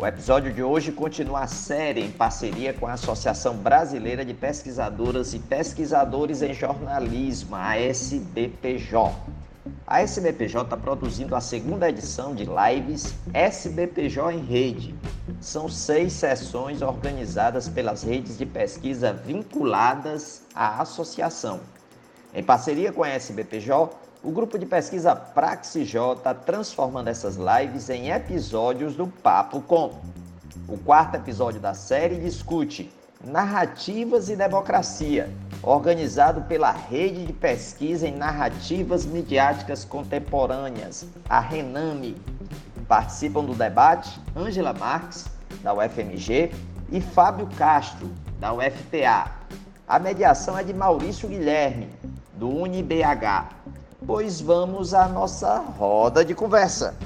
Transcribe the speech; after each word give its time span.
O 0.00 0.06
episódio 0.06 0.50
de 0.50 0.62
hoje 0.62 0.92
continua 0.92 1.40
a 1.40 1.46
série 1.46 2.00
em 2.00 2.10
parceria 2.10 2.72
com 2.72 2.86
a 2.86 2.94
Associação 2.94 3.54
Brasileira 3.58 4.24
de 4.24 4.32
Pesquisadoras 4.32 5.34
e 5.34 5.38
Pesquisadores 5.38 6.40
em 6.40 6.54
Jornalismo, 6.54 7.54
a 7.54 7.76
SBPJ. 7.76 9.14
A 9.86 10.00
SBPJ 10.00 10.62
está 10.64 10.74
produzindo 10.74 11.36
a 11.36 11.40
segunda 11.42 11.86
edição 11.86 12.34
de 12.34 12.46
lives 12.46 13.14
SBPJ 13.34 14.32
em 14.32 14.42
Rede. 14.42 14.94
São 15.38 15.68
seis 15.68 16.14
sessões 16.14 16.80
organizadas 16.80 17.68
pelas 17.68 18.02
redes 18.02 18.38
de 18.38 18.46
pesquisa 18.46 19.12
vinculadas 19.12 20.44
à 20.54 20.80
associação. 20.80 21.60
Em 22.32 22.42
parceria 22.42 22.90
com 22.90 23.04
a 23.04 23.10
SBPJ, 23.10 23.90
o 24.22 24.30
grupo 24.30 24.58
de 24.58 24.66
pesquisa 24.66 25.16
PraxJ 25.16 26.12
está 26.16 26.34
transformando 26.34 27.08
essas 27.08 27.36
lives 27.36 27.88
em 27.88 28.10
episódios 28.10 28.94
do 28.94 29.06
Papo 29.06 29.62
Com. 29.62 29.94
O 30.68 30.76
quarto 30.76 31.16
episódio 31.16 31.58
da 31.58 31.72
série 31.72 32.16
discute 32.16 32.92
Narrativas 33.24 34.28
e 34.28 34.36
Democracia, 34.36 35.30
organizado 35.62 36.42
pela 36.42 36.70
Rede 36.70 37.26
de 37.26 37.32
Pesquisa 37.32 38.06
em 38.06 38.14
Narrativas 38.14 39.06
Midiáticas 39.06 39.84
Contemporâneas, 39.84 41.06
a 41.28 41.40
RENAME. 41.40 42.16
Participam 42.86 43.44
do 43.44 43.54
debate 43.54 44.20
Ângela 44.36 44.74
Marques, 44.74 45.26
da 45.62 45.72
UFMG, 45.72 46.52
e 46.92 47.00
Fábio 47.00 47.48
Castro, 47.56 48.10
da 48.38 48.52
UFPA. 48.52 49.30
A 49.88 49.98
mediação 49.98 50.58
é 50.58 50.64
de 50.64 50.74
Maurício 50.74 51.28
Guilherme, 51.28 51.88
do 52.34 52.48
UniBH 52.48 53.60
pois 54.06 54.40
vamos 54.40 54.94
à 54.94 55.08
nossa 55.08 55.58
roda 55.58 56.24
de 56.24 56.34
conversa. 56.34 56.96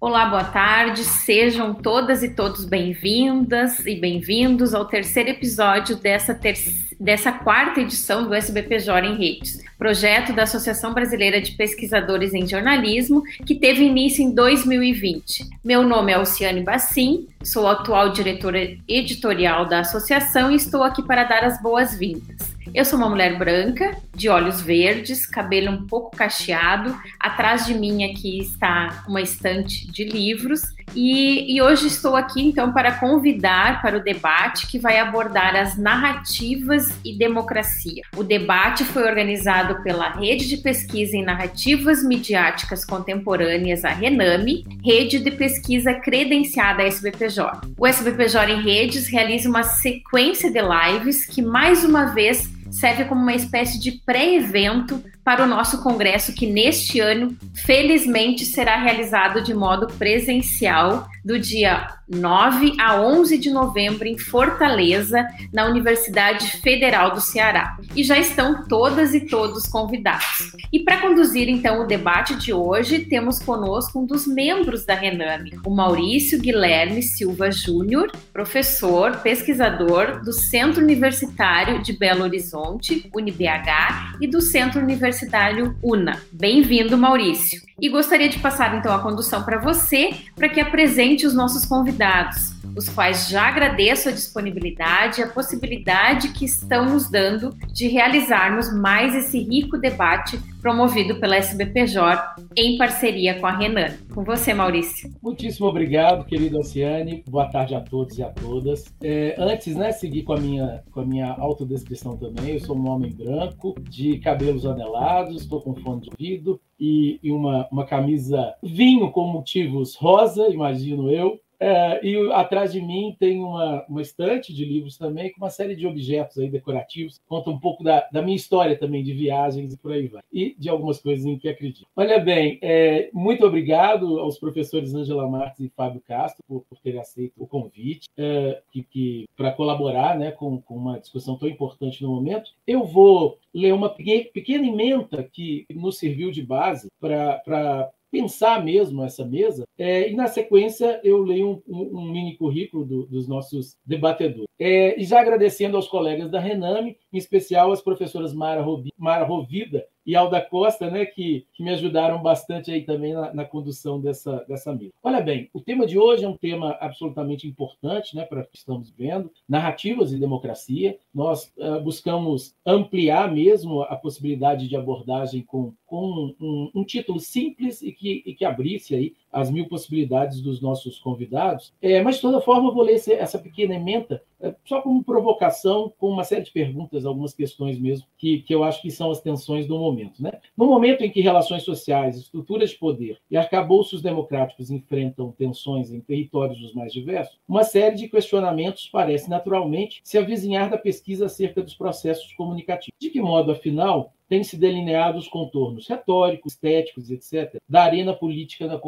Olá, 0.00 0.26
boa 0.26 0.44
tarde, 0.44 1.02
sejam 1.02 1.74
todas 1.74 2.22
e 2.22 2.30
todos 2.30 2.64
bem-vindas 2.64 3.84
e 3.84 3.96
bem-vindos 3.96 4.72
ao 4.72 4.84
terceiro 4.84 5.30
episódio 5.30 5.96
dessa, 5.96 6.32
ter 6.32 6.56
dessa 7.00 7.32
quarta 7.32 7.80
edição 7.80 8.24
do 8.24 8.32
SBPJ 8.32 9.08
em 9.08 9.16
Redes, 9.16 9.60
projeto 9.76 10.32
da 10.32 10.44
Associação 10.44 10.94
Brasileira 10.94 11.40
de 11.40 11.52
Pesquisadores 11.52 12.32
em 12.32 12.46
Jornalismo, 12.46 13.22
que 13.44 13.56
teve 13.56 13.84
início 13.84 14.22
em 14.22 14.32
2020. 14.32 15.44
Meu 15.64 15.82
nome 15.82 16.12
é 16.12 16.14
Alciane 16.14 16.62
Bassim, 16.62 17.26
sou 17.42 17.66
atual 17.66 18.10
diretora 18.10 18.76
editorial 18.86 19.66
da 19.66 19.80
associação 19.80 20.52
e 20.52 20.54
estou 20.54 20.84
aqui 20.84 21.02
para 21.02 21.24
dar 21.24 21.42
as 21.42 21.60
boas-vindas. 21.60 22.57
Eu 22.74 22.84
sou 22.84 22.98
uma 22.98 23.08
mulher 23.08 23.38
branca, 23.38 23.96
de 24.14 24.28
olhos 24.28 24.60
verdes, 24.60 25.24
cabelo 25.24 25.70
um 25.70 25.86
pouco 25.86 26.16
cacheado. 26.16 26.96
Atrás 27.18 27.66
de 27.66 27.74
mim 27.74 28.04
aqui 28.04 28.40
está 28.40 29.04
uma 29.08 29.20
estante 29.20 29.90
de 29.90 30.04
livros. 30.04 30.62
E, 30.94 31.54
e, 31.54 31.60
hoje 31.60 31.86
estou 31.86 32.16
aqui 32.16 32.40
então 32.40 32.72
para 32.72 32.92
convidar 32.92 33.82
para 33.82 33.98
o 33.98 34.02
debate 34.02 34.66
que 34.66 34.78
vai 34.78 34.98
abordar 34.98 35.54
as 35.54 35.76
narrativas 35.76 36.88
e 37.04 37.16
democracia. 37.16 38.02
O 38.16 38.24
debate 38.24 38.84
foi 38.84 39.02
organizado 39.02 39.82
pela 39.82 40.10
Rede 40.10 40.48
de 40.48 40.56
Pesquisa 40.56 41.16
em 41.16 41.24
Narrativas 41.24 42.02
Midiáticas 42.02 42.84
Contemporâneas, 42.84 43.84
a 43.84 43.90
RENAME, 43.90 44.64
rede 44.82 45.18
de 45.18 45.30
pesquisa 45.30 45.92
credenciada 45.92 46.82
SBPJ. 46.82 47.60
O 47.76 47.86
SBPJ 47.86 48.52
em 48.52 48.62
Redes 48.62 49.08
realiza 49.08 49.48
uma 49.48 49.62
sequência 49.62 50.50
de 50.50 50.60
lives 50.60 51.26
que 51.26 51.42
mais 51.42 51.84
uma 51.84 52.06
vez 52.06 52.48
serve 52.70 53.04
como 53.04 53.20
uma 53.20 53.34
espécie 53.34 53.78
de 53.80 53.92
pré-evento 54.04 55.02
para 55.24 55.44
o 55.44 55.46
nosso 55.46 55.82
congresso, 55.82 56.34
que 56.34 56.46
neste 56.46 57.00
ano, 57.00 57.36
felizmente, 57.64 58.44
será 58.44 58.76
realizado 58.76 59.42
de 59.42 59.52
modo 59.54 59.86
presencial, 59.94 61.08
do 61.24 61.38
dia 61.38 61.88
9 62.08 62.74
a 62.80 63.00
11 63.00 63.36
de 63.38 63.50
novembro, 63.50 64.06
em 64.06 64.16
Fortaleza, 64.16 65.26
na 65.52 65.66
Universidade 65.66 66.52
Federal 66.62 67.12
do 67.12 67.20
Ceará. 67.20 67.76
E 67.94 68.02
já 68.02 68.18
estão 68.18 68.66
todas 68.66 69.14
e 69.14 69.26
todos 69.26 69.66
convidados. 69.66 70.56
E 70.72 70.80
para 70.80 71.00
conduzir, 71.00 71.48
então, 71.48 71.82
o 71.82 71.86
debate 71.86 72.34
de 72.36 72.52
hoje, 72.52 73.00
temos 73.00 73.38
conosco 73.38 74.00
um 74.00 74.06
dos 74.06 74.26
membros 74.26 74.84
da 74.84 74.94
Rename, 74.94 75.58
o 75.64 75.70
Maurício 75.70 76.40
Guilherme 76.40 77.02
Silva 77.02 77.50
Júnior, 77.50 78.10
professor, 78.32 79.16
pesquisador 79.18 80.22
do 80.22 80.32
Centro 80.32 80.82
Universitário 80.82 81.82
de 81.82 81.92
Belo 81.92 82.22
Horizonte, 82.22 83.08
UniBH, 83.14 84.16
e 84.20 84.26
do 84.26 84.40
Centro 84.40 84.80
Universitário 84.80 85.76
UNA. 85.82 86.20
Bem-vindo, 86.32 86.96
Maurício. 86.96 87.68
E 87.80 87.88
gostaria 87.88 88.28
de 88.28 88.40
passar 88.40 88.76
então 88.76 88.92
a 88.92 88.98
condução 88.98 89.44
para 89.44 89.60
você, 89.60 90.10
para 90.34 90.48
que 90.48 90.60
apresente 90.60 91.17
os 91.26 91.34
nossos 91.34 91.64
convidados, 91.64 92.52
os 92.76 92.88
quais 92.88 93.28
já 93.28 93.48
agradeço 93.48 94.08
a 94.08 94.12
disponibilidade 94.12 95.20
e 95.20 95.24
a 95.24 95.28
possibilidade 95.28 96.32
que 96.32 96.44
estão 96.44 96.86
nos 96.86 97.10
dando 97.10 97.54
de 97.72 97.88
realizarmos 97.88 98.72
mais 98.72 99.14
esse 99.14 99.38
rico 99.38 99.78
debate 99.78 100.38
promovido 100.60 101.20
pela 101.20 101.36
SBPJ 101.36 102.44
em 102.56 102.76
parceria 102.76 103.38
com 103.38 103.46
a 103.46 103.56
Renan. 103.56 103.96
Com 104.12 104.24
você, 104.24 104.52
Maurício. 104.52 105.10
Muitíssimo 105.22 105.66
obrigado, 105.66 106.24
querido 106.24 106.58
Oceane. 106.58 107.22
Boa 107.28 107.46
tarde 107.46 107.74
a 107.74 107.80
todos 107.80 108.18
e 108.18 108.22
a 108.22 108.28
todas. 108.28 108.84
É, 109.02 109.34
antes, 109.38 109.76
né, 109.76 109.92
seguir 109.92 110.24
com 110.24 110.32
a 110.32 110.40
minha 110.40 110.82
com 110.90 111.00
a 111.00 111.04
minha 111.04 111.30
autodescrição 111.32 112.16
também. 112.16 112.54
Eu 112.54 112.60
sou 112.60 112.76
um 112.76 112.88
homem 112.88 113.12
branco, 113.12 113.74
de 113.88 114.18
cabelos 114.18 114.66
anelados, 114.66 115.42
estou 115.42 115.60
com 115.60 115.74
fone 115.74 116.02
de 116.02 116.10
ouvido 116.10 116.60
e, 116.78 117.18
e 117.22 117.30
uma, 117.30 117.68
uma 117.70 117.86
camisa 117.86 118.54
vinho 118.62 119.10
com 119.10 119.26
motivos 119.26 119.96
rosa, 119.96 120.48
imagino 120.48 121.10
eu. 121.10 121.38
É, 121.60 122.06
e 122.06 122.32
atrás 122.32 122.72
de 122.72 122.80
mim 122.80 123.16
tem 123.18 123.40
uma, 123.40 123.84
uma 123.88 124.02
estante 124.02 124.54
de 124.54 124.64
livros 124.64 124.96
também, 124.96 125.32
com 125.32 125.38
uma 125.38 125.50
série 125.50 125.74
de 125.74 125.86
objetos 125.86 126.38
aí 126.38 126.48
decorativos. 126.48 127.20
Conta 127.26 127.50
um 127.50 127.58
pouco 127.58 127.82
da, 127.82 128.06
da 128.12 128.22
minha 128.22 128.36
história 128.36 128.78
também 128.78 129.02
de 129.02 129.12
viagens 129.12 129.72
e 129.72 129.76
por 129.76 129.92
aí 129.92 130.06
vai. 130.06 130.22
E 130.32 130.54
de 130.58 130.68
algumas 130.68 131.00
coisas 131.00 131.24
em 131.24 131.38
que 131.38 131.48
acredito. 131.48 131.86
Olha 131.96 132.18
bem, 132.18 132.58
é, 132.62 133.10
muito 133.12 133.44
obrigado 133.46 134.18
aos 134.18 134.38
professores 134.38 134.94
Angela 134.94 135.28
Marques 135.28 135.60
e 135.60 135.72
Fábio 135.76 136.02
Castro 136.06 136.44
por, 136.46 136.62
por 136.68 136.78
terem 136.78 137.00
aceito 137.00 137.32
o 137.36 137.46
convite 137.46 138.08
é, 138.16 138.60
que, 138.70 138.82
que 138.82 139.28
para 139.36 139.52
colaborar 139.52 140.18
né, 140.18 140.30
com, 140.30 140.60
com 140.60 140.76
uma 140.76 140.98
discussão 140.98 141.36
tão 141.36 141.48
importante 141.48 142.02
no 142.02 142.14
momento. 142.14 142.50
Eu 142.66 142.84
vou 142.84 143.38
ler 143.52 143.72
uma 143.72 143.88
pequena 143.88 144.66
emenda 144.66 145.22
que 145.22 145.66
nos 145.74 145.98
serviu 145.98 146.30
de 146.30 146.42
base 146.42 146.88
para 147.00 147.90
pensar 148.10 148.64
mesmo 148.64 149.04
essa 149.04 149.24
mesa. 149.24 149.64
É, 149.76 150.10
e 150.10 150.14
na 150.14 150.26
sequência 150.26 151.00
eu 151.04 151.22
leio 151.22 151.62
um, 151.66 151.76
um, 151.76 151.98
um 151.98 152.10
mini 152.10 152.36
currículo 152.36 152.84
do, 152.84 153.06
dos 153.06 153.28
nossos 153.28 153.76
debatedores. 153.84 154.48
É, 154.58 155.00
e 155.00 155.04
já 155.04 155.20
agradecendo 155.20 155.76
aos 155.76 155.88
colegas 155.88 156.30
da 156.30 156.40
Rename, 156.40 156.96
em 157.12 157.18
especial 157.18 157.70
as 157.70 157.80
professoras 157.80 158.34
Mara, 158.34 158.62
Robi, 158.62 158.92
Mara 158.96 159.24
Rovida 159.24 159.86
e 160.08 160.16
Alda 160.16 160.40
Costa, 160.40 160.90
né, 160.90 161.04
que, 161.04 161.44
que 161.52 161.62
me 161.62 161.68
ajudaram 161.68 162.22
bastante 162.22 162.70
aí 162.70 162.80
também 162.80 163.12
na, 163.12 163.34
na, 163.34 163.44
condução 163.44 164.00
dessa, 164.00 164.42
dessa 164.48 164.74
mesa. 164.74 164.94
Olha 165.02 165.20
bem, 165.20 165.50
o 165.52 165.60
tema 165.60 165.86
de 165.86 165.98
hoje 165.98 166.24
é 166.24 166.28
um 166.28 166.36
tema 166.36 166.78
absolutamente 166.80 167.46
importante 167.46 168.16
né, 168.16 168.24
para 168.24 168.40
o 168.40 168.46
que 168.46 168.56
estamos 168.56 168.88
vendo, 168.88 169.30
narrativas 169.46 170.10
e 170.10 170.18
democracia. 170.18 170.96
Nós 171.14 171.52
uh, 171.58 171.78
buscamos 171.82 172.54
ampliar 172.64 173.30
mesmo 173.30 173.82
a 173.82 173.96
possibilidade 173.96 174.66
de 174.66 174.76
abordagem 174.76 175.42
com, 175.42 175.74
com 175.84 176.34
um, 176.40 176.70
um, 176.74 176.84
título 176.84 177.20
simples 177.20 177.82
e 177.82 177.92
que, 177.92 178.22
e 178.24 178.34
que 178.34 178.46
abrisse 178.46 178.94
aí 178.94 179.14
as 179.32 179.50
mil 179.50 179.66
possibilidades 179.68 180.40
dos 180.40 180.60
nossos 180.60 180.98
convidados. 180.98 181.72
É, 181.80 182.02
mas, 182.02 182.16
de 182.16 182.22
toda 182.22 182.40
forma, 182.40 182.68
eu 182.68 182.74
vou 182.74 182.82
ler 182.82 183.00
essa 183.08 183.38
pequena 183.38 183.74
emenda 183.74 184.22
é, 184.40 184.54
só 184.64 184.80
como 184.80 185.02
provocação, 185.02 185.92
com 185.98 186.08
uma 186.10 186.22
série 186.22 186.44
de 186.44 186.52
perguntas, 186.52 187.04
algumas 187.04 187.34
questões 187.34 187.78
mesmo, 187.78 188.06
que, 188.16 188.40
que 188.42 188.54
eu 188.54 188.62
acho 188.62 188.80
que 188.80 188.90
são 188.90 189.10
as 189.10 189.20
tensões 189.20 189.66
do 189.66 189.78
momento. 189.78 190.22
Né? 190.22 190.30
No 190.56 190.66
momento 190.66 191.02
em 191.02 191.10
que 191.10 191.20
relações 191.20 191.64
sociais, 191.64 192.16
estruturas 192.16 192.70
de 192.70 192.76
poder 192.76 193.18
e 193.30 193.36
arcabouços 193.36 194.00
democráticos 194.00 194.70
enfrentam 194.70 195.32
tensões 195.32 195.92
em 195.92 196.00
territórios 196.00 196.60
dos 196.60 196.72
mais 196.72 196.92
diversos, 196.92 197.38
uma 197.48 197.64
série 197.64 197.96
de 197.96 198.08
questionamentos 198.08 198.88
parece 198.90 199.28
naturalmente 199.28 200.00
se 200.04 200.16
avizinhar 200.16 200.70
da 200.70 200.78
pesquisa 200.78 201.26
acerca 201.26 201.62
dos 201.62 201.74
processos 201.74 202.32
comunicativos. 202.34 202.94
De 203.00 203.10
que 203.10 203.20
modo, 203.20 203.50
afinal, 203.50 204.12
têm 204.28 204.44
se 204.44 204.56
delineado 204.56 205.18
os 205.18 205.28
contornos 205.28 205.86
retóricos, 205.86 206.52
estéticos, 206.52 207.10
etc., 207.10 207.56
da 207.68 207.82
arena 207.82 208.14
política 208.14 208.68
da 208.68 208.78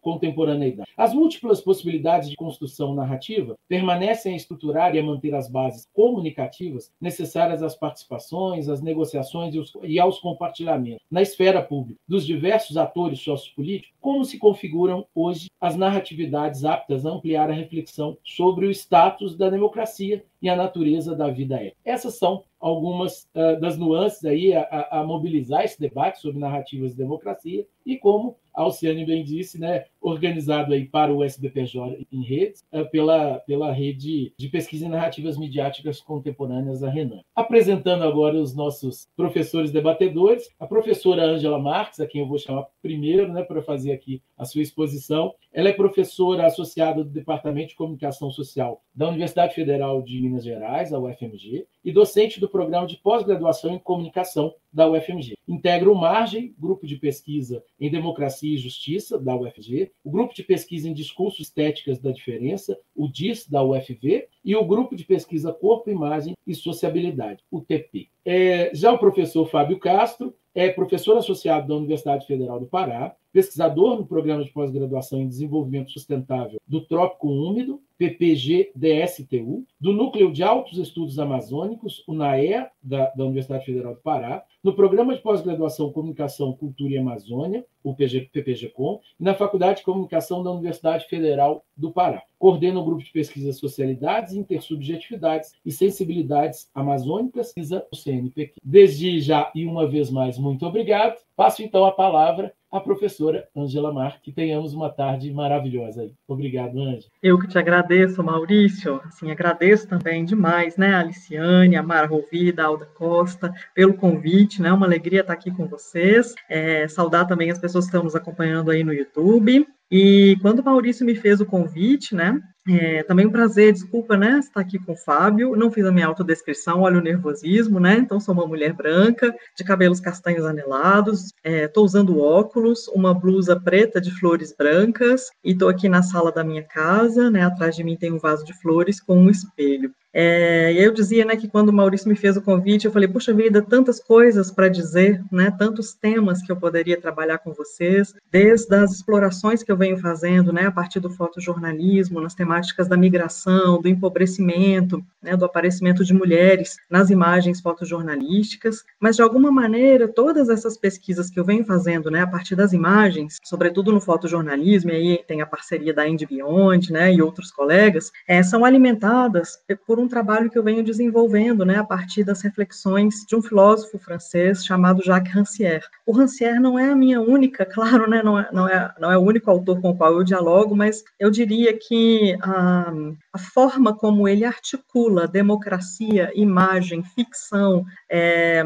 contemporaneidade. 0.00 0.90
As 0.96 1.14
múltiplas 1.14 1.60
possibilidades 1.60 2.28
de 2.28 2.36
construção 2.36 2.94
narrativa 2.94 3.56
permanecem 3.68 4.34
a 4.34 4.36
estruturar 4.36 4.94
e 4.94 4.98
a 4.98 5.02
manter 5.02 5.34
as 5.34 5.48
bases 5.48 5.86
comunicativas 5.92 6.92
necessárias 7.00 7.62
às 7.62 7.74
participações, 7.74 8.68
às 8.68 8.80
negociações 8.80 9.54
e 9.82 9.98
aos 9.98 10.18
compartilhamentos 10.18 11.04
na 11.10 11.22
esfera 11.22 11.62
pública 11.62 12.00
dos 12.06 12.26
diversos 12.26 12.76
atores 12.76 13.20
sociopolíticos, 13.20 13.94
como 14.00 14.24
se 14.24 14.38
configuram 14.38 15.06
hoje 15.14 15.48
as 15.60 15.76
narratividades 15.76 16.64
aptas 16.64 17.04
a 17.04 17.10
ampliar 17.10 17.50
a 17.50 17.54
reflexão 17.54 18.16
sobre 18.24 18.66
o 18.66 18.70
status 18.70 19.36
da 19.36 19.50
democracia 19.50 20.24
e 20.40 20.48
a 20.48 20.56
natureza 20.56 21.14
da 21.14 21.28
vida 21.28 21.56
ética. 21.56 21.76
Essas 21.84 22.18
são 22.18 22.44
algumas 22.58 23.28
uh, 23.34 23.58
das 23.60 23.76
nuances 23.76 24.24
aí 24.24 24.54
a, 24.54 24.88
a, 24.90 25.04
mobilizar 25.04 25.64
esse 25.64 25.80
debate 25.80 26.20
sobre 26.20 26.38
narrativas 26.38 26.92
de 26.92 26.98
democracia 26.98 27.66
e 27.84 27.96
como 27.96 28.36
a 28.54 28.62
Alciane 28.62 29.06
bem 29.06 29.24
disse, 29.24 29.58
né, 29.58 29.84
organizado 30.00 30.72
aí 30.72 30.84
para 30.84 31.12
o 31.12 31.22
SBPJ 31.22 32.06
em 32.10 32.22
redes, 32.22 32.64
uh, 32.72 32.88
pela, 32.90 33.38
pela 33.40 33.72
rede 33.72 34.32
de 34.36 34.48
pesquisa 34.48 34.86
em 34.86 34.88
narrativas 34.88 35.38
midiáticas 35.38 36.00
contemporâneas, 36.00 36.82
a 36.82 36.90
Renan. 36.90 37.22
Apresentando 37.34 38.04
agora 38.04 38.36
os 38.36 38.54
nossos 38.54 39.08
professores 39.16 39.70
debatedores, 39.70 40.48
a 40.58 40.66
professora 40.66 41.24
Ângela 41.24 41.58
Marques, 41.58 42.00
a 42.00 42.06
quem 42.06 42.20
eu 42.20 42.26
vou 42.26 42.38
chamar 42.38 42.66
primeiro, 42.82 43.32
né, 43.32 43.42
para 43.42 43.62
fazer 43.62 43.92
aqui 43.92 44.22
a 44.36 44.44
sua 44.44 44.62
exposição. 44.62 45.34
Ela 45.52 45.68
é 45.68 45.72
professora 45.72 46.46
associada 46.46 47.04
do 47.04 47.10
Departamento 47.10 47.68
de 47.68 47.74
Comunicação 47.76 48.30
Social 48.30 48.82
da 48.94 49.08
Universidade 49.08 49.54
Federal 49.54 50.02
de 50.02 50.20
Minas 50.20 50.44
Gerais, 50.44 50.92
a 50.92 50.98
UFMG, 50.98 51.66
e 51.84 51.92
docente 51.92 52.40
do 52.40 52.48
programa 52.48 52.86
de 52.86 52.96
pós-graduação 52.96 53.74
em 53.74 53.78
comunicação 53.78 54.54
da 54.72 54.88
UFMG. 54.88 55.36
Integra 55.48 55.90
o 55.90 55.94
Margem, 55.94 56.54
grupo 56.58 56.86
de 56.86 56.96
pesquisa 56.96 57.62
em 57.78 57.90
democracia 57.90 58.54
e 58.54 58.58
justiça 58.58 59.18
da 59.18 59.34
UFG, 59.34 59.90
o 60.04 60.10
grupo 60.10 60.34
de 60.34 60.42
pesquisa 60.42 60.88
em 60.88 60.92
discurso 60.92 61.42
estéticas 61.42 61.98
da 61.98 62.12
diferença, 62.12 62.78
o 62.94 63.08
DIS 63.08 63.48
da 63.48 63.62
UFV, 63.62 64.28
e 64.44 64.56
o 64.56 64.64
grupo 64.64 64.96
de 64.96 65.04
pesquisa 65.04 65.52
corpo, 65.52 65.90
imagem 65.90 66.34
e 66.46 66.54
sociabilidade, 66.54 67.42
o 67.50 67.60
TP. 67.60 68.08
É, 68.24 68.70
já 68.74 68.92
o 68.92 68.98
professor 68.98 69.46
Fábio 69.46 69.78
Castro 69.78 70.34
é 70.54 70.68
professor 70.70 71.16
associado 71.16 71.68
da 71.68 71.74
Universidade 71.74 72.26
Federal 72.26 72.58
do 72.58 72.66
Pará, 72.66 73.14
pesquisador 73.32 73.96
no 73.96 74.06
Programa 74.06 74.42
de 74.42 74.50
Pós-Graduação 74.50 75.20
em 75.20 75.28
Desenvolvimento 75.28 75.92
Sustentável 75.92 76.60
do 76.66 76.80
Trópico 76.80 77.28
Úmido, 77.28 77.80
PPG-DSTU, 77.98 79.64
do 79.80 79.92
Núcleo 79.92 80.32
de 80.32 80.42
Altos 80.42 80.78
Estudos 80.78 81.18
Amazônicos, 81.18 82.02
o 82.06 82.14
NAEA, 82.14 82.70
da, 82.82 83.10
da 83.10 83.24
Universidade 83.24 83.64
Federal 83.64 83.94
do 83.94 84.00
Pará, 84.00 84.44
no 84.62 84.74
Programa 84.74 85.14
de 85.14 85.22
Pós-Graduação 85.22 85.92
Comunicação, 85.92 86.52
Cultura 86.52 86.92
e 86.92 86.98
Amazônia, 86.98 87.64
o 87.82 87.94
PG, 87.94 88.30
PPG-Com, 88.32 89.00
e 89.18 89.24
na 89.24 89.34
Faculdade 89.34 89.78
de 89.78 89.84
Comunicação 89.84 90.42
da 90.42 90.50
Universidade 90.50 91.06
Federal 91.06 91.64
do 91.76 91.90
Pará. 91.90 92.22
Coordena 92.38 92.80
o 92.80 92.84
grupo 92.84 93.02
de 93.02 93.10
pesquisa 93.10 93.52
Socialidades, 93.52 94.34
Intersubjetividades 94.34 95.52
e 95.64 95.72
Sensibilidades 95.72 96.70
Amazônicas, 96.74 97.54
o 97.90 97.96
CNPq. 97.96 98.54
Desde 98.62 99.20
já 99.20 99.50
e 99.54 99.64
uma 99.66 99.86
vez 99.86 100.10
mais, 100.10 100.38
muito 100.38 100.66
obrigado. 100.66 101.18
Passo 101.34 101.62
então 101.62 101.84
a 101.84 101.92
palavra 101.92 102.52
à 102.70 102.80
professora 102.80 103.48
Angela 103.54 103.92
Mar, 103.92 104.20
que 104.22 104.32
tenhamos 104.32 104.74
uma 104.74 104.90
tarde 104.90 105.32
maravilhosa 105.32 106.02
aí. 106.02 106.12
Obrigado, 106.26 106.80
Ângela. 106.80 107.10
Eu 107.22 107.38
que 107.38 107.48
te 107.48 107.58
agradeço, 107.58 108.22
Maurício. 108.22 109.00
Assim, 109.04 109.30
agradeço 109.30 109.88
também 109.88 110.24
demais, 110.24 110.76
né, 110.76 110.94
a 110.94 111.00
Aliciane, 111.00 111.76
a 111.76 111.82
Mara 111.82 112.06
Rovida, 112.06 112.62
a 112.62 112.66
Alda 112.66 112.86
Costa, 112.86 113.52
pelo 113.74 113.94
convite, 113.94 114.62
né, 114.62 114.72
uma 114.72 114.86
alegria 114.86 115.20
estar 115.20 115.32
aqui 115.32 115.50
com 115.50 115.66
vocês. 115.66 116.34
É, 116.48 116.86
saudar 116.88 117.26
também 117.26 117.50
as 117.50 117.58
pessoas 117.58 117.84
que 117.84 117.90
estão 117.90 118.04
nos 118.04 118.14
acompanhando 118.14 118.70
aí 118.70 118.84
no 118.84 118.92
YouTube. 118.92 119.66
E 119.90 120.36
quando 120.40 120.60
o 120.60 120.64
Maurício 120.64 121.04
me 121.04 121.16
fez 121.16 121.40
o 121.40 121.46
convite, 121.46 122.14
né, 122.14 122.40
é, 122.68 123.02
também 123.02 123.26
um 123.26 123.30
prazer, 123.30 123.72
desculpa, 123.72 124.16
né, 124.16 124.38
estar 124.38 124.60
aqui 124.60 124.78
com 124.78 124.92
o 124.92 124.96
Fábio. 124.96 125.56
Não 125.56 125.70
fiz 125.70 125.84
a 125.84 125.90
minha 125.90 126.06
autodescrição, 126.06 126.82
olha 126.82 126.98
o 126.98 127.02
nervosismo, 127.02 127.80
né? 127.80 127.96
Então, 127.98 128.20
sou 128.20 128.34
uma 128.34 128.46
mulher 128.46 128.72
branca, 128.72 129.34
de 129.56 129.64
cabelos 129.64 129.98
castanhos 129.98 130.44
anelados, 130.44 131.32
estou 131.44 131.82
é, 131.82 131.86
usando 131.86 132.20
óculos, 132.20 132.86
uma 132.88 133.14
blusa 133.14 133.58
preta 133.58 134.00
de 134.00 134.10
flores 134.10 134.54
brancas 134.56 135.30
e 135.42 135.52
estou 135.52 135.68
aqui 135.68 135.88
na 135.88 136.02
sala 136.02 136.30
da 136.30 136.44
minha 136.44 136.62
casa, 136.62 137.30
né? 137.30 137.44
Atrás 137.44 137.74
de 137.74 137.82
mim 137.82 137.96
tem 137.96 138.12
um 138.12 138.18
vaso 138.18 138.44
de 138.44 138.52
flores 138.52 139.00
com 139.00 139.16
um 139.16 139.30
espelho. 139.30 139.92
É, 140.12 140.72
eu 140.76 140.92
dizia, 140.92 141.24
né, 141.24 141.36
que 141.36 141.48
quando 141.48 141.68
o 141.68 141.72
Maurício 141.72 142.08
me 142.08 142.16
fez 142.16 142.36
o 142.36 142.42
convite, 142.42 142.84
eu 142.84 142.92
falei, 142.92 143.08
puxa 143.08 143.32
vida, 143.32 143.62
tantas 143.62 144.00
coisas 144.00 144.50
para 144.50 144.68
dizer, 144.68 145.22
né, 145.30 145.54
tantos 145.56 145.94
temas 145.94 146.42
que 146.42 146.50
eu 146.50 146.56
poderia 146.56 147.00
trabalhar 147.00 147.38
com 147.38 147.52
vocês, 147.52 148.12
desde 148.30 148.74
as 148.74 148.92
explorações 148.92 149.62
que 149.62 149.70
eu 149.70 149.76
venho 149.76 149.96
fazendo, 149.98 150.52
né, 150.52 150.66
a 150.66 150.72
partir 150.72 150.98
do 150.98 151.10
fotojornalismo, 151.10 152.20
nas 152.20 152.34
temáticas 152.34 152.88
da 152.88 152.96
migração, 152.96 153.80
do 153.80 153.88
empobrecimento, 153.88 155.04
né, 155.22 155.36
do 155.36 155.44
aparecimento 155.44 156.04
de 156.04 156.12
mulheres 156.12 156.76
nas 156.88 157.10
imagens 157.10 157.60
fotojornalísticas, 157.60 158.84
mas 158.98 159.16
de 159.16 159.22
alguma 159.22 159.50
maneira, 159.52 160.08
todas 160.08 160.48
essas 160.48 160.76
pesquisas 160.76 161.30
que 161.30 161.38
eu 161.38 161.44
venho 161.44 161.64
fazendo, 161.64 162.10
né, 162.10 162.22
a 162.22 162.26
partir 162.26 162.56
das 162.56 162.72
imagens, 162.72 163.36
sobretudo 163.44 163.92
no 163.92 164.00
fotojornalismo, 164.00 164.90
e 164.90 164.94
aí 164.94 165.24
tem 165.26 165.40
a 165.40 165.46
parceria 165.46 165.94
da 165.94 166.08
Indy 166.08 166.26
Beyond, 166.26 166.92
né, 166.92 167.12
e 167.12 167.22
outros 167.22 167.52
colegas, 167.52 168.10
é, 168.26 168.42
são 168.42 168.64
alimentadas 168.64 169.60
por 169.86 169.99
um 170.00 170.08
trabalho 170.08 170.50
que 170.50 170.58
eu 170.58 170.62
venho 170.62 170.82
desenvolvendo, 170.82 171.64
né, 171.64 171.76
a 171.76 171.84
partir 171.84 172.24
das 172.24 172.42
reflexões 172.42 173.26
de 173.28 173.36
um 173.36 173.42
filósofo 173.42 173.98
francês 173.98 174.64
chamado 174.64 175.02
Jacques 175.02 175.32
Rancière. 175.32 175.84
O 176.06 176.12
Rancière 176.12 176.60
não 176.60 176.78
é 176.78 176.90
a 176.90 176.96
minha 176.96 177.20
única, 177.20 177.64
claro, 177.66 178.08
né, 178.08 178.22
não 178.22 178.38
é, 178.38 178.48
não 178.52 178.68
é, 178.68 178.94
não 178.98 179.12
é 179.12 179.18
o 179.18 179.22
único 179.22 179.50
autor 179.50 179.80
com 179.80 179.90
o 179.90 179.96
qual 179.96 180.12
eu 180.14 180.24
dialogo, 180.24 180.76
mas 180.76 181.04
eu 181.18 181.30
diria 181.30 181.76
que 181.76 182.36
a, 182.42 182.92
a 183.32 183.38
forma 183.38 183.94
como 183.94 184.26
ele 184.26 184.44
articula 184.44 185.28
democracia, 185.28 186.30
imagem, 186.34 187.02
ficção, 187.02 187.84
é, 188.08 188.64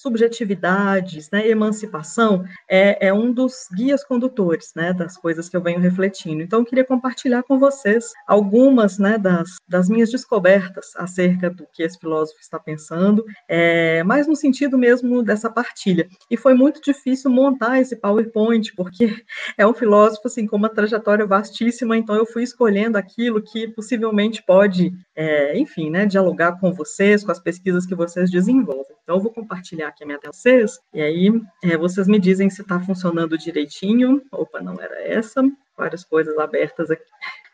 subjetividades, 0.00 1.28
né, 1.30 1.46
emancipação, 1.46 2.42
é, 2.68 3.08
é, 3.08 3.12
um 3.12 3.32
dos 3.32 3.68
guias 3.74 4.02
condutores, 4.02 4.72
né, 4.74 4.94
das 4.94 5.16
coisas 5.16 5.48
que 5.48 5.56
eu 5.56 5.60
venho 5.60 5.78
refletindo. 5.78 6.42
Então, 6.42 6.60
eu 6.60 6.64
queria 6.64 6.84
compartilhar 6.84 7.42
com 7.42 7.58
vocês 7.58 8.12
algumas, 8.26 8.98
né, 8.98 9.18
das, 9.18 9.56
das 9.68 9.90
minhas 9.90 10.10
descobertas 10.10 10.86
acerca 10.96 11.50
do 11.50 11.66
que 11.70 11.82
esse 11.82 11.98
filósofo 11.98 12.40
está 12.40 12.58
pensando, 12.58 13.24
é, 13.46 14.02
mas 14.04 14.26
no 14.26 14.34
sentido 14.34 14.78
mesmo 14.78 15.22
dessa 15.22 15.50
partilha. 15.50 16.08
E 16.30 16.36
foi 16.36 16.54
muito 16.54 16.80
difícil 16.80 17.30
montar 17.30 17.78
esse 17.78 17.94
PowerPoint, 17.94 18.72
porque 18.74 19.22
é 19.58 19.66
um 19.66 19.74
filósofo, 19.74 20.28
assim, 20.28 20.46
com 20.46 20.56
uma 20.56 20.70
trajetória 20.70 21.26
vastíssima, 21.26 21.96
então 21.96 22.16
eu 22.16 22.24
fui 22.24 22.42
escolhendo 22.42 22.96
aquilo 22.96 23.42
que 23.42 23.68
possivelmente 23.68 24.42
pode, 24.42 24.92
é, 25.14 25.58
enfim, 25.58 25.90
né, 25.90 26.06
dialogar 26.06 26.58
com 26.58 26.72
vocês, 26.72 27.22
com 27.22 27.32
as 27.32 27.38
pesquisas 27.38 27.84
que 27.84 27.94
vocês 27.94 28.30
desenvolvem. 28.30 28.96
Então, 29.02 29.16
eu 29.16 29.22
vou 29.22 29.32
compartilhar 29.32 29.89
aqui 29.90 30.04
a 30.04 30.06
minha 30.06 30.18
tela 30.18 30.32
vocês, 30.32 30.80
e 30.92 31.00
aí 31.00 31.30
é, 31.62 31.76
vocês 31.76 32.08
me 32.08 32.18
dizem 32.18 32.48
se 32.48 32.62
está 32.62 32.80
funcionando 32.80 33.36
direitinho. 33.36 34.22
Opa, 34.32 34.60
não 34.60 34.80
era 34.80 35.02
essa. 35.06 35.42
Várias 35.76 36.04
coisas 36.04 36.38
abertas 36.38 36.90
aqui. 36.90 37.04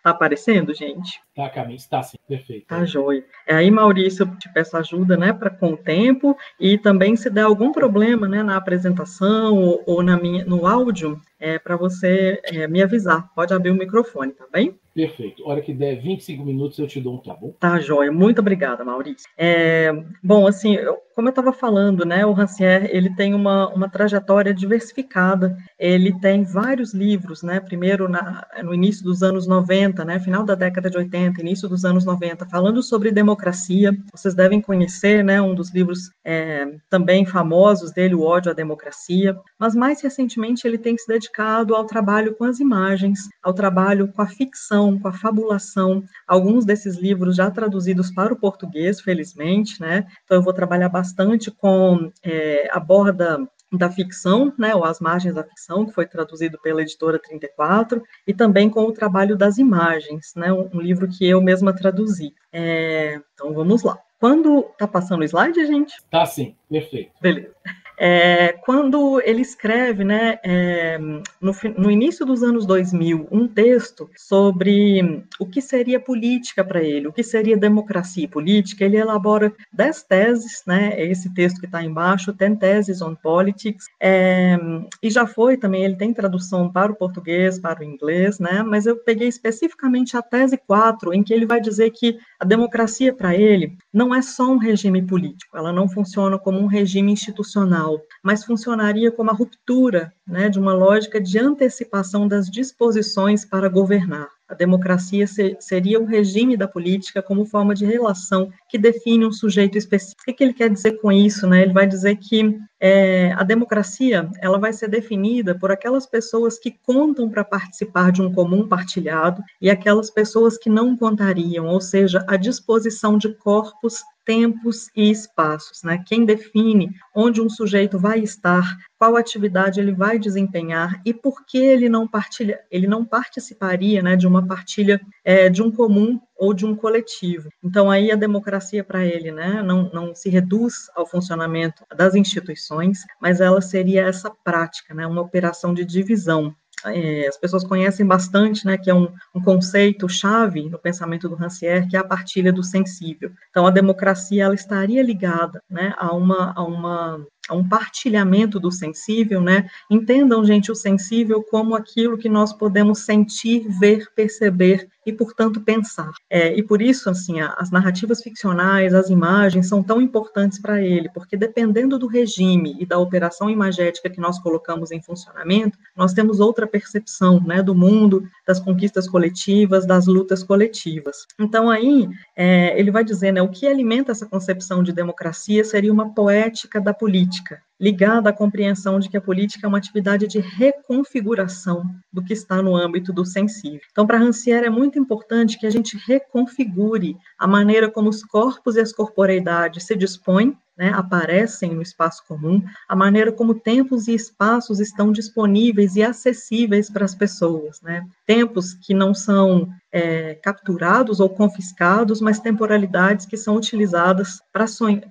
Tá 0.06 0.10
aparecendo, 0.10 0.72
gente? 0.72 1.20
Tá, 1.34 1.50
Camille, 1.50 1.74
está 1.74 2.00
sim, 2.00 2.16
perfeito. 2.28 2.66
Tá 2.68 2.84
joia. 2.84 3.24
É, 3.44 3.56
aí, 3.56 3.68
Maurício, 3.72 4.24
eu 4.24 4.38
te 4.38 4.48
peço 4.52 4.76
ajuda, 4.76 5.16
né, 5.16 5.32
para 5.32 5.50
com 5.50 5.72
o 5.72 5.76
tempo, 5.76 6.36
e 6.60 6.78
também 6.78 7.16
se 7.16 7.28
der 7.28 7.42
algum 7.42 7.72
problema, 7.72 8.28
né, 8.28 8.40
na 8.40 8.56
apresentação 8.56 9.56
ou, 9.56 9.82
ou 9.84 10.02
na 10.04 10.16
minha, 10.16 10.44
no 10.44 10.64
áudio, 10.64 11.20
é, 11.40 11.58
para 11.58 11.76
você 11.76 12.40
é, 12.44 12.68
me 12.68 12.80
avisar. 12.80 13.28
Pode 13.34 13.52
abrir 13.52 13.70
o 13.70 13.74
microfone, 13.74 14.32
tá 14.32 14.44
bem? 14.52 14.78
Perfeito. 14.96 15.46
Hora 15.46 15.60
que 15.60 15.74
der 15.74 16.00
25 16.00 16.42
minutos, 16.42 16.78
eu 16.78 16.86
te 16.86 16.98
dou 17.02 17.16
um 17.16 17.18
tá 17.18 17.34
bom? 17.34 17.52
Tá, 17.60 17.78
joia. 17.78 18.10
Muito 18.10 18.38
obrigada, 18.38 18.82
Maurício. 18.82 19.28
É, 19.36 19.92
bom, 20.24 20.46
assim, 20.46 20.74
eu, 20.74 20.96
como 21.14 21.28
eu 21.28 21.30
estava 21.30 21.52
falando, 21.52 22.06
né, 22.06 22.24
o 22.24 22.32
Rancière, 22.32 22.88
ele 22.90 23.14
tem 23.14 23.34
uma, 23.34 23.68
uma 23.68 23.90
trajetória 23.90 24.54
diversificada. 24.54 25.54
Ele 25.78 26.18
tem 26.18 26.44
vários 26.44 26.94
livros, 26.94 27.42
né, 27.42 27.60
primeiro 27.60 28.08
na, 28.08 28.46
no 28.64 28.72
início 28.72 29.04
dos 29.04 29.22
anos 29.22 29.46
90, 29.46 30.02
né, 30.02 30.18
final 30.18 30.44
da 30.44 30.54
década 30.54 30.88
de 30.88 30.96
80, 30.96 31.42
início 31.42 31.68
dos 31.68 31.84
anos 31.84 32.06
90, 32.06 32.46
falando 32.46 32.82
sobre 32.82 33.10
democracia. 33.10 33.94
Vocês 34.14 34.34
devem 34.34 34.62
conhecer, 34.62 35.22
né, 35.22 35.42
um 35.42 35.54
dos 35.54 35.74
livros 35.74 36.10
é, 36.24 36.74
também 36.88 37.26
famosos 37.26 37.92
dele, 37.92 38.14
O 38.14 38.22
ódio 38.22 38.50
à 38.50 38.54
democracia. 38.54 39.36
Mas 39.58 39.74
mais 39.74 40.00
recentemente 40.00 40.66
ele 40.66 40.78
tem 40.78 40.96
se 40.96 41.06
dedicado 41.06 41.74
ao 41.74 41.84
trabalho 41.84 42.34
com 42.34 42.44
as 42.44 42.60
imagens, 42.60 43.20
ao 43.42 43.52
trabalho 43.52 44.08
com 44.08 44.22
a 44.22 44.26
ficção 44.26 44.85
com 44.98 45.08
a 45.08 45.12
fabulação. 45.12 46.02
Alguns 46.26 46.64
desses 46.64 46.96
livros 46.96 47.36
já 47.36 47.50
traduzidos 47.50 48.10
para 48.10 48.32
o 48.32 48.38
português, 48.38 49.00
felizmente, 49.00 49.80
né? 49.80 50.06
Então 50.24 50.36
eu 50.36 50.42
vou 50.42 50.52
trabalhar 50.52 50.88
bastante 50.88 51.50
com 51.50 52.10
é, 52.22 52.68
a 52.70 52.78
borda 52.78 53.38
da 53.72 53.90
ficção, 53.90 54.52
né, 54.56 54.74
ou 54.74 54.84
As 54.84 55.00
Margens 55.00 55.34
da 55.34 55.42
Ficção, 55.42 55.84
que 55.84 55.92
foi 55.92 56.06
traduzido 56.06 56.58
pela 56.62 56.82
editora 56.82 57.18
34, 57.18 58.02
e 58.26 58.32
também 58.32 58.70
com 58.70 58.84
o 58.84 58.92
trabalho 58.92 59.36
das 59.36 59.58
imagens, 59.58 60.32
né, 60.36 60.52
um, 60.52 60.68
um 60.72 60.80
livro 60.80 61.08
que 61.08 61.26
eu 61.26 61.40
mesma 61.40 61.74
traduzi. 61.74 62.32
É, 62.52 63.20
então 63.34 63.52
vamos 63.52 63.82
lá. 63.82 63.98
Quando 64.18 64.62
tá 64.78 64.86
passando 64.86 65.20
o 65.20 65.24
slide, 65.24 65.66
gente? 65.66 65.94
Tá 66.10 66.24
sim, 66.24 66.54
perfeito. 66.70 67.10
Beleza. 67.20 67.54
É, 67.98 68.52
quando 68.52 69.20
ele 69.24 69.40
escreve, 69.40 70.04
né, 70.04 70.38
é, 70.44 70.98
no, 70.98 71.52
no, 71.78 71.90
início 71.90 72.26
dos 72.26 72.42
anos 72.42 72.66
2000, 72.66 73.28
um 73.30 73.48
texto 73.48 74.10
sobre 74.16 75.24
o 75.40 75.46
que 75.46 75.62
seria 75.62 75.98
política 75.98 76.62
para 76.62 76.82
ele, 76.82 77.08
o 77.08 77.12
que 77.12 77.22
seria 77.22 77.56
democracia 77.56 78.24
e 78.24 78.28
política, 78.28 78.84
ele 78.84 78.96
elabora 78.96 79.52
dez 79.72 80.02
teses, 80.02 80.62
né, 80.66 81.00
esse 81.00 81.32
texto 81.32 81.58
que 81.60 81.66
está 81.66 81.82
embaixo, 81.82 82.32
Ten 82.34 82.54
Theses 82.54 83.00
on 83.00 83.14
Politics, 83.14 83.86
é, 84.00 84.58
e 85.02 85.10
já 85.10 85.26
foi 85.26 85.56
também, 85.56 85.84
ele 85.84 85.96
tem 85.96 86.12
tradução 86.12 86.70
para 86.70 86.92
o 86.92 86.96
português, 86.96 87.58
para 87.58 87.80
o 87.80 87.84
inglês, 87.84 88.38
né, 88.38 88.62
mas 88.62 88.86
eu 88.86 88.96
peguei 88.96 89.28
especificamente 89.28 90.16
a 90.16 90.22
tese 90.22 90.58
4, 90.66 91.14
em 91.14 91.22
que 91.22 91.32
ele 91.32 91.46
vai 91.46 91.60
dizer 91.60 91.90
que 91.90 92.18
a 92.38 92.44
democracia 92.44 93.14
para 93.14 93.34
ele 93.34 93.76
não 93.92 94.14
é 94.14 94.20
só 94.20 94.50
um 94.50 94.58
regime 94.58 95.00
político, 95.02 95.56
ela 95.56 95.72
não 95.72 95.88
funciona 95.88 96.38
como 96.38 96.58
um 96.58 96.66
regime 96.66 97.12
institucional, 97.12 97.85
mas 98.22 98.44
funcionaria 98.44 99.10
como 99.10 99.30
a 99.30 99.34
ruptura 99.34 100.12
né, 100.26 100.48
de 100.48 100.58
uma 100.58 100.74
lógica 100.74 101.20
de 101.20 101.38
antecipação 101.38 102.26
das 102.26 102.50
disposições 102.50 103.44
para 103.44 103.68
governar. 103.68 104.28
A 104.48 104.54
democracia 104.54 105.26
seria 105.58 106.00
o 106.00 106.04
regime 106.04 106.56
da 106.56 106.68
política 106.68 107.20
como 107.20 107.44
forma 107.44 107.74
de 107.74 107.84
relação 107.84 108.52
que 108.68 108.78
define 108.78 109.26
um 109.26 109.32
sujeito 109.32 109.76
específico. 109.76 110.22
O 110.22 110.32
que 110.32 110.44
ele 110.44 110.52
quer 110.52 110.70
dizer 110.70 111.00
com 111.00 111.10
isso? 111.10 111.48
Né? 111.48 111.62
Ele 111.62 111.72
vai 111.72 111.84
dizer 111.84 112.14
que 112.16 112.56
é, 112.78 113.32
a 113.32 113.42
democracia 113.42 114.30
ela 114.40 114.58
vai 114.58 114.72
ser 114.72 114.88
definida 114.88 115.58
por 115.58 115.72
aquelas 115.72 116.06
pessoas 116.06 116.60
que 116.60 116.70
contam 116.70 117.28
para 117.28 117.42
participar 117.42 118.12
de 118.12 118.22
um 118.22 118.32
comum 118.32 118.68
partilhado 118.68 119.42
e 119.60 119.68
aquelas 119.68 120.10
pessoas 120.10 120.56
que 120.56 120.70
não 120.70 120.96
contariam, 120.96 121.66
ou 121.66 121.80
seja, 121.80 122.24
a 122.28 122.36
disposição 122.36 123.18
de 123.18 123.34
corpos 123.34 124.04
tempos 124.26 124.90
e 124.94 125.08
espaços, 125.08 125.84
né? 125.84 126.02
Quem 126.04 126.26
define 126.26 126.90
onde 127.14 127.40
um 127.40 127.48
sujeito 127.48 127.96
vai 127.96 128.18
estar, 128.18 128.76
qual 128.98 129.16
atividade 129.16 129.78
ele 129.78 129.92
vai 129.92 130.18
desempenhar 130.18 131.00
e 131.04 131.14
por 131.14 131.46
que 131.46 131.58
ele 131.58 131.88
não 131.88 132.08
partilha, 132.08 132.60
ele 132.70 132.88
não 132.88 133.04
participaria, 133.04 134.02
né, 134.02 134.16
de 134.16 134.26
uma 134.26 134.44
partilha 134.44 135.00
é, 135.24 135.48
de 135.48 135.62
um 135.62 135.70
comum 135.70 136.20
ou 136.36 136.52
de 136.52 136.66
um 136.66 136.74
coletivo. 136.74 137.48
Então 137.62 137.90
aí 137.90 138.10
a 138.10 138.16
democracia 138.16 138.82
para 138.82 139.06
ele, 139.06 139.30
né, 139.30 139.62
não, 139.62 139.90
não 139.92 140.14
se 140.14 140.28
reduz 140.28 140.90
ao 140.94 141.06
funcionamento 141.06 141.84
das 141.96 142.14
instituições, 142.14 143.00
mas 143.20 143.40
ela 143.40 143.60
seria 143.60 144.02
essa 144.02 144.30
prática, 144.44 144.92
né, 144.92 145.06
uma 145.06 145.22
operação 145.22 145.72
de 145.72 145.84
divisão 145.84 146.54
é, 146.94 147.26
as 147.26 147.36
pessoas 147.36 147.64
conhecem 147.64 148.06
bastante, 148.06 148.66
né, 148.66 148.76
que 148.76 148.90
é 148.90 148.94
um, 148.94 149.08
um 149.34 149.42
conceito 149.42 150.08
chave 150.08 150.68
no 150.68 150.78
pensamento 150.78 151.28
do 151.28 151.34
Rancière, 151.34 151.88
que 151.88 151.96
é 151.96 152.00
a 152.00 152.04
partilha 152.04 152.52
do 152.52 152.62
sensível. 152.62 153.30
Então, 153.50 153.66
a 153.66 153.70
democracia 153.70 154.44
ela 154.44 154.54
estaria 154.54 155.02
ligada, 155.02 155.62
né, 155.68 155.94
a 155.96 156.14
uma, 156.14 156.52
a 156.54 156.62
uma 156.62 157.26
a 157.48 157.54
um 157.54 157.66
partilhamento 157.66 158.58
do 158.58 158.70
sensível, 158.70 159.40
né? 159.40 159.68
Entendam, 159.90 160.44
gente, 160.44 160.70
o 160.70 160.74
sensível 160.74 161.42
como 161.42 161.74
aquilo 161.74 162.18
que 162.18 162.28
nós 162.28 162.52
podemos 162.52 163.00
sentir, 163.00 163.66
ver, 163.78 164.08
perceber 164.14 164.88
e, 165.06 165.12
portanto, 165.12 165.60
pensar. 165.60 166.10
É, 166.28 166.52
e 166.56 166.62
por 166.62 166.82
isso, 166.82 167.08
assim, 167.08 167.40
as 167.40 167.70
narrativas 167.70 168.20
ficcionais, 168.20 168.92
as 168.92 169.08
imagens 169.08 169.68
são 169.68 169.80
tão 169.82 170.00
importantes 170.00 170.58
para 170.58 170.82
ele, 170.82 171.08
porque 171.14 171.36
dependendo 171.36 171.96
do 171.96 172.08
regime 172.08 172.76
e 172.80 172.84
da 172.84 172.98
operação 172.98 173.48
imagética 173.48 174.10
que 174.10 174.20
nós 174.20 174.40
colocamos 174.40 174.90
em 174.90 175.00
funcionamento, 175.00 175.78
nós 175.94 176.12
temos 176.12 176.40
outra 176.40 176.66
percepção, 176.66 177.40
né, 177.40 177.62
do 177.62 177.74
mundo, 177.74 178.28
das 178.44 178.58
conquistas 178.58 179.08
coletivas, 179.08 179.86
das 179.86 180.06
lutas 180.06 180.42
coletivas. 180.42 181.24
Então, 181.38 181.70
aí, 181.70 182.08
é, 182.34 182.78
ele 182.78 182.90
vai 182.90 183.04
dizer, 183.04 183.32
né, 183.32 183.40
o 183.40 183.48
que 183.48 183.66
alimenta 183.66 184.10
essa 184.10 184.26
concepção 184.26 184.82
de 184.82 184.92
democracia 184.92 185.64
seria 185.64 185.92
uma 185.92 186.12
poética 186.12 186.80
da 186.80 186.92
política 186.92 187.35
política, 187.36 187.62
ligada 187.78 188.30
à 188.30 188.32
compreensão 188.32 188.98
de 188.98 189.08
que 189.08 189.16
a 189.16 189.20
política 189.20 189.66
é 189.66 189.68
uma 189.68 189.78
atividade 189.78 190.26
de 190.26 190.38
reconfiguração 190.38 191.84
do 192.12 192.22
que 192.22 192.32
está 192.32 192.62
no 192.62 192.74
âmbito 192.74 193.12
do 193.12 193.24
sensível. 193.24 193.80
Então, 193.90 194.06
para 194.06 194.18
Rancière 194.18 194.66
é 194.66 194.70
muito 194.70 194.98
importante 194.98 195.58
que 195.58 195.66
a 195.66 195.70
gente 195.70 195.98
reconfigure 196.06 197.16
a 197.38 197.46
maneira 197.46 197.90
como 197.90 198.08
os 198.08 198.24
corpos 198.24 198.76
e 198.76 198.80
as 198.80 198.92
corporeidades 198.92 199.84
se 199.84 199.94
dispõem 199.96 200.56
né, 200.76 200.92
aparecem 200.94 201.74
no 201.74 201.82
espaço 201.82 202.22
comum, 202.26 202.62
a 202.88 202.94
maneira 202.94 203.32
como 203.32 203.54
tempos 203.54 204.08
e 204.08 204.14
espaços 204.14 204.78
estão 204.80 205.10
disponíveis 205.10 205.96
e 205.96 206.02
acessíveis 206.02 206.90
para 206.90 207.04
as 207.04 207.14
pessoas. 207.14 207.80
Né? 207.80 208.04
Tempos 208.26 208.74
que 208.74 208.92
não 208.92 209.14
são 209.14 209.68
é, 209.90 210.34
capturados 210.34 211.20
ou 211.20 211.30
confiscados, 211.30 212.20
mas 212.20 212.38
temporalidades 212.38 213.24
que 213.24 213.36
são 213.36 213.56
utilizadas 213.56 214.40
para 214.52 214.66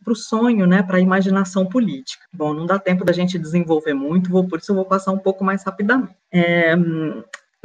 o 0.08 0.16
sonho, 0.16 0.68
né, 0.68 0.84
para 0.84 0.98
a 0.98 1.02
imaginação 1.02 1.66
política. 1.66 2.24
Bom, 2.32 2.54
não 2.54 2.66
dá 2.66 2.78
tempo 2.78 3.04
da 3.04 3.12
gente 3.12 3.40
desenvolver 3.40 3.94
muito, 3.94 4.30
vou, 4.30 4.48
por 4.48 4.60
isso 4.60 4.72
eu 4.72 4.76
vou 4.76 4.86
passar 4.86 5.12
um 5.12 5.18
pouco 5.18 5.44
mais 5.44 5.64
rapidamente. 5.64 6.14
É, 6.32 6.76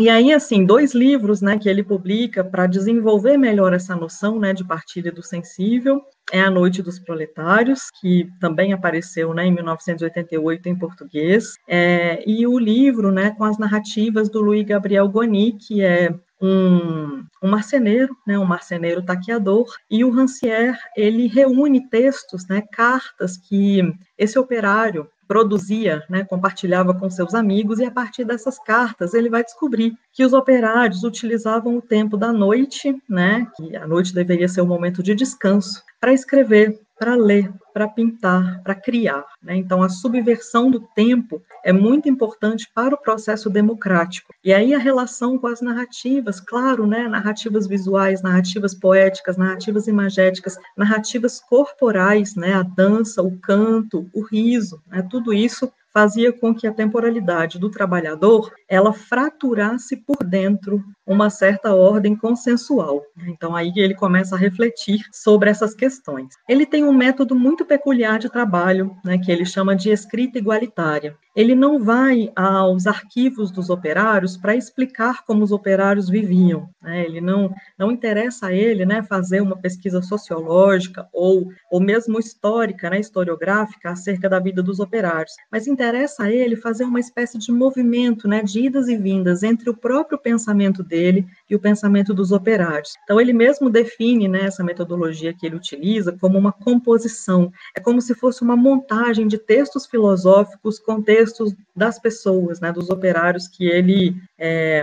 e 0.01 0.09
aí, 0.09 0.33
assim, 0.33 0.65
dois 0.65 0.95
livros, 0.95 1.43
né, 1.43 1.59
que 1.59 1.69
ele 1.69 1.83
publica 1.83 2.43
para 2.43 2.67
desenvolver 2.67 3.37
melhor 3.37 3.75
essa 3.75 3.95
noção, 3.95 4.39
né, 4.39 4.55
de 4.55 4.65
partilha 4.65 5.13
do 5.13 5.23
sensível, 5.23 6.01
é 6.33 6.41
A 6.41 6.51
Noite 6.51 6.83
dos 6.83 6.99
Proletários, 6.99 7.91
que 8.01 8.27
também 8.41 8.73
apareceu, 8.73 9.35
né, 9.35 9.45
em 9.45 9.53
1988 9.53 10.71
em 10.71 10.79
português, 10.79 11.55
é, 11.69 12.25
e 12.27 12.47
o 12.47 12.59
livro, 12.59 13.13
né, 13.13 13.33
com 13.33 13.45
as 13.45 13.59
narrativas 13.59 14.31
do 14.31 14.41
Luiz 14.41 14.65
Gabriel 14.65 15.07
Goni, 15.07 15.53
que 15.53 15.83
é 15.83 16.15
um, 16.41 17.23
um 17.43 17.51
marceneiro, 17.51 18.17
né, 18.27 18.39
um 18.39 18.47
marceneiro 18.47 19.03
taqueador, 19.03 19.67
e 19.91 20.03
o 20.03 20.11
Rancière, 20.11 20.79
ele 20.97 21.27
reúne 21.27 21.89
textos, 21.91 22.49
né, 22.49 22.63
cartas 22.73 23.37
que 23.37 23.83
esse 24.17 24.39
operário 24.39 25.07
produzia, 25.31 26.03
né, 26.11 26.25
compartilhava 26.25 26.93
com 26.93 27.09
seus 27.09 27.35
amigos, 27.37 27.79
e 27.79 27.85
a 27.85 27.91
partir 27.91 28.25
dessas 28.25 28.59
cartas 28.59 29.15
ele 29.15 29.31
vai 29.31 29.45
descobrir 29.45 29.97
que 30.13 30.25
os 30.25 30.33
operários 30.33 31.05
utilizavam 31.05 31.77
o 31.77 31.81
tempo 31.81 32.17
da 32.17 32.33
noite, 32.33 33.01
né, 33.09 33.47
que 33.57 33.77
a 33.77 33.87
noite 33.87 34.13
deveria 34.13 34.49
ser 34.49 34.61
um 34.61 34.67
momento 34.67 35.05
de 35.05 35.15
descanso, 35.15 35.85
para 36.01 36.13
escrever, 36.13 36.81
para 37.01 37.15
ler, 37.15 37.51
para 37.73 37.89
pintar, 37.89 38.63
para 38.63 38.75
criar. 38.75 39.25
Né? 39.43 39.57
Então, 39.57 39.83
a 39.83 39.89
subversão 39.89 40.71
do 40.71 40.81
tempo 40.95 41.43
é 41.65 41.73
muito 41.73 42.11
importante 42.11 42.71
para 42.75 42.95
o 42.95 42.99
processo 42.99 43.49
democrático. 43.49 44.35
E 44.45 44.53
aí 44.53 44.75
a 44.75 44.79
relação 44.79 45.39
com 45.39 45.47
as 45.47 45.63
narrativas, 45.63 46.41
claro, 46.41 46.87
né? 46.87 47.09
narrativas 47.09 47.67
visuais, 47.67 48.21
narrativas 48.21 48.75
poéticas, 48.75 49.39
narrativas 49.39 49.87
imagéticas, 49.87 50.59
narrativas 50.77 51.41
corporais, 51.41 52.37
né? 52.37 52.53
a 52.53 52.63
dança, 52.63 53.23
o 53.23 53.35
canto, 53.39 54.07
o 54.13 54.21
riso, 54.21 54.79
né? 54.87 55.01
tudo 55.11 55.33
isso 55.33 55.73
fazia 55.93 56.33
com 56.33 56.55
que 56.55 56.67
a 56.67 56.73
temporalidade 56.73 57.59
do 57.59 57.71
trabalhador 57.71 58.53
ela 58.69 58.93
fraturasse 58.93 59.97
por 59.97 60.25
dentro 60.25 60.83
uma 61.07 61.29
certa 61.29 61.75
ordem 61.75 62.15
consensual. 62.15 63.03
Então 63.27 63.57
aí 63.57 63.73
ele 63.77 63.95
começa 63.95 64.35
a 64.37 64.39
refletir 64.39 65.01
sobre 65.13 65.51
essas 65.51 65.75
questões. 65.75 66.35
Ele 66.49 66.65
tem 66.65 66.85
um 66.85 66.93
método 66.93 67.35
muito 67.35 67.65
peculiar 67.65 68.19
de 68.19 68.31
trabalho, 68.31 68.97
né, 69.05 69.19
que 69.19 69.31
ele 69.31 69.45
chama 69.45 69.75
de 69.75 69.91
escrita 69.91 70.39
igualitária. 70.39 71.17
Ele 71.41 71.55
não 71.55 71.83
vai 71.83 72.31
aos 72.37 72.87
arquivos 72.87 73.51
dos 73.51 73.71
operários 73.71 74.37
para 74.37 74.55
explicar 74.55 75.25
como 75.25 75.43
os 75.43 75.51
operários 75.51 76.07
viviam. 76.07 76.69
Né? 76.83 77.03
Ele 77.03 77.19
não 77.19 77.51
não 77.79 77.91
interessa 77.91 78.49
a 78.49 78.53
ele, 78.53 78.85
né, 78.85 79.03
fazer 79.03 79.41
uma 79.41 79.57
pesquisa 79.57 80.03
sociológica 80.03 81.09
ou 81.15 81.51
ou 81.71 81.81
mesmo 81.81 82.19
histórica, 82.19 82.91
né, 82.91 83.01
historiográfica 83.01 83.91
acerca 83.91 84.29
da 84.29 84.39
vida 84.39 84.63
dos 84.63 84.81
operários, 84.81 85.33
mas 85.51 85.67
interessa 85.67 86.25
a 86.25 86.31
ele 86.31 86.57
fazer 86.57 86.85
uma 86.85 87.01
espécie 87.01 87.39
de 87.39 87.51
movimento, 87.51 88.29
né, 88.29 88.43
de 88.43 88.67
idas 88.67 88.87
e 88.89 88.99
vindas 88.99 89.43
entre 89.43 89.71
o 89.71 89.77
próprio 89.77 90.19
pensamento 90.19 90.83
dele 90.83 91.27
e 91.49 91.57
o 91.57 91.59
pensamento 91.59 92.13
dos 92.13 92.33
operários. 92.33 92.93
Então, 93.05 93.19
ele 93.19 93.33
mesmo 93.33 93.71
define 93.71 94.29
né, 94.29 94.45
essa 94.45 94.63
metodologia 94.63 95.33
que 95.33 95.47
ele 95.47 95.57
utiliza 95.57 96.13
como 96.21 96.37
uma 96.37 96.53
composição. 96.53 97.51
É 97.75 97.81
como 97.81 98.03
se 98.03 98.15
fosse 98.15 98.43
uma 98.43 98.57
montagem 98.57 99.27
de 99.27 99.39
textos 99.39 99.87
filosóficos 99.87 100.79
com 100.79 101.01
textos 101.01 101.30
das 101.75 101.99
pessoas, 101.99 102.61
né, 102.61 102.73
dos 102.73 102.91
operários 102.91 103.49
que 103.49 103.67
ele. 103.67 104.17
É, 104.39 104.83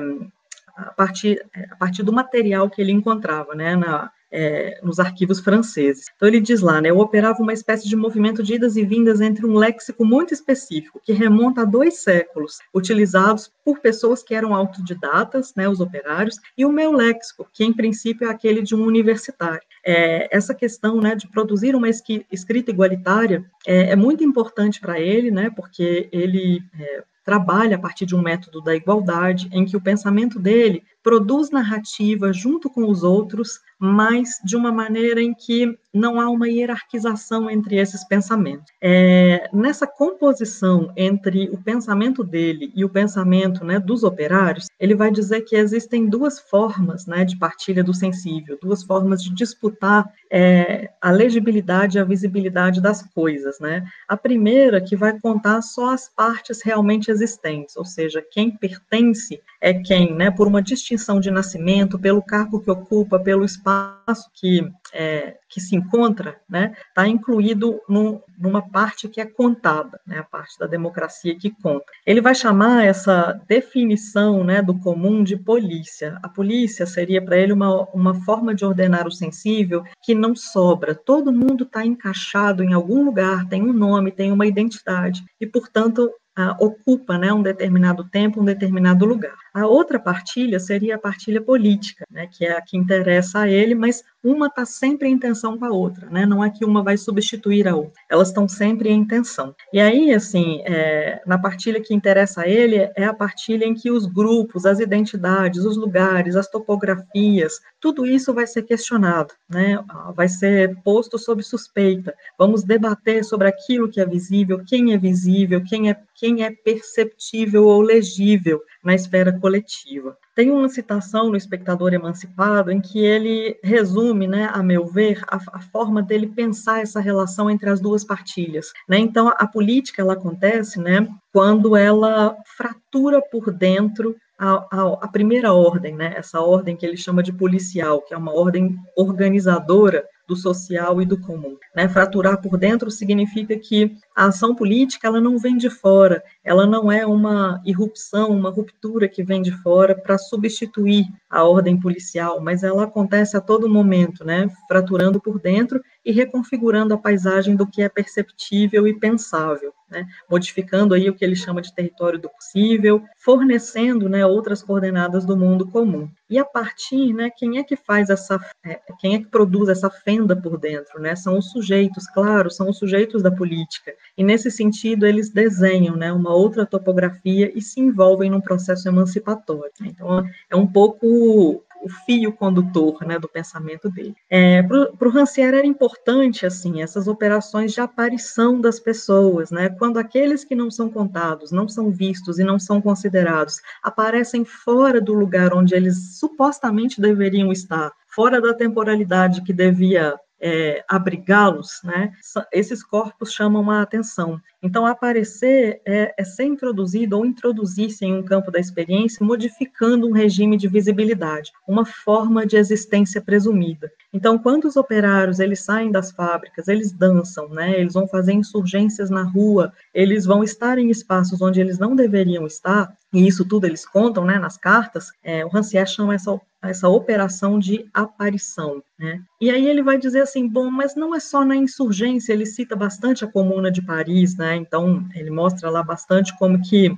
a 0.75 0.93
partir, 0.93 1.43
a 1.71 1.75
partir 1.75 2.03
do 2.03 2.13
material 2.13 2.69
que 2.69 2.79
ele 2.79 2.91
encontrava, 2.91 3.55
né, 3.55 3.75
na, 3.75 4.11
é, 4.31 4.79
nos 4.83 4.99
arquivos 4.99 5.39
franceses. 5.39 6.05
Então 6.15 6.27
ele 6.27 6.39
diz 6.39 6.61
lá, 6.61 6.81
né, 6.81 6.89
eu 6.89 6.99
operava 6.99 7.41
uma 7.41 7.53
espécie 7.53 7.87
de 7.87 7.95
movimento 7.95 8.43
de 8.43 8.55
idas 8.55 8.75
e 8.75 8.85
vindas 8.85 9.21
entre 9.21 9.45
um 9.45 9.55
léxico 9.55 10.05
muito 10.05 10.33
específico, 10.33 11.01
que 11.03 11.13
remonta 11.13 11.61
a 11.61 11.65
dois 11.65 11.99
séculos, 11.99 12.59
utilizados 12.73 13.51
por 13.63 13.79
pessoas 13.79 14.23
que 14.23 14.35
eram 14.35 14.53
autodidatas, 14.53 15.53
né, 15.55 15.67
os 15.67 15.79
operários, 15.79 16.39
e 16.57 16.65
o 16.65 16.71
meu 16.71 16.91
léxico, 16.91 17.47
que 17.53 17.63
em 17.63 17.73
princípio 17.73 18.27
é 18.27 18.31
aquele 18.31 18.61
de 18.61 18.75
um 18.75 18.85
universitário. 18.85 19.61
É, 19.85 20.35
essa 20.35 20.53
questão 20.53 20.99
né, 20.99 21.15
de 21.15 21.27
produzir 21.29 21.75
uma 21.75 21.89
escrita 21.89 22.71
igualitária 22.71 23.45
é, 23.65 23.91
é 23.91 23.95
muito 23.95 24.23
importante 24.23 24.79
para 24.79 24.99
ele, 24.99 25.31
né, 25.31 25.49
porque 25.55 26.09
ele 26.11 26.61
é, 26.79 27.03
trabalha 27.27 27.75
a 27.75 27.79
partir 27.79 28.05
de 28.05 28.15
um 28.15 28.21
método 28.21 28.61
da 28.61 28.73
igualdade, 28.73 29.49
em 29.51 29.65
que 29.65 29.75
o 29.75 29.81
pensamento 29.81 30.39
dele 30.39 30.83
produz 31.07 31.49
narrativa 31.51 32.33
junto 32.33 32.69
com 32.69 32.83
os 32.91 33.01
outros, 33.01 33.61
mas 33.79 34.41
de 34.43 34.57
uma 34.57 34.73
maneira 34.73 35.21
em 35.21 35.33
que 35.33 35.73
não 35.93 36.19
há 36.19 36.29
uma 36.29 36.49
hierarquização 36.49 37.49
entre 37.49 37.77
esses 37.77 38.03
pensamentos. 38.03 38.65
É, 38.81 39.49
nessa 39.53 39.87
composição 39.87 40.91
entre 40.97 41.49
o 41.49 41.57
pensamento 41.57 42.25
dele 42.25 42.73
e 42.75 42.83
o 42.83 42.89
pensamento 42.89 43.63
né, 43.63 43.79
dos 43.79 44.03
operários, 44.03 44.67
ele 44.77 44.95
vai 44.95 45.09
dizer 45.09 45.41
que 45.41 45.55
existem 45.55 46.07
duas 46.07 46.39
formas 46.39 47.07
né, 47.07 47.23
de 47.23 47.37
partilha 47.39 47.83
do 47.83 47.93
sensível, 47.93 48.59
duas 48.61 48.83
formas 48.83 49.23
de 49.23 49.33
disputar 49.33 50.11
é, 50.29 50.91
a 51.01 51.09
legibilidade 51.09 51.97
e 51.97 52.01
a 52.01 52.03
visibilidade 52.03 52.81
das 52.81 53.01
coisas. 53.01 53.59
Né? 53.61 53.85
A 54.09 54.17
primeira, 54.17 54.81
que 54.81 54.95
vai 54.95 55.17
contar 55.19 55.61
só 55.61 55.93
as 55.93 56.09
partes 56.09 56.61
realmente 56.61 57.09
existentes, 57.09 57.77
ou 57.77 57.85
seja, 57.85 58.23
quem 58.29 58.51
pertence 58.51 59.41
é 59.61 59.73
quem, 59.73 60.13
né, 60.13 60.29
por 60.29 60.47
uma 60.47 60.61
distinção 60.61 60.96
de 61.19 61.31
nascimento, 61.31 61.99
pelo 61.99 62.21
cargo 62.21 62.59
que 62.59 62.69
ocupa, 62.69 63.19
pelo 63.19 63.45
espaço 63.45 64.29
que, 64.33 64.69
é, 64.93 65.37
que 65.49 65.61
se 65.61 65.75
encontra, 65.75 66.37
né, 66.49 66.73
está 66.89 67.07
incluído 67.07 67.79
no, 67.87 68.21
numa 68.37 68.61
parte 68.61 69.07
que 69.07 69.21
é 69.21 69.25
contada, 69.25 69.99
né, 70.05 70.19
a 70.19 70.23
parte 70.23 70.57
da 70.59 70.67
democracia 70.67 71.37
que 71.37 71.51
conta. 71.61 71.85
Ele 72.05 72.21
vai 72.21 72.35
chamar 72.35 72.85
essa 72.85 73.39
definição 73.47 74.43
né, 74.43 74.61
do 74.61 74.77
comum 74.79 75.23
de 75.23 75.37
polícia. 75.37 76.19
A 76.21 76.29
polícia 76.29 76.85
seria 76.85 77.23
para 77.23 77.37
ele 77.37 77.53
uma, 77.53 77.83
uma 77.93 78.13
forma 78.25 78.53
de 78.53 78.65
ordenar 78.65 79.07
o 79.07 79.11
sensível 79.11 79.83
que 80.03 80.13
não 80.13 80.35
sobra. 80.35 80.93
Todo 80.93 81.31
mundo 81.31 81.63
está 81.63 81.85
encaixado 81.85 82.63
em 82.63 82.73
algum 82.73 83.03
lugar, 83.03 83.47
tem 83.47 83.61
um 83.61 83.73
nome, 83.73 84.11
tem 84.11 84.31
uma 84.31 84.45
identidade, 84.45 85.23
e, 85.39 85.45
portanto, 85.45 86.11
uh, 86.37 86.63
ocupa 86.63 87.17
né, 87.17 87.33
um 87.33 87.41
determinado 87.41 88.03
tempo, 88.05 88.41
um 88.41 88.45
determinado 88.45 89.05
lugar. 89.05 89.35
A 89.53 89.65
outra 89.65 89.99
partilha 89.99 90.59
seria 90.59 90.95
a 90.95 90.99
partilha 90.99 91.41
política, 91.41 92.05
né, 92.11 92.27
que 92.31 92.45
é 92.45 92.57
a 92.57 92.61
que 92.61 92.77
interessa 92.77 93.39
a 93.39 93.49
ele, 93.49 93.73
mas 93.73 94.03
uma 94.23 94.47
está 94.47 94.65
sempre 94.65 95.07
em 95.07 95.17
tensão 95.17 95.57
com 95.57 95.65
a 95.65 95.69
outra, 95.69 96.09
né? 96.09 96.25
Não 96.25 96.43
é 96.43 96.49
que 96.49 96.65
uma 96.65 96.83
vai 96.83 96.97
substituir 96.97 97.67
a 97.67 97.75
outra, 97.75 97.93
elas 98.09 98.27
estão 98.27 98.47
sempre 98.47 98.89
em 98.89 99.05
tensão. 99.05 99.55
E 99.71 99.79
aí, 99.79 100.13
assim, 100.13 100.61
é, 100.65 101.21
na 101.25 101.37
partilha 101.37 101.81
que 101.81 101.93
interessa 101.93 102.41
a 102.41 102.47
ele 102.47 102.75
é 102.95 103.05
a 103.05 103.13
partilha 103.13 103.65
em 103.65 103.73
que 103.73 103.89
os 103.89 104.05
grupos, 104.05 104.65
as 104.65 104.79
identidades, 104.79 105.63
os 105.63 105.77
lugares, 105.77 106.35
as 106.35 106.49
topografias, 106.49 107.59
tudo 107.79 108.05
isso 108.05 108.33
vai 108.33 108.45
ser 108.45 108.63
questionado, 108.63 109.33
né? 109.49 109.79
Vai 110.13 110.27
ser 110.27 110.75
posto 110.83 111.17
sob 111.17 111.41
suspeita. 111.41 112.13
Vamos 112.37 112.63
debater 112.63 113.23
sobre 113.23 113.47
aquilo 113.47 113.89
que 113.89 114.01
é 114.01 114.05
visível, 114.05 114.61
quem 114.67 114.93
é 114.93 114.97
visível, 114.97 115.63
quem 115.63 115.89
é 115.89 115.97
quem 116.19 116.26
é 116.43 116.51
perceptível 116.51 117.65
ou 117.65 117.81
legível 117.81 118.61
na 118.83 118.93
esfera 118.95 119.37
coletiva. 119.39 120.17
Tem 120.35 120.51
uma 120.51 120.69
citação 120.69 121.29
no 121.29 121.35
Espectador 121.35 121.93
Emancipado 121.93 122.71
em 122.71 122.79
que 122.79 122.99
ele 122.99 123.59
resume, 123.63 124.27
né, 124.27 124.49
a 124.53 124.61
meu 124.61 124.85
ver, 124.85 125.21
a, 125.27 125.37
a 125.53 125.59
forma 125.59 126.01
dele 126.01 126.27
pensar 126.27 126.81
essa 126.81 126.99
relação 126.99 127.49
entre 127.49 127.69
as 127.69 127.79
duas 127.79 128.03
partilhas. 128.03 128.71
Né? 128.87 128.97
Então, 128.99 129.27
a 129.27 129.47
política 129.47 130.01
ela 130.01 130.13
acontece 130.13 130.79
né, 130.79 131.07
quando 131.33 131.75
ela 131.75 132.35
fratura 132.55 133.21
por 133.21 133.51
dentro 133.51 134.15
a, 134.39 134.67
a, 134.71 134.97
a, 135.01 135.07
primeira 135.07 135.51
ordem, 135.51 135.95
né, 135.95 136.13
essa 136.15 136.39
ordem 136.39 136.75
que 136.75 136.85
ele 136.85 136.97
chama 136.97 137.23
de 137.23 137.33
policial, 137.33 138.01
que 138.01 138.13
é 138.13 138.17
uma 138.17 138.33
ordem 138.33 138.77
organizadora 138.95 140.05
do 140.27 140.35
social 140.35 141.01
e 141.01 141.05
do 141.05 141.19
comum. 141.19 141.57
Né? 141.75 141.87
Fraturar 141.87 142.41
por 142.41 142.57
dentro 142.57 142.91
significa 142.91 143.57
que 143.57 143.95
a 144.15 144.25
ação 144.25 144.53
política 144.53 145.07
ela 145.07 145.21
não 145.21 145.37
vem 145.37 145.57
de 145.57 145.69
fora, 145.69 146.23
ela 146.43 146.65
não 146.65 146.91
é 146.91 147.05
uma 147.05 147.61
irrupção, 147.65 148.31
uma 148.31 148.49
ruptura 148.49 149.07
que 149.07 149.23
vem 149.23 149.41
de 149.41 149.51
fora 149.51 149.95
para 149.95 150.17
substituir 150.17 151.05
a 151.29 151.43
ordem 151.43 151.79
policial, 151.79 152.41
mas 152.41 152.63
ela 152.63 152.83
acontece 152.83 153.37
a 153.37 153.41
todo 153.41 153.69
momento, 153.69 154.25
né? 154.25 154.49
fraturando 154.67 155.19
por 155.19 155.39
dentro 155.39 155.81
e 156.03 156.11
reconfigurando 156.11 156.93
a 156.93 156.97
paisagem 156.97 157.55
do 157.55 157.67
que 157.67 157.81
é 157.81 157.89
perceptível 157.89 158.87
e 158.87 158.97
pensável, 158.97 159.73
né? 159.89 160.05
modificando 160.29 160.93
aí 160.93 161.09
o 161.09 161.13
que 161.13 161.23
ele 161.23 161.35
chama 161.35 161.61
de 161.61 161.73
território 161.73 162.19
do 162.19 162.29
possível, 162.29 163.03
fornecendo 163.17 164.09
né, 164.09 164.25
outras 164.25 164.63
coordenadas 164.63 165.25
do 165.25 165.37
mundo 165.37 165.67
comum. 165.67 166.09
E 166.29 166.37
a 166.37 166.45
partir, 166.45 167.13
né, 167.13 167.29
quem 167.29 167.57
é 167.57 167.63
que 167.63 167.75
faz 167.75 168.09
essa, 168.09 168.39
é, 168.65 168.79
quem 168.99 169.15
é 169.15 169.19
que 169.19 169.27
produz 169.27 169.69
essa 169.69 169.89
fenda 169.89 170.16
por 170.35 170.57
dentro, 170.57 170.99
né? 170.99 171.15
São 171.15 171.37
os 171.37 171.51
sujeitos, 171.51 172.07
claro, 172.07 172.49
são 172.49 172.69
os 172.69 172.77
sujeitos 172.77 173.21
da 173.21 173.31
política. 173.31 173.93
E 174.17 174.23
nesse 174.23 174.49
sentido 174.49 175.05
eles 175.05 175.29
desenham, 175.29 175.95
né, 175.95 176.11
uma 176.11 176.33
outra 176.33 176.65
topografia 176.65 177.51
e 177.55 177.61
se 177.61 177.79
envolvem 177.79 178.29
num 178.29 178.41
processo 178.41 178.87
emancipatório. 178.87 179.71
Então 179.81 180.23
é 180.49 180.55
um 180.55 180.65
pouco 180.65 181.63
o 181.81 181.89
fio 181.89 182.31
condutor 182.31 183.05
né, 183.05 183.19
do 183.19 183.27
pensamento 183.27 183.89
dele. 183.89 184.15
É, 184.29 184.61
Para 184.63 185.07
o 185.07 185.11
Rancière 185.11 185.57
era 185.57 185.67
importante 185.67 186.45
assim 186.45 186.81
essas 186.81 187.07
operações 187.07 187.73
de 187.73 187.81
aparição 187.81 188.59
das 188.59 188.79
pessoas, 188.79 189.51
né, 189.51 189.69
quando 189.69 189.97
aqueles 189.97 190.43
que 190.43 190.55
não 190.55 190.69
são 190.69 190.89
contados, 190.89 191.51
não 191.51 191.67
são 191.67 191.89
vistos 191.91 192.39
e 192.39 192.43
não 192.43 192.59
são 192.59 192.81
considerados 192.81 193.61
aparecem 193.83 194.43
fora 194.43 194.99
do 194.99 195.13
lugar 195.13 195.53
onde 195.53 195.75
eles 195.75 196.17
supostamente 196.19 196.99
deveriam 196.99 197.51
estar, 197.51 197.91
fora 198.07 198.41
da 198.41 198.53
temporalidade 198.53 199.41
que 199.43 199.53
devia 199.53 200.15
é, 200.39 200.83
abrigá-los, 200.87 201.81
né, 201.83 202.11
esses 202.51 202.83
corpos 202.83 203.33
chamam 203.33 203.69
a 203.71 203.81
atenção. 203.81 204.39
Então, 204.61 204.85
aparecer 204.85 205.81
é, 205.85 206.13
é, 206.17 206.23
ser 206.23 206.45
introduzido 206.45 207.17
ou 207.17 207.25
introduzir-se 207.25 208.05
em 208.05 208.13
um 208.13 208.23
campo 208.23 208.51
da 208.51 208.59
experiência, 208.59 209.25
modificando 209.25 210.07
um 210.07 210.11
regime 210.11 210.57
de 210.57 210.67
visibilidade, 210.67 211.51
uma 211.67 211.85
forma 211.85 212.45
de 212.45 212.57
existência 212.57 213.21
presumida. 213.21 213.91
Então, 214.11 214.37
quando 214.37 214.65
os 214.65 214.75
operários 214.75 215.39
eles 215.39 215.61
saem 215.61 215.91
das 215.91 216.11
fábricas, 216.11 216.67
eles 216.67 216.91
dançam, 216.91 217.49
né, 217.49 217.79
eles 217.79 217.93
vão 217.93 218.07
fazer 218.07 218.33
insurgências 218.33 219.09
na 219.09 219.23
rua, 219.23 219.71
eles 219.93 220.25
vão 220.25 220.43
estar 220.43 220.77
em 220.77 220.89
espaços 220.89 221.41
onde 221.41 221.61
eles 221.61 221.77
não 221.77 221.95
deveriam 221.95 222.45
estar, 222.45 222.95
e 223.13 223.27
isso 223.27 223.47
tudo 223.47 223.65
eles 223.65 223.85
contam 223.85 224.25
né, 224.25 224.37
nas 224.37 224.57
cartas, 224.57 225.11
é, 225.23 225.45
o 225.45 225.49
Rancière 225.49 225.89
chama 225.89 226.15
essa 226.15 226.39
essa 226.61 226.89
operação 226.89 227.59
de 227.59 227.87
aparição. 227.93 228.83
Né? 228.97 229.21
E 229.39 229.49
aí 229.49 229.67
ele 229.67 229.83
vai 229.83 229.97
dizer 229.97 230.21
assim, 230.21 230.47
bom, 230.47 230.69
mas 230.69 230.95
não 230.95 231.15
é 231.15 231.19
só 231.19 231.45
na 231.45 231.55
insurgência, 231.55 232.33
ele 232.33 232.45
cita 232.45 232.75
bastante 232.75 233.23
a 233.23 233.31
Comuna 233.31 233.71
de 233.71 233.81
Paris, 233.81 234.35
né? 234.35 234.55
então 234.55 235.07
ele 235.13 235.29
mostra 235.29 235.69
lá 235.69 235.83
bastante 235.83 236.37
como 236.37 236.61
que 236.61 236.91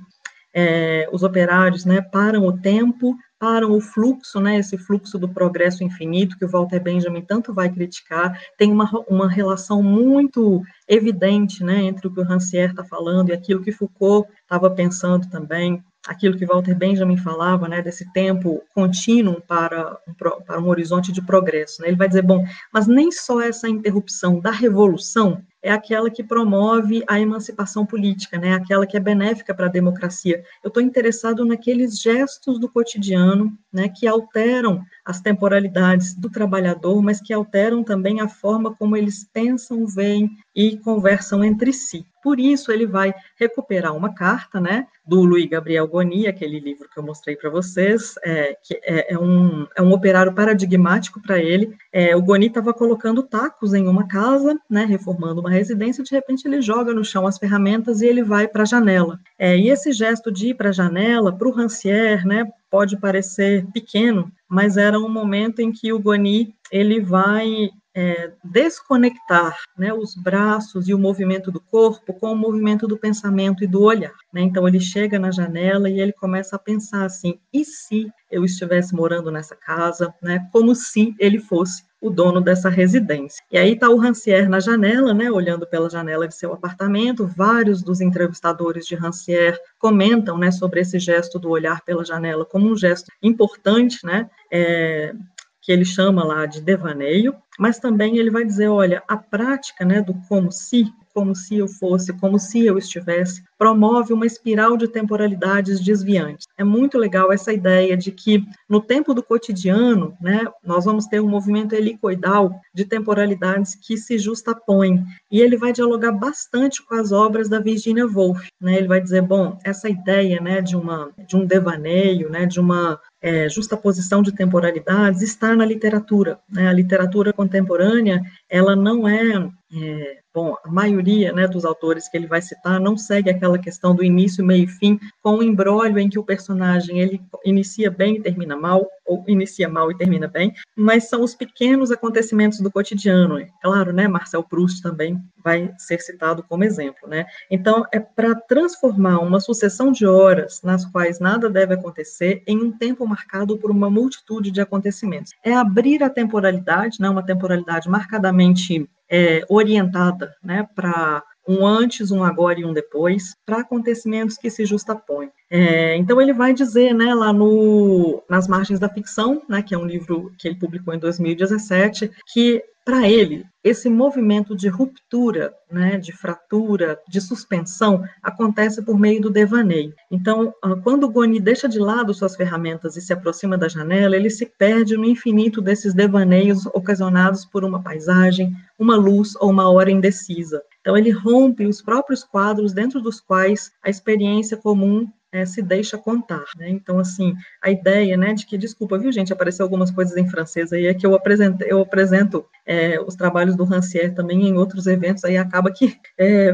é, 0.54 1.08
os 1.12 1.22
operários 1.22 1.84
né, 1.84 2.00
param 2.00 2.46
o 2.46 2.58
tempo, 2.58 3.16
param 3.40 3.72
o 3.72 3.80
fluxo, 3.80 4.38
né, 4.38 4.58
esse 4.58 4.76
fluxo 4.76 5.18
do 5.18 5.26
progresso 5.26 5.82
infinito 5.82 6.36
que 6.36 6.44
o 6.44 6.48
Walter 6.48 6.78
Benjamin 6.78 7.22
tanto 7.22 7.54
vai 7.54 7.70
criticar, 7.70 8.38
tem 8.58 8.70
uma, 8.70 8.88
uma 9.08 9.26
relação 9.26 9.82
muito 9.82 10.62
evidente 10.86 11.64
né, 11.64 11.82
entre 11.84 12.06
o 12.06 12.12
que 12.12 12.20
o 12.20 12.24
Rancière 12.24 12.72
está 12.72 12.84
falando 12.84 13.30
e 13.30 13.32
aquilo 13.32 13.62
que 13.62 13.72
Foucault 13.72 14.28
estava 14.42 14.70
pensando 14.70 15.26
também 15.30 15.82
aquilo 16.06 16.36
que 16.36 16.46
Walter 16.46 16.74
Benjamin 16.74 17.16
falava, 17.16 17.68
né, 17.68 17.82
desse 17.82 18.10
tempo 18.12 18.62
contínuo 18.74 19.40
para 19.40 19.98
um, 20.06 20.14
para 20.14 20.60
um 20.60 20.68
horizonte 20.68 21.12
de 21.12 21.22
progresso. 21.22 21.80
Né? 21.80 21.88
Ele 21.88 21.96
vai 21.96 22.08
dizer, 22.08 22.22
bom, 22.22 22.44
mas 22.72 22.86
nem 22.86 23.10
só 23.10 23.40
essa 23.40 23.68
interrupção 23.68 24.40
da 24.40 24.50
revolução 24.50 25.42
é 25.62 25.70
aquela 25.70 26.10
que 26.10 26.24
promove 26.24 27.04
a 27.06 27.20
emancipação 27.20 27.84
política, 27.84 28.38
né? 28.38 28.54
Aquela 28.54 28.86
que 28.86 28.96
é 28.96 29.00
benéfica 29.00 29.54
para 29.54 29.66
a 29.66 29.70
democracia. 29.70 30.42
Eu 30.64 30.68
estou 30.68 30.82
interessado 30.82 31.44
naqueles 31.44 32.00
gestos 32.00 32.58
do 32.58 32.68
cotidiano, 32.68 33.29
né, 33.72 33.88
que 33.88 34.06
alteram 34.06 34.82
as 35.04 35.20
temporalidades 35.20 36.14
do 36.14 36.30
trabalhador, 36.30 37.00
mas 37.02 37.20
que 37.20 37.32
alteram 37.32 37.82
também 37.82 38.20
a 38.20 38.28
forma 38.28 38.74
como 38.74 38.96
eles 38.96 39.24
pensam, 39.32 39.86
veem 39.86 40.30
e 40.54 40.76
conversam 40.78 41.44
entre 41.44 41.72
si. 41.72 42.04
Por 42.22 42.38
isso, 42.38 42.70
ele 42.70 42.86
vai 42.86 43.14
recuperar 43.38 43.96
uma 43.96 44.14
carta, 44.14 44.60
né, 44.60 44.86
do 45.06 45.22
Luiz 45.22 45.48
Gabriel 45.48 45.88
Goni, 45.88 46.26
aquele 46.26 46.60
livro 46.60 46.88
que 46.88 46.98
eu 46.98 47.02
mostrei 47.02 47.34
para 47.34 47.48
vocês, 47.48 48.14
é, 48.22 48.56
que 48.62 48.78
é, 48.82 49.14
é, 49.14 49.18
um, 49.18 49.66
é 49.74 49.82
um 49.82 49.92
operário 49.92 50.34
paradigmático 50.34 51.20
para 51.20 51.38
ele. 51.38 51.74
É, 51.92 52.14
o 52.14 52.22
Goni 52.22 52.46
estava 52.46 52.74
colocando 52.74 53.22
tacos 53.22 53.72
em 53.72 53.88
uma 53.88 54.06
casa, 54.06 54.58
né, 54.68 54.84
reformando 54.84 55.40
uma 55.40 55.50
residência, 55.50 56.04
de 56.04 56.10
repente 56.10 56.46
ele 56.46 56.60
joga 56.60 56.92
no 56.92 57.04
chão 57.04 57.26
as 57.26 57.38
ferramentas 57.38 58.02
e 58.02 58.06
ele 58.06 58.22
vai 58.22 58.46
para 58.46 58.62
a 58.62 58.66
janela. 58.66 59.18
É, 59.38 59.56
e 59.56 59.70
esse 59.70 59.90
gesto 59.90 60.30
de 60.30 60.48
ir 60.48 60.54
para 60.54 60.68
a 60.68 60.72
janela, 60.72 61.32
para 61.32 61.48
o 61.48 61.52
Rancière, 61.52 62.24
né, 62.26 62.44
pode 62.70 62.96
parecer 62.96 63.66
pequeno, 63.72 64.30
mas 64.48 64.76
era 64.76 64.98
um 64.98 65.08
momento 65.08 65.60
em 65.60 65.72
que 65.72 65.92
o 65.92 65.98
Goni 65.98 66.54
ele 66.70 67.00
vai 67.00 67.70
é, 67.94 68.32
desconectar 68.44 69.56
né, 69.76 69.92
os 69.92 70.14
braços 70.14 70.88
e 70.88 70.94
o 70.94 70.98
movimento 70.98 71.50
do 71.50 71.60
corpo 71.60 72.14
com 72.14 72.32
o 72.32 72.36
movimento 72.36 72.86
do 72.86 72.96
pensamento 72.96 73.64
e 73.64 73.66
do 73.66 73.82
olhar. 73.82 74.14
Né? 74.32 74.42
Então 74.42 74.66
ele 74.66 74.80
chega 74.80 75.18
na 75.18 75.30
janela 75.30 75.88
e 75.88 76.00
ele 76.00 76.12
começa 76.12 76.56
a 76.56 76.58
pensar 76.58 77.04
assim: 77.04 77.38
e 77.52 77.64
se 77.64 78.10
eu 78.30 78.44
estivesse 78.44 78.94
morando 78.94 79.30
nessa 79.30 79.56
casa, 79.56 80.14
né, 80.22 80.48
como 80.52 80.74
se 80.74 81.14
ele 81.18 81.40
fosse 81.40 81.82
o 82.00 82.08
dono 82.08 82.40
dessa 82.40 82.70
residência. 82.70 83.42
E 83.50 83.58
aí 83.58 83.74
está 83.74 83.90
o 83.90 83.98
Rancière 83.98 84.48
na 84.48 84.58
janela, 84.58 85.12
né, 85.12 85.30
olhando 85.30 85.66
pela 85.66 85.90
janela 85.90 86.26
de 86.26 86.34
seu 86.34 86.52
apartamento. 86.52 87.26
Vários 87.26 87.82
dos 87.82 88.00
entrevistadores 88.00 88.86
de 88.86 88.94
Rancière 88.94 89.58
comentam, 89.78 90.38
né, 90.38 90.50
sobre 90.50 90.80
esse 90.80 90.98
gesto 90.98 91.38
do 91.38 91.50
olhar 91.50 91.82
pela 91.84 92.04
janela 92.04 92.46
como 92.46 92.70
um 92.70 92.76
gesto 92.76 93.12
importante, 93.22 93.98
né, 94.06 94.30
é, 94.50 95.12
que 95.60 95.70
ele 95.72 95.84
chama 95.84 96.24
lá 96.24 96.46
de 96.46 96.60
devaneio, 96.60 97.34
mas 97.58 97.78
também 97.78 98.16
ele 98.16 98.30
vai 98.30 98.44
dizer, 98.44 98.68
olha, 98.68 99.02
a 99.06 99.16
prática, 99.16 99.84
né, 99.84 100.00
do 100.00 100.14
como 100.28 100.50
se, 100.50 100.90
como 101.12 101.34
se 101.34 101.58
eu 101.58 101.68
fosse, 101.68 102.12
como 102.14 102.38
se 102.38 102.64
eu 102.64 102.78
estivesse, 102.78 103.42
promove 103.58 104.14
uma 104.14 104.24
espiral 104.24 104.76
de 104.76 104.88
temporalidades 104.88 105.80
desviantes. 105.80 106.46
É 106.56 106.64
muito 106.64 106.96
legal 106.96 107.30
essa 107.30 107.52
ideia 107.52 107.96
de 107.96 108.10
que 108.10 108.42
no 108.66 108.80
tempo 108.80 109.12
do 109.12 109.22
cotidiano, 109.22 110.16
né, 110.20 110.44
nós 110.64 110.86
vamos 110.86 111.06
ter 111.06 111.20
um 111.20 111.28
movimento 111.28 111.74
helicoidal 111.74 112.58
de 112.72 112.86
temporalidades 112.86 113.74
que 113.74 113.98
se 113.98 114.18
justapõem, 114.18 115.04
e 115.30 115.40
ele 115.40 115.58
vai 115.58 115.72
dialogar 115.72 116.12
bastante 116.12 116.82
com 116.82 116.94
as 116.94 117.12
obras 117.12 117.48
da 117.48 117.60
Virginia 117.60 118.06
Woolf, 118.06 118.46
né? 118.60 118.76
Ele 118.76 118.88
vai 118.88 119.00
dizer, 119.00 119.22
bom, 119.22 119.58
essa 119.64 119.88
ideia, 119.88 120.40
né, 120.40 120.62
de 120.62 120.76
uma 120.76 121.10
de 121.28 121.36
um 121.36 121.44
devaneio, 121.44 122.30
né, 122.30 122.46
de 122.46 122.58
uma 122.58 122.98
é, 123.22 123.48
justaposição 123.48 124.22
de 124.22 124.32
temporalidades 124.32 125.22
está 125.22 125.54
na 125.54 125.64
literatura. 125.64 126.38
Né? 126.48 126.68
A 126.68 126.72
literatura 126.72 127.32
contemporânea, 127.32 128.22
ela 128.48 128.74
não 128.74 129.06
é, 129.06 129.48
é 129.72 130.18
bom, 130.34 130.56
a 130.64 130.70
maioria 130.70 131.32
né, 131.32 131.46
dos 131.46 131.64
autores 131.64 132.08
que 132.08 132.16
ele 132.16 132.26
vai 132.26 132.42
citar 132.42 132.80
não 132.80 132.96
segue 132.96 133.30
aquela 133.30 133.58
questão 133.58 133.94
do 133.94 134.04
início, 134.04 134.44
meio 134.44 134.64
e 134.64 134.68
fim, 134.68 134.98
com 135.22 135.36
um 135.36 135.42
embrólio 135.42 135.98
em 135.98 136.08
que 136.08 136.18
o 136.18 136.24
personagem 136.24 137.00
ele 137.00 137.20
inicia 137.44 137.90
bem 137.90 138.16
e 138.16 138.20
termina 138.20 138.56
mal, 138.56 138.88
ou 139.06 139.24
inicia 139.26 139.68
mal 139.68 139.90
e 139.90 139.96
termina 139.96 140.28
bem, 140.28 140.52
mas 140.76 141.08
são 141.08 141.22
os 141.22 141.34
pequenos 141.34 141.90
acontecimentos 141.90 142.60
do 142.60 142.70
cotidiano. 142.70 143.44
Claro, 143.60 143.92
né, 143.92 144.06
Marcel 144.06 144.42
Proust 144.42 144.82
também 144.82 145.20
vai 145.42 145.72
ser 145.78 146.00
citado 146.00 146.42
como 146.42 146.64
exemplo, 146.64 147.08
né? 147.08 147.26
Então, 147.50 147.84
é 147.92 147.98
para 147.98 148.34
transformar 148.34 149.18
uma 149.18 149.40
sucessão 149.40 149.90
de 149.90 150.06
horas 150.06 150.60
nas 150.62 150.84
quais 150.84 151.18
nada 151.18 151.48
deve 151.48 151.74
acontecer 151.74 152.42
em 152.46 152.58
um 152.58 152.70
tempo 152.70 153.06
marcado 153.06 153.56
por 153.58 153.70
uma 153.70 153.90
multitude 153.90 154.50
de 154.50 154.60
acontecimentos. 154.60 155.32
É 155.44 155.54
abrir 155.54 156.02
a 156.02 156.10
temporalidade, 156.10 157.00
né, 157.00 157.08
uma 157.08 157.24
temporalidade 157.24 157.88
marcadamente 157.88 158.88
é, 159.10 159.44
orientada 159.48 160.34
né, 160.42 160.66
para 160.74 161.22
um 161.48 161.66
antes, 161.66 162.10
um 162.10 162.22
agora 162.22 162.60
e 162.60 162.64
um 162.64 162.72
depois, 162.72 163.34
para 163.44 163.60
acontecimentos 163.60 164.36
que 164.36 164.48
se 164.48 164.64
justapõem. 164.64 165.30
É, 165.50 165.96
então 165.96 166.20
ele 166.20 166.32
vai 166.32 166.54
dizer, 166.54 166.94
né, 166.94 167.12
lá 167.12 167.32
no 167.32 168.22
Nas 168.28 168.46
Margens 168.46 168.78
da 168.78 168.88
Ficção, 168.88 169.42
né, 169.48 169.62
que 169.62 169.74
é 169.74 169.78
um 169.78 169.86
livro 169.86 170.32
que 170.38 170.46
ele 170.46 170.58
publicou 170.58 170.94
em 170.94 170.98
2017, 170.98 172.10
que 172.32 172.62
para 172.84 173.08
ele, 173.08 173.44
esse 173.62 173.88
movimento 173.88 174.56
de 174.56 174.68
ruptura, 174.68 175.52
né, 175.70 175.98
de 175.98 176.12
fratura, 176.12 176.98
de 177.08 177.20
suspensão, 177.20 178.02
acontece 178.22 178.82
por 178.82 178.98
meio 178.98 179.20
do 179.20 179.30
devaneio. 179.30 179.94
Então, 180.10 180.52
ah, 180.62 180.74
quando 180.82 181.04
o 181.04 181.10
Goni 181.10 181.38
deixa 181.38 181.68
de 181.68 181.78
lado 181.78 182.14
suas 182.14 182.34
ferramentas 182.34 182.96
e 182.96 183.02
se 183.02 183.12
aproxima 183.12 183.56
da 183.56 183.68
janela, 183.68 184.16
ele 184.16 184.30
se 184.30 184.46
perde 184.46 184.96
no 184.96 185.04
infinito 185.04 185.60
desses 185.60 185.92
devaneios 185.92 186.66
ocasionados 186.66 187.44
por 187.44 187.64
uma 187.64 187.82
paisagem, 187.82 188.56
uma 188.80 188.96
luz 188.96 189.36
ou 189.36 189.50
uma 189.50 189.70
hora 189.70 189.90
indecisa. 189.90 190.62
Então, 190.80 190.96
ele 190.96 191.10
rompe 191.10 191.66
os 191.66 191.82
próprios 191.82 192.24
quadros 192.24 192.72
dentro 192.72 193.00
dos 193.00 193.20
quais 193.20 193.70
a 193.84 193.90
experiência 193.90 194.56
comum 194.56 195.06
é, 195.32 195.46
se 195.46 195.62
deixa 195.62 195.96
contar, 195.96 196.44
né? 196.56 196.68
Então, 196.70 196.98
assim, 196.98 197.34
a 197.62 197.70
ideia, 197.70 198.16
né, 198.16 198.32
de 198.32 198.46
que, 198.46 198.58
desculpa, 198.58 198.98
viu, 198.98 199.12
gente, 199.12 199.32
apareceu 199.32 199.64
algumas 199.64 199.90
coisas 199.90 200.16
em 200.16 200.28
francês 200.28 200.72
aí, 200.72 200.86
é 200.86 200.94
que 200.94 201.06
eu 201.06 201.14
apresento, 201.14 201.62
eu 201.62 201.80
apresento 201.80 202.44
é, 202.66 202.98
os 203.00 203.14
trabalhos 203.14 203.54
do 203.54 203.64
Rancière 203.64 204.14
também 204.14 204.48
em 204.48 204.56
outros 204.56 204.86
eventos, 204.86 205.24
aí 205.24 205.36
acaba 205.36 205.70
que 205.70 205.96
é, 206.18 206.52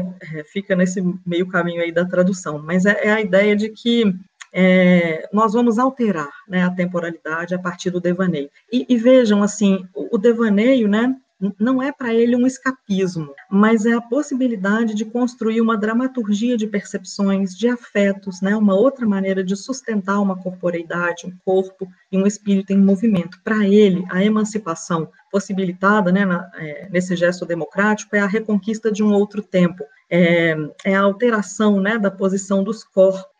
fica 0.51 0.75
nesse 0.75 1.01
meio 1.25 1.47
caminho 1.47 1.81
aí 1.81 1.91
da 1.91 2.05
tradução, 2.05 2.59
mas 2.59 2.85
é, 2.85 3.07
é 3.07 3.11
a 3.11 3.21
ideia 3.21 3.55
de 3.55 3.69
que 3.69 4.13
é, 4.53 5.27
nós 5.33 5.53
vamos 5.53 5.79
alterar 5.79 6.29
né, 6.47 6.63
a 6.63 6.71
temporalidade 6.71 7.55
a 7.55 7.59
partir 7.59 7.89
do 7.89 8.01
devaneio. 8.01 8.49
E, 8.71 8.85
e 8.87 8.97
vejam, 8.97 9.41
assim, 9.41 9.87
o, 9.93 10.15
o 10.15 10.17
devaneio, 10.17 10.87
né, 10.87 11.15
não 11.59 11.81
é 11.81 11.91
para 11.91 12.13
ele 12.13 12.35
um 12.35 12.47
escapismo, 12.47 13.33
mas 13.49 13.85
é 13.85 13.93
a 13.93 14.01
possibilidade 14.01 14.95
de 14.95 15.05
construir 15.05 15.61
uma 15.61 15.77
dramaturgia 15.77 16.57
de 16.57 16.65
percepções, 16.65 17.55
de 17.55 17.67
afetos, 17.67 18.41
né? 18.41 18.55
uma 18.55 18.73
outra 18.73 19.05
maneira 19.05 19.43
de 19.43 19.55
sustentar 19.55 20.19
uma 20.19 20.35
corporeidade, 20.35 21.27
um 21.27 21.33
corpo 21.45 21.87
e 22.11 22.17
um 22.17 22.25
espírito 22.25 22.73
em 22.73 22.77
movimento. 22.77 23.39
Para 23.43 23.67
ele, 23.67 24.03
a 24.09 24.23
emancipação 24.23 25.09
possibilitada 25.31 26.11
né, 26.11 26.25
na, 26.25 26.49
é, 26.55 26.89
nesse 26.89 27.15
gesto 27.15 27.45
democrático 27.45 28.15
é 28.15 28.19
a 28.19 28.27
reconquista 28.27 28.91
de 28.91 29.03
um 29.03 29.13
outro 29.13 29.41
tempo, 29.43 29.83
é, 30.09 30.55
é 30.83 30.95
a 30.95 31.01
alteração 31.01 31.79
né, 31.79 31.99
da 31.99 32.09
posição 32.09 32.63
dos 32.63 32.83
corpos 32.83 33.36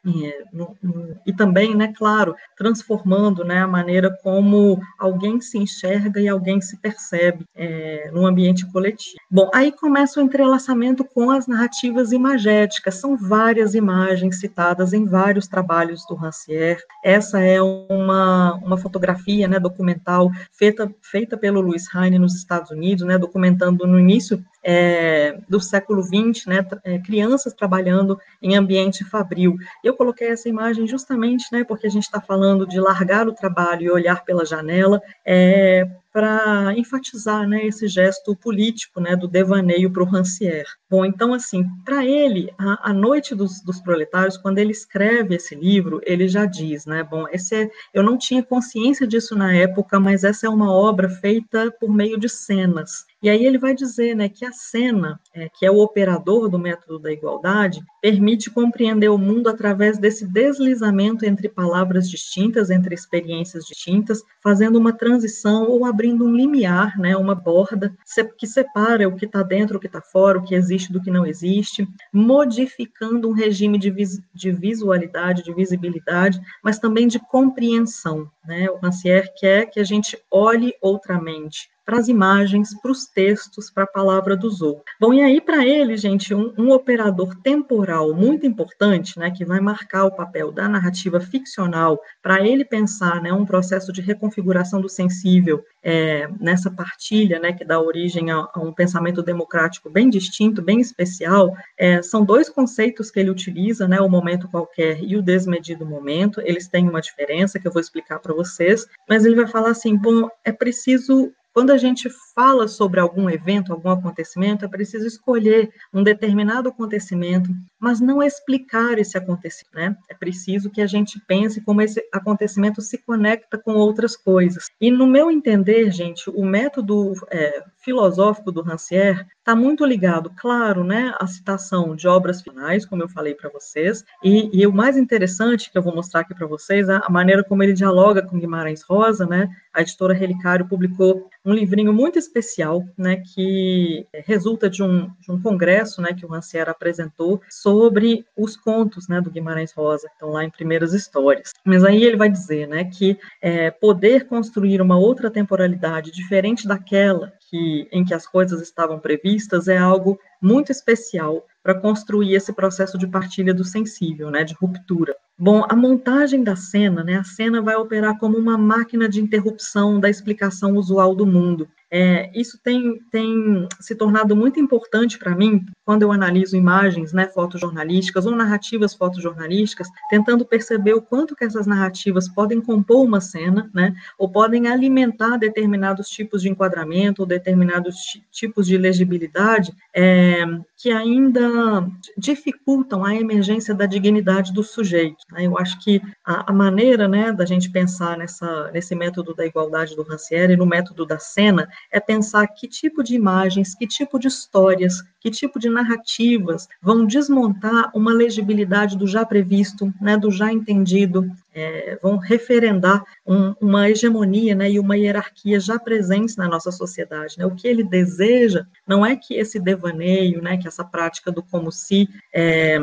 e 1.25 1.33
também, 1.33 1.75
né, 1.75 1.93
claro, 1.95 2.35
transformando 2.57 3.43
né, 3.43 3.59
a 3.61 3.67
maneira 3.67 4.15
como 4.23 4.79
alguém 4.97 5.41
se 5.41 5.57
enxerga 5.57 6.19
e 6.19 6.27
alguém 6.27 6.61
se 6.61 6.77
percebe 6.77 7.45
é, 7.55 8.09
no 8.13 8.25
ambiente 8.25 8.65
coletivo. 8.71 9.17
Bom, 9.29 9.49
aí 9.53 9.71
começa 9.71 10.19
o 10.19 10.23
entrelaçamento 10.23 11.03
com 11.03 11.29
as 11.29 11.47
narrativas 11.47 12.11
imagéticas, 12.11 12.95
são 12.95 13.17
várias 13.17 13.75
imagens 13.75 14.39
citadas 14.39 14.93
em 14.93 15.05
vários 15.05 15.47
trabalhos 15.47 16.05
do 16.07 16.15
Rancière. 16.15 16.81
Essa 17.03 17.41
é 17.41 17.61
uma, 17.61 18.55
uma 18.55 18.77
fotografia 18.77 19.47
né, 19.47 19.59
documental 19.59 20.31
feita, 20.51 20.89
feita 21.01 21.37
pelo 21.37 21.61
Louis 21.61 21.85
Heine 21.93 22.19
nos 22.19 22.35
Estados 22.35 22.71
Unidos, 22.71 23.05
né, 23.05 23.17
documentando 23.17 23.85
no 23.85 23.99
início 23.99 24.43
é, 24.63 25.39
do 25.47 25.59
século 25.59 26.03
XX, 26.03 26.45
né, 26.45 26.65
é, 26.83 26.99
crianças 26.99 27.53
trabalhando 27.53 28.19
em 28.41 28.55
ambiente 28.55 29.03
fabril. 29.03 29.55
Eu 29.83 29.96
coloquei 29.97 30.29
essa 30.29 30.47
imagem 30.47 30.87
justamente, 30.87 31.45
né, 31.51 31.63
porque 31.63 31.87
a 31.87 31.89
gente 31.89 32.03
está 32.03 32.21
falando 32.21 32.65
de 32.65 32.79
largar 32.79 33.27
o 33.27 33.33
trabalho 33.33 33.83
e 33.83 33.89
olhar 33.89 34.23
pela 34.23 34.45
janela, 34.45 35.01
é, 35.25 35.85
para 36.11 36.73
enfatizar 36.77 37.47
né, 37.47 37.65
esse 37.65 37.87
gesto 37.87 38.35
político 38.35 38.99
né, 38.99 39.15
do 39.15 39.27
devaneio 39.27 39.91
para 39.91 40.03
o 40.03 40.05
Rancière. 40.05 40.67
Bom, 40.89 41.05
então, 41.05 41.33
assim, 41.33 41.65
para 41.83 42.05
ele, 42.05 42.51
a, 42.57 42.89
a 42.89 42.93
Noite 42.93 43.35
dos, 43.35 43.61
dos, 43.61 43.81
Proletários, 43.81 44.37
quando 44.37 44.57
ele 44.57 44.71
escreve 44.71 45.35
esse 45.35 45.53
livro, 45.53 46.01
ele 46.03 46.27
já 46.27 46.45
diz, 46.45 46.85
né, 46.85 47.03
bom, 47.03 47.25
esse 47.31 47.55
é, 47.55 47.69
eu 47.93 48.01
não 48.01 48.17
tinha 48.17 48.41
consciência 48.41 49.05
disso 49.05 49.35
na 49.35 49.53
época, 49.53 49.99
mas 49.99 50.23
essa 50.23 50.47
é 50.47 50.49
uma 50.49 50.71
obra 50.71 51.09
feita 51.09 51.71
por 51.79 51.93
meio 51.93 52.17
de 52.17 52.29
cenas. 52.29 53.05
E 53.21 53.29
aí 53.29 53.45
ele 53.45 53.57
vai 53.57 53.73
dizer 53.73 54.15
né, 54.15 54.29
que 54.29 54.45
a 54.45 54.51
cena, 54.51 55.19
é, 55.33 55.49
que 55.49 55.65
é 55.65 55.71
o 55.71 55.79
operador 55.79 56.47
do 56.47 56.59
método 56.59 56.99
da 56.99 57.11
igualdade, 57.11 57.81
permite 58.01 58.51
compreender 58.51 59.09
o 59.09 59.17
mundo 59.17 59.49
através 59.49 59.97
desse 59.97 60.25
deslizamento 60.25 61.25
entre 61.25 61.49
palavras 61.49 62.09
distintas, 62.09 62.69
entre 62.69 62.93
experiências 62.93 63.65
distintas, 63.65 64.21
fazendo 64.41 64.77
uma 64.77 64.93
transição 64.93 65.67
ou 65.67 65.83
abrindo 65.83 66.06
um 66.13 66.35
limiar, 66.35 66.97
né, 66.97 67.15
uma 67.15 67.35
borda 67.35 67.95
que 68.37 68.47
separa 68.47 69.07
o 69.07 69.15
que 69.15 69.25
está 69.25 69.43
dentro, 69.43 69.77
o 69.77 69.79
que 69.79 69.87
está 69.87 70.01
fora, 70.01 70.37
o 70.37 70.43
que 70.43 70.55
existe 70.55 70.91
do 70.91 71.01
que 71.01 71.11
não 71.11 71.25
existe, 71.25 71.87
modificando 72.13 73.29
um 73.29 73.33
regime 73.33 73.77
de, 73.77 73.89
vis 73.89 74.21
de 74.33 74.51
visualidade, 74.51 75.43
de 75.43 75.53
visibilidade, 75.53 76.39
mas 76.63 76.79
também 76.79 77.07
de 77.07 77.19
compreensão. 77.19 78.29
Né? 78.45 78.69
O 78.69 78.77
Rancière 78.77 79.31
quer 79.37 79.65
que 79.67 79.79
a 79.79 79.83
gente 79.83 80.17
olhe 80.31 80.73
outramente, 80.81 81.69
para 81.87 81.99
as 81.99 82.09
imagens, 82.09 82.77
para 82.81 82.91
os 82.91 83.05
textos, 83.05 83.71
para 83.71 83.85
a 83.85 83.87
palavra 83.87 84.35
do 84.35 84.49
Zou. 84.49 84.83
Bom, 84.99 85.13
e 85.13 85.23
aí 85.23 85.39
para 85.39 85.65
ele, 85.65 85.95
gente, 85.95 86.35
um, 86.35 86.53
um, 86.57 86.71
operador 86.71 87.33
temporal 87.35 88.13
muito 88.13 88.45
importante, 88.45 89.17
né, 89.17 89.31
que 89.31 89.45
vai 89.45 89.61
marcar 89.61 90.03
o 90.03 90.11
papel 90.11 90.51
da 90.51 90.67
narrativa 90.67 91.21
ficcional, 91.21 91.97
para 92.21 92.45
ele 92.45 92.65
pensar, 92.65 93.21
né, 93.21 93.31
um 93.31 93.45
processo 93.45 93.93
de 93.93 94.01
reconfiguração 94.01 94.81
do 94.81 94.89
sensível 94.89 95.63
é, 95.81 96.27
nessa 96.41 96.69
partilha, 96.69 97.39
né, 97.39 97.53
que 97.53 97.63
dá 97.63 97.79
origem 97.79 98.31
a, 98.31 98.49
a, 98.53 98.59
um 98.59 98.73
pensamento 98.73 99.23
democrático 99.23 99.89
bem 99.89 100.09
distinto, 100.09 100.61
bem 100.61 100.81
especial, 100.81 101.55
é, 101.77 102.01
são 102.01 102.25
dois 102.25 102.49
conceitos 102.49 103.09
que 103.09 103.17
ele 103.17 103.29
utiliza, 103.29 103.87
né, 103.87 104.01
o 104.01 104.09
momento 104.09 104.49
qualquer 104.49 105.01
e 105.01 105.15
o 105.15 105.21
desmedido 105.21 105.85
momento. 105.85 106.41
Eles 106.43 106.67
têm 106.67 106.89
uma 106.89 106.99
diferença 106.99 107.57
que 107.57 107.65
eu 107.65 107.71
vou 107.71 107.79
explicar 107.79 108.19
para 108.19 108.33
vocês, 108.33 108.85
mas 109.07 109.23
ele 109.23 109.37
vai 109.37 109.47
falar 109.47 109.69
assim, 109.69 109.95
bom, 109.95 110.27
é 110.43 110.51
preciso 110.51 111.31
quando 111.57 111.71
a 111.71 111.77
gente 111.77 112.07
fala 112.35 112.67
sobre 112.67 112.99
algum 112.99 113.27
evento, 113.27 113.73
algum 113.73 113.89
acontecimento, 113.89 114.63
é 114.63 114.67
preciso 114.67 115.07
escolher 115.07 115.71
um 115.91 116.03
determinado 116.03 116.69
acontecimento, 116.69 117.49
mas 117.79 117.99
não 117.99 118.21
explicar 118.21 118.99
esse 118.99 119.17
acontecimento. 119.17 119.73
Né? 119.73 119.97
É 120.07 120.13
preciso 120.13 120.69
que 120.69 120.83
a 120.83 120.85
gente 120.85 121.19
pense 121.27 121.59
como 121.61 121.81
esse 121.81 122.07
acontecimento 122.13 122.79
se 122.79 122.99
conecta 122.99 123.57
com 123.57 123.73
outras 123.73 124.15
coisas. 124.15 124.65
E 124.79 124.91
no 124.91 125.07
meu 125.07 125.31
entender, 125.31 125.89
gente, 125.89 126.29
o 126.29 126.45
método 126.45 127.13
é, 127.31 127.63
filosófico 127.87 128.51
do 128.51 128.61
Rancière 128.61 129.25
está 129.39 129.55
muito 129.55 129.85
ligado, 129.85 130.29
claro, 130.35 130.83
né, 130.83 131.13
à 131.17 131.25
citação 131.25 131.95
de 131.95 132.05
obras 132.05 132.41
finais, 132.41 132.85
como 132.85 133.01
eu 133.01 133.07
falei 133.07 133.33
para 133.33 133.49
vocês, 133.49 134.03
e, 134.21 134.49
e, 134.51 134.67
o 134.67 134.73
mais 134.73 134.97
interessante 134.97 135.71
que 135.71 135.77
eu 135.77 135.81
vou 135.81 135.95
mostrar 135.95 136.19
aqui 136.19 136.35
para 136.35 136.45
vocês, 136.45 136.89
a, 136.89 136.97
a 136.97 137.09
maneira 137.09 137.45
como 137.45 137.63
ele 137.63 137.71
dialoga 137.71 138.21
com 138.21 138.37
Guimarães 138.37 138.83
Rosa, 138.83 139.25
né, 139.25 139.47
a 139.73 139.81
editora 139.81 140.13
Relicário 140.13 140.67
publicou 140.67 141.29
um 141.45 141.53
livrinho 141.53 141.93
muito 141.93 142.19
especial, 142.19 142.83
né, 142.97 143.21
que 143.33 144.05
resulta 144.25 144.69
de 144.69 144.83
um, 144.83 145.09
de 145.21 145.31
um 145.31 145.41
congresso, 145.41 146.01
né, 146.01 146.13
que 146.13 146.25
o 146.25 146.29
Rancière 146.29 146.69
apresentou 146.69 147.39
sobre 147.49 148.25
os 148.35 148.57
contos, 148.57 149.07
né, 149.07 149.21
do 149.21 149.31
Guimarães 149.31 149.71
Rosa, 149.71 150.09
que 150.09 150.13
estão 150.13 150.31
lá 150.31 150.43
em 150.43 150.49
Primeiras 150.49 150.91
Histórias. 150.91 151.53
Mas 151.63 151.85
aí 151.85 152.03
ele 152.03 152.17
vai 152.17 152.29
dizer, 152.29 152.67
né, 152.67 152.83
que 152.83 153.17
é, 153.41 153.71
poder 153.71 154.27
construir 154.27 154.81
uma 154.81 154.97
outra 154.97 155.31
temporalidade 155.31 156.11
diferente 156.11 156.67
daquela 156.67 157.31
que, 157.49 157.87
em 157.91 158.03
que 158.03 158.13
as 158.13 158.27
coisas 158.27 158.61
estavam 158.61 158.99
previstas 158.99 159.67
é 159.67 159.77
algo 159.77 160.19
muito 160.41 160.71
especial 160.71 161.45
para 161.63 161.75
construir 161.75 162.33
esse 162.33 162.53
processo 162.53 162.97
de 162.97 163.05
partilha 163.07 163.53
do 163.53 163.63
sensível, 163.63 164.31
né, 164.31 164.43
de 164.43 164.53
ruptura. 164.53 165.15
Bom, 165.39 165.63
a 165.69 165.75
montagem 165.75 166.43
da 166.43 166.55
cena, 166.55 167.03
né, 167.03 167.17
a 167.17 167.23
cena 167.23 167.61
vai 167.61 167.75
operar 167.75 168.17
como 168.17 168.37
uma 168.37 168.57
máquina 168.57 169.07
de 169.07 169.21
interrupção 169.21 169.99
da 169.99 170.09
explicação 170.09 170.75
usual 170.75 171.13
do 171.13 171.27
mundo. 171.27 171.67
É, 171.89 172.29
isso 172.37 172.59
tem, 172.61 172.99
tem 173.11 173.67
se 173.79 173.95
tornado 173.95 174.35
muito 174.35 174.59
importante 174.59 175.17
para 175.17 175.33
mim 175.33 175.65
quando 175.85 176.01
eu 176.01 176.11
analiso 176.11 176.57
imagens 176.57 177.13
né, 177.13 177.27
fotojornalísticas 177.27 178.25
ou 178.25 178.35
narrativas 178.35 178.93
fotojornalísticas, 178.93 179.87
tentando 180.09 180.43
perceber 180.45 180.95
o 180.95 181.01
quanto 181.01 181.33
que 181.33 181.45
essas 181.45 181.65
narrativas 181.65 182.27
podem 182.27 182.59
compor 182.59 183.05
uma 183.05 183.21
cena, 183.21 183.69
né, 183.73 183.95
ou 184.17 184.29
podem 184.29 184.67
alimentar 184.67 185.37
determinados 185.37 186.09
tipos 186.09 186.41
de 186.41 186.49
enquadramento 186.49 187.21
ou 187.21 187.27
determinados 187.27 187.95
tipos 188.31 188.67
de 188.67 188.77
legibilidade 188.77 189.73
é, 189.93 190.26
que 190.75 190.91
ainda 190.91 191.87
dificultam 192.17 193.03
a 193.03 193.15
emergência 193.15 193.73
da 193.73 193.85
dignidade 193.85 194.53
do 194.53 194.63
sujeito. 194.63 195.17
Né? 195.31 195.45
Eu 195.47 195.57
acho 195.57 195.79
que 195.79 196.01
a, 196.25 196.51
a, 196.51 196.53
maneira 196.53 197.07
né, 197.07 197.31
da 197.31 197.45
gente 197.45 197.69
pensar 197.69 198.17
nessa, 198.17 198.71
nesse 198.71 198.95
método 198.95 199.33
da 199.33 199.45
igualdade 199.45 199.95
do 199.95 200.03
Rancière 200.03 200.53
e 200.53 200.57
no 200.57 200.65
método 200.65 201.05
da 201.05 201.17
cena 201.17 201.67
é 201.91 201.99
pensar 201.99 202.47
que 202.47 202.67
tipo 202.67 203.03
de 203.03 203.15
imagens, 203.15 203.73
que 203.73 203.87
tipo 203.87 204.19
de 204.19 204.27
histórias, 204.27 205.03
que 205.19 205.31
tipo 205.31 205.59
de 205.59 205.69
narrativas 205.69 206.67
vão 206.81 207.05
desmontar 207.05 207.91
uma 207.93 208.13
legibilidade 208.13 208.97
do 208.97 209.07
já 209.07 209.25
previsto, 209.25 209.91
né, 209.99 210.17
do 210.17 210.31
já 210.31 210.51
entendido, 210.53 211.29
é, 211.57 211.99
vão 212.01 212.17
referendar 212.17 213.03
um, 213.25 213.53
uma 213.59 213.89
hegemonia 213.89 214.53
né, 214.53 214.69
e 214.71 214.79
uma 214.79 214.97
hierarquia 214.97 215.59
já 215.59 215.79
presentes 215.79 216.35
na 216.35 216.47
nossa 216.47 216.71
sociedade. 216.71 217.37
Né? 217.37 217.45
O 217.45 217.55
que 217.55 217.67
ele 217.67 217.83
deseja 217.83 218.65
não 218.85 219.05
é 219.05 219.15
que 219.15 219.33
esse 219.35 219.59
devaneio, 219.59 220.41
né, 220.41 220.57
que 220.57 220.67
essa 220.67 220.83
prática 220.83 221.31
do 221.31 221.41
como 221.41 221.71
se 221.71 222.07
é, 222.33 222.79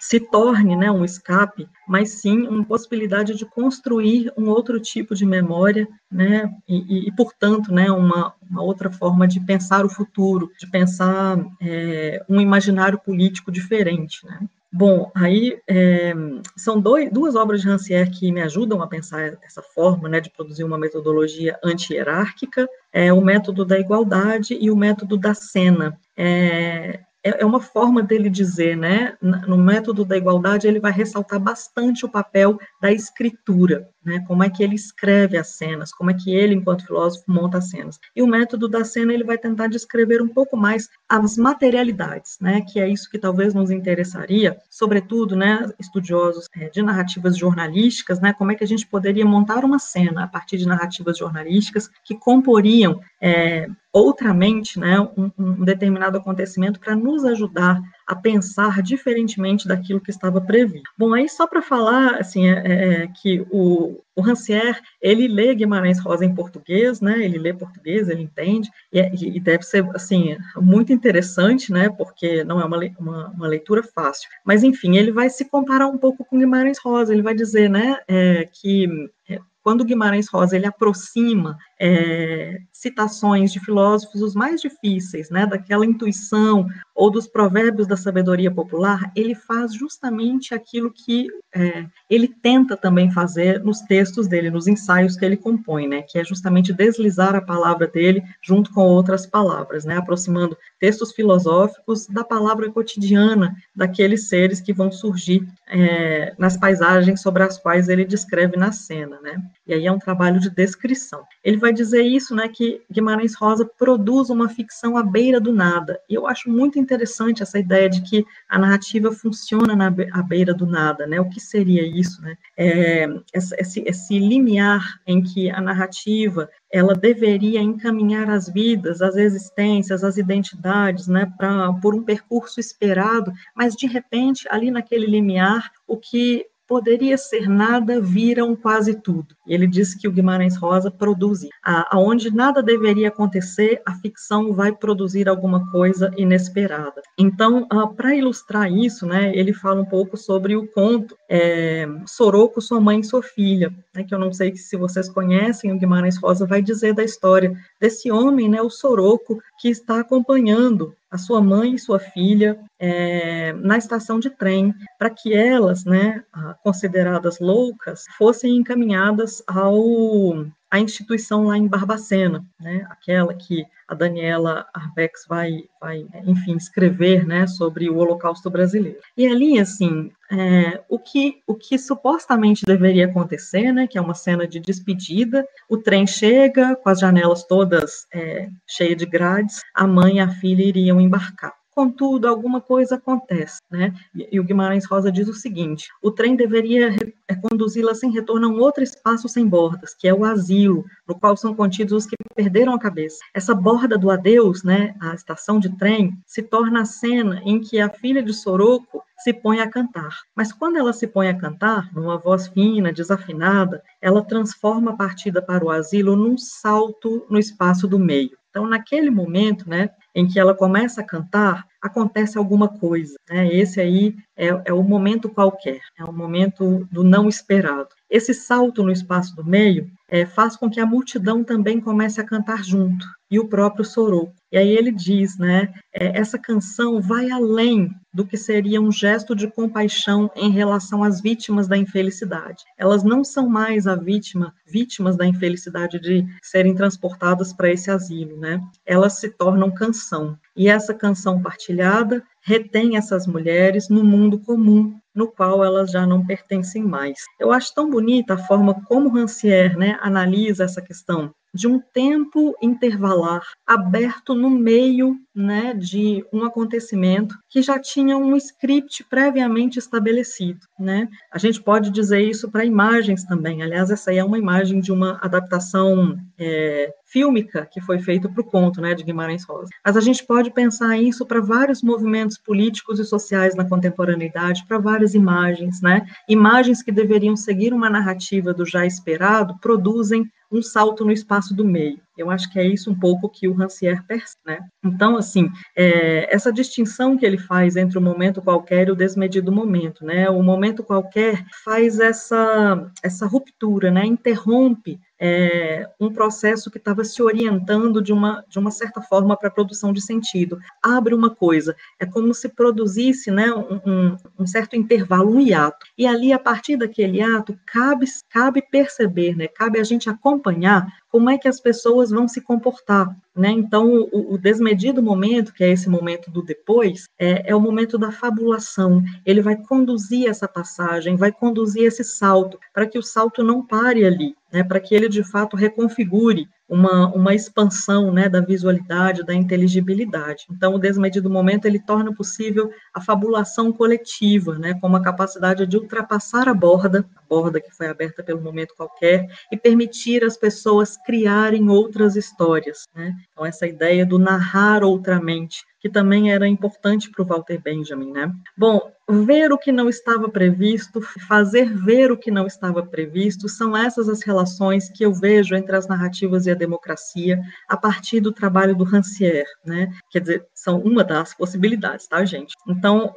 se 0.00 0.18
torne 0.18 0.74
né, 0.74 0.90
um 0.90 1.04
escape, 1.04 1.68
mas 1.86 2.12
sim 2.12 2.48
uma 2.48 2.64
possibilidade 2.64 3.34
de 3.34 3.44
construir 3.44 4.32
um 4.36 4.48
outro 4.48 4.80
tipo 4.80 5.14
de 5.14 5.26
memória, 5.26 5.86
né, 6.10 6.50
e, 6.66 7.06
e 7.06 7.12
portanto, 7.14 7.70
né, 7.70 7.90
uma, 7.90 8.32
uma, 8.50 8.62
outra 8.62 8.90
forma 8.90 9.28
de 9.28 9.38
pensar 9.40 9.84
o 9.84 9.90
futuro, 9.90 10.50
de 10.58 10.68
pensar 10.70 11.38
é, 11.60 12.24
um 12.28 12.40
imaginário 12.40 12.98
político 12.98 13.52
diferente. 13.52 14.24
Né. 14.24 14.40
Bom, 14.72 15.10
aí 15.14 15.60
é, 15.68 16.14
são 16.56 16.80
dois, 16.80 17.12
duas 17.12 17.34
obras 17.34 17.60
de 17.60 17.68
Rancière 17.68 18.08
que 18.10 18.32
me 18.32 18.40
ajudam 18.40 18.80
a 18.80 18.86
pensar 18.86 19.36
essa 19.42 19.60
forma 19.60 20.08
né, 20.08 20.20
de 20.20 20.30
produzir 20.30 20.64
uma 20.64 20.78
metodologia 20.78 21.58
anti-hierárquica, 21.62 22.66
é 22.92 23.12
o 23.12 23.20
método 23.20 23.64
da 23.64 23.78
igualdade 23.78 24.56
e 24.58 24.70
o 24.70 24.76
método 24.76 25.18
da 25.18 25.34
cena. 25.34 25.98
É, 26.16 27.00
é, 27.22 27.42
é 27.42 27.46
uma 27.46 27.60
forma 27.60 28.02
dele 28.02 28.30
dizer, 28.30 28.76
né? 28.76 29.16
No 29.20 29.56
método 29.56 30.04
da 30.04 30.16
igualdade, 30.16 30.66
ele 30.66 30.80
vai 30.80 30.92
ressaltar 30.92 31.38
bastante 31.38 32.04
o 32.04 32.08
papel 32.08 32.58
da 32.80 32.92
escritura, 32.92 33.88
né? 34.04 34.24
Como 34.26 34.42
é 34.42 34.50
que 34.50 34.62
ele 34.62 34.74
escreve 34.74 35.36
as 35.36 35.48
cenas, 35.48 35.92
como 35.92 36.10
é 36.10 36.14
que 36.14 36.34
ele, 36.34 36.54
enquanto 36.54 36.86
filósofo, 36.86 37.24
monta 37.28 37.58
as 37.58 37.70
cenas. 37.70 37.98
E 38.14 38.22
o 38.22 38.26
método 38.26 38.68
da 38.68 38.84
cena, 38.84 39.12
ele 39.12 39.24
vai 39.24 39.38
tentar 39.38 39.68
descrever 39.68 40.22
um 40.22 40.28
pouco 40.28 40.56
mais 40.56 40.88
as 41.08 41.36
materialidades, 41.36 42.38
né? 42.40 42.62
Que 42.62 42.80
é 42.80 42.88
isso 42.88 43.10
que 43.10 43.18
talvez 43.18 43.54
nos 43.54 43.70
interessaria, 43.70 44.56
sobretudo, 44.70 45.36
né? 45.36 45.70
Estudiosos 45.78 46.46
é, 46.56 46.68
de 46.68 46.82
narrativas 46.82 47.36
jornalísticas, 47.36 48.20
né? 48.20 48.32
Como 48.32 48.52
é 48.52 48.54
que 48.54 48.64
a 48.64 48.68
gente 48.68 48.86
poderia 48.86 49.24
montar 49.24 49.64
uma 49.64 49.78
cena 49.78 50.24
a 50.24 50.28
partir 50.28 50.56
de 50.56 50.66
narrativas 50.66 51.18
jornalísticas 51.18 51.88
que 52.04 52.14
comporiam 52.14 53.00
é, 53.20 53.68
outramente 53.92 54.78
né, 54.78 55.00
um, 55.00 55.30
um 55.36 55.64
determinado 55.64 56.16
acontecimento 56.16 56.78
para 56.78 56.94
nos 56.94 57.24
ajudar 57.24 57.80
a 58.10 58.14
pensar 58.16 58.82
diferentemente 58.82 59.68
daquilo 59.68 60.00
que 60.00 60.10
estava 60.10 60.40
previsto. 60.40 60.90
Bom, 60.98 61.14
aí 61.14 61.28
só 61.28 61.46
para 61.46 61.62
falar, 61.62 62.16
assim, 62.16 62.48
é, 62.48 62.58
é, 62.66 62.92
é, 63.04 63.06
que 63.06 63.46
o, 63.52 64.02
o 64.16 64.20
Rancière, 64.20 64.80
ele 65.00 65.28
lê 65.28 65.54
Guimarães 65.54 66.00
Rosa 66.00 66.24
em 66.24 66.34
português, 66.34 67.00
né, 67.00 67.24
ele 67.24 67.38
lê 67.38 67.54
português, 67.54 68.08
ele 68.08 68.22
entende, 68.22 68.68
e, 68.92 68.98
é, 68.98 69.12
e 69.14 69.38
deve 69.38 69.62
ser, 69.62 69.88
assim, 69.94 70.36
muito 70.56 70.92
interessante, 70.92 71.72
né, 71.72 71.88
porque 71.88 72.42
não 72.42 72.60
é 72.60 72.64
uma, 72.64 72.80
uma, 72.98 73.28
uma, 73.28 73.46
leitura 73.46 73.84
fácil. 73.84 74.28
Mas, 74.44 74.64
enfim, 74.64 74.96
ele 74.96 75.12
vai 75.12 75.30
se 75.30 75.44
comparar 75.44 75.86
um 75.86 75.96
pouco 75.96 76.24
com 76.24 76.40
Guimarães 76.40 76.80
Rosa, 76.84 77.12
ele 77.12 77.22
vai 77.22 77.34
dizer, 77.34 77.70
né, 77.70 77.96
é, 78.08 78.44
que 78.44 78.88
é, 79.28 79.38
quando 79.62 79.84
Guimarães 79.84 80.28
Rosa 80.28 80.56
ele 80.56 80.66
aproxima 80.66 81.56
é, 81.78 82.58
citações 82.72 83.52
de 83.52 83.60
filósofos 83.60 84.22
os 84.22 84.34
mais 84.34 84.60
difíceis, 84.60 85.30
né, 85.30 85.46
daquela 85.46 85.84
intuição 85.84 86.66
ou 86.94 87.10
dos 87.10 87.26
provérbios 87.26 87.86
da 87.86 87.96
sabedoria 87.96 88.50
popular, 88.50 89.10
ele 89.16 89.34
faz 89.34 89.72
justamente 89.74 90.54
aquilo 90.54 90.92
que 90.92 91.28
é, 91.54 91.86
ele 92.08 92.28
tenta 92.28 92.76
também 92.76 93.10
fazer 93.10 93.62
nos 93.64 93.80
textos 93.80 94.28
dele, 94.28 94.50
nos 94.50 94.66
ensaios 94.66 95.16
que 95.16 95.24
ele 95.24 95.36
compõe, 95.36 95.88
né, 95.88 96.02
que 96.02 96.18
é 96.18 96.24
justamente 96.24 96.72
deslizar 96.72 97.34
a 97.34 97.40
palavra 97.40 97.86
dele 97.86 98.22
junto 98.42 98.72
com 98.72 98.82
outras 98.82 99.26
palavras, 99.26 99.84
né, 99.84 99.96
aproximando 99.96 100.56
textos 100.78 101.12
filosóficos 101.12 102.06
da 102.06 102.22
palavra 102.22 102.70
cotidiana 102.70 103.54
daqueles 103.74 104.28
seres 104.28 104.60
que 104.60 104.72
vão 104.72 104.92
surgir 104.92 105.46
é, 105.66 106.34
nas 106.38 106.56
paisagens 106.56 107.22
sobre 107.22 107.42
as 107.42 107.58
quais 107.58 107.88
ele 107.88 108.04
descreve 108.04 108.56
na 108.56 108.72
cena, 108.72 109.18
né. 109.20 109.42
E 109.66 109.74
aí 109.74 109.86
é 109.86 109.92
um 109.92 109.98
trabalho 109.98 110.40
de 110.40 110.50
descrição. 110.50 111.22
Ele 111.42 111.56
vai 111.56 111.72
dizer 111.72 112.02
isso, 112.02 112.34
né, 112.34 112.48
que 112.48 112.82
Guimarães 112.90 113.34
Rosa 113.34 113.64
produz 113.64 114.30
uma 114.30 114.48
ficção 114.48 114.96
à 114.96 115.02
beira 115.02 115.40
do 115.40 115.52
nada. 115.52 116.00
E 116.08 116.14
eu 116.14 116.26
acho 116.26 116.50
muito 116.50 116.78
interessante 116.78 117.42
essa 117.42 117.58
ideia 117.58 117.88
de 117.88 118.02
que 118.02 118.24
a 118.48 118.58
narrativa 118.58 119.12
funciona 119.12 119.76
na 119.76 119.90
à 120.12 120.22
beira 120.22 120.54
do 120.54 120.66
nada, 120.66 121.06
né? 121.06 121.20
O 121.20 121.28
que 121.28 121.40
seria 121.40 121.82
isso, 121.86 122.22
né? 122.22 122.36
É, 122.56 123.06
esse, 123.34 123.82
esse 123.86 124.18
limiar 124.18 125.00
em 125.06 125.22
que 125.22 125.50
a 125.50 125.60
narrativa 125.60 126.48
ela 126.72 126.94
deveria 126.94 127.60
encaminhar 127.60 128.30
as 128.30 128.48
vidas, 128.48 129.02
as 129.02 129.16
existências, 129.16 130.04
as 130.04 130.16
identidades, 130.16 131.08
né, 131.08 131.30
para 131.36 131.72
por 131.74 131.94
um 131.94 132.02
percurso 132.02 132.60
esperado, 132.60 133.32
mas 133.54 133.74
de 133.74 133.86
repente 133.86 134.46
ali 134.48 134.70
naquele 134.70 135.06
limiar 135.06 135.72
o 135.86 135.96
que 135.96 136.46
poderia 136.70 137.18
ser 137.18 137.48
nada, 137.48 138.00
viram 138.00 138.54
quase 138.54 138.94
tudo. 138.94 139.34
Ele 139.44 139.66
disse 139.66 139.98
que 139.98 140.06
o 140.06 140.12
Guimarães 140.12 140.56
Rosa 140.56 140.88
produz. 140.88 141.40
Aonde 141.64 142.32
nada 142.32 142.62
deveria 142.62 143.08
acontecer, 143.08 143.82
a 143.84 143.92
ficção 143.96 144.52
vai 144.52 144.70
produzir 144.70 145.28
alguma 145.28 145.68
coisa 145.72 146.12
inesperada. 146.16 147.02
Então, 147.18 147.66
ah, 147.72 147.88
para 147.88 148.14
ilustrar 148.14 148.72
isso, 148.72 149.04
né, 149.04 149.32
ele 149.34 149.52
fala 149.52 149.80
um 149.80 149.84
pouco 149.84 150.16
sobre 150.16 150.54
o 150.54 150.68
conto 150.68 151.16
é, 151.28 151.88
Soroco, 152.06 152.60
Sua 152.60 152.80
Mãe 152.80 153.00
e 153.00 153.04
Sua 153.04 153.20
Filha, 153.22 153.74
né, 153.92 154.04
que 154.04 154.14
eu 154.14 154.18
não 154.20 154.32
sei 154.32 154.54
se 154.54 154.76
vocês 154.76 155.08
conhecem, 155.08 155.72
o 155.72 155.78
Guimarães 155.78 156.18
Rosa 156.18 156.46
vai 156.46 156.62
dizer 156.62 156.94
da 156.94 157.02
história 157.02 157.52
desse 157.80 158.12
homem, 158.12 158.48
né, 158.48 158.62
o 158.62 158.70
Soroco, 158.70 159.42
que 159.60 159.68
está 159.68 159.98
acompanhando 159.98 160.94
a 161.10 161.18
sua 161.18 161.42
mãe 161.42 161.74
e 161.74 161.78
sua 161.78 161.98
filha 161.98 162.58
é, 162.78 163.52
na 163.54 163.76
estação 163.76 164.20
de 164.20 164.30
trem, 164.30 164.72
para 164.98 165.10
que 165.10 165.34
elas, 165.34 165.84
né, 165.84 166.22
consideradas 166.62 167.40
loucas, 167.40 168.04
fossem 168.16 168.56
encaminhadas 168.56 169.42
ao 169.46 170.46
a 170.70 170.78
instituição 170.78 171.44
lá 171.44 171.58
em 171.58 171.66
Barbacena, 171.66 172.44
né, 172.58 172.86
aquela 172.88 173.34
que 173.34 173.64
a 173.88 173.94
Daniela 173.94 174.66
Arbex 174.72 175.26
vai, 175.28 175.64
vai, 175.80 176.06
enfim, 176.24 176.56
escrever, 176.56 177.26
né, 177.26 177.46
sobre 177.46 177.90
o 177.90 177.96
Holocausto 177.96 178.48
brasileiro. 178.48 178.98
E 179.16 179.26
ali, 179.26 179.58
assim, 179.58 180.12
é, 180.30 180.80
o, 180.88 180.98
que, 180.98 181.42
o 181.44 181.54
que 181.54 181.76
supostamente 181.76 182.64
deveria 182.64 183.06
acontecer, 183.06 183.72
né, 183.72 183.88
que 183.88 183.98
é 183.98 184.00
uma 184.00 184.14
cena 184.14 184.46
de 184.46 184.60
despedida, 184.60 185.44
o 185.68 185.76
trem 185.76 186.06
chega 186.06 186.76
com 186.76 186.88
as 186.88 187.00
janelas 187.00 187.42
todas 187.44 188.06
é, 188.14 188.48
cheias 188.64 188.96
de 188.96 189.06
grades, 189.06 189.60
a 189.74 189.86
mãe 189.86 190.16
e 190.16 190.20
a 190.20 190.28
filha 190.28 190.62
iriam 190.62 191.00
embarcar. 191.00 191.59
Contudo, 191.80 192.28
alguma 192.28 192.60
coisa 192.60 192.96
acontece, 192.96 193.58
né? 193.70 193.94
E, 194.14 194.38
o 194.38 194.44
Guimarães 194.44 194.84
Rosa 194.84 195.10
diz 195.10 195.26
o 195.28 195.32
seguinte: 195.32 195.88
o 196.02 196.10
trem 196.10 196.36
deveria 196.36 196.94
é, 197.26 197.34
conduzi-la 197.34 197.94
sem 197.94 198.12
retorno 198.12 198.48
a 198.48 198.50
um 198.50 198.60
outro 198.60 198.82
espaço 198.82 199.30
sem 199.30 199.48
bordas, 199.48 199.94
que 199.94 200.06
é 200.06 200.12
o 200.12 200.22
asilo, 200.22 200.84
no 201.08 201.18
qual 201.18 201.38
são 201.38 201.54
contidos 201.54 201.94
os 201.94 202.04
que 202.04 202.16
perderam 202.36 202.74
a 202.74 202.78
cabeça. 202.78 203.20
Essa 203.32 203.54
borda 203.54 203.96
do 203.96 204.10
adeus, 204.10 204.62
né, 204.62 204.94
a 205.00 205.14
estação 205.14 205.58
de 205.58 205.74
trem, 205.78 206.12
se 206.26 206.42
torna 206.42 206.82
a 206.82 206.84
cena 206.84 207.40
em 207.46 207.58
que 207.58 207.80
a 207.80 207.88
filha 207.88 208.22
de 208.22 208.34
Soroco 208.34 209.02
se 209.20 209.32
põe 209.32 209.60
a 209.60 209.70
cantar. 209.70 210.18
Mas 210.36 210.52
quando 210.52 210.76
ela 210.76 210.92
se 210.92 211.06
põe 211.06 211.28
a 211.28 211.38
cantar, 211.38 211.90
numa 211.94 212.18
voz 212.18 212.48
fina, 212.48 212.92
desafinada, 212.92 213.82
ela 214.02 214.22
transforma 214.22 214.90
a 214.90 214.96
partida 214.96 215.40
para 215.40 215.64
o 215.64 215.70
asilo 215.70 216.14
num 216.14 216.36
salto 216.36 217.24
no 217.30 217.38
espaço 217.38 217.88
do 217.88 217.98
meio. 217.98 218.39
Então, 218.50 218.66
naquele 218.66 219.10
momento, 219.10 219.68
né, 219.68 219.90
em 220.14 220.26
que 220.26 220.38
ela 220.38 220.54
começa 220.54 221.00
a 221.00 221.06
cantar, 221.06 221.64
acontece 221.80 222.36
alguma 222.36 222.68
coisa. 222.68 223.14
Né? 223.28 223.54
Esse 223.54 223.80
aí 223.80 224.16
é, 224.36 224.48
é 224.66 224.72
o 224.72 224.82
momento 224.82 225.28
qualquer, 225.28 225.80
é 225.96 226.04
o 226.04 226.12
momento 226.12 226.86
do 226.90 227.04
não 227.04 227.28
esperado. 227.28 227.88
Esse 228.10 228.34
salto 228.34 228.82
no 228.82 228.90
espaço 228.90 229.34
do 229.36 229.44
meio 229.44 229.88
é, 230.08 230.26
faz 230.26 230.56
com 230.56 230.68
que 230.68 230.80
a 230.80 230.86
multidão 230.86 231.44
também 231.44 231.80
comece 231.80 232.20
a 232.20 232.26
cantar 232.26 232.64
junto, 232.64 233.06
e 233.30 233.38
o 233.38 233.48
próprio 233.48 233.84
Soroco. 233.84 234.34
E 234.52 234.58
aí 234.58 234.70
ele 234.70 234.90
diz, 234.90 235.38
né, 235.38 235.72
é, 235.92 236.18
essa 236.18 236.38
canção 236.38 237.00
vai 237.00 237.30
além 237.30 237.90
do 238.12 238.26
que 238.26 238.36
seria 238.36 238.80
um 238.80 238.90
gesto 238.90 239.34
de 239.36 239.46
compaixão 239.46 240.28
em 240.34 240.50
relação 240.50 241.04
às 241.04 241.20
vítimas 241.20 241.68
da 241.68 241.76
infelicidade. 241.76 242.64
Elas 242.76 243.04
não 243.04 243.22
são 243.22 243.48
mais 243.48 243.86
a 243.86 243.94
vítima, 243.94 244.52
vítimas 244.66 245.16
da 245.16 245.24
infelicidade 245.24 246.00
de 246.00 246.26
serem 246.42 246.74
transportadas 246.74 247.52
para 247.52 247.70
esse 247.70 247.90
asilo, 247.90 248.36
né? 248.36 248.60
Elas 248.84 249.20
se 249.20 249.28
tornam 249.28 249.70
canção. 249.70 250.36
E 250.56 250.68
essa 250.68 250.92
canção 250.92 251.40
partilhada 251.40 252.22
retém 252.42 252.96
essas 252.96 253.26
mulheres 253.28 253.88
no 253.88 254.02
mundo 254.02 254.40
comum, 254.40 254.98
no 255.14 255.28
qual 255.28 255.64
elas 255.64 255.92
já 255.92 256.04
não 256.04 256.26
pertencem 256.26 256.82
mais. 256.82 257.20
Eu 257.38 257.52
acho 257.52 257.72
tão 257.72 257.88
bonita 257.88 258.34
a 258.34 258.38
forma 258.38 258.74
como 258.86 259.10
Rancière 259.10 259.76
né, 259.76 259.96
analisa 260.00 260.64
essa 260.64 260.82
questão 260.82 261.32
de 261.52 261.66
um 261.66 261.80
tempo 261.80 262.54
intervalar 262.62 263.42
aberto 263.66 264.34
no 264.34 264.50
meio 264.50 265.16
né, 265.34 265.74
de 265.74 266.24
um 266.32 266.44
acontecimento 266.44 267.36
que 267.48 267.62
já 267.62 267.78
tinha 267.78 268.16
um 268.16 268.36
script 268.36 269.04
previamente 269.04 269.78
estabelecido. 269.78 270.60
Né? 270.78 271.08
A 271.30 271.38
gente 271.38 271.60
pode 271.62 271.90
dizer 271.90 272.20
isso 272.20 272.50
para 272.50 272.64
imagens 272.64 273.24
também. 273.24 273.62
Aliás, 273.62 273.90
essa 273.90 274.10
aí 274.10 274.18
é 274.18 274.24
uma 274.24 274.38
imagem 274.38 274.80
de 274.80 274.92
uma 274.92 275.18
adaptação 275.22 276.18
é, 276.38 276.92
fílmica 277.10 277.66
que 277.70 277.80
foi 277.80 277.98
feita 277.98 278.28
para 278.28 278.40
o 278.40 278.44
conto 278.44 278.80
né, 278.80 278.94
de 278.94 279.04
Guimarães 279.04 279.44
Rosa. 279.44 279.68
Mas 279.84 279.96
a 279.96 280.00
gente 280.00 280.24
pode 280.24 280.50
pensar 280.50 280.96
isso 280.96 281.26
para 281.26 281.40
vários 281.40 281.82
movimentos 281.82 282.38
políticos 282.38 282.98
e 282.98 283.04
sociais 283.04 283.54
na 283.54 283.68
contemporaneidade, 283.68 284.64
para 284.66 284.78
várias 284.78 285.14
imagens. 285.14 285.80
Né? 285.80 286.06
Imagens 286.28 286.82
que 286.82 286.92
deveriam 286.92 287.36
seguir 287.36 287.72
uma 287.72 287.90
narrativa 287.90 288.54
do 288.54 288.64
já 288.64 288.86
esperado 288.86 289.58
produzem 289.60 290.30
um 290.52 290.60
salto 290.60 291.04
no 291.04 291.12
espaço 291.12 291.54
do 291.54 291.64
meio. 291.64 292.00
Eu 292.18 292.30
acho 292.30 292.50
que 292.52 292.58
é 292.58 292.66
isso 292.66 292.90
um 292.90 292.98
pouco 292.98 293.28
que 293.28 293.46
o 293.46 293.54
Rancière 293.54 294.02
percebe, 294.02 294.40
né? 294.44 294.58
Então, 294.84 295.16
assim, 295.16 295.48
é, 295.76 296.34
essa 296.34 296.52
distinção 296.52 297.16
que 297.16 297.24
ele 297.24 297.38
faz 297.38 297.76
entre 297.76 297.96
o 297.96 298.02
momento 298.02 298.42
qualquer 298.42 298.88
e 298.88 298.90
o 298.90 298.96
desmedido 298.96 299.52
momento, 299.52 300.04
né? 300.04 300.28
O 300.28 300.42
momento 300.42 300.82
qualquer 300.82 301.44
faz 301.64 302.00
essa, 302.00 302.90
essa 303.02 303.26
ruptura, 303.26 303.90
né? 303.90 304.04
Interrompe 304.04 304.98
é, 305.20 305.86
um 306.00 306.10
processo 306.10 306.70
que 306.70 306.78
estava 306.78 307.04
se 307.04 307.22
orientando 307.22 308.00
de 308.00 308.12
uma, 308.12 308.42
de 308.48 308.58
uma 308.58 308.70
certa 308.70 309.02
forma 309.02 309.36
para 309.36 309.48
a 309.48 309.52
produção 309.52 309.92
de 309.92 310.00
sentido. 310.00 310.58
Abre 310.82 311.14
uma 311.14 311.28
coisa, 311.28 311.76
é 311.98 312.06
como 312.06 312.32
se 312.32 312.48
produzisse 312.48 313.30
né, 313.30 313.52
um, 313.52 314.16
um, 314.38 314.46
certo 314.46 314.74
intervalo, 314.74 315.30
um 315.30 315.40
hiato. 315.40 315.86
E 315.98 316.06
ali, 316.06 316.32
a 316.32 316.38
partir 316.38 316.76
daquele 316.78 317.20
ato, 317.20 317.58
cabe, 317.66 318.06
cabe 318.30 318.62
perceber, 318.62 319.36
né, 319.36 319.46
cabe 319.46 319.78
a 319.78 319.84
gente 319.84 320.08
acompanhar 320.08 320.86
como 321.10 321.28
é 321.28 321.36
que 321.36 321.48
as 321.48 321.60
pessoas 321.60 322.10
vão 322.10 322.28
se 322.28 322.40
comportar. 322.40 323.14
Né? 323.34 323.50
Então, 323.50 324.08
o, 324.12 324.34
o, 324.34 324.38
desmedido 324.38 325.02
momento, 325.02 325.52
que 325.52 325.64
é 325.64 325.70
esse 325.70 325.88
momento 325.88 326.30
do 326.30 326.42
depois, 326.42 327.04
é, 327.18 327.50
é, 327.50 327.54
o 327.54 327.60
momento 327.60 327.98
da 327.98 328.12
fabulação. 328.12 329.02
Ele 329.26 329.42
vai 329.42 329.56
conduzir 329.56 330.28
essa 330.28 330.46
passagem, 330.46 331.16
vai 331.16 331.32
conduzir 331.32 331.84
esse 331.84 332.04
salto, 332.04 332.58
para 332.72 332.86
que 332.86 332.98
o 332.98 333.02
salto 333.02 333.42
não 333.42 333.66
pare 333.66 334.04
ali, 334.04 334.34
né? 334.52 334.62
para 334.62 334.80
que 334.80 334.94
ele 334.94 335.08
de 335.08 335.24
fato 335.24 335.56
reconfigure 335.56 336.48
uma, 336.70 337.12
uma 337.12 337.34
expansão 337.34 338.12
né, 338.12 338.28
da 338.28 338.40
visualidade, 338.40 339.24
da 339.24 339.34
inteligibilidade. 339.34 340.46
Então, 340.48 340.74
o 340.74 340.78
desmedido 340.78 341.28
momento 341.28 341.64
ele 341.64 341.80
torna 341.80 342.14
possível 342.14 342.70
a 342.94 343.00
fabulação 343.00 343.72
coletiva, 343.72 344.56
né, 344.56 344.74
com 344.80 344.94
a 344.94 345.02
capacidade 345.02 345.66
de 345.66 345.76
ultrapassar 345.76 346.48
a 346.48 346.54
borda, 346.54 347.04
a 347.16 347.22
borda 347.28 347.60
que 347.60 347.74
foi 347.74 347.88
aberta 347.88 348.22
pelo 348.22 348.40
momento 348.40 348.74
qualquer, 348.76 349.26
e 349.50 349.56
permitir 349.56 350.22
às 350.22 350.36
pessoas 350.36 350.96
criarem 350.96 351.68
outras 351.68 352.14
histórias. 352.14 352.84
Né? 352.94 353.12
Então, 353.32 353.44
essa 353.44 353.66
ideia 353.66 354.06
do 354.06 354.18
narrar 354.18 354.84
outramente, 354.84 355.64
que 355.80 355.88
também 355.88 356.32
era 356.32 356.46
importante 356.46 357.10
para 357.10 357.22
o 357.22 357.26
Walter 357.26 357.58
Benjamin, 357.58 358.12
né? 358.12 358.32
Bom, 358.56 358.92
ver 359.10 359.52
o 359.52 359.58
que 359.58 359.72
não 359.72 359.88
estava 359.88 360.28
previsto, 360.28 361.00
fazer 361.26 361.74
ver 361.74 362.12
o 362.12 362.16
que 362.16 362.30
não 362.30 362.46
estava 362.46 362.84
previsto, 362.84 363.48
são 363.48 363.76
essas 363.76 364.08
as 364.08 364.22
relações 364.22 364.88
que 364.88 365.04
eu 365.04 365.12
vejo 365.12 365.54
entre 365.54 365.74
as 365.74 365.88
narrativas 365.88 366.46
e 366.46 366.50
a 366.50 366.54
democracia 366.54 367.40
a 367.68 367.76
partir 367.76 368.20
do 368.20 368.32
trabalho 368.32 368.76
do 368.76 368.84
Rancière, 368.84 369.48
né? 369.64 369.90
Quer 370.10 370.20
dizer, 370.20 370.46
são 370.54 370.80
uma 370.80 371.02
das 371.02 371.34
possibilidades, 371.34 372.06
tá, 372.06 372.24
gente? 372.24 372.54
Então, 372.68 373.12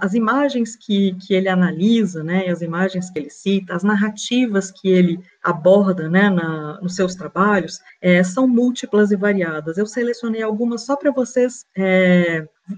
as 0.00 0.14
imagens 0.14 0.76
que, 0.76 1.14
que 1.14 1.34
ele 1.34 1.48
analisa, 1.48 2.24
né, 2.24 2.48
as 2.48 2.62
imagens 2.62 3.10
que 3.10 3.18
ele 3.18 3.30
cita, 3.30 3.74
as 3.74 3.82
narrativas 3.82 4.70
que 4.70 4.88
ele 4.88 5.20
aborda 5.42 6.08
né, 6.08 6.28
na, 6.28 6.80
nos 6.80 6.94
seus 6.94 7.14
trabalhos 7.14 7.80
é, 8.00 8.22
são 8.22 8.46
múltiplas 8.46 9.10
e 9.10 9.16
variadas. 9.16 9.78
Eu 9.78 9.86
selecionei 9.86 10.42
algumas 10.42 10.82
só 10.82 10.96
para 10.96 11.10
vocês 11.10 11.64
é, 11.76 11.89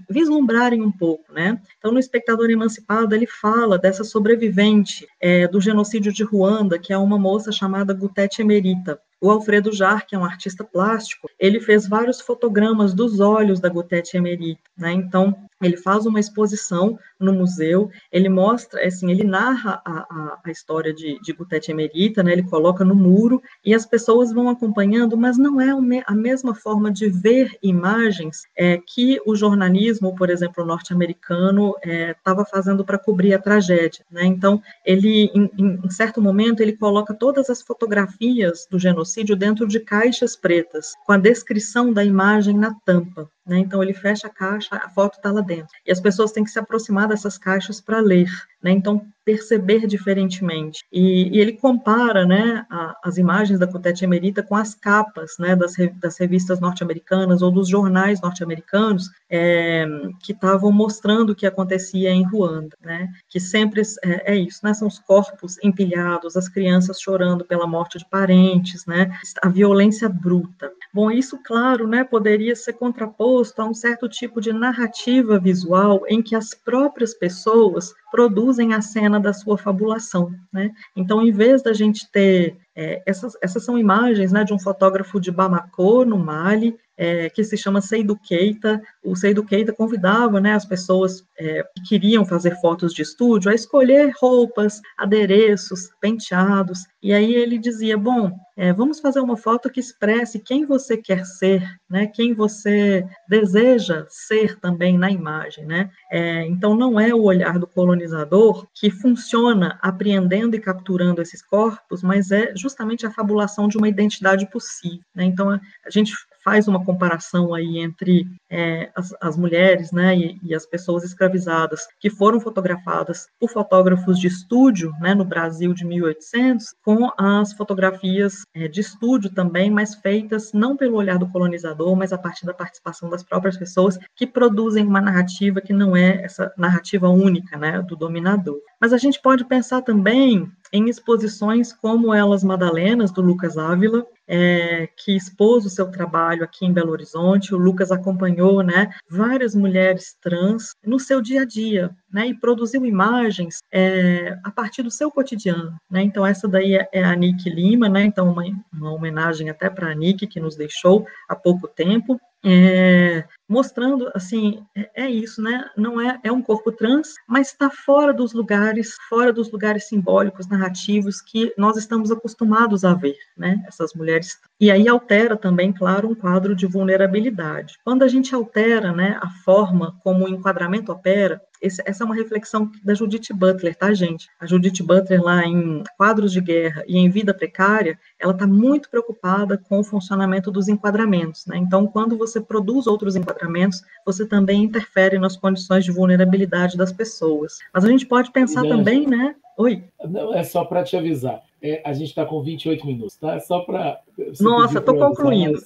vislumbrarem 0.09 0.81
um 0.81 0.91
pouco, 0.91 1.31
né? 1.31 1.59
Então, 1.77 1.91
no 1.91 1.99
Espectador 1.99 2.49
Emancipado, 2.49 3.13
ele 3.13 3.27
fala 3.27 3.77
dessa 3.77 4.03
sobrevivente 4.03 5.07
é, 5.21 5.47
do 5.47 5.61
genocídio 5.61 6.11
de 6.11 6.23
Ruanda, 6.23 6.79
que 6.79 6.91
é 6.91 6.97
uma 6.97 7.17
moça 7.17 7.51
chamada 7.51 7.93
Gutete 7.93 8.41
Emerita. 8.41 8.99
O 9.23 9.31
Alfredo 9.31 9.71
Jar, 9.71 10.05
que 10.05 10.15
é 10.15 10.19
um 10.19 10.25
artista 10.25 10.65
plástico, 10.65 11.29
ele 11.39 11.61
fez 11.61 11.87
vários 11.87 12.19
fotogramas 12.19 12.93
dos 12.93 13.21
olhos 13.21 13.57
da 13.57 13.69
Gutete 13.69 14.17
Emerita, 14.17 14.59
né? 14.77 14.91
Então, 14.91 15.33
ele 15.61 15.77
faz 15.77 16.05
uma 16.05 16.19
exposição 16.19 16.99
no 17.17 17.31
museu, 17.31 17.89
ele 18.11 18.27
mostra, 18.27 18.85
assim, 18.85 19.09
ele 19.09 19.23
narra 19.23 19.81
a, 19.85 19.99
a, 19.99 20.39
a 20.43 20.51
história 20.51 20.93
de, 20.93 21.17
de 21.21 21.31
Gutete 21.31 21.71
Emerita, 21.71 22.21
né, 22.21 22.33
ele 22.33 22.43
coloca 22.43 22.83
no 22.83 22.93
muro, 22.93 23.41
e 23.63 23.73
as 23.73 23.85
pessoas 23.85 24.33
vão 24.33 24.49
acompanhando, 24.49 25.15
mas 25.15 25.37
não 25.37 25.61
é 25.61 25.69
a 26.05 26.13
mesma 26.13 26.53
forma 26.53 26.91
de 26.91 27.07
ver 27.07 27.57
imagens 27.63 28.41
é, 28.57 28.77
que 28.77 29.21
o 29.25 29.37
jornalismo, 29.37 30.13
por 30.17 30.29
exemplo, 30.29 30.65
norte-americano, 30.65 31.75
estava 31.81 32.41
é, 32.41 32.45
fazendo 32.45 32.83
para 32.83 32.99
cobrir 32.99 33.33
a 33.33 33.39
tragédia, 33.39 34.03
né, 34.11 34.25
então, 34.25 34.61
ele, 34.85 35.31
em, 35.33 35.49
em 35.57 35.89
certo 35.89 36.21
momento, 36.21 36.59
ele 36.59 36.73
coloca 36.73 37.13
todas 37.13 37.49
as 37.49 37.61
fotografias 37.61 38.67
do 38.69 38.77
genocídio 38.77 39.12
dentro 39.35 39.67
de 39.67 39.79
caixas 39.79 40.35
pretas, 40.35 40.93
com 41.05 41.11
a 41.11 41.17
descrição 41.17 41.93
da 41.93 42.03
imagem 42.03 42.57
na 42.57 42.73
tampa, 42.85 43.29
né? 43.45 43.59
Então, 43.59 43.83
ele 43.83 43.93
fecha 43.93 44.27
a 44.27 44.29
caixa, 44.29 44.75
a 44.75 44.89
foto 44.89 45.15
está 45.15 45.31
lá 45.31 45.41
dentro. 45.41 45.75
E 45.85 45.91
as 45.91 45.99
pessoas 45.99 46.31
têm 46.31 46.43
que 46.43 46.49
se 46.49 46.59
aproximar 46.59 47.07
dessas 47.07 47.37
caixas 47.37 47.81
para 47.81 47.99
ler. 47.99 48.29
Né? 48.61 48.71
Então, 48.71 49.05
perceber 49.25 49.85
diferentemente. 49.87 50.83
E, 50.91 51.35
e 51.35 51.39
ele 51.39 51.53
compara 51.53 52.25
né, 52.25 52.65
a, 52.69 52.95
as 53.03 53.17
imagens 53.17 53.59
da 53.59 53.67
Cotete 53.67 54.05
Emerita 54.05 54.41
com 54.41 54.55
as 54.55 54.73
capas 54.73 55.35
né, 55.37 55.55
das, 55.55 55.73
das 55.99 56.17
revistas 56.17 56.61
norte-americanas 56.61 57.41
ou 57.41 57.51
dos 57.51 57.67
jornais 57.67 58.21
norte-americanos 58.21 59.09
é, 59.29 59.85
que 60.21 60.31
estavam 60.31 60.71
mostrando 60.71 61.31
o 61.31 61.35
que 61.35 61.45
acontecia 61.45 62.09
em 62.09 62.23
Ruanda. 62.23 62.77
Né? 62.81 63.09
Que 63.27 63.39
sempre 63.39 63.81
é, 64.03 64.33
é, 64.33 64.35
isso, 64.37 64.59
né? 64.63 64.73
são 64.73 64.87
os 64.87 64.99
corpos 64.99 65.57
empilhados, 65.61 66.37
as 66.37 66.47
crianças 66.47 67.01
chorando 67.01 67.43
pela 67.43 67.67
morte 67.67 67.97
de 67.97 68.05
parentes, 68.09 68.85
né? 68.85 69.11
a 69.41 69.49
violência 69.49 70.07
bruta. 70.07 70.71
Bom, 70.93 71.11
isso, 71.11 71.37
claro, 71.43 71.87
né, 71.87 72.03
poderia 72.03 72.55
ser 72.55 72.73
contraposto 72.73 73.32
a 73.39 73.65
um 73.65 73.73
certo 73.73 74.07
tipo 74.07 74.39
de 74.39 74.51
narrativa 74.53 75.39
visual 75.39 76.03
em 76.07 76.21
que 76.21 76.35
as 76.35 76.53
próprias 76.53 77.13
pessoas 77.13 77.93
produzem 78.11 78.73
a 78.73 78.81
cena 78.81 79.19
da 79.19 79.33
sua 79.33 79.57
fabulação, 79.57 80.33
né? 80.51 80.71
Então, 80.95 81.21
em 81.21 81.31
vez 81.31 81.61
da 81.61 81.73
gente 81.73 82.09
ter 82.11 82.57
é, 82.75 83.01
essas, 83.05 83.37
essas 83.41 83.63
são 83.63 83.77
imagens 83.77 84.31
né, 84.31 84.43
de 84.43 84.53
um 84.53 84.59
fotógrafo 84.59 85.19
de 85.19 85.31
Bamako, 85.31 86.03
no 86.05 86.17
Mali, 86.17 86.75
é, 86.97 87.29
que 87.29 87.43
se 87.43 87.57
chama 87.57 87.81
Seydou 87.81 88.17
Keita. 88.17 88.81
O 89.03 89.15
Seydou 89.15 89.45
Keita 89.45 89.73
convidava 89.73 90.39
né, 90.39 90.53
as 90.53 90.65
pessoas 90.65 91.23
é, 91.37 91.63
que 91.75 91.93
queriam 91.93 92.25
fazer 92.25 92.59
fotos 92.59 92.93
de 92.93 93.01
estúdio 93.01 93.51
a 93.51 93.55
escolher 93.55 94.13
roupas, 94.19 94.81
adereços, 94.97 95.89
penteados, 95.99 96.85
e 97.01 97.13
aí 97.13 97.35
ele 97.35 97.57
dizia, 97.57 97.97
bom, 97.97 98.31
é, 98.55 98.71
vamos 98.71 98.99
fazer 98.99 99.19
uma 99.19 99.35
foto 99.35 99.69
que 99.69 99.79
expresse 99.79 100.39
quem 100.39 100.65
você 100.65 100.95
quer 100.95 101.25
ser, 101.25 101.67
né, 101.89 102.07
quem 102.07 102.33
você 102.33 103.05
deseja 103.27 104.05
ser 104.07 104.59
também 104.59 104.97
na 104.97 105.09
imagem, 105.09 105.65
né? 105.65 105.89
É, 106.11 106.45
então 106.45 106.75
não 106.75 106.99
é 106.99 107.13
o 107.13 107.23
olhar 107.23 107.57
do 107.57 107.67
colonizador 107.67 108.67
que 108.73 108.91
funciona 108.91 109.77
apreendendo 109.81 110.55
e 110.55 110.59
capturando 110.59 111.21
esses 111.21 111.41
corpos, 111.41 112.03
mas 112.03 112.31
é 112.31 112.53
justamente 112.55 113.05
a 113.05 113.11
fabulação 113.11 113.67
de 113.67 113.77
uma 113.77 113.89
identidade 113.89 114.49
possível. 114.49 115.03
Né? 115.15 115.25
Então 115.25 115.49
a 115.49 115.89
gente 115.89 116.13
faz 116.43 116.67
uma 116.67 116.83
comparação 116.83 117.53
aí 117.53 117.79
entre 117.79 118.27
é, 118.49 118.91
as, 118.95 119.15
as, 119.21 119.37
mulheres 119.37 119.91
né, 119.91 120.15
e, 120.15 120.39
e, 120.43 120.53
as 120.53 120.65
pessoas 120.65 121.03
escravizadas 121.03 121.87
que 121.99 122.09
foram 122.09 122.39
fotografadas 122.39 123.27
por 123.39 123.49
fotógrafos 123.49 124.19
de 124.19 124.27
estúdio 124.27 124.91
né, 124.99 125.15
no 125.15 125.25
Brasil 125.25 125.73
de 125.73 125.85
1800, 125.85 126.75
com 126.83 127.09
as 127.17 127.53
fotografias 127.53 128.43
é, 128.53 128.67
de 128.67 128.81
estúdio 128.81 129.33
também, 129.33 129.71
mas 129.71 129.95
feitas 129.95 130.53
não 130.53 130.75
pelo 130.75 130.97
olhar 130.97 131.17
do 131.17 131.29
colonizador, 131.29 131.95
mas 131.95 132.13
a 132.13 132.17
partir 132.17 132.45
da 132.45 132.53
participação 132.53 133.09
das 133.09 133.23
próprias 133.23 133.57
pessoas 133.57 133.97
que 134.15 134.27
produzem 134.27 134.85
uma 134.85 135.01
narrativa 135.01 135.61
que 135.61 135.73
não 135.73 135.95
é 135.95 136.23
essa 136.23 136.53
narrativa 136.57 137.09
única 137.09 137.57
né, 137.57 137.81
do 137.81 137.95
dominador. 137.95 138.59
Mas 138.83 138.91
a 138.91 138.97
gente 138.97 139.21
pode 139.21 139.45
pensar 139.45 139.81
também 139.81 140.51
em 140.73 140.89
exposições 140.89 141.71
como 141.71 142.13
Elas 142.13 142.43
Madalenas, 142.43 143.13
do 143.13 143.21
Lucas 143.21 143.57
Ávila, 143.57 144.05
é, 144.27 144.89
que 144.97 145.15
expôs 145.15 145.65
o 145.65 145.69
seu 145.69 145.89
trabalho 145.89 146.43
aqui 146.43 146.65
em 146.65 146.73
Belo 146.73 146.91
Horizonte. 146.91 147.55
O 147.55 147.57
Lucas 147.57 147.93
acompanhou 147.93 148.61
né, 148.61 148.89
várias 149.09 149.55
mulheres 149.55 150.17
trans 150.21 150.71
no 150.85 150.99
seu 150.99 151.21
dia 151.21 151.43
a 151.43 151.45
dia, 151.45 151.95
né, 152.11 152.27
e 152.27 152.37
produziu 152.37 152.85
imagens 152.85 153.59
é, 153.71 154.37
a 154.43 154.51
partir 154.51 154.83
do 154.83 154.91
seu 154.91 155.09
cotidiano. 155.09 155.77
Né? 155.89 156.01
Então, 156.01 156.27
essa 156.27 156.45
daí 156.45 156.75
é, 156.75 156.89
é 156.91 157.05
a 157.05 157.15
Nick 157.15 157.49
Lima, 157.49 157.87
né? 157.87 158.03
então, 158.03 158.33
uma, 158.33 158.43
uma 158.73 158.91
homenagem 158.91 159.49
até 159.49 159.69
para 159.69 159.91
a 159.91 159.95
Nick, 159.95 160.27
que 160.27 160.41
nos 160.41 160.57
deixou 160.57 161.07
há 161.29 161.37
pouco 161.37 161.69
tempo. 161.69 162.19
É, 162.45 163.23
mostrando 163.47 164.11
assim 164.13 164.65
é, 164.75 165.05
é, 165.05 165.09
isso, 165.09 165.41
né? 165.41 165.69
Não 165.77 165.99
é 166.01 166.19
é 166.23 166.31
um 166.31 166.41
corpo 166.41 166.71
trans, 166.71 167.13
mas 167.27 167.47
está 167.47 167.69
fora 167.69 168.13
dos 168.13 168.33
lugares, 168.33 168.95
fora 169.07 169.31
dos 169.31 169.51
lugares 169.51 169.87
simbólicos, 169.87 170.47
narrativos 170.47 171.21
que 171.21 171.53
nós 171.57 171.77
estamos 171.77 172.11
acostumados 172.11 172.83
a 172.83 172.93
ver, 172.93 173.17
né? 173.37 173.63
Essas 173.67 173.93
mulheres 173.93 174.37
e 174.59 174.71
aí 174.71 174.87
altera 174.87 175.35
também, 175.35 175.73
claro, 175.73 176.09
um 176.09 176.15
quadro 176.15 176.55
de 176.55 176.65
vulnerabilidade. 176.65 177.75
Quando 177.83 178.03
a 178.03 178.07
gente 178.07 178.33
altera, 178.33 178.93
né, 178.93 179.19
a 179.21 179.29
forma 179.29 179.99
como 180.01 180.25
o 180.25 180.29
enquadramento 180.29 180.91
opera, 180.91 181.41
esse, 181.63 181.81
essa 181.85 182.03
é 182.03 182.05
uma 182.05 182.13
reflexão 182.13 182.69
da 182.83 182.93
Judith 182.93 183.33
Butler, 183.33 183.73
tá, 183.73 183.93
gente? 183.93 184.27
A 184.39 184.45
Judith 184.45 184.83
Butler, 184.83 185.23
lá 185.23 185.45
em 185.45 185.81
Quadros 185.97 186.33
de 186.33 186.41
Guerra 186.41 186.83
e 186.85 186.97
em 186.97 187.09
Vida 187.09 187.33
Precária, 187.33 187.97
ela 188.19 188.33
está 188.33 188.45
muito 188.45 188.89
preocupada 188.89 189.57
com 189.57 189.79
o 189.79 189.83
funcionamento 189.83 190.51
dos 190.51 190.67
enquadramentos, 190.67 191.45
né? 191.45 191.57
Então, 191.57 191.87
quando 191.87 192.17
você 192.17 192.41
produz 192.41 192.85
outros 192.85 193.15
enquadramentos, 193.15 193.81
você 194.05 194.27
também 194.27 194.63
interfere 194.63 195.17
nas 195.17 195.37
condições 195.37 195.85
de 195.85 195.91
vulnerabilidade 195.91 196.77
das 196.77 196.91
pessoas. 196.91 197.59
Mas 197.73 197.85
a 197.85 197.87
gente 197.87 198.05
pode 198.05 198.31
pensar 198.31 198.63
também, 198.63 199.07
né? 199.07 199.35
Oi. 199.57 199.83
Não, 200.03 200.33
é 200.33 200.43
só 200.43 200.65
para 200.65 200.83
te 200.83 200.97
avisar. 200.97 201.41
É, 201.63 201.81
a 201.85 201.93
gente 201.93 202.09
está 202.09 202.25
com 202.25 202.43
28 202.43 202.85
minutos, 202.85 203.15
tá? 203.15 203.39
Só 203.39 203.61
para. 203.61 204.01
Nossa, 204.41 204.79
estou 204.79 204.97
concluindo. 204.97 205.57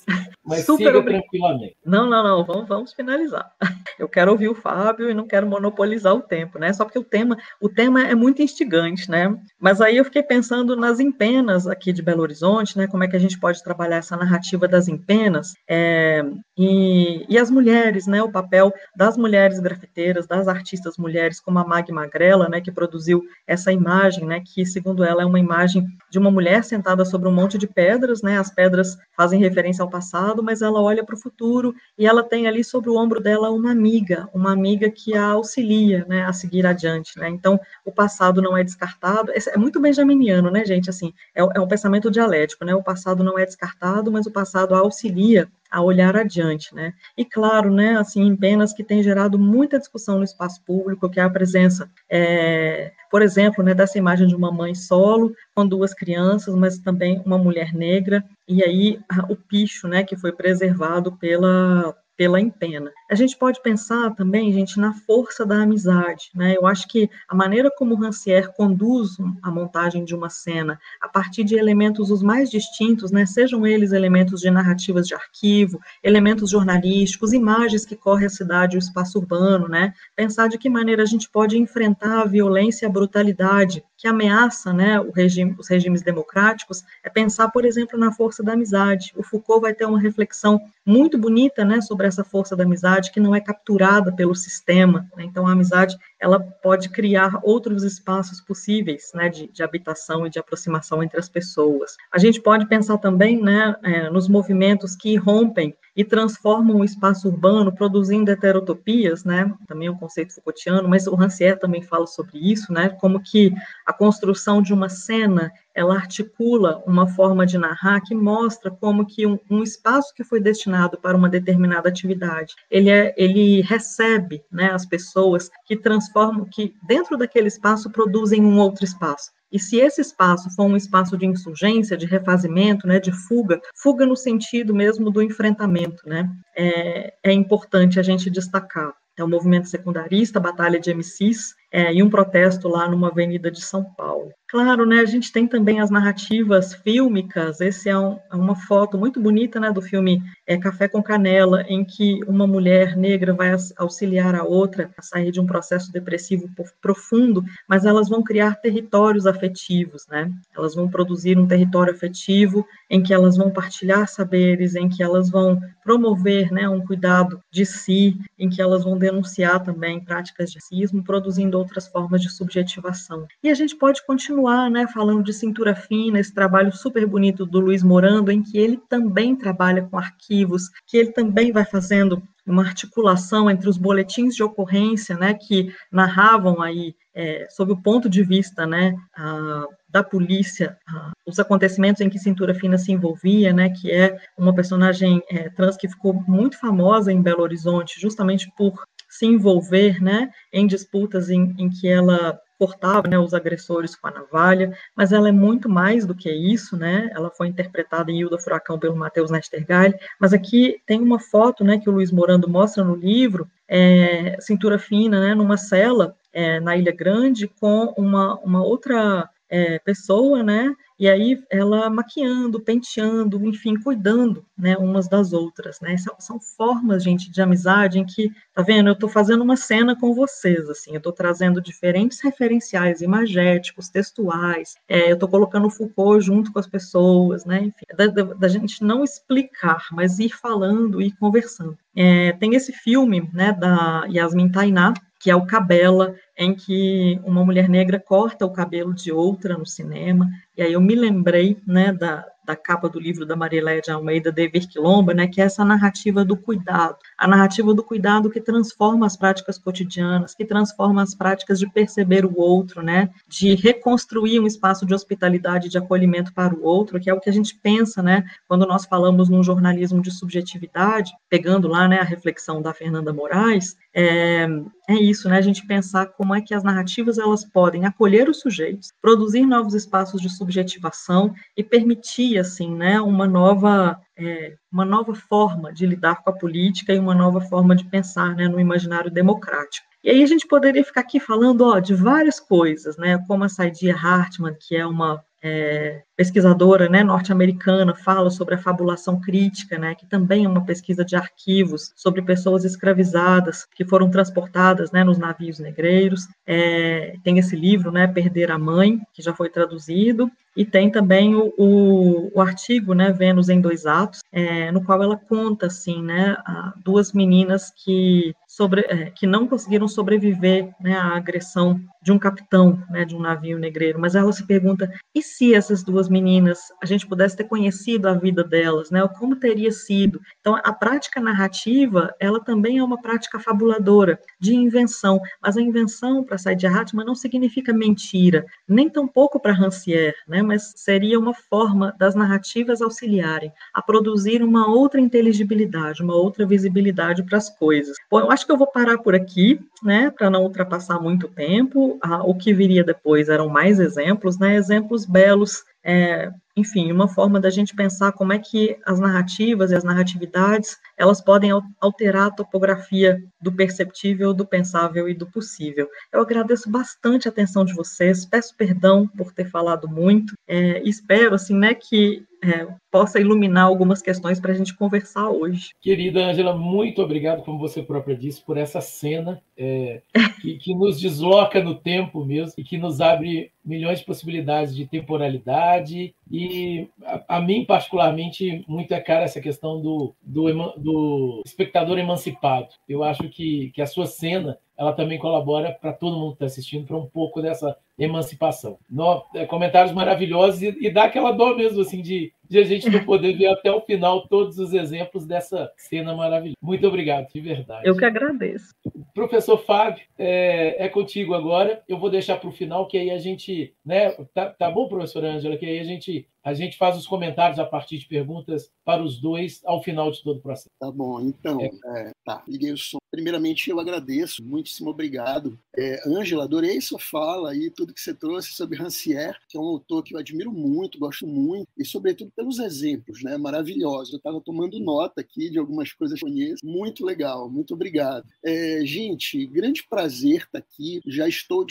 Mas, 0.45 0.63
Super 0.63 1.03
tranquilamente. 1.03 1.75
Não, 1.83 2.07
não, 2.07 2.23
não, 2.23 2.45
vamos, 2.45 2.67
vamos 2.67 2.93
finalizar. 2.93 3.51
Eu 3.97 4.07
quero 4.07 4.31
ouvir 4.31 4.47
o 4.47 4.53
Fábio 4.53 5.09
e 5.09 5.13
não 5.13 5.27
quero 5.27 5.47
monopolizar 5.47 6.13
o 6.13 6.21
tempo, 6.21 6.59
né? 6.59 6.71
Só 6.71 6.85
porque 6.85 6.99
o 6.99 7.03
tema, 7.03 7.35
o 7.59 7.67
tema 7.67 8.07
é 8.07 8.13
muito 8.13 8.43
instigante, 8.43 9.09
né? 9.09 9.35
Mas 9.59 9.81
aí 9.81 9.97
eu 9.97 10.05
fiquei 10.05 10.21
pensando 10.21 10.75
nas 10.75 10.99
empenas 10.99 11.65
aqui 11.65 11.91
de 11.91 12.03
Belo 12.03 12.21
Horizonte, 12.21 12.77
né? 12.77 12.87
Como 12.87 13.03
é 13.03 13.07
que 13.07 13.15
a 13.15 13.19
gente 13.19 13.39
pode 13.39 13.63
trabalhar 13.63 13.97
essa 13.97 14.15
narrativa 14.15 14.67
das 14.67 14.87
empenas 14.87 15.53
é, 15.67 16.23
e, 16.55 17.25
e 17.27 17.39
as 17.39 17.49
mulheres, 17.49 18.05
né? 18.05 18.21
O 18.21 18.31
papel 18.31 18.71
das 18.95 19.17
mulheres 19.17 19.59
grafiteiras, 19.59 20.27
das 20.27 20.47
artistas 20.47 20.95
mulheres, 20.95 21.39
como 21.39 21.57
a 21.57 21.65
Mag 21.65 21.91
Magrela, 21.91 22.47
né? 22.47 22.61
Que 22.61 22.71
produziu 22.71 23.23
essa 23.47 23.73
imagem, 23.73 24.25
né? 24.25 24.43
Que 24.45 24.63
segundo 24.63 25.03
ela 25.03 25.23
é 25.23 25.25
uma 25.25 25.39
imagem 25.39 25.86
de 26.09 26.19
uma 26.19 26.31
mulher 26.31 26.63
sentada 26.63 27.03
sobre 27.05 27.27
um 27.27 27.31
monte 27.31 27.57
de 27.57 27.67
pedras, 27.67 28.21
né? 28.21 28.37
As 28.37 28.49
pedras 28.49 28.97
fazem 29.15 29.39
referência 29.39 29.83
ao 29.83 29.89
passado, 29.89 30.43
mas 30.43 30.61
ela 30.61 30.81
olha 30.81 31.03
para 31.03 31.15
o 31.15 31.19
futuro 31.19 31.73
e 31.97 32.05
ela 32.05 32.23
tem 32.23 32.47
ali 32.47 32.63
sobre 32.63 32.89
o 32.89 32.95
ombro 32.95 33.21
dela 33.21 33.49
uma 33.49 33.71
amiga, 33.71 34.29
uma 34.33 34.51
amiga 34.51 34.89
que 34.89 35.15
a 35.15 35.25
auxilia, 35.27 36.05
né, 36.07 36.23
a 36.23 36.33
seguir 36.33 36.65
adiante, 36.65 37.17
né? 37.19 37.29
Então, 37.29 37.59
o 37.85 37.91
passado 37.91 38.41
não 38.41 38.57
é 38.57 38.63
descartado. 38.63 39.31
É 39.31 39.57
muito 39.57 39.79
benjaminiano, 39.79 40.49
né, 40.49 40.65
gente? 40.65 40.89
Assim, 40.89 41.13
é, 41.35 41.41
é 41.41 41.59
um 41.59 41.67
pensamento 41.67 42.09
dialético, 42.09 42.65
né? 42.65 42.73
O 42.75 42.83
passado 42.83 43.23
não 43.23 43.37
é 43.37 43.45
descartado, 43.45 44.11
mas 44.11 44.25
o 44.25 44.31
passado 44.31 44.75
auxilia 44.75 45.49
a 45.71 45.81
olhar 45.81 46.15
adiante, 46.15 46.73
né? 46.73 46.93
E 47.17 47.25
claro, 47.25 47.71
né, 47.71 47.97
assim, 47.97 48.23
em 48.23 48.35
penas 48.35 48.73
que 48.73 48.83
tem 48.83 49.03
gerado 49.03 49.37
muita 49.37 49.79
discussão 49.79 50.17
no 50.17 50.23
espaço 50.23 50.61
público, 50.63 51.09
que 51.09 51.19
é 51.19 51.23
a 51.23 51.29
presença, 51.29 51.89
é, 52.09 52.91
por 53.09 53.21
exemplo, 53.21 53.63
né, 53.63 53.73
dessa 53.73 53.97
imagem 53.97 54.27
de 54.27 54.35
uma 54.35 54.51
mãe 54.51 54.73
solo 54.75 55.33
com 55.55 55.67
duas 55.67 55.93
crianças, 55.93 56.55
mas 56.55 56.77
também 56.77 57.21
uma 57.25 57.37
mulher 57.37 57.73
negra, 57.73 58.23
e 58.47 58.63
aí 58.63 58.99
o 59.29 59.35
picho, 59.35 59.87
né, 59.87 60.03
que 60.03 60.17
foi 60.17 60.31
preservado 60.31 61.11
pela 61.13 61.95
pela 62.17 62.41
empena. 62.41 62.91
A 63.09 63.13
gente 63.15 63.37
pode 63.37 63.61
pensar 63.61 64.13
também, 64.15 64.51
gente, 64.51 64.79
na 64.79 64.91
força 64.91 65.45
da 65.45 65.61
amizade, 65.61 66.31
né? 66.33 66.55
Eu 66.57 66.65
acho 66.65 66.87
que 66.87 67.09
a 67.29 67.35
maneira 67.35 67.71
como 67.77 67.95
Rancière 67.95 68.51
conduz 68.57 69.17
a 69.41 69.51
montagem 69.51 70.03
de 70.03 70.15
uma 70.15 70.29
cena 70.29 70.79
a 70.99 71.07
partir 71.07 71.43
de 71.43 71.55
elementos 71.55 72.09
os 72.09 72.23
mais 72.23 72.49
distintos, 72.49 73.11
né? 73.11 73.25
Sejam 73.27 73.65
eles 73.67 73.91
elementos 73.91 74.41
de 74.41 74.49
narrativas 74.49 75.07
de 75.07 75.13
arquivo, 75.13 75.79
elementos 76.03 76.49
jornalísticos, 76.49 77.33
imagens 77.33 77.85
que 77.85 77.95
correm 77.95 78.25
a 78.25 78.29
cidade 78.29 78.75
o 78.75 78.79
espaço 78.79 79.19
urbano, 79.19 79.67
né? 79.67 79.93
Pensar 80.15 80.49
de 80.49 80.57
que 80.57 80.69
maneira 80.69 81.03
a 81.03 81.05
gente 81.05 81.29
pode 81.29 81.57
enfrentar 81.57 82.21
a 82.21 82.25
violência 82.25 82.85
e 82.85 82.87
a 82.87 82.91
brutalidade 82.91 83.83
que 83.97 84.07
ameaça 84.07 84.71
né, 84.71 84.99
regime, 85.15 85.55
os 85.57 85.67
regimes 85.67 86.03
democráticos 86.03 86.83
é 87.03 87.09
pensar, 87.09 87.49
por 87.49 87.65
exemplo, 87.65 87.97
na 87.97 88.11
força 88.11 88.43
da 88.43 88.53
amizade. 88.53 89.11
O 89.15 89.23
Foucault 89.23 89.61
vai 89.61 89.73
ter 89.73 89.85
uma 89.85 89.99
reflexão 89.99 90.61
muito 90.85 91.17
bonita 91.17 91.65
né, 91.65 91.81
sobre 91.81 92.06
essa 92.07 92.23
força 92.23 92.55
da 92.55 92.63
amizade 92.63 93.11
que 93.11 93.19
não 93.19 93.35
é 93.35 93.39
capturada 93.39 94.11
pelo 94.11 94.35
sistema. 94.35 95.07
Né? 95.15 95.25
Então, 95.25 95.45
a 95.45 95.51
amizade 95.51 95.97
ela 96.19 96.39
pode 96.39 96.89
criar 96.89 97.39
outros 97.43 97.83
espaços 97.83 98.41
possíveis 98.41 99.11
né, 99.13 99.29
de, 99.29 99.47
de, 99.47 99.63
habitação 99.63 100.25
e 100.25 100.29
de 100.29 100.39
aproximação 100.39 101.03
entre 101.03 101.19
as 101.19 101.29
pessoas. 101.29 101.95
A 102.11 102.17
gente 102.17 102.41
pode 102.41 102.67
pensar 102.67 102.97
também 102.97 103.41
né, 103.41 103.75
é, 103.83 104.09
nos 104.09 104.27
movimentos 104.27 104.95
que 104.95 105.15
rompem 105.15 105.75
e 105.97 106.03
transformam 106.03 106.77
o 106.77 106.85
espaço 106.85 107.27
urbano, 107.27 107.73
produzindo 107.73 108.29
heterotopias, 108.29 109.23
né? 109.23 109.51
Também 109.67 109.87
é 109.87 109.91
um 109.91 109.97
conceito 109.97 110.35
Foucaultiano, 110.35 110.87
mas 110.87 111.07
o 111.07 111.15
Rancière 111.15 111.59
também 111.59 111.81
fala 111.81 112.05
sobre 112.05 112.37
isso, 112.37 112.71
né? 112.71 112.89
Como 112.89 113.19
que 113.19 113.51
a 113.83 113.91
construção 113.91 114.61
de 114.61 114.71
uma 114.71 114.89
cena 114.89 115.51
ela 115.77 115.93
articula 115.93 116.83
uma 116.87 117.07
forma 117.07 117.45
de 117.45 117.55
narrar 117.55 118.01
que 118.01 118.15
mostra 118.15 118.71
como 118.71 119.05
que 119.05 119.27
um, 119.27 119.37
um, 119.47 119.61
espaço 119.61 120.11
que 120.15 120.23
foi 120.23 120.39
destinado 120.41 120.97
para 120.97 121.15
uma 121.15 121.29
determinada 121.29 121.87
atividade, 121.87 122.55
ele, 122.69 122.89
é, 122.89 123.13
ele 123.15 123.61
recebe 123.61 124.43
né, 124.51 124.71
as 124.71 124.87
pessoas 124.87 125.51
que 125.65 125.77
transformam, 125.77 126.06
que 126.45 126.75
dentro 126.87 127.17
daquele 127.17 127.47
espaço 127.47 127.89
produzem 127.91 128.43
um 128.43 128.57
outro 128.59 128.83
espaço. 128.83 129.31
E 129.51 129.59
se 129.59 129.77
esse 129.77 130.01
espaço 130.01 130.49
for 130.55 130.65
um 130.65 130.75
espaço 130.75 131.17
de 131.17 131.25
insurgência, 131.25 131.97
de 131.97 132.05
refazimento, 132.05 132.85
né, 132.85 132.99
de 132.99 133.11
fuga, 133.11 133.61
fuga 133.81 134.05
no 134.05 134.15
sentido 134.15 134.73
mesmo 134.73 135.09
do 135.09 135.21
enfrentamento, 135.21 136.07
né, 136.07 136.29
é, 136.55 137.13
é 137.23 137.31
importante 137.31 137.99
a 137.99 138.03
gente 138.03 138.29
destacar. 138.29 138.93
É 139.17 139.23
o 139.23 139.27
movimento 139.27 139.67
secundarista, 139.67 140.37
a 140.37 140.41
Batalha 140.41 140.79
de 140.79 140.93
MCs, 140.93 141.55
é, 141.71 141.93
e 141.93 142.01
um 142.01 142.09
protesto 142.09 142.67
lá 142.67 142.89
numa 142.89 143.09
avenida 143.09 143.51
de 143.51 143.61
São 143.61 143.83
Paulo. 143.83 144.31
Claro, 144.49 144.85
né, 144.85 145.01
a 145.01 145.05
gente 145.05 145.29
tem 145.29 145.45
também 145.45 145.81
as 145.81 145.89
narrativas 145.89 146.73
fílmicas, 146.73 147.59
esse 147.59 147.89
é, 147.89 147.99
um, 147.99 148.17
é 148.31 148.35
uma 148.35 148.55
foto 148.55 148.97
muito 148.97 149.19
bonita, 149.19 149.59
né, 149.59 149.73
do 149.73 149.81
filme 149.81 150.21
é, 150.45 150.57
Café 150.57 150.87
com 150.87 151.03
Canela, 151.03 151.63
em 151.63 151.83
que 151.83 152.21
uma 152.25 152.47
mulher 152.47 152.95
negra 152.95 153.33
vai 153.33 153.53
auxiliar 153.75 154.35
a 154.35 154.45
outra 154.45 154.89
a 154.97 155.01
sair 155.01 155.31
de 155.31 155.41
um 155.41 155.45
processo 155.45 155.91
depressivo 155.91 156.49
profundo, 156.81 157.43
mas 157.67 157.83
elas 157.83 158.07
vão 158.07 158.23
criar 158.23 158.55
territórios 158.55 159.27
afetivos, 159.27 160.07
né, 160.07 160.31
elas 160.55 160.73
vão 160.73 160.89
produzir 160.89 161.37
um 161.37 161.45
território 161.45 161.93
afetivo 161.93 162.65
em 162.89 163.03
que 163.03 163.13
elas 163.13 163.35
vão 163.35 163.51
partilhar 163.51 164.07
saberes, 164.07 164.75
em 164.75 164.87
que 164.87 165.03
elas 165.03 165.29
vão 165.29 165.59
promover, 165.83 166.53
né, 166.53 166.69
um 166.69 166.79
cuidado 166.79 167.41
de 167.51 167.65
si, 167.65 168.17
em 168.39 168.49
que 168.49 168.61
elas 168.61 168.85
vão 168.85 168.97
denunciar 168.97 169.61
também 169.61 169.99
práticas 169.99 170.51
de 170.51 170.57
racismo, 170.57 171.03
produzindo 171.03 171.56
outras 171.57 171.87
formas 171.87 172.21
de 172.21 172.29
subjetivação. 172.29 173.27
E 173.43 173.49
a 173.49 173.53
gente 173.53 173.75
pode 173.75 174.05
continuar 174.05 174.69
né, 174.69 174.87
falando 174.87 175.23
de 175.23 175.33
cintura 175.33 175.75
fina, 175.75 176.19
esse 176.19 176.33
trabalho 176.33 176.71
super 176.71 177.05
bonito 177.05 177.45
do 177.45 177.59
Luiz 177.59 177.83
Morando, 177.83 178.31
em 178.31 178.41
que 178.41 178.57
ele 178.57 178.77
também 178.89 179.35
trabalha 179.35 179.83
com 179.83 179.97
arquivos, 179.97 180.69
que 180.85 180.97
ele 180.97 181.11
também 181.11 181.51
vai 181.51 181.65
fazendo 181.65 182.21
uma 182.47 182.63
articulação 182.63 183.49
entre 183.49 183.67
os 183.67 183.77
boletins 183.77 184.33
de 184.33 184.41
ocorrência, 184.41 185.17
né, 185.17 185.33
que 185.33 185.73
narravam 185.91 186.61
aí, 186.61 186.95
é, 187.13 187.45
sob 187.49 187.73
o 187.73 187.81
ponto 187.81 188.09
de 188.09 188.23
vista, 188.23 188.65
né, 188.65 188.95
a, 189.15 189.65
da 189.89 190.01
polícia, 190.01 190.77
a, 190.87 191.11
os 191.25 191.39
acontecimentos 191.39 192.01
em 192.01 192.09
que 192.09 192.17
Cintura 192.17 192.55
Fina 192.55 192.77
se 192.77 192.91
envolvia, 192.91 193.51
né, 193.51 193.69
que 193.69 193.91
é 193.91 194.17
uma 194.37 194.55
personagem 194.55 195.21
é, 195.29 195.49
trans 195.49 195.75
que 195.75 195.89
ficou 195.89 196.13
muito 196.25 196.57
famosa 196.57 197.11
em 197.11 197.21
Belo 197.21 197.41
Horizonte, 197.41 197.99
justamente 197.99 198.49
por 198.57 198.81
se 199.17 199.25
envolver, 199.25 200.01
né, 200.01 200.29
em 200.53 200.67
disputas 200.67 201.29
em, 201.29 201.55
em 201.57 201.69
que 201.69 201.87
ela 201.87 202.39
cortava 202.57 203.07
né, 203.07 203.17
os 203.17 203.33
agressores 203.33 203.95
com 203.95 204.07
a 204.07 204.11
navalha, 204.11 204.75
mas 204.95 205.11
ela 205.11 205.29
é 205.29 205.31
muito 205.31 205.69
mais 205.69 206.05
do 206.05 206.15
que 206.15 206.29
isso, 206.31 206.75
né? 206.75 207.09
Ela 207.13 207.29
foi 207.29 207.47
interpretada 207.47 208.11
em 208.11 208.21
Hilda 208.21 208.39
Furacão 208.39 208.79
pelo 208.79 208.95
Matheus 208.95 209.29
Nestergalli, 209.29 209.93
mas 210.19 210.33
aqui 210.33 210.81
tem 210.85 210.99
uma 210.99 211.19
foto, 211.19 211.63
né, 211.63 211.77
que 211.77 211.89
o 211.89 211.93
Luiz 211.93 212.11
Morando 212.11 212.49
mostra 212.49 212.83
no 212.83 212.95
livro, 212.95 213.47
é, 213.67 214.37
cintura 214.39 214.79
fina, 214.79 215.19
né, 215.19 215.35
numa 215.35 215.57
cela 215.57 216.15
é, 216.33 216.59
na 216.59 216.75
Ilha 216.75 216.91
Grande 216.91 217.47
com 217.47 217.93
uma, 217.97 218.35
uma 218.39 218.63
outra 218.63 219.29
é, 219.49 219.79
pessoa, 219.79 220.41
né, 220.41 220.73
e 220.99 221.07
aí 221.07 221.43
ela 221.49 221.89
maquiando, 221.89 222.59
penteando, 222.59 223.45
enfim, 223.45 223.75
cuidando, 223.79 224.45
né, 224.57 224.75
umas 224.77 225.07
das 225.07 225.33
outras, 225.33 225.79
né, 225.79 225.95
são, 225.97 226.15
são 226.19 226.39
formas, 226.39 227.03
gente, 227.03 227.31
de 227.31 227.41
amizade 227.41 227.99
em 227.99 228.05
que, 228.05 228.31
tá 228.53 228.61
vendo, 228.61 228.89
eu 228.89 228.93
estou 228.93 229.09
fazendo 229.09 229.43
uma 229.43 229.55
cena 229.55 229.95
com 229.95 230.13
vocês, 230.13 230.69
assim, 230.69 230.91
eu 230.91 230.97
estou 230.97 231.13
trazendo 231.13 231.61
diferentes 231.61 232.19
referenciais 232.21 233.01
imagéticos, 233.01 233.89
textuais, 233.89 234.75
é, 234.87 235.11
eu 235.11 235.13
estou 235.13 235.29
colocando 235.29 235.69
Foucault 235.69 236.25
junto 236.25 236.51
com 236.51 236.59
as 236.59 236.67
pessoas, 236.67 237.45
né, 237.45 237.59
enfim, 237.61 237.85
da, 237.95 238.07
da, 238.07 238.23
da 238.33 238.47
gente 238.47 238.83
não 238.83 239.03
explicar, 239.03 239.87
mas 239.91 240.19
ir 240.19 240.29
falando 240.29 241.01
e 241.01 241.11
conversando. 241.11 241.77
É, 241.95 242.31
tem 242.33 242.55
esse 242.55 242.71
filme, 242.71 243.29
né, 243.33 243.51
da 243.51 244.05
Yasmin 244.07 244.51
Tainá, 244.51 244.93
que 245.27 245.31
é 245.31 245.35
o 245.35 245.45
Cabela, 245.45 246.15
em 246.37 246.55
que 246.55 247.19
uma 247.25 247.43
mulher 247.43 247.67
negra 247.67 247.99
corta 247.99 248.45
o 248.45 248.53
cabelo 248.53 248.93
de 248.93 249.11
outra 249.11 249.57
no 249.57 249.65
cinema, 249.65 250.29
e 250.55 250.61
aí 250.61 250.71
eu 250.71 250.79
me 250.79 250.95
lembrei, 250.95 251.57
né, 251.67 251.91
da, 251.91 252.25
da 252.47 252.55
capa 252.55 252.87
do 252.87 252.97
livro 252.97 253.25
da 253.25 253.35
Mariléia 253.35 253.81
de 253.81 253.91
Almeida, 253.91 254.31
Dever 254.31 254.67
Quilomba, 254.69 255.13
né, 255.13 255.27
que 255.27 255.41
é 255.41 255.43
essa 255.43 255.65
narrativa 255.65 256.23
do 256.23 256.37
cuidado, 256.37 256.95
a 257.17 257.27
narrativa 257.27 257.73
do 257.73 257.83
cuidado 257.83 258.29
que 258.29 258.39
transforma 258.39 259.05
as 259.05 259.17
práticas 259.17 259.59
cotidianas, 259.59 260.33
que 260.33 260.45
transforma 260.45 261.03
as 261.03 261.13
práticas 261.13 261.59
de 261.59 261.69
perceber 261.69 262.25
o 262.25 262.39
outro, 262.39 262.81
né, 262.81 263.09
de 263.27 263.53
reconstruir 263.55 264.39
um 264.39 264.47
espaço 264.47 264.85
de 264.85 264.93
hospitalidade, 264.93 265.67
de 265.67 265.77
acolhimento 265.77 266.33
para 266.33 266.55
o 266.55 266.63
outro, 266.63 266.99
que 267.01 267.09
é 267.09 267.13
o 267.13 267.19
que 267.19 267.29
a 267.29 267.33
gente 267.33 267.59
pensa, 267.61 268.01
né, 268.01 268.23
quando 268.47 268.65
nós 268.65 268.85
falamos 268.85 269.27
num 269.27 269.43
jornalismo 269.43 270.01
de 270.01 270.09
subjetividade, 270.09 271.11
pegando 271.29 271.67
lá, 271.67 271.85
né, 271.85 271.99
a 271.99 272.05
reflexão 272.05 272.61
da 272.61 272.73
Fernanda 272.73 273.11
Moraes, 273.11 273.75
é, 273.93 274.47
é 274.87 274.93
isso, 274.93 275.27
né, 275.27 275.37
a 275.37 275.41
gente 275.41 275.67
pensar 275.67 276.05
como 276.05 276.33
é 276.33 276.39
que 276.39 276.53
as 276.53 276.63
narrativas 276.63 277.17
elas 277.17 277.43
podem 277.43 277.85
acolher 277.85 278.29
os 278.29 278.39
sujeitos, 278.39 278.93
produzir 279.01 279.45
novos 279.45 279.73
espaços 279.73 280.21
de 280.21 280.29
subjetivação 280.29 281.33
e 281.57 281.61
permitir 281.63 282.36
assim, 282.39 282.73
né, 282.73 282.99
uma 283.01 283.27
nova 283.27 283.99
é, 284.17 284.55
uma 284.71 284.85
nova 284.85 285.13
forma 285.13 285.71
de 285.71 285.85
lidar 285.85 286.23
com 286.23 286.29
a 286.29 286.33
política 286.33 286.93
e 286.93 286.99
uma 286.99 287.13
nova 287.13 287.39
forma 287.41 287.75
de 287.75 287.85
pensar, 287.85 288.35
né, 288.35 288.47
no 288.47 288.59
imaginário 288.59 289.11
democrático. 289.11 289.85
E 290.03 290.09
aí 290.09 290.23
a 290.23 290.27
gente 290.27 290.47
poderia 290.47 290.83
ficar 290.83 291.01
aqui 291.01 291.19
falando, 291.19 291.61
ó, 291.61 291.79
de 291.79 291.93
várias 291.93 292.39
coisas, 292.39 292.97
né, 292.97 293.17
como 293.27 293.43
a 293.43 293.49
Saidia 293.49 293.95
Hartman, 293.95 294.55
que 294.59 294.75
é 294.75 294.85
uma 294.85 295.23
é, 295.41 296.01
pesquisadora 296.15 296.89
né, 296.89 297.03
norte-americana 297.03 297.93
fala 297.95 298.29
sobre 298.29 298.55
a 298.55 298.57
fabulação 298.57 299.21
crítica, 299.21 299.77
né, 299.77 299.93
que 299.93 300.05
também 300.05 300.45
é 300.45 300.49
uma 300.49 300.65
pesquisa 300.65 301.05
de 301.05 301.15
arquivos 301.15 301.93
sobre 301.95 302.21
pessoas 302.21 302.65
escravizadas 302.65 303.65
que 303.75 303.85
foram 303.85 304.09
transportadas 304.09 304.91
né, 304.91 305.03
nos 305.03 305.17
navios 305.17 305.59
negreiros. 305.59 306.27
É, 306.45 307.13
tem 307.23 307.37
esse 307.37 307.55
livro, 307.55 307.91
né, 307.91 308.07
Perder 308.07 308.51
a 308.51 308.57
Mãe, 308.57 308.99
que 309.13 309.21
já 309.21 309.33
foi 309.33 309.49
traduzido, 309.49 310.31
e 310.57 310.65
tem 310.65 310.89
também 310.89 311.35
o, 311.35 311.53
o, 311.55 312.31
o 312.35 312.41
artigo, 312.41 312.95
né, 312.95 313.11
Vênus 313.11 313.47
em 313.47 313.61
Dois 313.61 313.85
Atos, 313.85 314.21
é, 314.31 314.71
no 314.71 314.83
qual 314.83 315.03
ela 315.03 315.15
conta, 315.15 315.67
assim, 315.67 316.01
né, 316.01 316.35
duas 316.83 317.13
meninas 317.13 317.71
que, 317.71 318.33
sobre, 318.47 318.81
é, 318.81 319.11
que 319.11 319.27
não 319.27 319.47
conseguiram 319.47 319.87
sobreviver 319.87 320.73
né, 320.81 320.97
à 320.97 321.15
agressão 321.15 321.79
de 322.01 322.11
um 322.11 322.17
capitão, 322.17 322.81
né, 322.89 323.05
de 323.05 323.15
um 323.15 323.19
navio 323.19 323.59
negreiro, 323.59 323.99
mas 323.99 324.15
ela 324.15 324.33
se 324.33 324.47
pergunta, 324.47 324.91
e 325.13 325.21
se 325.35 325.53
essas 325.53 325.83
duas 325.83 326.09
meninas, 326.09 326.59
a 326.81 326.85
gente 326.85 327.07
pudesse 327.07 327.35
ter 327.35 327.43
conhecido 327.45 328.07
a 328.07 328.13
vida 328.13 328.43
delas, 328.43 328.89
né, 328.91 329.07
como 329.19 329.35
teria 329.35 329.71
sido? 329.71 330.19
Então, 330.39 330.55
a 330.55 330.73
prática 330.73 331.21
narrativa, 331.21 332.13
ela 332.19 332.39
também 332.43 332.77
é 332.77 332.83
uma 332.83 333.01
prática 333.01 333.39
fabuladora, 333.39 334.19
de 334.39 334.55
invenção, 334.55 335.19
mas 335.41 335.57
a 335.57 335.61
invenção, 335.61 336.23
para 336.23 336.37
Saidia 336.37 336.69
Hartman, 336.69 337.05
não 337.05 337.15
significa 337.15 337.73
mentira, 337.73 338.45
nem 338.67 338.89
tampouco 338.89 339.39
para 339.39 339.53
Rancière, 339.53 340.15
né, 340.27 340.41
mas 340.41 340.73
seria 340.75 341.19
uma 341.19 341.33
forma 341.33 341.93
das 341.97 342.15
narrativas 342.15 342.81
auxiliarem 342.81 343.51
a 343.73 343.81
produzir 343.81 344.43
uma 344.43 344.67
outra 344.67 344.99
inteligibilidade, 344.99 346.01
uma 346.01 346.15
outra 346.15 346.45
visibilidade 346.45 347.23
para 347.23 347.37
as 347.37 347.49
coisas. 347.49 347.95
Bom, 348.09 348.19
eu 348.19 348.31
acho 348.31 348.45
que 348.45 348.51
eu 348.51 348.57
vou 348.57 348.67
parar 348.67 348.97
por 348.99 349.15
aqui, 349.15 349.59
né, 349.83 350.11
para 350.11 350.29
não 350.29 350.43
ultrapassar 350.43 350.99
muito 350.99 351.27
tempo. 351.27 351.97
Ah, 352.01 352.23
o 352.23 352.35
que 352.35 352.53
viria 352.53 352.83
depois 352.83 353.29
eram 353.29 353.49
mais 353.49 353.79
exemplos, 353.79 354.39
né, 354.39 354.55
exemplos 354.55 355.05
belos 355.17 355.65
é, 355.83 356.31
enfim, 356.57 356.91
uma 356.91 357.07
forma 357.07 357.39
da 357.39 357.51
gente 357.51 357.75
pensar 357.75 358.11
como 358.11 358.33
é 358.33 358.39
que 358.39 358.77
as 358.83 358.99
narrativas 358.99 359.69
e 359.69 359.75
as 359.75 359.83
narratividades, 359.83 360.75
elas 360.97 361.21
podem 361.21 361.51
alterar 361.79 362.27
a 362.27 362.31
topografia 362.31 363.23
do 363.39 363.51
perceptível, 363.51 364.33
do 364.33 364.45
pensável 364.45 365.07
e 365.07 365.13
do 365.13 365.27
possível. 365.27 365.87
Eu 366.11 366.19
agradeço 366.19 366.69
bastante 366.69 367.27
a 367.27 367.31
atenção 367.31 367.63
de 367.63 367.73
vocês, 367.73 368.25
peço 368.25 368.55
perdão 368.57 369.07
por 369.07 369.31
ter 369.31 369.45
falado 369.45 369.87
muito, 369.87 370.33
é, 370.47 370.81
espero, 370.81 371.35
assim, 371.35 371.55
né, 371.55 371.75
que 371.75 372.25
é, 372.43 372.67
possa 372.91 373.19
iluminar 373.19 373.65
algumas 373.65 374.01
questões 374.01 374.39
para 374.39 374.51
a 374.51 374.55
gente 374.55 374.75
conversar 374.75 375.29
hoje. 375.29 375.69
Querida 375.81 376.25
Angela, 376.25 376.55
muito 376.55 377.01
obrigado, 377.01 377.43
como 377.43 377.59
você 377.59 377.81
própria 377.81 378.15
disse, 378.15 378.43
por 378.43 378.57
essa 378.57 378.79
cena 378.79 379.41
é, 379.57 380.01
que, 380.41 380.57
que, 380.57 380.75
nos 380.75 380.99
desloca 380.99 381.63
no 381.63 381.75
tempo 381.75 382.23
mesmo 382.23 382.53
e 382.57 382.63
que 382.63 382.77
nos 382.77 383.01
abre 383.01 383.51
milhões 383.65 383.99
de 383.99 384.05
possibilidades 384.05 384.75
de 384.75 384.85
temporalidade 384.85 385.66
verdade 385.75 386.16
e 386.31 386.89
a, 387.03 387.37
a 387.37 387.41
mim 387.41 387.65
particularmente 387.65 388.63
muito 388.67 388.93
é 388.93 388.99
cara 388.99 389.23
essa 389.23 389.41
questão 389.41 389.81
do, 389.81 390.13
do, 390.21 390.73
do 390.77 391.41
espectador 391.45 391.97
emancipado. 391.97 392.69
Eu 392.87 393.03
acho 393.03 393.29
que, 393.29 393.71
que 393.71 393.81
a 393.81 393.87
sua 393.87 394.05
cena 394.05 394.57
ela 394.77 394.93
também 394.93 395.17
colabora 395.17 395.75
para 395.81 395.91
todo 395.91 396.17
mundo 396.17 396.29
que 396.29 396.35
está 396.35 396.45
assistindo 396.45 396.85
para 396.85 396.95
um 396.95 397.07
pouco 397.07 397.41
dessa 397.41 397.75
emancipação. 397.97 398.77
No, 398.87 399.23
é, 399.33 399.45
comentários 399.45 399.91
maravilhosos 399.91 400.61
e, 400.61 400.77
e, 400.79 400.91
dá 400.91 401.05
aquela 401.05 401.31
dor 401.31 401.57
mesmo 401.57 401.81
assim 401.81 401.99
de, 401.99 402.31
de 402.47 402.59
a 402.59 402.63
gente 402.63 402.87
não 402.87 403.03
poder 403.03 403.35
ver 403.35 403.47
até 403.47 403.71
o 403.71 403.81
final 403.81 404.27
todos 404.27 404.59
os 404.59 404.73
exemplos 404.73 405.25
dessa 405.25 405.71
cena 405.75 406.15
maravilhosa. 406.15 406.57
Muito 406.61 406.87
obrigado, 406.87 407.27
de 407.33 407.41
verdade. 407.41 407.87
Eu 407.87 407.97
que 407.97 408.05
agradeço. 408.05 408.75
Professor 409.15 409.57
Fábio, 409.57 410.03
é, 410.17 410.85
é 410.85 410.89
contigo 410.89 411.33
agora. 411.33 411.81
Eu 411.87 411.97
vou 411.97 412.11
deixar 412.11 412.37
para 412.37 412.49
o 412.49 412.53
final, 412.53 412.87
que 412.87 412.99
aí 412.99 413.09
a 413.09 413.17
gente. 413.17 413.73
Né, 413.83 414.11
tá, 414.31 414.51
tá 414.51 414.69
bom, 414.69 414.87
professora 414.87 415.31
Ângela, 415.31 415.57
que 415.57 415.65
aí 415.65 415.79
a 415.79 415.83
gente 415.83 416.16
be 416.17 416.27
A 416.47 416.53
gente 416.53 416.77
faz 416.77 416.95
os 416.95 417.05
comentários 417.05 417.59
a 417.59 417.65
partir 417.65 417.97
de 417.97 418.07
perguntas 418.07 418.71
para 418.85 419.03
os 419.03 419.19
dois 419.19 419.59
ao 419.65 419.83
final 419.83 420.09
de 420.09 420.23
todo 420.23 420.37
o 420.37 420.41
processo. 420.41 420.69
Tá 420.79 420.89
bom, 420.89 421.19
então, 421.19 421.59
é. 421.59 421.69
É, 421.97 422.11
tá, 422.23 422.41
liguei 422.47 422.71
o 422.71 422.77
som. 422.77 422.99
Primeiramente, 423.11 423.69
eu 423.69 423.79
agradeço, 423.81 424.41
muitíssimo 424.41 424.89
obrigado. 424.89 425.59
É, 425.77 425.99
Ângela, 426.07 426.45
adorei 426.45 426.79
sua 426.79 426.99
fala 426.99 427.53
e 427.53 427.69
tudo 427.69 427.93
que 427.93 427.99
você 427.99 428.13
trouxe 428.13 428.53
sobre 428.53 428.77
Rancière, 428.81 429.37
que 429.49 429.57
é 429.57 429.59
um 429.59 429.65
autor 429.65 430.03
que 430.03 430.13
eu 430.13 430.19
admiro 430.19 430.51
muito, 430.51 430.99
gosto 430.99 431.27
muito, 431.27 431.67
e 431.77 431.83
sobretudo 431.83 432.31
pelos 432.33 432.59
exemplos, 432.59 433.21
né? 433.23 433.37
Maravilhosos. 433.37 434.13
Eu 434.13 434.17
estava 434.17 434.39
tomando 434.39 434.79
nota 434.79 435.19
aqui 435.19 435.49
de 435.49 435.59
algumas 435.59 435.91
coisas 435.91 436.17
que 436.17 436.25
eu 436.25 436.29
conheço. 436.29 436.65
Muito 436.65 437.05
legal, 437.05 437.49
muito 437.49 437.73
obrigado. 437.73 438.25
É, 438.43 438.81
gente, 438.85 439.45
grande 439.47 439.83
prazer 439.83 440.43
estar 440.43 440.59
aqui. 440.59 441.01
Já 441.05 441.27
estou 441.27 441.65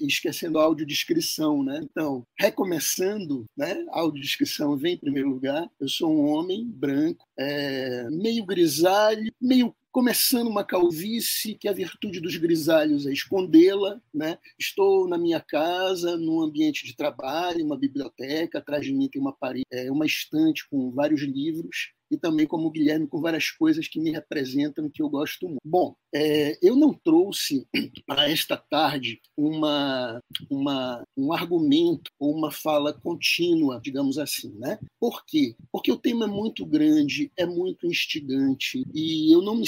esquecendo 0.00 0.58
a 0.58 0.64
audiodescrição, 0.64 1.64
né? 1.64 1.80
Então, 1.82 2.24
recomeçando, 2.38 3.44
né? 3.56 3.84
A 3.90 4.00
audiodescrição 4.20 4.76
vem 4.76 4.94
em 4.94 4.98
primeiro 4.98 5.30
lugar. 5.30 5.68
Eu 5.80 5.88
sou 5.88 6.12
um 6.12 6.28
homem 6.28 6.64
branco, 6.64 7.26
é, 7.38 8.08
meio 8.10 8.44
grisalho, 8.44 9.32
meio 9.40 9.74
começando 9.90 10.46
uma 10.46 10.62
calvície, 10.62 11.56
que 11.56 11.66
a 11.66 11.72
virtude 11.72 12.20
dos 12.20 12.36
grisalhos 12.36 13.06
é 13.06 13.12
escondê-la. 13.12 14.00
Né? 14.14 14.38
Estou 14.58 15.08
na 15.08 15.18
minha 15.18 15.40
casa, 15.40 16.16
num 16.16 16.40
ambiente 16.42 16.84
de 16.84 16.94
trabalho, 16.94 17.64
uma 17.64 17.76
biblioteca, 17.76 18.58
atrás 18.58 18.84
de 18.84 18.92
mim 18.92 19.08
tem 19.08 19.20
uma 19.20 19.32
parede, 19.32 19.66
é, 19.72 19.90
uma 19.90 20.06
estante 20.06 20.68
com 20.68 20.90
vários 20.90 21.22
livros 21.22 21.92
e 22.10 22.16
também 22.16 22.46
como 22.46 22.66
o 22.66 22.70
Guilherme 22.70 23.06
com 23.06 23.20
várias 23.20 23.50
coisas 23.50 23.86
que 23.86 24.00
me 24.00 24.10
representam 24.10 24.90
que 24.90 25.02
eu 25.02 25.08
gosto 25.08 25.46
muito. 25.46 25.60
Bom, 25.64 25.94
é, 26.14 26.58
eu 26.60 26.74
não 26.74 26.92
trouxe 26.92 27.66
para 28.06 28.28
esta 28.28 28.56
tarde 28.56 29.20
uma, 29.36 30.20
uma, 30.50 31.04
um 31.16 31.32
argumento 31.32 32.10
ou 32.18 32.34
uma 32.34 32.50
fala 32.50 32.92
contínua, 32.92 33.80
digamos 33.82 34.18
assim, 34.18 34.52
né? 34.58 34.78
Por 34.98 35.24
quê? 35.24 35.54
Porque 35.70 35.92
o 35.92 35.96
tema 35.96 36.24
é 36.24 36.28
muito 36.28 36.66
grande, 36.66 37.30
é 37.36 37.46
muito 37.46 37.86
instigante 37.86 38.84
e 38.92 39.32
eu 39.32 39.42
não 39.42 39.54
me 39.54 39.66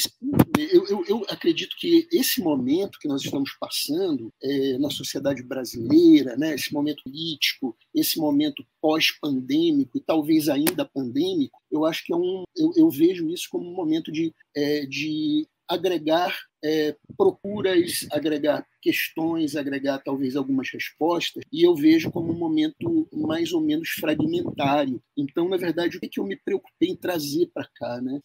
eu, 0.59 0.86
eu, 0.86 1.05
eu 1.07 1.26
acredito 1.28 1.76
que 1.76 2.09
esse 2.12 2.40
momento 2.40 2.99
que 2.99 3.09
nós 3.09 3.22
estamos 3.22 3.57
passando 3.59 4.32
é, 4.43 4.78
na 4.78 4.90
sociedade 4.90 5.43
brasileira, 5.43 6.36
né? 6.36 6.55
Esse 6.55 6.72
momento 6.72 7.03
político, 7.05 7.76
esse 7.95 8.18
momento 8.18 8.64
pós-pandêmico 8.80 9.97
e 9.97 10.01
talvez 10.01 10.49
ainda 10.49 10.84
pandêmico, 10.84 11.61
eu 11.70 11.84
acho 11.84 12.05
que 12.05 12.12
é 12.12 12.16
um, 12.16 12.32
eu, 12.57 12.72
eu 12.76 12.91
vejo 12.91 13.28
isso 13.30 13.49
como 13.51 13.68
um 13.68 13.74
momento 13.74 14.11
de, 14.11 14.35
é, 14.55 14.87
de 14.87 15.47
agregar 15.68 16.37
é, 16.64 16.95
procuras, 17.16 18.07
agregar 18.12 18.66
questões, 18.80 19.57
agregar 19.57 19.99
talvez 19.99 20.37
algumas 20.37 20.68
respostas, 20.70 21.43
e 21.53 21.62
eu 21.66 21.74
vejo 21.74 22.11
como 22.11 22.33
um 22.33 22.39
momento 22.39 23.09
mais 23.12 23.53
ou 23.53 23.61
menos 23.61 23.91
fragmentário. 23.91 25.03
Então, 25.16 25.49
na 25.49 25.57
verdade, 25.57 25.97
o 25.97 26.01
que, 26.01 26.07
é 26.07 26.09
que 26.09 26.20
eu 26.20 26.26
me 26.26 26.37
preocupei 26.37 26.91
em 26.91 26.97
trazer 26.97 27.51
para 27.53 27.68
cá? 27.74 28.01
Né? 28.01 28.20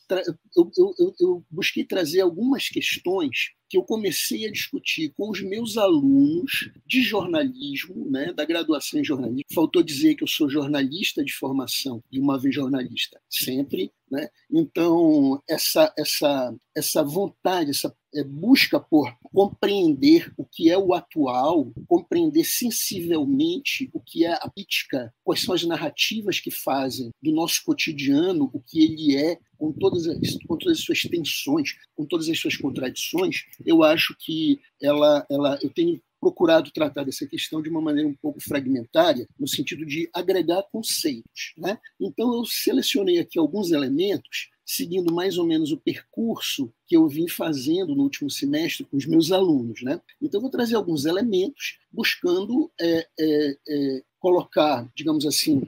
Eu, 0.55 0.71
eu, 0.77 0.93
eu, 0.99 1.15
eu 1.19 1.45
busquei 1.49 1.83
trazer 1.83 2.21
algumas 2.21 2.67
questões 2.69 3.56
que 3.69 3.77
eu 3.77 3.83
comecei 3.83 4.45
a 4.47 4.51
discutir 4.51 5.13
com 5.15 5.29
os 5.29 5.41
meus 5.41 5.77
alunos 5.77 6.69
de 6.85 7.01
jornalismo, 7.01 8.09
né, 8.09 8.33
da 8.33 8.45
graduação 8.45 8.99
em 8.99 9.03
jornalismo. 9.03 9.43
Faltou 9.53 9.83
dizer 9.83 10.15
que 10.15 10.23
eu 10.23 10.27
sou 10.27 10.49
jornalista 10.49 11.23
de 11.23 11.33
formação 11.33 12.03
e 12.11 12.19
uma 12.19 12.39
vez 12.39 12.55
jornalista, 12.55 13.19
sempre. 13.29 13.91
Né? 14.09 14.29
Então, 14.49 15.41
essa, 15.49 15.93
essa, 15.97 16.55
essa 16.75 17.03
vontade, 17.03 17.71
essa 17.71 17.93
busca 18.23 18.79
por 18.79 19.15
compreender 19.33 20.31
o 20.37 20.45
que 20.45 20.69
é 20.69 20.77
o 20.77 20.93
atual, 20.93 21.71
compreender 21.87 22.43
sensivelmente 22.43 23.89
o 23.93 23.99
que 23.99 24.25
é 24.25 24.33
a 24.33 24.49
política, 24.49 25.13
quais 25.23 25.41
são 25.41 25.53
as 25.53 25.63
narrativas 25.63 26.39
que 26.39 26.51
fazem 26.51 27.11
do 27.21 27.31
nosso 27.31 27.63
cotidiano 27.63 28.49
o 28.53 28.59
que 28.59 28.83
ele 28.83 29.15
é, 29.15 29.37
com 29.57 29.71
todas 29.71 30.07
as, 30.07 30.37
com 30.45 30.57
todas 30.57 30.79
as 30.79 30.83
suas 30.83 31.01
tensões, 31.01 31.75
com 31.95 32.05
todas 32.05 32.29
as 32.29 32.39
suas 32.39 32.55
contradições, 32.55 33.43
eu 33.65 33.83
acho 33.83 34.15
que 34.19 34.59
ela, 34.81 35.25
ela 35.29 35.59
eu 35.61 35.69
tenho 35.69 36.01
procurado 36.19 36.71
tratar 36.71 37.03
dessa 37.03 37.27
questão 37.27 37.61
de 37.61 37.69
uma 37.69 37.81
maneira 37.81 38.09
um 38.09 38.15
pouco 38.15 38.41
fragmentária, 38.41 39.27
no 39.39 39.47
sentido 39.47 39.85
de 39.85 40.09
agregar 40.13 40.63
conceitos. 40.71 41.53
Né? 41.57 41.77
Então, 41.99 42.33
eu 42.33 42.45
selecionei 42.45 43.19
aqui 43.19 43.37
alguns 43.37 43.71
elementos 43.71 44.49
seguindo 44.67 45.13
mais 45.13 45.37
ou 45.37 45.45
menos 45.45 45.71
o 45.71 45.77
percurso 45.77 46.69
que 46.85 46.97
eu 46.97 47.07
vim 47.07 47.25
fazendo 47.25 47.95
no 47.95 48.03
último 48.03 48.29
semestre 48.29 48.83
com 48.83 48.97
os 48.97 49.05
meus 49.05 49.31
alunos. 49.31 49.81
Né? 49.81 50.01
Então, 50.21 50.41
vou 50.41 50.49
trazer 50.49 50.75
alguns 50.75 51.05
elementos 51.05 51.79
buscando 51.89 52.69
é, 52.79 53.07
é, 53.17 53.57
é, 53.69 54.03
colocar, 54.19 54.85
digamos 54.93 55.25
assim, 55.25 55.61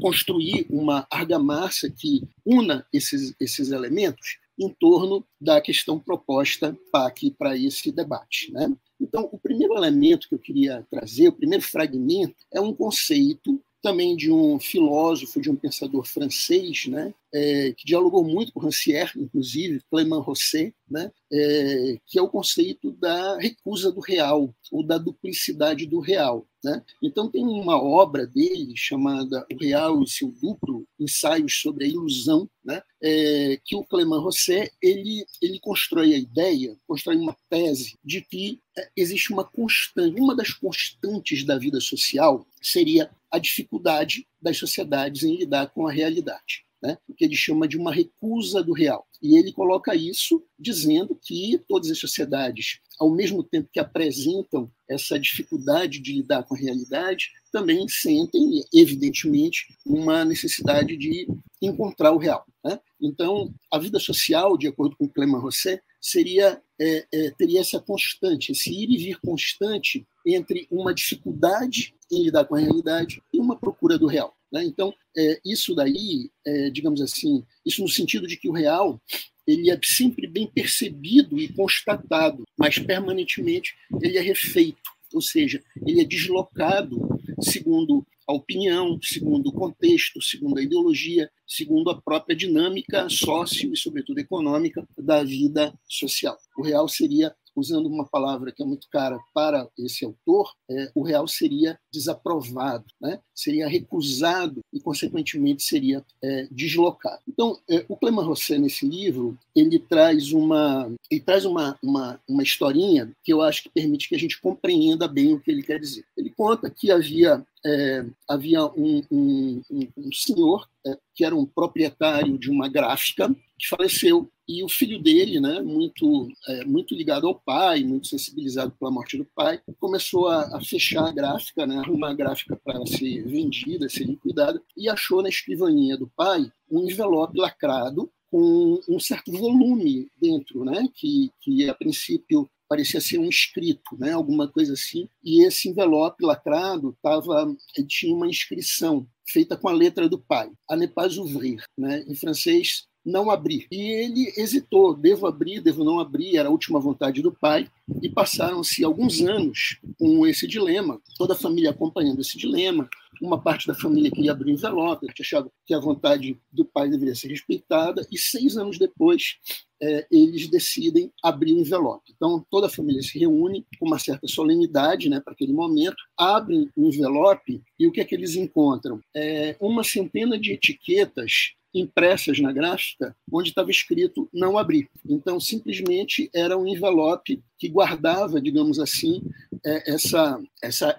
construir 0.00 0.64
uma 0.70 1.08
argamassa 1.10 1.90
que 1.90 2.22
una 2.46 2.86
esses, 2.92 3.34
esses 3.40 3.72
elementos 3.72 4.38
em 4.56 4.68
torno 4.68 5.26
da 5.40 5.60
questão 5.60 5.98
proposta 5.98 6.78
aqui 6.92 7.32
para 7.32 7.56
esse 7.56 7.90
debate. 7.90 8.52
Né? 8.52 8.72
Então, 9.00 9.28
o 9.32 9.38
primeiro 9.38 9.74
elemento 9.74 10.28
que 10.28 10.34
eu 10.34 10.38
queria 10.38 10.86
trazer, 10.88 11.28
o 11.28 11.32
primeiro 11.32 11.64
fragmento, 11.64 12.36
é 12.52 12.60
um 12.60 12.72
conceito 12.72 13.60
também 13.82 14.16
de 14.16 14.30
um 14.30 14.58
filósofo, 14.58 15.40
de 15.40 15.50
um 15.50 15.56
pensador 15.56 16.04
francês, 16.06 16.86
né, 16.86 17.14
é, 17.32 17.72
que 17.76 17.86
dialogou 17.86 18.24
muito 18.24 18.52
com 18.52 18.60
Rancière, 18.60 19.12
inclusive, 19.16 19.82
Clément 19.90 20.20
Rosset, 20.20 20.74
né, 20.88 21.10
é, 21.32 21.96
que 22.06 22.18
é 22.18 22.22
o 22.22 22.28
conceito 22.28 22.92
da 22.92 23.38
recusa 23.38 23.90
do 23.90 24.00
real, 24.00 24.54
ou 24.70 24.82
da 24.82 24.98
duplicidade 24.98 25.86
do 25.86 26.00
real. 26.00 26.46
Né? 26.62 26.82
Então, 27.02 27.30
tem 27.30 27.42
uma 27.42 27.82
obra 27.82 28.26
dele 28.26 28.76
chamada 28.76 29.46
O 29.50 29.56
Real 29.56 30.02
e 30.02 30.10
seu 30.10 30.28
Duplo, 30.28 30.86
Ensaios 30.98 31.60
sobre 31.60 31.84
a 31.84 31.88
Ilusão, 31.88 32.48
né? 32.62 32.82
É, 33.02 33.58
que 33.64 33.74
o 33.74 33.84
Clément 33.84 34.20
Rosset 34.20 34.70
ele, 34.82 35.24
ele 35.40 35.58
constrói 35.58 36.12
a 36.12 36.18
ideia, 36.18 36.76
constrói 36.86 37.16
uma 37.16 37.34
tese 37.48 37.98
de 38.04 38.20
que 38.20 38.60
é, 38.76 38.90
existe 38.94 39.32
uma 39.32 39.42
constante, 39.42 40.20
uma 40.20 40.36
das 40.36 40.52
constantes 40.52 41.44
da 41.44 41.56
vida 41.56 41.80
social 41.80 42.46
seria 42.60 43.10
a 43.30 43.38
dificuldade 43.38 44.26
das 44.40 44.58
sociedades 44.58 45.22
em 45.22 45.36
lidar 45.36 45.68
com 45.68 45.86
a 45.86 45.92
realidade 45.92 46.64
né, 46.82 46.96
o 47.08 47.14
que 47.14 47.24
ele 47.24 47.36
chama 47.36 47.68
de 47.68 47.76
uma 47.76 47.92
recusa 47.92 48.62
do 48.62 48.72
real. 48.72 49.06
E 49.22 49.36
ele 49.36 49.52
coloca 49.52 49.94
isso 49.94 50.42
dizendo 50.58 51.18
que 51.20 51.60
todas 51.68 51.90
as 51.90 51.98
sociedades, 51.98 52.80
ao 52.98 53.10
mesmo 53.10 53.42
tempo 53.42 53.68
que 53.72 53.78
apresentam 53.78 54.70
essa 54.88 55.18
dificuldade 55.18 56.00
de 56.00 56.14
lidar 56.14 56.42
com 56.44 56.54
a 56.54 56.58
realidade, 56.58 57.28
também 57.52 57.86
sentem, 57.88 58.64
evidentemente, 58.72 59.66
uma 59.84 60.24
necessidade 60.24 60.96
de 60.96 61.28
encontrar 61.60 62.12
o 62.12 62.18
real. 62.18 62.46
Né? 62.64 62.80
Então, 63.00 63.52
a 63.70 63.78
vida 63.78 63.98
social, 63.98 64.56
de 64.56 64.68
acordo 64.68 64.96
com 64.96 65.08
Clément 65.08 65.40
Rosset, 65.40 65.82
seria 66.00 66.62
é, 66.80 67.06
é, 67.12 67.30
teria 67.32 67.60
essa 67.60 67.78
constante, 67.78 68.52
esse 68.52 68.72
ir 68.72 68.90
e 68.90 68.96
vir 68.96 69.20
constante 69.20 70.06
entre 70.26 70.66
uma 70.70 70.94
dificuldade 70.94 71.94
em 72.10 72.24
lidar 72.24 72.46
com 72.46 72.54
a 72.54 72.58
realidade 72.58 73.22
e 73.32 73.38
uma 73.38 73.54
procura 73.54 73.98
do 73.98 74.06
real. 74.06 74.34
Né? 74.52 74.64
Então, 74.64 74.92
é, 75.16 75.40
isso 75.44 75.74
daí, 75.74 76.30
é, 76.46 76.70
digamos 76.70 77.00
assim, 77.00 77.44
isso 77.64 77.82
no 77.82 77.88
sentido 77.88 78.26
de 78.26 78.36
que 78.36 78.48
o 78.48 78.52
real 78.52 79.00
ele 79.46 79.70
é 79.70 79.78
sempre 79.82 80.26
bem 80.26 80.46
percebido 80.46 81.38
e 81.38 81.52
constatado, 81.52 82.44
mas 82.56 82.78
permanentemente 82.78 83.74
ele 84.00 84.16
é 84.16 84.20
refeito, 84.20 84.78
ou 85.12 85.20
seja, 85.20 85.60
ele 85.86 86.00
é 86.00 86.04
deslocado 86.04 87.08
segundo 87.40 88.06
a 88.28 88.32
opinião, 88.32 88.96
segundo 89.02 89.48
o 89.48 89.52
contexto, 89.52 90.22
segundo 90.22 90.58
a 90.58 90.62
ideologia, 90.62 91.28
segundo 91.46 91.90
a 91.90 92.00
própria 92.00 92.36
dinâmica 92.36 93.08
sócio 93.08 93.72
e, 93.72 93.76
sobretudo, 93.76 94.20
econômica 94.20 94.86
da 94.96 95.24
vida 95.24 95.74
social. 95.88 96.38
O 96.56 96.62
real 96.62 96.88
seria 96.88 97.34
usando 97.54 97.86
uma 97.86 98.06
palavra 98.06 98.52
que 98.52 98.62
é 98.62 98.66
muito 98.66 98.88
cara 98.90 99.18
para 99.34 99.68
esse 99.78 100.04
autor, 100.04 100.52
é, 100.70 100.90
o 100.94 101.02
real 101.02 101.26
seria 101.26 101.78
desaprovado, 101.92 102.84
né? 103.00 103.20
seria 103.34 103.68
recusado 103.68 104.60
e, 104.72 104.80
consequentemente, 104.80 105.62
seria 105.62 106.04
é, 106.22 106.46
deslocado. 106.50 107.20
Então, 107.28 107.58
é, 107.68 107.84
o 107.88 107.96
Clément 107.96 108.24
Rosset, 108.24 108.58
nesse 108.58 108.86
livro, 108.86 109.38
ele 109.54 109.78
traz, 109.78 110.32
uma, 110.32 110.92
ele 111.10 111.20
traz 111.20 111.44
uma, 111.44 111.78
uma, 111.82 112.20
uma 112.28 112.42
historinha 112.42 113.10
que 113.22 113.32
eu 113.32 113.40
acho 113.40 113.62
que 113.62 113.70
permite 113.70 114.08
que 114.08 114.14
a 114.14 114.18
gente 114.18 114.40
compreenda 114.40 115.08
bem 115.08 115.32
o 115.32 115.40
que 115.40 115.50
ele 115.50 115.62
quer 115.62 115.78
dizer. 115.78 116.04
Ele 116.16 116.30
conta 116.30 116.70
que 116.70 116.90
havia 116.90 117.44
é, 117.64 118.04
havia 118.28 118.64
um, 118.64 119.02
um, 119.10 119.62
um 119.96 120.12
senhor 120.12 120.68
é, 120.86 120.96
que 121.14 121.24
era 121.24 121.36
um 121.36 121.44
proprietário 121.44 122.38
de 122.38 122.50
uma 122.50 122.68
gráfica 122.68 123.34
que 123.58 123.68
faleceu. 123.68 124.30
E 124.48 124.64
o 124.64 124.68
filho 124.68 125.00
dele, 125.00 125.38
né, 125.38 125.60
muito 125.60 126.28
é, 126.48 126.64
muito 126.64 126.94
ligado 126.94 127.26
ao 127.26 127.38
pai, 127.38 127.84
muito 127.84 128.08
sensibilizado 128.08 128.72
pela 128.72 128.90
morte 128.90 129.16
do 129.16 129.24
pai, 129.24 129.60
começou 129.78 130.26
a, 130.28 130.56
a 130.56 130.60
fechar 130.60 131.06
a 131.06 131.12
gráfica, 131.12 131.66
né, 131.66 131.76
arrumar 131.76 132.10
a 132.10 132.14
gráfica 132.14 132.56
para 132.64 132.84
ser 132.86 133.22
vendida, 133.24 133.88
ser 133.88 134.04
liquidada, 134.04 134.60
e 134.76 134.88
achou 134.88 135.22
na 135.22 135.28
escrivaninha 135.28 135.96
do 135.96 136.08
pai 136.16 136.50
um 136.70 136.88
envelope 136.88 137.38
lacrado 137.38 138.10
com 138.30 138.80
um 138.88 138.98
certo 138.98 139.30
volume 139.32 140.08
dentro, 140.20 140.64
né, 140.64 140.88
que, 140.94 141.30
que 141.40 141.68
a 141.68 141.74
princípio 141.74 142.48
parecia 142.70 143.00
ser 143.00 143.18
um 143.18 143.28
escrito, 143.28 143.98
né, 143.98 144.12
alguma 144.12 144.46
coisa 144.46 144.74
assim, 144.74 145.08
e 145.24 145.44
esse 145.44 145.68
envelope 145.68 146.24
lacrado 146.24 146.96
tava, 147.02 147.52
tinha 147.88 148.14
uma 148.14 148.28
inscrição 148.28 149.04
feita 149.26 149.56
com 149.56 149.68
a 149.68 149.72
letra 149.72 150.08
do 150.08 150.20
pai, 150.20 150.48
a 150.68 150.76
ne 150.76 150.86
pas 150.86 151.18
ouvrir, 151.18 151.60
né, 151.76 152.04
em 152.06 152.14
francês 152.14 152.88
não 153.04 153.30
abrir. 153.30 153.66
E 153.72 153.80
ele 153.80 154.32
hesitou, 154.36 154.94
devo 154.94 155.26
abrir, 155.26 155.60
devo 155.60 155.82
não 155.82 155.98
abrir, 155.98 156.36
era 156.36 156.48
a 156.48 156.52
última 156.52 156.78
vontade 156.78 157.22
do 157.22 157.32
pai, 157.32 157.68
e 158.00 158.08
passaram-se 158.08 158.84
alguns 158.84 159.20
anos 159.20 159.80
com 159.98 160.24
esse 160.24 160.46
dilema, 160.46 161.00
toda 161.16 161.32
a 161.32 161.36
família 161.36 161.70
acompanhando 161.70 162.20
esse 162.20 162.38
dilema, 162.38 162.88
uma 163.20 163.40
parte 163.40 163.66
da 163.66 163.74
família 163.74 164.12
queria 164.12 164.30
abrir 164.30 164.52
o 164.52 164.54
envelope, 164.54 165.06
achava 165.18 165.50
que 165.66 165.74
a 165.74 165.80
vontade 165.80 166.38
do 166.52 166.64
pai 166.64 166.88
deveria 166.88 167.16
ser 167.16 167.28
respeitada, 167.28 168.06
e 168.12 168.16
seis 168.16 168.56
anos 168.56 168.78
depois 168.78 169.38
é, 169.82 170.06
eles 170.10 170.48
decidem 170.48 171.12
abrir 171.22 171.52
o 171.52 171.58
envelope. 171.58 172.12
Então, 172.14 172.44
toda 172.50 172.66
a 172.66 172.70
família 172.70 173.02
se 173.02 173.18
reúne 173.18 173.66
com 173.78 173.86
uma 173.86 173.98
certa 173.98 174.26
solenidade 174.26 175.08
né, 175.08 175.20
para 175.20 175.32
aquele 175.32 175.52
momento, 175.52 175.96
abrem 176.16 176.68
o 176.76 176.88
envelope 176.88 177.62
e 177.78 177.86
o 177.86 177.92
que 177.92 178.00
é 178.00 178.04
que 178.04 178.14
eles 178.14 178.36
encontram? 178.36 179.00
É 179.14 179.56
uma 179.60 179.82
centena 179.82 180.38
de 180.38 180.52
etiquetas 180.52 181.52
impressas 181.72 182.40
na 182.40 182.52
gráfica, 182.52 183.16
onde 183.32 183.50
estava 183.50 183.70
escrito 183.70 184.28
não 184.32 184.58
abrir. 184.58 184.88
Então, 185.08 185.38
simplesmente 185.38 186.28
era 186.34 186.58
um 186.58 186.66
envelope 186.66 187.40
que 187.60 187.68
guardava, 187.68 188.40
digamos 188.40 188.80
assim, 188.80 189.22
é, 189.64 189.92
essa, 189.92 190.40
essa, 190.62 190.96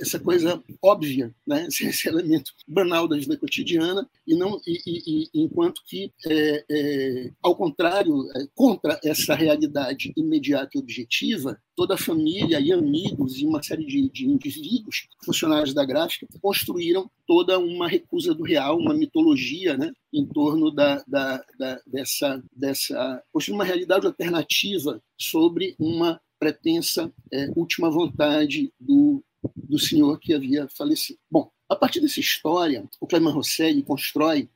essa 0.00 0.18
coisa 0.18 0.60
óbvia, 0.82 1.32
né? 1.46 1.68
esse 1.70 2.08
elemento 2.08 2.52
banal 2.66 3.06
da 3.06 3.16
vida 3.16 3.36
cotidiana, 3.36 4.04
e 4.26 4.34
não 4.34 4.60
e, 4.66 4.80
e, 4.84 5.28
e 5.32 5.42
enquanto 5.44 5.82
que, 5.86 6.12
é, 6.26 6.64
é, 6.68 7.30
ao 7.40 7.54
contrário, 7.54 8.28
é, 8.34 8.46
contra 8.56 8.98
essa 9.04 9.36
realidade 9.36 10.12
imediata 10.16 10.70
e 10.74 10.80
objetiva, 10.80 11.56
toda 11.76 11.94
a 11.94 11.98
família 11.98 12.58
e 12.60 12.72
amigos 12.72 13.38
e 13.38 13.46
uma 13.46 13.62
série 13.62 13.86
de, 13.86 14.10
de 14.10 14.26
indivíduos, 14.26 15.06
funcionários 15.24 15.72
da 15.72 15.84
gráfica, 15.84 16.26
construíram 16.42 17.08
toda 17.26 17.58
uma 17.58 17.88
recusa 17.88 18.34
do 18.34 18.42
real, 18.42 18.78
uma 18.78 18.94
mitologia 18.94 19.76
né? 19.76 19.92
Em 20.14 20.24
torno 20.24 20.70
da, 20.70 21.02
da, 21.08 21.44
da 21.58 21.80
dessa, 21.86 22.42
dessa, 22.54 23.22
uma 23.48 23.64
realidade 23.64 24.06
alternativa 24.06 25.02
sobre 25.18 25.74
uma 25.78 26.20
pretensa 26.38 27.12
é, 27.32 27.48
última 27.56 27.90
vontade 27.90 28.72
do, 28.78 29.24
do 29.56 29.78
senhor 29.78 30.18
que 30.20 30.32
havia 30.32 30.68
falecido. 30.68 31.18
Bom, 31.30 31.50
a 31.68 31.74
partir 31.74 32.00
dessa 32.00 32.20
história, 32.20 32.88
o 33.00 33.06
Clément 33.06 33.32
Rosselli 33.32 33.82
constrói 33.82 34.48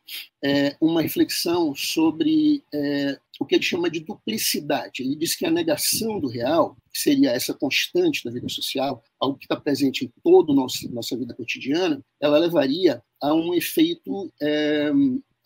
é, 0.44 0.76
uma 0.80 1.00
reflexão 1.00 1.74
sobre 1.74 2.62
é, 2.72 3.18
o 3.40 3.46
que 3.46 3.54
ele 3.54 3.64
chama 3.64 3.90
de 3.90 4.00
duplicidade. 4.00 5.02
Ele 5.02 5.16
diz 5.16 5.34
que 5.34 5.46
a 5.46 5.50
negação 5.50 6.20
do 6.20 6.28
real, 6.28 6.76
que 6.92 7.00
seria 7.00 7.30
essa 7.30 7.54
constante 7.54 8.22
da 8.22 8.30
vida 8.30 8.48
social, 8.48 9.02
algo 9.18 9.38
que 9.38 9.46
está 9.46 9.56
presente 9.56 10.04
em 10.04 10.12
toda 10.22 10.52
a 10.52 10.90
nossa 10.90 11.16
vida 11.16 11.34
cotidiana, 11.34 12.04
ela 12.20 12.38
levaria 12.38 13.02
a 13.22 13.34
um 13.34 13.54
efeito 13.54 14.30
é, 14.40 14.92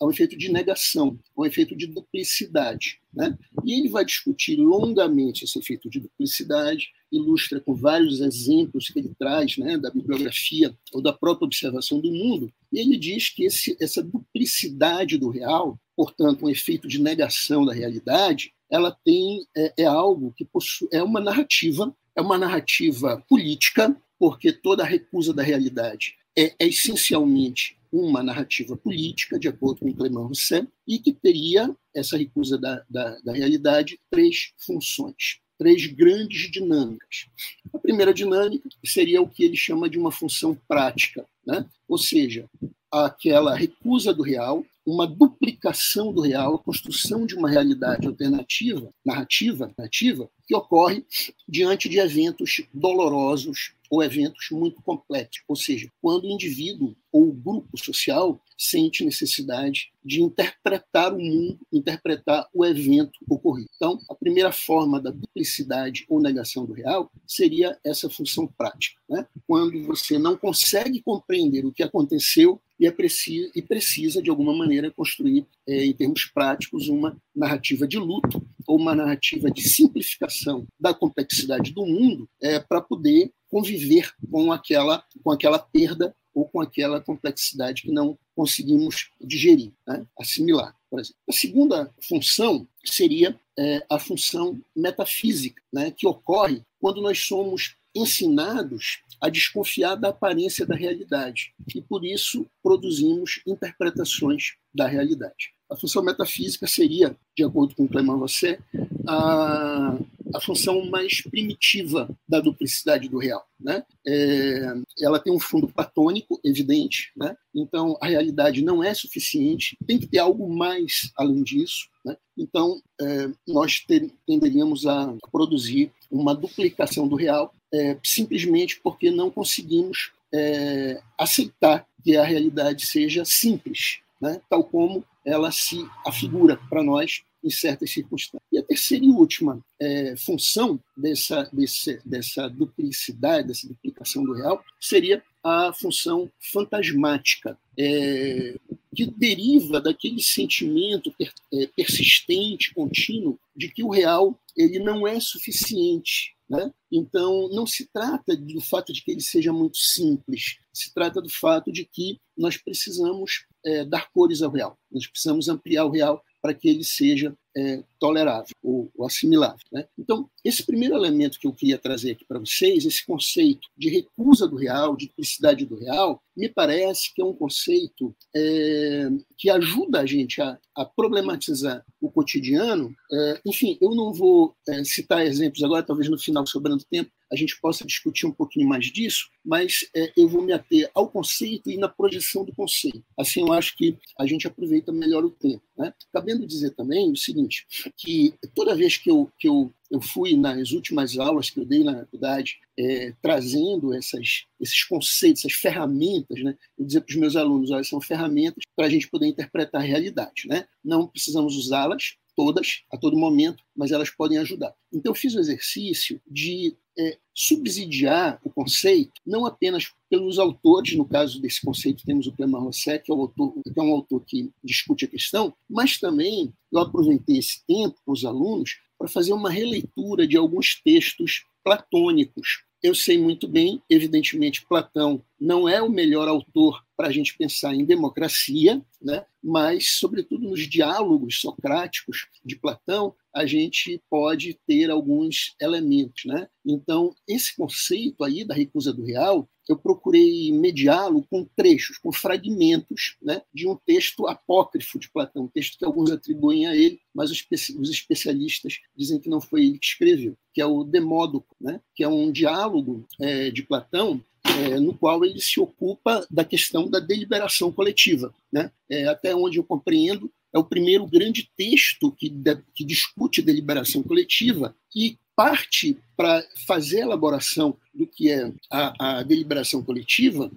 a 0.03 0.05
um 0.05 0.11
efeito 0.11 0.37
de 0.37 0.51
negação, 0.51 1.17
a 1.35 1.41
um 1.41 1.45
efeito 1.45 1.75
de 1.75 1.87
duplicidade. 1.87 2.99
Né? 3.13 3.37
E 3.63 3.79
ele 3.79 3.89
vai 3.89 4.03
discutir 4.03 4.57
longamente 4.57 5.45
esse 5.45 5.57
efeito 5.57 5.89
de 5.89 6.01
duplicidade, 6.01 6.89
ilustra 7.11 7.59
com 7.61 7.73
vários 7.73 8.19
exemplos 8.19 8.89
que 8.89 8.99
ele 8.99 9.15
traz 9.17 9.57
né, 9.57 9.77
da 9.77 9.89
bibliografia 9.89 10.75
ou 10.91 11.01
da 11.01 11.13
própria 11.13 11.45
observação 11.45 12.01
do 12.01 12.11
mundo, 12.11 12.51
e 12.71 12.79
ele 12.79 12.97
diz 12.97 13.29
que 13.29 13.45
esse, 13.45 13.77
essa 13.79 14.03
duplicidade 14.03 15.17
do 15.17 15.29
real, 15.29 15.79
portanto, 15.95 16.45
um 16.45 16.49
efeito 16.49 16.87
de 16.87 16.99
negação 16.99 17.65
da 17.65 17.73
realidade, 17.73 18.53
ela 18.69 18.91
tem 19.05 19.45
é, 19.55 19.73
é 19.77 19.85
algo 19.85 20.33
que 20.35 20.43
possui, 20.43 20.89
é 20.91 21.01
uma 21.01 21.21
narrativa, 21.21 21.95
é 22.15 22.21
uma 22.21 22.37
narrativa 22.37 23.23
política, 23.29 23.95
porque 24.19 24.51
toda 24.51 24.83
a 24.83 24.87
recusa 24.87 25.33
da 25.33 25.43
realidade 25.43 26.15
é, 26.35 26.53
é 26.59 26.67
essencialmente 26.67 27.77
uma 27.93 28.23
narrativa 28.23 28.75
política, 28.75 29.37
de 29.37 29.47
acordo 29.47 29.81
com 29.81 29.93
Clément 29.93 30.23
Rousset, 30.23 30.67
e 30.87 30.97
que 30.97 31.13
teria, 31.13 31.73
essa 31.93 32.17
recusa 32.17 32.57
da, 32.57 32.83
da, 32.89 33.19
da 33.19 33.33
realidade, 33.33 33.99
três 34.09 34.51
funções, 34.57 35.39
três 35.59 35.85
grandes 35.85 36.49
dinâmicas. 36.49 37.27
A 37.71 37.77
primeira 37.77 38.11
dinâmica 38.11 38.67
seria 38.83 39.21
o 39.21 39.29
que 39.29 39.43
ele 39.43 39.55
chama 39.55 39.87
de 39.87 39.99
uma 39.99 40.11
função 40.11 40.57
prática, 40.67 41.23
né? 41.45 41.65
ou 41.87 41.99
seja, 41.99 42.49
aquela 42.91 43.55
recusa 43.55 44.11
do 44.11 44.23
real, 44.23 44.65
uma 44.85 45.07
duplicação 45.07 46.11
do 46.11 46.21
real, 46.21 46.55
a 46.55 46.59
construção 46.59 47.25
de 47.25 47.35
uma 47.35 47.49
realidade 47.49 48.07
alternativa, 48.07 48.89
narrativa, 49.05 49.71
narrativa, 49.77 50.29
que 50.47 50.55
ocorre 50.55 51.05
diante 51.47 51.87
de 51.87 51.99
eventos 51.99 52.61
dolorosos 52.73 53.73
ou 53.93 54.01
eventos 54.01 54.47
muito 54.49 54.81
complexos, 54.81 55.43
ou 55.47 55.55
seja, 55.55 55.87
quando 56.01 56.23
o 56.23 56.31
indivíduo 56.31 56.95
ou 57.11 57.29
o 57.29 57.31
grupo 57.31 57.77
social 57.77 58.41
sente 58.57 59.05
necessidade 59.05 59.91
de 60.03 60.19
interpretar 60.19 61.13
o 61.13 61.19
mundo, 61.19 61.59
interpretar 61.71 62.49
o 62.51 62.65
evento 62.65 63.19
ocorrido. 63.29 63.69
Então, 63.75 63.99
a 64.09 64.15
primeira 64.15 64.51
forma 64.51 64.99
da 64.99 65.11
duplicidade 65.11 66.05
ou 66.09 66.19
negação 66.19 66.65
do 66.65 66.73
real 66.73 67.11
seria 67.27 67.77
essa 67.85 68.09
função 68.09 68.47
prática. 68.47 68.99
Né? 69.07 69.27
Quando 69.45 69.83
você 69.83 70.17
não 70.17 70.35
consegue 70.35 70.99
compreender 70.99 71.63
o 71.63 71.71
que 71.71 71.83
aconteceu 71.83 72.59
e, 72.79 72.87
é 72.87 72.91
preciso, 72.91 73.51
e 73.55 73.61
precisa, 73.61 74.23
de 74.23 74.31
alguma 74.31 74.55
maneira, 74.55 74.89
construir, 74.89 75.45
é, 75.67 75.85
em 75.85 75.93
termos 75.93 76.25
práticos, 76.25 76.89
uma 76.89 77.15
narrativa 77.35 77.87
de 77.87 77.99
luto 77.99 78.43
ou 78.65 78.77
uma 78.77 78.95
narrativa 78.95 79.51
de 79.51 79.61
simplificação 79.61 80.65
da 80.79 80.95
complexidade 80.95 81.71
do 81.71 81.85
mundo 81.85 82.27
é, 82.41 82.59
para 82.59 82.81
poder 82.81 83.31
conviver 83.53 84.11
com 84.31 84.51
aquela, 84.51 85.05
com 85.23 85.29
aquela 85.29 85.59
perda 85.59 86.15
ou 86.33 86.49
com 86.49 86.59
aquela 86.59 86.99
complexidade 86.99 87.83
que 87.83 87.91
não 87.91 88.17
conseguimos 88.35 89.11
digerir, 89.21 89.71
né? 89.87 90.07
assimilar. 90.19 90.75
Por 90.89 90.99
exemplo. 90.99 91.19
A 91.29 91.31
segunda 91.31 91.93
função 92.01 92.67
seria 92.83 93.39
é, 93.55 93.85
a 93.87 93.99
função 93.99 94.59
metafísica, 94.75 95.61
né? 95.71 95.91
que 95.91 96.07
ocorre 96.07 96.63
quando 96.79 96.99
nós 96.99 97.19
somos 97.19 97.75
ensinados 97.95 99.03
a 99.21 99.29
desconfiar 99.29 99.93
da 99.97 100.09
aparência 100.09 100.65
da 100.65 100.75
realidade 100.75 101.53
e 101.75 101.79
por 101.79 102.03
isso 102.03 102.47
produzimos 102.63 103.39
interpretações 103.45 104.55
da 104.73 104.87
realidade. 104.87 105.53
A 105.69 105.75
função 105.75 106.01
metafísica 106.01 106.65
seria, 106.65 107.15
de 107.37 107.43
acordo 107.43 107.75
com 107.75 107.87
Clément 107.87 108.17
Rosset, 108.17 108.59
a, 109.07 109.95
a 110.33 110.41
função 110.41 110.85
mais 110.89 111.21
primitiva 111.21 112.09
da 112.27 112.39
duplicidade 112.39 113.07
do 113.07 113.17
real. 113.17 113.45
Né? 113.59 113.83
É, 114.05 114.73
ela 115.01 115.19
tem 115.19 115.31
um 115.31 115.39
fundo 115.39 115.67
platônico, 115.67 116.39
evidente, 116.43 117.11
né? 117.15 117.35
então 117.55 117.97
a 118.01 118.07
realidade 118.07 118.61
não 118.61 118.83
é 118.83 118.93
suficiente, 118.93 119.77
tem 119.85 119.97
que 119.97 120.07
ter 120.07 120.19
algo 120.19 120.53
mais 120.53 121.11
além 121.17 121.43
disso. 121.43 121.87
Né? 122.05 122.17
Então, 122.37 122.81
é, 122.99 123.29
nós 123.47 123.85
tenderíamos 124.27 124.85
a 124.85 125.15
produzir 125.31 125.91
uma 126.11 126.35
duplicação 126.35 127.07
do 127.07 127.15
real 127.15 127.53
é, 127.73 127.97
simplesmente 128.03 128.79
porque 128.81 129.09
não 129.09 129.31
conseguimos 129.31 130.11
é, 130.33 131.01
aceitar 131.17 131.87
que 132.03 132.17
a 132.17 132.23
realidade 132.23 132.85
seja 132.85 133.23
simples, 133.23 133.99
né? 134.21 134.41
tal 134.49 134.63
como 134.63 135.05
ela 135.25 135.51
se 135.51 135.85
afigura 136.05 136.59
para 136.69 136.83
nós 136.83 137.21
em 137.43 137.49
certas 137.49 137.91
circunstâncias. 137.91 138.41
E 138.51 138.57
a 138.57 138.63
terceira 138.63 139.03
e 139.03 139.09
última 139.09 139.63
é, 139.79 140.15
função 140.15 140.79
dessa, 140.95 141.49
desse, 141.51 141.99
dessa 142.05 142.47
duplicidade, 142.47 143.47
dessa 143.47 143.67
duplicação 143.67 144.23
do 144.23 144.33
real, 144.33 144.63
seria 144.79 145.21
a 145.43 145.73
função 145.73 146.31
fantasmática, 146.39 147.57
é, 147.77 148.55
que 148.95 149.05
deriva 149.05 149.81
daquele 149.81 150.21
sentimento 150.21 151.11
per, 151.17 151.33
é, 151.53 151.67
persistente, 151.67 152.73
contínuo, 152.73 153.37
de 153.55 153.67
que 153.67 153.83
o 153.83 153.89
real 153.89 154.39
ele 154.55 154.79
não 154.79 155.05
é 155.05 155.19
suficiente. 155.19 156.33
Né? 156.49 156.71
Então, 156.91 157.49
não 157.49 157.65
se 157.65 157.89
trata 157.91 158.37
do 158.37 158.61
fato 158.61 158.93
de 158.93 159.03
que 159.03 159.11
ele 159.11 159.21
seja 159.21 159.51
muito 159.51 159.77
simples, 159.77 160.57
se 160.71 160.93
trata 160.93 161.21
do 161.21 161.29
fato 161.29 161.71
de 161.71 161.83
que 161.83 162.19
nós 162.37 162.57
precisamos 162.57 163.45
é, 163.65 163.83
dar 163.83 164.11
cores 164.11 164.41
ao 164.41 164.51
real, 164.51 164.77
nós 164.91 165.07
precisamos 165.07 165.49
ampliar 165.49 165.85
o 165.85 165.91
real 165.91 166.23
para 166.43 166.53
que 166.53 166.67
ele 166.67 166.83
seja 166.83 167.33
é, 167.55 167.81
tolerável 167.97 168.53
ou, 168.61 168.91
ou 168.97 169.05
assimilável. 169.05 169.65
Né? 169.71 169.85
Então, 169.97 170.29
esse 170.43 170.65
primeiro 170.65 170.93
elemento 170.93 171.39
que 171.39 171.47
eu 171.47 171.53
queria 171.53 171.77
trazer 171.77 172.11
aqui 172.11 172.25
para 172.25 172.39
vocês, 172.39 172.83
esse 172.83 173.05
conceito 173.05 173.69
de 173.77 173.89
recusa 173.89 174.45
do 174.45 174.57
real, 174.57 174.97
de 174.97 175.07
duplicidade 175.07 175.65
do 175.65 175.77
real, 175.77 176.21
me 176.35 176.49
parece 176.49 177.13
que 177.13 177.21
é 177.21 177.25
um 177.25 177.33
conceito 177.33 178.13
é, 178.35 179.09
que 179.37 179.49
ajuda 179.49 180.01
a 180.01 180.05
gente 180.05 180.41
a, 180.41 180.59
a 180.75 180.83
problematizar 180.83 181.81
o 182.01 182.11
cotidiano. 182.11 182.93
É, 183.11 183.41
enfim, 183.45 183.77
eu 183.79 183.95
não 183.95 184.11
vou 184.11 184.53
é, 184.67 184.83
citar 184.83 185.25
exemplos 185.25 185.63
agora, 185.63 185.83
talvez 185.83 186.09
no 186.09 186.19
final, 186.19 186.45
sobrando 186.45 186.83
tempo, 186.91 187.09
a 187.33 187.35
gente 187.35 187.59
possa 187.59 187.85
discutir 187.85 188.27
um 188.27 188.31
pouquinho 188.31 188.67
mais 188.67 188.85
disso, 188.85 189.27
mas 189.43 189.89
é, 189.95 190.13
eu 190.15 190.29
vou 190.29 190.43
me 190.43 190.53
ater 190.53 190.89
ao 190.93 191.09
conceito 191.09 191.71
e 191.71 191.77
na 191.77 191.89
projeção 191.89 192.45
do 192.45 192.53
conceito. 192.53 193.03
Assim, 193.17 193.41
eu 193.41 193.51
acho 193.51 193.75
que 193.75 193.97
a 194.19 194.25
gente 194.27 194.45
aproveita 194.45 194.91
melhor 194.91 195.25
o 195.25 195.31
tempo. 195.31 195.63
Né? 195.75 195.91
Cabendo 196.13 196.45
dizer 196.45 196.71
também 196.71 197.11
o 197.11 197.17
seguinte, 197.17 197.65
que 197.97 198.35
toda 198.53 198.75
vez 198.75 198.97
que 198.97 199.09
eu, 199.09 199.31
que 199.39 199.49
eu 199.49 199.73
eu 199.93 200.01
fui 200.01 200.35
nas 200.35 200.71
últimas 200.71 201.19
aulas 201.19 201.51
que 201.51 201.59
eu 201.59 201.65
dei 201.65 201.83
na 201.83 201.99
faculdade 201.99 202.57
é, 202.79 203.13
trazendo 203.21 203.93
essas, 203.93 204.45
esses 204.59 204.83
conceitos, 204.85 205.45
essas 205.45 205.53
ferramentas, 205.53 206.41
né? 206.41 206.57
Eu 206.75 206.83
dizer 206.83 207.01
para 207.01 207.13
os 207.13 207.19
meus 207.19 207.35
alunos, 207.35 207.69
olha, 207.69 207.83
são 207.83 208.01
ferramentas 208.01 208.63
para 208.75 208.87
a 208.87 208.89
gente 208.89 209.07
poder 209.07 209.27
interpretar 209.27 209.81
a 209.81 209.83
realidade, 209.83 210.47
né? 210.47 210.65
Não 210.83 211.07
precisamos 211.07 211.55
usá-las 211.55 212.15
todas 212.35 212.81
a 212.91 212.97
todo 212.97 213.15
momento, 213.15 213.63
mas 213.75 213.91
elas 213.91 214.09
podem 214.09 214.39
ajudar. 214.39 214.73
Então 214.91 215.11
eu 215.11 215.15
fiz 215.15 215.35
o 215.35 215.39
exercício 215.39 216.19
de 216.25 216.75
é, 216.97 217.17
subsidiar 217.33 218.39
o 218.43 218.49
conceito, 218.49 219.13
não 219.25 219.45
apenas 219.45 219.91
pelos 220.09 220.37
autores, 220.37 220.95
no 220.95 221.05
caso 221.05 221.41
desse 221.41 221.61
conceito 221.61 222.05
temos 222.05 222.27
o 222.27 222.31
Clément 222.31 222.59
Rosset, 222.59 223.03
que 223.03 223.11
é, 223.11 223.15
o 223.15 223.21
autor, 223.21 223.53
que 223.63 223.79
é 223.79 223.81
um 223.81 223.93
autor 223.93 224.23
que 224.25 224.51
discute 224.63 225.05
a 225.05 225.07
questão, 225.07 225.53
mas 225.69 225.99
também 225.99 226.53
eu 226.71 226.79
aproveitei 226.79 227.37
esse 227.37 227.65
tempo 227.65 227.95
com 228.05 228.11
os 228.11 228.23
alunos 228.23 228.77
para 228.97 229.07
fazer 229.07 229.33
uma 229.33 229.49
releitura 229.49 230.27
de 230.27 230.37
alguns 230.37 230.81
textos 230.81 231.45
platônicos. 231.63 232.63
Eu 232.83 232.93
sei 232.93 233.17
muito 233.17 233.47
bem, 233.47 233.81
evidentemente, 233.89 234.65
Platão 234.67 235.23
não 235.39 235.69
é 235.69 235.81
o 235.81 235.89
melhor 235.89 236.27
autor 236.27 236.83
para 236.97 237.07
a 237.07 237.11
gente 237.11 237.33
pensar 237.37 237.73
em 237.73 237.85
democracia, 237.85 238.85
né? 239.01 239.25
mas, 239.41 239.91
sobretudo, 239.99 240.49
nos 240.49 240.67
diálogos 240.67 241.39
socráticos 241.39 242.27
de 242.43 242.57
Platão, 242.57 243.15
a 243.33 243.45
gente 243.45 244.03
pode 244.09 244.59
ter 244.67 244.91
alguns 244.91 245.55
elementos. 245.61 246.25
Né? 246.25 246.45
Então, 246.65 247.15
esse 247.25 247.55
conceito 247.55 248.21
aí 248.21 248.43
da 248.43 248.53
recusa 248.53 248.91
do 248.91 249.05
real, 249.05 249.49
eu 249.71 249.77
procurei 249.77 250.51
mediá-lo 250.51 251.25
com 251.29 251.45
trechos, 251.55 251.97
com 251.97 252.11
fragmentos 252.11 253.15
né, 253.21 253.41
de 253.53 253.67
um 253.67 253.75
texto 253.75 254.27
apócrifo 254.27 254.99
de 254.99 255.09
Platão, 255.09 255.43
um 255.43 255.47
texto 255.47 255.77
que 255.77 255.85
alguns 255.85 256.11
atribuem 256.11 256.67
a 256.67 256.75
ele, 256.75 256.99
mas 257.13 257.31
os, 257.31 257.45
especialistas 257.89 258.79
dizem 258.95 259.19
que 259.19 259.29
não 259.29 259.39
foi 259.39 259.65
ele 259.65 259.79
que 259.79 259.85
escreveu, 259.85 260.35
que 260.53 260.61
é 260.61 260.65
o 260.65 260.83
Demódoco, 260.83 261.55
né, 261.59 261.79
que 261.95 262.03
é 262.03 262.07
um 262.07 262.31
diálogo 262.31 263.05
é, 263.19 263.49
de 263.51 263.63
Platão 263.63 264.21
é, 264.43 264.79
no 264.79 264.93
qual 264.93 265.23
ele 265.23 265.39
se 265.39 265.59
ocupa 265.59 266.25
da 266.29 266.43
questão 266.43 266.89
da 266.89 266.99
deliberação 266.99 267.71
coletiva. 267.71 268.33
Né? 268.51 268.71
É, 268.89 269.07
até 269.07 269.33
onde 269.35 269.57
eu 269.57 269.63
compreendo, 269.63 270.31
é 270.53 270.59
o 270.59 270.63
primeiro 270.63 271.07
grande 271.07 271.49
texto 271.57 272.11
que, 272.11 272.29
de, 272.29 272.57
que 272.75 272.83
discute 272.85 273.41
deliberação 273.41 274.03
coletiva 274.03 274.75
e 274.95 275.17
parte 275.35 275.97
para 276.15 276.43
fazer 276.67 277.01
a 277.01 277.05
elaboração 277.05 277.75
do 277.93 278.07
que 278.07 278.29
é 278.29 278.51
a, 278.69 279.19
a 279.19 279.23
deliberação 279.23 279.83
coletiva 279.83 280.51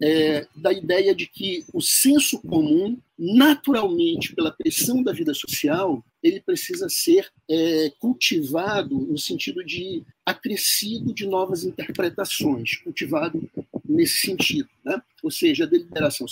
é, 0.00 0.46
da 0.54 0.72
ideia 0.72 1.14
de 1.14 1.26
que 1.26 1.64
o 1.72 1.80
senso 1.80 2.40
comum, 2.42 2.98
naturalmente, 3.18 4.34
pela 4.34 4.50
pressão 4.50 5.02
da 5.02 5.12
vida 5.12 5.32
social, 5.32 6.04
ele 6.22 6.40
precisa 6.40 6.88
ser 6.88 7.30
é, 7.48 7.90
cultivado 7.98 8.98
no 8.98 9.18
sentido 9.18 9.64
de 9.64 10.02
acrescido 10.24 11.14
de 11.14 11.26
novas 11.26 11.64
interpretações, 11.64 12.76
cultivado 12.76 13.48
nesse 13.84 14.18
sentido. 14.18 14.68
Né? 14.84 15.00
Ou 15.22 15.30
seja, 15.30 15.64
a 15.64 15.68
deliberação 15.68 16.26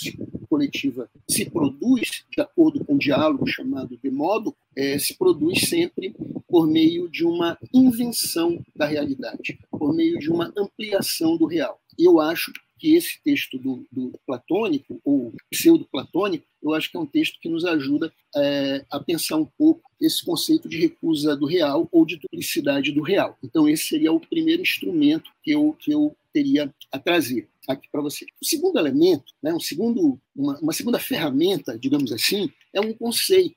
coletiva 0.47 1.09
se 1.29 1.49
produz, 1.49 2.25
de 2.31 2.41
acordo 2.41 2.83
com 2.83 2.93
um 2.93 2.97
diálogo 2.97 3.47
chamado 3.47 3.97
de 3.97 4.09
modo, 4.09 4.55
é, 4.75 4.97
se 4.99 5.17
produz 5.17 5.67
sempre 5.67 6.15
por 6.47 6.67
meio 6.67 7.09
de 7.09 7.25
uma 7.25 7.57
invenção 7.73 8.63
da 8.75 8.85
realidade, 8.85 9.59
por 9.71 9.93
meio 9.93 10.19
de 10.19 10.29
uma 10.29 10.53
ampliação 10.57 11.37
do 11.37 11.45
real. 11.45 11.79
Eu 11.97 12.19
acho 12.19 12.51
que 12.77 12.95
esse 12.95 13.19
texto 13.23 13.57
do, 13.57 13.85
do 13.91 14.11
platônico, 14.25 14.99
ou 15.03 15.33
pseudo-platônico, 15.49 16.45
eu 16.61 16.73
acho 16.73 16.89
que 16.89 16.97
é 16.97 16.99
um 16.99 17.05
texto 17.05 17.39
que 17.39 17.49
nos 17.49 17.65
ajuda 17.65 18.11
é, 18.35 18.85
a 18.91 18.99
pensar 18.99 19.37
um 19.37 19.45
pouco 19.45 19.81
esse 20.01 20.23
conceito 20.25 20.67
de 20.67 20.77
recusa 20.77 21.35
do 21.35 21.45
real 21.45 21.87
ou 21.91 22.05
de 22.05 22.17
duplicidade 22.17 22.91
do 22.91 23.01
real. 23.01 23.37
Então, 23.43 23.67
esse 23.67 23.83
seria 23.83 24.11
o 24.11 24.19
primeiro 24.19 24.61
instrumento 24.61 25.31
que 25.43 25.51
eu, 25.51 25.75
que 25.79 25.91
eu 25.91 26.15
teria 26.33 26.73
a 26.91 26.99
trazer 26.99 27.47
aqui 27.67 27.87
para 27.91 28.01
você. 28.01 28.25
O 28.41 28.45
segundo 28.45 28.77
elemento, 28.77 29.33
né, 29.41 29.53
um 29.53 29.59
segundo, 29.59 30.19
uma, 30.35 30.57
uma, 30.59 30.73
segunda 30.73 30.99
ferramenta, 30.99 31.77
digamos 31.77 32.11
assim, 32.11 32.51
é 32.73 32.81
um 32.81 32.93
conceito 32.93 33.55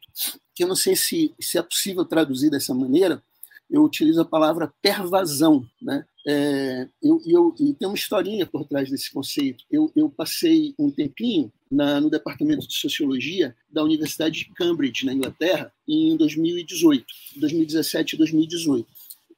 que 0.54 0.64
eu 0.64 0.68
não 0.68 0.76
sei 0.76 0.96
se, 0.96 1.34
se 1.40 1.58
é 1.58 1.62
possível 1.62 2.04
traduzir 2.04 2.50
dessa 2.50 2.74
maneira, 2.74 3.22
eu 3.70 3.82
utilizo 3.82 4.20
a 4.20 4.24
palavra 4.24 4.72
pervasão. 4.80 5.66
Né? 5.80 6.04
É, 6.26 6.88
eu, 7.02 7.20
eu, 7.26 7.54
e 7.58 7.74
tem 7.74 7.88
uma 7.88 7.96
historinha 7.96 8.46
por 8.46 8.64
trás 8.64 8.90
desse 8.90 9.12
conceito. 9.12 9.64
Eu, 9.70 9.90
eu 9.94 10.08
passei 10.08 10.74
um 10.78 10.90
tempinho 10.90 11.52
na, 11.70 12.00
no 12.00 12.10
departamento 12.10 12.66
de 12.66 12.74
sociologia 12.74 13.54
da 13.70 13.82
Universidade 13.82 14.40
de 14.40 14.54
Cambridge, 14.54 15.04
na 15.04 15.12
Inglaterra, 15.12 15.72
em 15.86 16.16
2018, 16.16 17.06
2017 17.36 18.14
e 18.14 18.18
2018. 18.18 18.88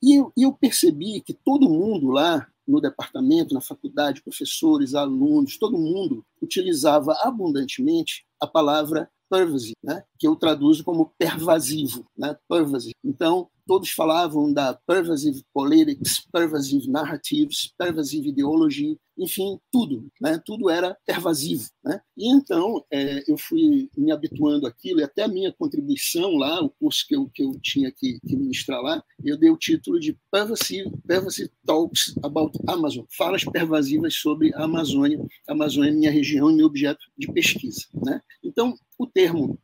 E 0.03 0.19
eu, 0.19 0.33
eu 0.37 0.53
percebi 0.53 1.21
que 1.21 1.35
todo 1.35 1.69
mundo 1.69 2.09
lá 2.09 2.47
no 2.67 2.81
departamento, 2.81 3.53
na 3.53 3.61
faculdade, 3.61 4.23
professores, 4.23 4.95
alunos, 4.95 5.59
todo 5.59 5.77
mundo 5.77 6.25
utilizava 6.41 7.13
abundantemente 7.23 8.25
a 8.41 8.47
palavra 8.47 9.11
pervasive, 9.29 9.77
né? 9.83 10.03
que 10.19 10.27
eu 10.27 10.35
traduzo 10.35 10.83
como 10.83 11.13
pervasivo, 11.19 12.05
né? 12.17 12.37
pervasive. 12.49 12.95
Então, 13.05 13.49
todos 13.71 13.91
falavam 13.91 14.53
da 14.53 14.75
pervasive 14.75 15.45
politics, 15.55 16.27
pervasive 16.33 16.91
narratives, 16.91 17.73
pervasive 17.79 18.29
ideology, 18.29 18.99
enfim, 19.21 19.61
tudo, 19.71 20.11
né? 20.21 20.41
tudo 20.45 20.71
era 20.71 20.97
pervasivo. 21.07 21.69
Né? 21.85 22.01
E 22.17 22.29
então 22.29 22.85
é, 22.91 23.23
eu 23.31 23.37
fui 23.37 23.91
me 23.97 24.11
habituando 24.11 24.67
àquilo, 24.67 25.01
e 25.01 25.05
até 25.05 25.23
a 25.23 25.29
minha 25.29 25.53
contribuição 25.53 26.37
lá, 26.37 26.63
o 26.63 26.71
curso 26.71 27.07
que 27.07 27.15
eu, 27.15 27.29
que 27.29 27.43
eu 27.43 27.53
tinha 27.61 27.93
que, 27.93 28.19
que 28.27 28.37
ministrar 28.37 28.81
lá, 28.81 29.03
eu 29.23 29.37
dei 29.37 29.51
o 29.51 29.59
título 29.59 30.01
de 30.01 30.17
Pervasive, 30.31 30.91
pervasive 31.07 31.51
Talks 31.67 32.15
about 32.23 32.59
Amazon, 32.67 33.05
falas 33.17 33.45
pervasivas 33.45 34.15
sobre 34.15 34.55
a 34.55 34.65
Amazônia, 34.65 35.21
a 35.47 35.53
Amazônia 35.53 35.91
é 35.91 35.95
minha 35.95 36.11
região 36.11 36.51
e 36.51 36.55
meu 36.55 36.67
objeto 36.67 37.05
de 37.17 37.31
pesquisa. 37.31 37.87
Né? 37.95 38.23
Então, 38.43 38.75
o 38.99 39.07
termo 39.07 39.59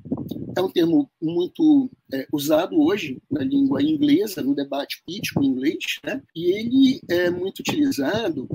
é 0.57 0.63
um 0.63 0.71
termo 0.71 1.11
muito 1.21 1.91
é, 2.13 2.27
usado 2.33 2.81
hoje 2.81 3.21
na 3.31 3.45
língua 3.45 3.83
inglesa, 3.83 4.43
no 4.43 4.55
debate 4.55 5.03
político 5.05 5.45
inglês, 5.45 5.99
né? 6.03 6.23
e 6.35 6.51
ele 6.53 7.01
é 7.11 7.31
muito 7.31 7.61
utilizado 7.61 8.49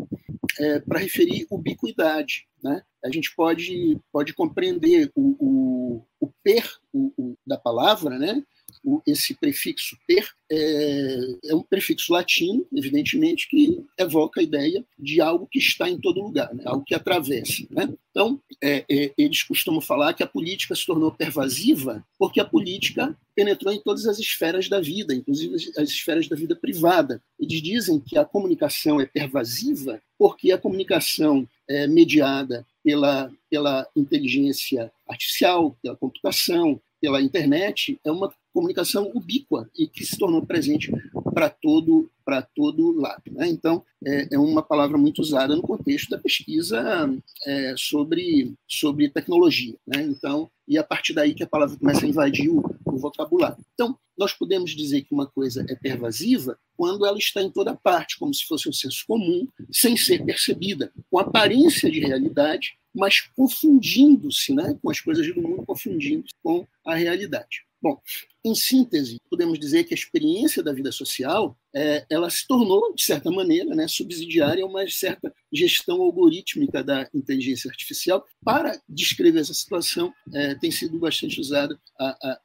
é, 0.60 0.80
para 0.80 1.00
referir 1.00 1.48
ubiquidade. 1.50 2.48
Né? 2.64 2.82
A 3.04 3.10
gente 3.10 3.34
pode, 3.36 4.00
pode 4.12 4.34
compreender 4.34 5.12
o, 5.16 5.36
o, 5.40 6.06
o 6.20 6.32
per 6.44 6.70
o, 6.94 7.36
da 7.46 7.58
palavra, 7.58 8.18
né? 8.18 8.44
O, 8.84 9.02
esse 9.06 9.36
prefixo 9.36 9.98
ter 10.08 10.28
é, 10.52 11.18
é, 11.46 11.56
um 11.56 11.62
prefixo 11.62 12.12
latino, 12.12 12.66
evidentemente, 12.76 13.48
que 13.48 13.84
evoca 13.98 14.42
a 14.42 14.44
ideia 14.44 14.84
de 15.00 15.22
algo 15.22 15.48
que 15.48 15.60
está 15.60 15.90
em 15.90 15.98
todo 15.98 16.22
lugar, 16.22 16.54
né? 16.54 16.64
algo 16.66 16.84
que 16.84 16.94
atravessa. 16.94 17.64
Né? 17.70 17.94
Então, 18.10 18.42
é, 18.62 18.84
é, 18.90 19.14
eles 19.18 19.44
costumam 19.44 19.80
falar 19.80 20.14
que 20.14 20.24
a 20.24 20.28
política 20.28 20.76
se 20.76 20.86
tornou 20.86 21.12
pervasiva 21.12 22.06
porque 22.20 22.40
a 22.40 22.46
política 22.46 23.16
penetrou 23.34 23.74
em 23.74 23.80
todas 23.80 24.06
as 24.06 24.20
esferas 24.20 24.68
da 24.68 24.82
vida, 24.82 25.16
inclusive 25.16 25.56
as 25.78 25.90
esferas 25.90 26.28
da 26.28 26.36
vida 26.36 26.56
privada. 26.56 27.22
Eles 27.40 27.62
dizem 27.62 28.00
que 28.00 28.18
a 28.18 28.26
comunicação 28.26 29.00
é 29.00 29.06
pervasiva 29.06 30.02
porque 30.18 30.52
a 30.52 30.58
comunicação 30.58 31.48
é 31.68 31.88
mediada 31.88 32.66
pela, 32.84 33.32
pela 33.50 33.88
inteligência 33.96 34.92
artificial, 35.08 35.78
pela 35.82 35.96
computação, 35.96 36.80
pela 37.02 37.22
internet, 37.22 38.00
é 38.06 38.12
uma 38.12 38.32
comunicação 38.54 39.12
ubíqua 39.14 39.70
e 39.78 39.88
que 39.88 40.06
se 40.06 40.18
tornou 40.18 40.46
presente 40.46 40.92
para 41.34 41.50
todo 41.50 42.10
para 42.24 42.42
todo 42.42 42.94
lado. 42.94 43.24
Né? 43.32 43.48
Então 43.50 43.84
é, 44.06 44.36
é, 44.36 44.40
uma 44.40 44.62
palavra 44.62 44.98
muito 44.98 45.22
usada 45.22 45.56
no 45.56 45.62
contexto 45.62 46.10
da 46.10 46.18
pesquisa 46.18 47.10
é, 47.46 47.74
sobre 47.78 48.54
sobre 48.68 49.10
tecnologia. 49.10 49.76
Né? 49.88 50.04
Então 50.04 50.50
e 50.68 50.78
a 50.78 50.84
partir 50.84 51.14
daí 51.14 51.34
que 51.34 51.44
a 51.44 51.48
palavra 51.48 51.78
começa 51.78 52.06
a 52.06 52.10
invadir 52.10 52.50
o, 52.50 52.64
o 52.86 52.98
vocabulário. 52.98 53.58
Então 53.74 53.98
nós 54.18 54.34
podemos 54.34 54.72
dizer 54.72 55.02
que 55.02 55.14
uma 55.14 55.26
coisa 55.26 55.66
é 55.68 55.76
pervasiva 55.76 56.58
quando 56.78 57.06
ela 57.06 57.18
está 57.18 57.42
em 57.42 57.50
toda 57.50 57.76
parte, 57.76 58.18
como 58.20 58.34
se 58.34 58.46
fosse 58.46 58.70
um 58.70 58.74
senso 58.74 59.04
comum, 59.08 59.48
sem 59.72 59.98
ser 59.98 60.24
percebida, 60.24 60.92
com 61.10 61.18
aparência 61.18 61.90
de 61.90 62.00
realidade, 62.00 62.78
mas 62.94 63.22
confundindo-se 63.36 64.54
né, 64.54 64.78
com 64.82 64.90
as 64.90 65.00
coisas 65.00 65.26
do 65.34 65.42
mundo, 65.42 65.66
confundindo-se 65.66 66.34
com 66.44 66.68
a 66.86 66.96
realidade. 66.96 67.66
Bom, 67.82 68.00
em 68.44 68.56
síntese, 68.56 69.18
podemos 69.30 69.60
dizer 69.60 69.84
que 69.84 69.94
a 69.94 69.98
experiência 69.98 70.64
da 70.64 70.74
vida 70.74 70.92
social 70.92 71.56
é, 71.74 72.06
ela 72.10 72.30
se 72.30 72.46
tornou, 72.48 72.94
de 72.94 73.04
certa 73.04 73.32
maneira, 73.32 73.74
né, 73.76 73.88
subsidiária 73.88 74.64
a 74.64 74.68
uma 74.68 74.88
certa 74.90 75.34
gestão 75.52 76.02
algorítmica 76.02 76.84
da 76.84 77.08
inteligência 77.14 77.70
artificial. 77.70 78.26
Para 78.44 78.80
descrever 78.90 79.40
essa 79.40 79.54
situação, 79.54 80.12
é, 80.34 80.56
tem 80.56 80.72
sido 80.72 81.00
bastante 81.00 81.40
usada 81.40 81.78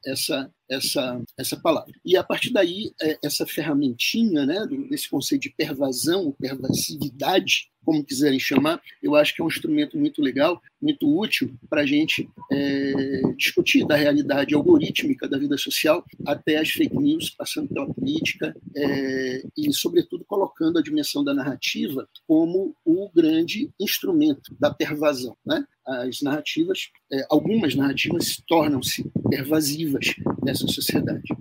essa, 0.05 0.51
essa, 0.69 1.21
essa 1.37 1.57
palavra. 1.57 1.91
E, 2.05 2.15
a 2.15 2.23
partir 2.23 2.51
daí, 2.51 2.91
é, 3.01 3.17
essa 3.23 3.45
ferramentinha 3.45 4.45
né, 4.45 4.65
desse 4.89 5.09
conceito 5.09 5.43
de 5.43 5.53
pervasão, 5.57 6.35
pervasividade, 6.39 7.69
como 7.83 8.03
quiserem 8.03 8.39
chamar, 8.39 8.81
eu 9.01 9.15
acho 9.15 9.33
que 9.33 9.41
é 9.41 9.45
um 9.45 9.47
instrumento 9.47 9.97
muito 9.97 10.21
legal, 10.21 10.61
muito 10.81 11.07
útil 11.07 11.57
para 11.69 11.83
a 11.83 11.85
gente 11.85 12.29
é, 12.51 13.21
discutir 13.37 13.87
da 13.87 13.95
realidade 13.95 14.53
algorítmica 14.53 15.25
da 15.25 15.37
vida 15.37 15.57
social 15.57 15.86
social, 15.87 16.05
até 16.25 16.57
as 16.57 16.69
fake 16.69 16.95
news, 16.97 17.29
passando 17.29 17.69
pela 17.69 17.91
política 17.93 18.55
é, 18.75 19.43
e, 19.57 19.71
sobretudo, 19.73 20.25
colocando 20.25 20.77
a 20.77 20.81
dimensão 20.81 21.23
da 21.23 21.33
narrativa 21.33 22.07
como 22.27 22.75
o 22.85 23.09
grande 23.13 23.71
instrumento 23.79 24.55
da 24.59 24.73
pervasão. 24.73 25.35
Né? 25.45 25.65
As 25.85 26.21
narrativas, 26.21 26.89
é, 27.11 27.25
algumas 27.29 27.73
narrativas 27.75 28.41
tornam-se 28.47 29.09
pervasivas 29.29 30.13
nessa 30.43 30.67
sociedade 30.67 31.33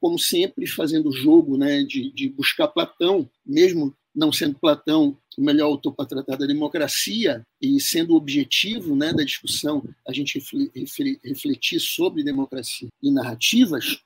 como 0.00 0.16
sempre, 0.16 0.64
fazendo 0.64 1.08
o 1.08 1.12
jogo 1.12 1.58
né, 1.58 1.82
de, 1.82 2.12
de 2.12 2.28
buscar 2.28 2.68
Platão, 2.68 3.28
mesmo 3.44 3.92
não 4.14 4.30
sendo 4.30 4.56
Platão 4.56 5.18
melhor 5.40 5.66
autor 5.66 5.94
para 5.94 6.06
tratar 6.06 6.36
da 6.36 6.46
democracia 6.46 7.42
e 7.60 7.80
sendo 7.80 8.14
o 8.14 8.16
objetivo 8.16 8.94
né, 8.94 9.12
da 9.12 9.24
discussão 9.24 9.82
a 10.06 10.12
gente 10.12 10.42
refletir 11.24 11.80
sobre 11.80 12.24
democracia 12.24 12.88
e 13.02 13.10
narrativas, 13.10 14.00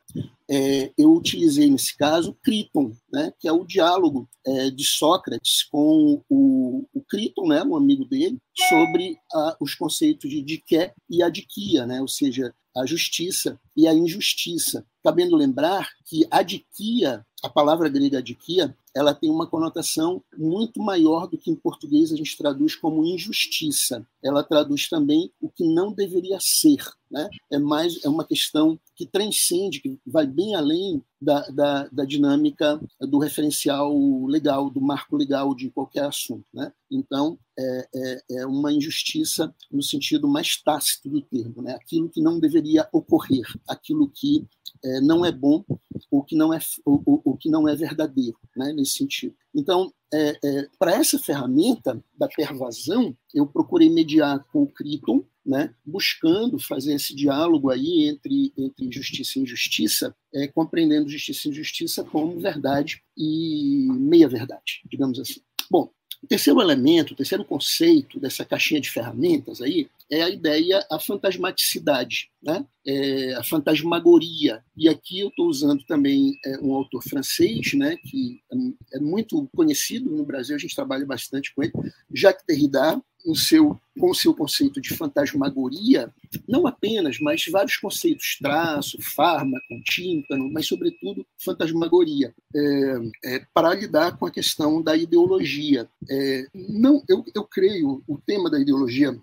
é, 0.50 0.92
eu 0.98 1.12
utilizei 1.12 1.70
nesse 1.70 1.96
caso 1.96 2.36
Criton, 2.42 2.92
né, 3.12 3.32
que 3.40 3.48
é 3.48 3.52
o 3.52 3.64
diálogo 3.64 4.28
é, 4.46 4.70
de 4.70 4.84
Sócrates 4.84 5.62
com 5.64 6.22
o, 6.28 6.84
o 6.92 7.00
Criton, 7.08 7.48
né, 7.48 7.62
um 7.62 7.76
amigo 7.76 8.04
dele, 8.04 8.38
sobre 8.68 9.16
a, 9.32 9.56
os 9.60 9.74
conceitos 9.74 10.28
de 10.28 10.42
diké 10.42 10.92
e 11.08 11.22
adiquia, 11.22 11.86
né, 11.86 12.00
ou 12.00 12.08
seja, 12.08 12.54
a 12.76 12.86
justiça 12.86 13.58
e 13.76 13.86
a 13.86 13.94
injustiça. 13.94 14.84
Cabendo 15.04 15.36
lembrar 15.36 15.88
que 16.06 16.26
adiquia, 16.30 17.24
a 17.42 17.48
palavra 17.48 17.88
grega 17.88 18.18
adiquia, 18.18 18.74
ela 18.94 19.14
tem 19.14 19.30
uma 19.30 19.46
conotação 19.46 20.22
muito 20.36 20.80
maior 20.80 21.26
do 21.26 21.38
que 21.38 21.50
em 21.50 21.56
português 21.56 22.12
a 22.12 22.16
gente 22.16 22.36
traduz 22.36 22.74
como 22.74 23.04
injustiça. 23.04 24.06
Ela 24.22 24.42
traduz 24.42 24.88
também 24.88 25.32
o 25.40 25.48
que 25.48 25.64
não 25.64 25.92
deveria 25.92 26.38
ser. 26.40 26.84
Né? 27.10 27.28
É 27.50 27.58
mais 27.58 28.02
é 28.04 28.08
uma 28.08 28.24
questão 28.24 28.78
que 28.96 29.06
transcende, 29.06 29.80
que 29.80 29.98
vai 30.06 30.26
bem 30.26 30.54
além 30.54 31.02
da, 31.20 31.40
da, 31.48 31.88
da, 31.88 32.04
dinâmica 32.04 32.80
do 33.00 33.18
referencial 33.18 33.94
legal, 34.26 34.70
do 34.70 34.80
marco 34.80 35.16
legal 35.16 35.54
de 35.54 35.70
qualquer 35.70 36.04
assunto. 36.04 36.44
Né? 36.52 36.72
Então, 36.90 37.38
é, 37.58 37.88
é, 37.94 38.22
é, 38.30 38.46
uma 38.46 38.72
injustiça 38.72 39.54
no 39.70 39.82
sentido 39.82 40.26
mais 40.26 40.56
tácito 40.56 41.08
do 41.08 41.20
termo, 41.20 41.62
né? 41.62 41.74
aquilo 41.74 42.08
que 42.08 42.20
não 42.20 42.40
deveria 42.40 42.88
ocorrer, 42.92 43.46
aquilo 43.68 44.08
que 44.08 44.46
é, 44.84 45.00
não 45.00 45.24
é 45.24 45.32
bom, 45.32 45.64
o 46.10 46.22
que 46.22 46.36
não 46.36 46.52
é, 46.52 46.58
o, 46.84 47.32
o 47.32 47.36
que 47.36 47.48
não 47.48 47.68
é 47.68 47.74
verdadeiro, 47.74 48.38
né? 48.56 48.72
nesse 48.72 48.92
sentido. 48.92 49.34
Então, 49.54 49.92
é, 50.12 50.38
é, 50.44 50.68
para 50.78 50.94
essa 50.94 51.18
ferramenta 51.18 52.02
da 52.16 52.28
pervasão, 52.28 53.16
eu 53.34 53.46
procurei 53.46 53.88
mediar 53.88 54.44
com 54.52 54.62
o 54.62 54.66
Criton, 54.68 55.24
né, 55.44 55.74
buscando 55.84 56.58
fazer 56.58 56.94
esse 56.94 57.16
diálogo 57.16 57.68
aí 57.70 58.08
entre, 58.08 58.52
entre 58.56 58.92
justiça 58.92 59.38
e 59.38 59.42
injustiça, 59.42 60.14
é, 60.32 60.46
compreendendo 60.46 61.08
justiça 61.08 61.48
e 61.48 61.50
injustiça 61.50 62.04
como 62.04 62.38
verdade 62.38 63.02
e 63.16 63.88
meia-verdade, 63.90 64.82
digamos 64.88 65.18
assim. 65.18 65.40
Bom, 65.68 65.90
o 66.22 66.26
terceiro 66.26 66.60
elemento, 66.60 67.12
o 67.12 67.16
terceiro 67.16 67.44
conceito 67.44 68.20
dessa 68.20 68.44
caixinha 68.44 68.80
de 68.80 68.88
ferramentas 68.88 69.60
aí 69.60 69.88
é 70.08 70.22
a 70.22 70.30
ideia, 70.30 70.86
a 70.90 71.00
fantasmaticidade, 71.00 72.30
né? 72.42 72.64
É 72.86 73.34
a 73.34 73.42
fantasmagoria. 73.42 74.62
E 74.76 74.88
aqui 74.88 75.20
eu 75.20 75.28
estou 75.28 75.48
usando 75.48 75.82
também 75.84 76.38
é, 76.44 76.58
um 76.58 76.74
autor 76.74 77.02
francês, 77.02 77.72
né, 77.74 77.96
que 77.96 78.40
é, 78.52 78.96
é 78.96 79.00
muito 79.00 79.48
conhecido 79.54 80.10
no 80.10 80.24
Brasil, 80.24 80.54
a 80.54 80.58
gente 80.58 80.76
trabalha 80.76 81.06
bastante 81.06 81.54
com 81.54 81.62
ele, 81.62 81.72
Jacques 82.12 82.44
Derrida, 82.46 83.00
o 83.24 83.34
seu, 83.34 83.80
com 83.98 84.10
o 84.10 84.14
seu 84.14 84.34
conceito 84.34 84.80
de 84.80 84.94
fantasmagoria, 84.96 86.12
não 86.48 86.66
apenas, 86.66 87.18
mas 87.20 87.44
vários 87.46 87.76
conceitos, 87.76 88.38
traço, 88.40 88.98
fármaco, 89.00 89.80
tímpano, 89.84 90.50
mas, 90.50 90.66
sobretudo, 90.66 91.26
fantasmagoria, 91.42 92.34
é, 92.54 92.94
é, 93.24 93.46
para 93.52 93.74
lidar 93.74 94.16
com 94.16 94.26
a 94.26 94.30
questão 94.30 94.82
da 94.82 94.96
ideologia. 94.96 95.88
É, 96.10 96.46
não, 96.54 97.02
eu, 97.08 97.24
eu 97.34 97.44
creio, 97.44 98.02
o 98.06 98.18
tema 98.18 98.50
da 98.50 98.58
ideologia, 98.58 99.16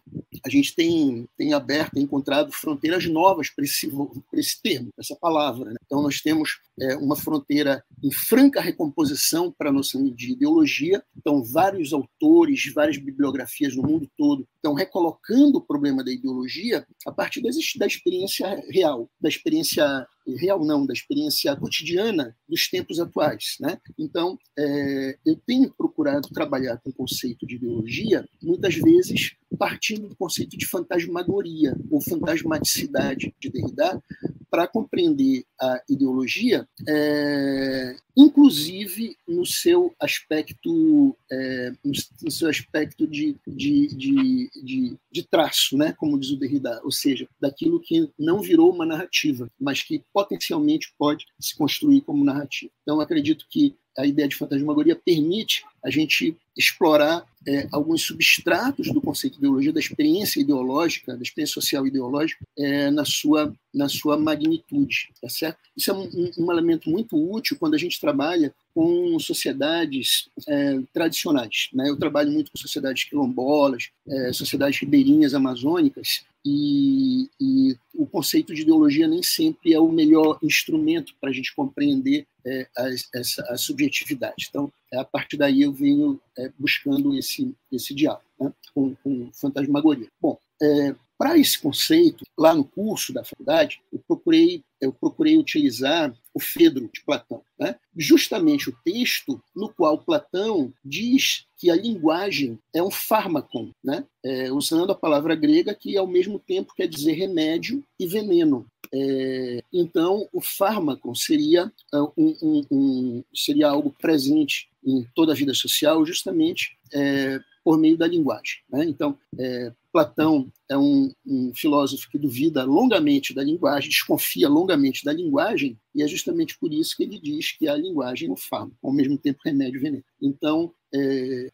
a 0.46 0.50
gente 0.50 0.76
tem, 0.76 1.28
tem 1.38 1.54
aberto, 1.54 1.98
encontrado 1.98 2.52
fronteiras 2.52 3.06
novas 3.08 3.50
para 3.50 3.66
esse, 3.66 3.92
esse 4.34 4.62
termo, 4.62 4.90
essa 4.98 5.16
palavra. 5.16 5.72
Né? 5.72 5.78
Então, 5.86 6.02
nós 6.02 6.22
temos 6.22 6.60
é, 6.80 6.96
uma 6.96 7.16
fronteira 7.16 7.84
em 8.04 8.12
franca 8.12 8.62
recomposição 8.62 9.52
para 9.52 9.70
a 9.70 9.74
noção 9.74 10.06
de 10.06 10.32
ideologia, 10.32 11.04
então, 11.18 11.44
vários 11.44 11.92
autores, 11.92 12.72
várias 12.74 12.98
bibliografias 12.98 13.76
no 13.76 13.84
mundo 13.84 14.10
todo 14.18 14.48
estão 14.60 14.74
recolocando 14.74 15.58
o 15.58 15.66
problema 15.66 16.04
da 16.04 16.12
ideologia 16.12 16.86
a 17.08 17.12
partir 17.12 17.42
da 17.42 17.88
experiência 17.88 18.62
real, 18.70 19.10
da 19.20 19.30
experiência 19.30 20.06
real 20.36 20.64
não, 20.64 20.86
da 20.86 20.94
experiência 20.94 21.56
cotidiana 21.56 22.36
dos 22.48 22.68
tempos 22.68 23.00
atuais. 23.00 23.56
Né? 23.60 23.80
Então, 23.98 24.38
é, 24.58 25.18
eu 25.26 25.36
tenho 25.46 25.74
procurado 25.76 26.30
trabalhar 26.30 26.78
com 26.78 26.90
o 26.90 26.94
conceito 26.94 27.46
de 27.46 27.56
ideologia, 27.56 28.28
muitas 28.42 28.76
vezes 28.76 29.36
partindo 29.58 30.08
do 30.08 30.16
conceito 30.16 30.58
de 30.58 30.66
fantasmagoria 30.66 31.76
ou 31.90 32.02
fantasmaticidade 32.02 33.34
de 33.40 33.50
Derrida, 33.50 34.02
para 34.50 34.68
compreender 34.68 35.44
a 35.62 35.82
ideologia, 35.88 36.68
é, 36.88 37.96
inclusive 38.18 39.16
no 39.28 39.46
seu 39.46 39.94
aspecto, 40.00 41.16
é, 41.32 41.72
no 41.84 42.32
seu 42.32 42.50
aspecto 42.50 43.06
de, 43.06 43.36
de, 43.46 43.88
de, 43.88 44.50
de, 44.64 44.98
de 45.12 45.24
traço, 45.24 45.78
né, 45.78 45.94
como 45.98 46.20
diz 46.20 46.32
o 46.32 46.38
Derrida, 46.38 46.82
ou 46.84 46.92
seja, 46.92 47.28
daquilo 47.40 47.80
que 47.80 48.10
não 48.18 48.42
virou 48.42 48.74
uma 48.74 48.86
narrativa, 48.86 49.50
mas 49.60 49.84
que 49.84 50.04
potencialmente 50.20 50.94
pode 50.98 51.26
se 51.40 51.56
construir 51.56 52.02
como 52.02 52.26
narrativa. 52.26 52.72
Então, 52.82 53.00
acredito 53.00 53.46
que 53.50 53.78
a 53.98 54.06
ideia 54.06 54.28
de 54.28 54.36
fantasmagoria 54.36 54.96
permite 54.96 55.64
a 55.84 55.90
gente 55.90 56.36
explorar 56.58 57.26
é, 57.48 57.68
alguns 57.72 58.02
substratos 58.02 58.92
do 58.92 59.02
conceito 59.02 59.34
de 59.34 59.40
ideologia, 59.40 59.72
da 59.72 59.80
experiência 59.80 60.42
ideológica, 60.42 61.16
da 61.16 61.24
experiência 61.24 61.54
social 61.54 61.88
ideológica, 61.88 62.46
é, 62.58 62.92
na, 62.92 63.06
sua, 63.06 63.54
na 63.74 63.88
sua 63.88 64.18
magnitude. 64.18 65.10
Tá 65.22 65.30
certo? 65.30 65.58
Isso 65.76 65.90
é 65.90 65.94
um, 65.94 66.32
um 66.38 66.52
elemento 66.52 66.90
muito 66.90 67.16
útil 67.16 67.58
quando 67.58 67.76
a 67.76 67.78
gente 67.78 68.00
trabalha 68.00 68.54
com 68.74 69.18
sociedades 69.20 70.30
é, 70.48 70.80
tradicionais. 70.94 71.70
Né? 71.74 71.90
Eu 71.90 71.98
trabalho 71.98 72.32
muito 72.32 72.52
com 72.52 72.58
sociedades 72.58 73.06
quilombolas, 73.06 73.90
é, 74.08 74.34
sociedades 74.34 74.80
ribeirinhas 74.80 75.34
amazônicas, 75.34 76.24
e, 76.46 77.30
e, 77.40 77.78
o 77.94 78.06
conceito 78.06 78.54
de 78.54 78.62
ideologia 78.62 79.08
nem 79.08 79.22
sempre 79.22 79.74
é 79.74 79.80
o 79.80 79.92
melhor 79.92 80.40
instrumento 80.42 81.14
para 81.20 81.30
a 81.30 81.34
gente 81.34 81.54
compreender 81.54 82.26
é, 82.46 82.68
as, 82.78 83.10
essa 83.14 83.44
a 83.50 83.58
subjetividade. 83.58 84.48
Então, 84.50 84.72
a 84.94 85.04
partir 85.04 85.38
daí 85.38 85.62
eu 85.62 85.72
venho 85.72 86.20
é, 86.38 86.52
buscando 86.58 87.18
esse, 87.18 87.56
esse 87.72 87.94
diálogo 87.94 88.24
né, 88.40 88.54
com, 88.74 88.96
com 88.96 89.30
fantasmagoria. 89.34 90.08
Bom, 90.22 90.38
é, 90.62 90.96
para 91.20 91.38
esse 91.38 91.60
conceito, 91.60 92.24
lá 92.38 92.56
no 92.56 92.64
curso 92.64 93.12
da 93.12 93.26
faculdade, 93.26 93.82
eu 93.92 94.02
procurei, 94.08 94.64
eu 94.80 94.94
procurei 94.94 95.38
utilizar 95.38 96.16
o 96.34 96.40
Fedro 96.40 96.90
de 96.94 97.04
Platão, 97.04 97.42
né? 97.60 97.76
justamente 97.94 98.70
o 98.70 98.78
texto 98.86 99.42
no 99.54 99.68
qual 99.68 99.98
Platão 99.98 100.74
diz 100.84 101.46
que 101.58 101.70
a 101.70 101.76
linguagem 101.76 102.58
é 102.74 102.82
um 102.82 102.90
fármaco, 102.90 103.70
né? 103.84 104.06
É, 104.24 104.50
usando 104.50 104.94
a 104.94 104.96
palavra 104.96 105.36
grega 105.36 105.76
que 105.76 105.98
ao 105.98 106.08
mesmo 106.08 106.40
tempo 106.40 106.74
quer 106.74 106.88
dizer 106.88 107.12
remédio 107.12 107.84
e 108.00 108.08
veneno. 108.08 108.66
É, 108.94 109.64
então, 109.72 110.28
o 110.34 110.42
fármaco 110.42 111.16
seria, 111.16 111.72
ah, 111.94 112.04
um, 112.18 112.36
um, 112.42 112.66
um, 112.72 113.24
seria 113.34 113.70
algo 113.70 113.96
presente 114.00 114.70
em 114.84 115.06
toda 115.14 115.34
a 115.34 115.36
vida 115.36 115.54
social, 115.54 116.06
justamente 116.06 116.78
é, 116.94 117.40
por 117.64 117.78
meio 117.78 117.98
da 117.98 118.08
linguagem. 118.08 118.58
Né? 118.70 118.86
Então, 118.86 119.18
é, 119.38 119.72
Platão 119.92 120.52
é 120.70 120.78
um, 120.78 121.12
um, 121.26 121.52
filósofo 121.54 122.10
que 122.10 122.18
duvida 122.18 122.64
longamente 122.64 123.34
da 123.34 123.44
linguagem, 123.44 123.90
desconfia 123.90 124.48
longamente 124.48 125.04
da 125.04 125.12
linguagem, 125.12 125.78
e 125.94 126.04
é 126.04 126.08
justamente 126.08 126.58
por 126.58 126.72
isso 126.72 126.96
que 126.96 127.04
ele 127.04 127.20
diz 127.20 127.52
que 127.58 127.68
a 127.68 127.76
linguagem 127.76 128.30
é 128.30 128.32
um 128.32 128.38
fármaco, 128.38 128.78
ao 128.84 128.94
mesmo 128.94 129.18
tempo 129.18 129.40
remédio 129.44 129.82
veneno. 129.82 130.04
Então, 130.22 130.74
é, 130.94 131.52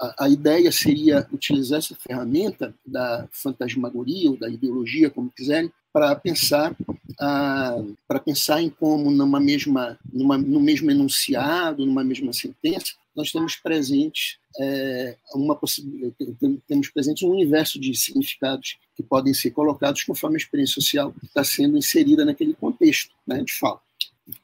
a, 0.00 0.24
a, 0.24 0.28
ideia 0.28 0.70
seria 0.72 1.26
utilizar 1.32 1.78
essa 1.78 1.94
ferramenta 1.94 2.74
da 2.86 3.28
fantasmagoria 3.30 4.30
ou 4.30 4.36
da 4.36 4.48
ideologia, 4.48 5.10
como 5.10 5.30
quiserem, 5.30 5.70
para 5.92 6.14
pensar 6.16 6.74
para 8.08 8.18
pensar 8.20 8.62
em 8.62 8.70
como 8.70 9.10
numa 9.10 9.38
mesma 9.38 9.98
numa, 10.12 10.38
no 10.38 10.60
mesmo 10.60 10.90
enunciado, 10.90 11.84
numa 11.86 12.02
mesma 12.02 12.32
sentença, 12.32 12.94
nós 13.14 13.30
temos 13.30 13.56
presentes 13.56 14.38
é, 14.58 15.16
uma 15.34 15.58
temos 16.66 16.88
presente 16.90 17.24
um 17.24 17.30
universo 17.30 17.78
de 17.78 17.94
significados 17.94 18.78
que 18.96 19.02
podem 19.02 19.32
ser 19.32 19.50
colocados 19.50 20.02
conforme 20.04 20.36
a 20.36 20.38
experiência 20.38 20.74
social 20.74 21.14
está 21.22 21.44
sendo 21.44 21.76
inserida 21.76 22.24
naquele 22.24 22.54
contexto 22.54 23.14
né, 23.26 23.42
de 23.42 23.52
fala. 23.52 23.80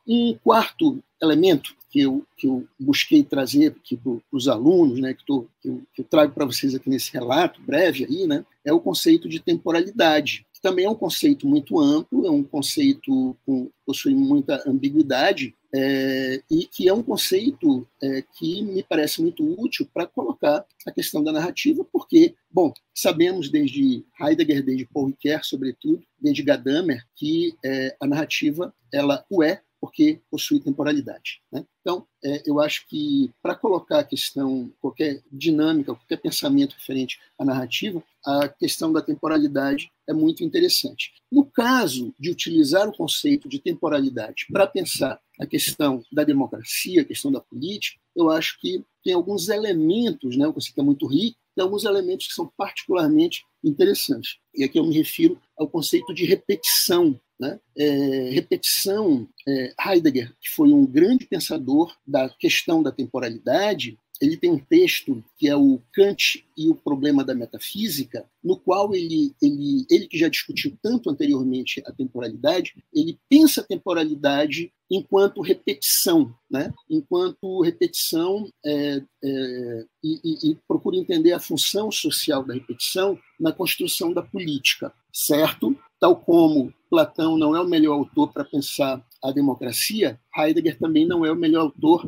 Um 0.07 0.37
quarto 0.43 1.03
elemento 1.23 1.77
que 1.91 2.01
eu, 2.01 2.25
que 2.37 2.47
eu 2.47 2.67
busquei 2.79 3.23
trazer 3.23 3.69
aqui 3.69 3.97
para 3.97 4.13
os 4.33 4.49
alunos, 4.49 5.01
né, 5.01 5.15
que, 5.15 5.25
tô, 5.25 5.47
que, 5.61 5.69
eu, 5.69 5.83
que 5.95 6.01
eu 6.03 6.05
trago 6.05 6.33
para 6.33 6.45
vocês 6.45 6.75
aqui 6.75 6.91
nesse 6.91 7.13
relato 7.13 7.61
breve 7.63 8.05
aí, 8.05 8.27
né, 8.27 8.45
é 8.65 8.73
o 8.73 8.81
conceito 8.81 9.29
de 9.29 9.41
temporalidade, 9.41 10.45
também 10.61 10.85
é 10.85 10.91
um 10.91 10.95
conceito 10.95 11.47
muito 11.47 11.79
amplo, 11.81 12.27
é 12.27 12.31
um 12.31 12.43
conceito 12.43 13.37
que 13.45 13.71
possui 13.85 14.15
muita 14.15 14.63
ambiguidade, 14.69 15.55
é, 15.75 16.43
e 16.51 16.65
que 16.65 16.89
é 16.89 16.95
um 16.95 17.03
conceito 17.03 17.87
é, 18.03 18.23
que 18.23 18.63
me 18.63 18.83
parece 18.83 19.21
muito 19.21 19.45
útil 19.61 19.87
para 19.93 20.07
colocar 20.07 20.65
a 20.87 20.91
questão 20.91 21.23
da 21.23 21.33
narrativa, 21.33 21.85
porque, 21.93 22.35
bom, 22.51 22.73
sabemos 22.95 23.51
desde 23.51 24.05
Heidegger, 24.21 24.65
desde 24.65 24.87
Paul 24.87 25.09
Ricoeur, 25.09 25.45
sobretudo, 25.45 26.03
desde 26.19 26.43
Gadamer, 26.43 27.05
que 27.15 27.55
é, 27.65 27.95
a 28.01 28.07
narrativa 28.07 28.75
ela 28.93 29.25
o 29.29 29.43
é 29.43 29.63
porque 29.81 30.21
possui 30.31 30.61
temporalidade. 30.61 31.41
Né? 31.53 31.65
Então, 31.81 32.07
é, 32.25 32.43
eu 32.45 32.61
acho 32.61 32.87
que 32.89 33.31
para 33.41 33.55
colocar 33.55 34.01
a 34.01 34.05
questão, 34.05 34.73
qualquer 34.81 35.23
dinâmica, 35.31 35.95
qualquer 35.95 36.17
pensamento 36.17 36.75
referente 36.75 37.19
à 37.39 37.45
narrativa, 37.45 38.03
a 38.25 38.49
questão 38.49 38.93
da 38.93 39.01
temporalidade 39.01 39.91
é 40.09 40.13
muito 40.13 40.43
interessante. 40.43 41.13
No 41.31 41.45
caso 41.45 42.15
de 42.19 42.31
utilizar 42.31 42.89
o 42.89 42.97
conceito 42.97 43.49
de 43.49 43.59
temporalidade 43.59 44.47
para 44.53 44.67
pensar 44.67 45.21
a 45.39 45.47
questão 45.47 46.03
da 46.13 46.25
democracia, 46.25 47.03
a 47.03 47.05
questão 47.05 47.31
da 47.31 47.41
política, 47.41 48.01
eu 48.17 48.31
acho 48.31 48.61
que 48.61 48.85
tem 49.05 49.15
alguns 49.15 49.49
elementos, 49.49 50.37
né, 50.37 50.47
o 50.47 50.53
conceito 50.53 50.81
é 50.81 50.85
muito 50.85 51.07
rico, 51.07 51.39
tem 51.55 51.63
alguns 51.63 51.85
elementos 51.85 52.27
que 52.27 52.35
são 52.35 52.53
particularmente 52.57 53.45
interessantes. 53.63 54.37
E 54.55 54.65
aqui 54.65 54.79
eu 54.79 54.87
me 54.87 54.95
refiro 54.95 55.41
ao 55.57 55.69
conceito 55.69 56.15
de 56.15 56.25
repetição 56.25 57.21
né? 57.39 57.59
É, 57.77 58.31
repetição, 58.31 59.29
é, 59.47 59.73
Heidegger, 59.87 60.35
que 60.41 60.51
foi 60.51 60.73
um 60.73 60.85
grande 60.85 61.27
pensador 61.27 61.97
da 62.07 62.29
questão 62.29 62.83
da 62.83 62.91
temporalidade, 62.91 63.97
ele 64.21 64.37
tem 64.37 64.51
um 64.51 64.59
texto 64.59 65.23
que 65.37 65.49
é 65.49 65.57
o 65.57 65.81
Kant 65.93 66.45
e 66.57 66.69
o 66.69 66.75
problema 66.75 67.25
da 67.25 67.35
metafísica, 67.35 68.29
no 68.43 68.57
qual 68.57 68.95
ele, 68.95 69.35
ele, 69.41 69.87
ele 69.89 70.09
que 70.09 70.19
já 70.19 70.29
discutiu 70.29 70.77
tanto 70.83 71.09
anteriormente 71.09 71.83
a 71.87 71.93
temporalidade, 71.93 72.75
ele 72.93 73.19
pensa 73.29 73.61
a 73.61 73.65
temporalidade 73.65 74.73
enquanto 74.91 75.43
repetição, 75.43 76.35
né? 76.51 76.73
enquanto 76.89 77.61
repetição 77.61 78.51
é, 78.65 79.03
é, 79.23 79.87
e, 80.03 80.21
e, 80.25 80.51
e 80.51 80.59
procura 80.67 80.97
entender 80.97 81.33
a 81.33 81.41
função 81.41 81.93
social 81.93 82.43
da 82.45 82.55
repetição 82.55 83.19
na 83.39 83.53
construção 83.53 84.13
da 84.13 84.23
política, 84.23 84.93
certo? 85.13 85.77
Tal 86.01 86.17
como 86.17 86.73
Platão 86.89 87.37
não 87.37 87.55
é 87.55 87.61
o 87.61 87.69
melhor 87.69 87.95
autor 87.95 88.33
para 88.33 88.45
pensar 88.45 89.05
a 89.23 89.31
democracia, 89.31 90.19
Heidegger 90.37 90.79
também 90.79 91.07
não 91.07 91.25
é 91.25 91.31
o 91.31 91.37
melhor 91.37 91.63
autor 91.63 92.07